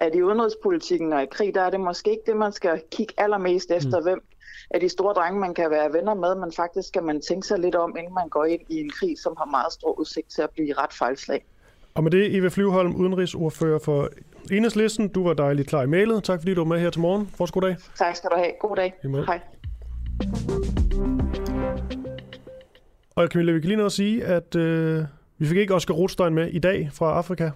at 0.00 0.14
i 0.14 0.22
udenrigspolitikken 0.22 1.12
og 1.12 1.22
i 1.22 1.26
krig, 1.26 1.54
der 1.54 1.62
er 1.62 1.70
det 1.70 1.80
måske 1.80 2.10
ikke 2.10 2.22
det, 2.26 2.36
man 2.36 2.52
skal 2.52 2.82
kigge 2.90 3.14
allermest 3.16 3.70
efter, 3.70 3.98
mm. 3.98 4.04
hvem 4.04 4.22
af 4.70 4.80
de 4.80 4.88
store 4.88 5.14
drenge, 5.14 5.40
man 5.40 5.54
kan 5.54 5.70
være 5.70 5.92
venner 5.92 6.14
med, 6.14 6.34
men 6.34 6.52
faktisk 6.52 6.88
skal 6.88 7.02
man 7.02 7.20
tænke 7.20 7.46
sig 7.46 7.58
lidt 7.58 7.74
om, 7.74 7.96
inden 7.98 8.14
man 8.14 8.28
går 8.28 8.44
ind 8.44 8.60
i 8.68 8.80
en 8.80 8.90
krig, 8.90 9.18
som 9.18 9.34
har 9.38 9.44
meget 9.44 9.72
stor 9.72 10.00
udsigt 10.00 10.30
til 10.30 10.42
at 10.42 10.50
blive 10.50 10.74
ret 10.74 10.92
fejlslag. 10.92 11.44
Og 11.94 12.02
med 12.02 12.10
det, 12.10 12.36
Eva 12.36 12.48
Flyvholm, 12.48 12.94
udenrigsordfører 12.94 13.78
for 13.78 14.08
Enhedslisten. 14.52 15.08
Du 15.08 15.24
var 15.24 15.34
dejligt 15.34 15.68
klar 15.68 15.82
i 15.82 15.86
mailet. 15.86 16.24
Tak 16.24 16.40
fordi 16.40 16.54
du 16.54 16.60
var 16.60 16.68
med 16.68 16.80
her 16.80 16.90
til 16.90 17.00
morgen. 17.00 17.30
Fortsat 17.36 17.54
god 17.54 17.62
dag. 17.62 17.76
Tak 17.98 18.16
skal 18.16 18.30
du 18.30 18.36
have. 18.36 18.52
God 18.60 18.76
dag. 18.76 18.94
Hej. 19.26 19.40
Og 23.16 23.28
Camilla, 23.28 23.52
vi 23.52 23.60
kan 23.60 23.68
lige 23.68 23.76
nå 23.76 23.86
at 23.86 23.92
sige, 23.92 24.24
at 24.24 24.54
øh, 24.56 25.04
vi 25.38 25.46
fik 25.46 25.56
ikke 25.56 25.74
Oscar 25.74 25.94
Rothstein 25.94 26.34
med 26.34 26.48
i 26.48 26.58
dag 26.58 26.90
fra 26.92 27.12
Afrika, 27.12 27.50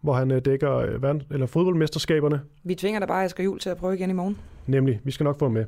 hvor 0.00 0.12
han 0.12 0.30
øh, 0.30 0.44
dækker 0.44 0.76
øh, 0.76 1.02
verden, 1.02 1.22
eller 1.30 1.46
fodboldmesterskaberne. 1.46 2.40
Vi 2.64 2.74
tvinger 2.74 3.00
da 3.00 3.06
bare 3.06 3.24
Asger 3.24 3.44
Jul 3.44 3.60
til 3.60 3.70
at 3.70 3.76
prøve 3.76 3.94
igen 3.94 4.10
i 4.10 4.12
morgen. 4.12 4.38
Nemlig, 4.66 5.00
vi 5.04 5.10
skal 5.10 5.24
nok 5.24 5.38
få 5.38 5.44
ham 5.44 5.52
med. 5.52 5.64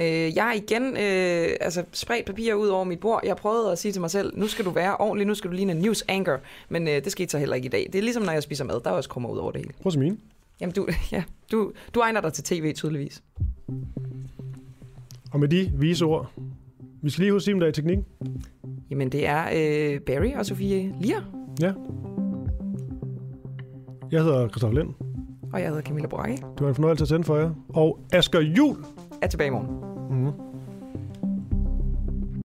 Øh, 0.00 0.36
jeg 0.36 0.44
har 0.44 0.52
igen 0.52 0.82
øh, 0.82 1.56
altså, 1.60 1.84
spredt 1.92 2.26
papir 2.26 2.54
ud 2.54 2.68
over 2.68 2.84
mit 2.84 3.00
bord. 3.00 3.20
Jeg 3.24 3.36
prøvede 3.36 3.72
at 3.72 3.78
sige 3.78 3.92
til 3.92 4.00
mig 4.00 4.10
selv, 4.10 4.38
nu 4.38 4.46
skal 4.46 4.64
du 4.64 4.70
være 4.70 4.96
ordentlig, 4.96 5.26
nu 5.26 5.34
skal 5.34 5.50
du 5.50 5.56
ligne 5.56 5.72
en 5.72 5.78
news 5.78 6.04
anchor. 6.08 6.40
Men 6.68 6.88
øh, 6.88 6.94
det 6.94 7.12
skete 7.12 7.30
så 7.30 7.38
heller 7.38 7.56
ikke 7.56 7.66
i 7.66 7.70
dag. 7.70 7.88
Det 7.92 7.98
er 7.98 8.02
ligesom, 8.02 8.22
når 8.22 8.32
jeg 8.32 8.42
spiser 8.42 8.64
mad. 8.64 8.80
Der 8.80 8.90
er 8.90 8.94
også 8.94 9.08
krummer 9.08 9.28
ud 9.28 9.38
over 9.38 9.52
det 9.52 9.60
hele. 9.60 9.74
Prøv 9.82 9.92
mine. 9.98 10.16
Jamen, 10.60 10.74
du, 10.74 10.88
ja, 11.12 11.24
du, 11.52 11.72
du 11.94 12.00
egner 12.00 12.20
dig 12.20 12.32
til 12.32 12.44
tv 12.44 12.74
tydeligvis. 12.74 13.22
Og 15.32 15.40
med 15.40 15.48
de 15.48 15.72
vise 15.74 16.04
ord, 16.04 16.32
vi 17.02 17.10
skal 17.10 17.22
lige 17.22 17.32
huske, 17.32 17.52
om 17.52 17.58
der 17.60 17.66
er 17.66 17.70
i 17.70 17.72
teknikken. 17.72 18.06
Jamen, 18.90 19.12
det 19.12 19.26
er 19.26 19.44
øh, 19.44 20.00
Barry 20.00 20.32
og 20.38 20.46
Sofie 20.46 20.94
Lier. 21.00 21.20
Ja. 21.60 21.72
Jeg 24.12 24.22
hedder 24.22 24.48
Christoffer 24.48 24.78
Lind. 24.78 24.88
Og 25.52 25.60
jeg 25.60 25.68
hedder 25.68 25.82
Camilla 25.82 26.08
Boracke. 26.08 26.36
Det 26.36 26.60
var 26.60 26.68
en 26.68 26.74
fornøjelse 26.74 27.02
at 27.02 27.08
sende 27.08 27.24
for 27.24 27.36
jer. 27.36 27.50
Og 27.68 27.98
Asger 28.12 28.40
Jul 28.40 28.76
er 29.22 29.26
tilbage 29.26 29.48
i 29.48 29.50
morgen. 29.50 29.68
Mm-hmm. 30.10 30.49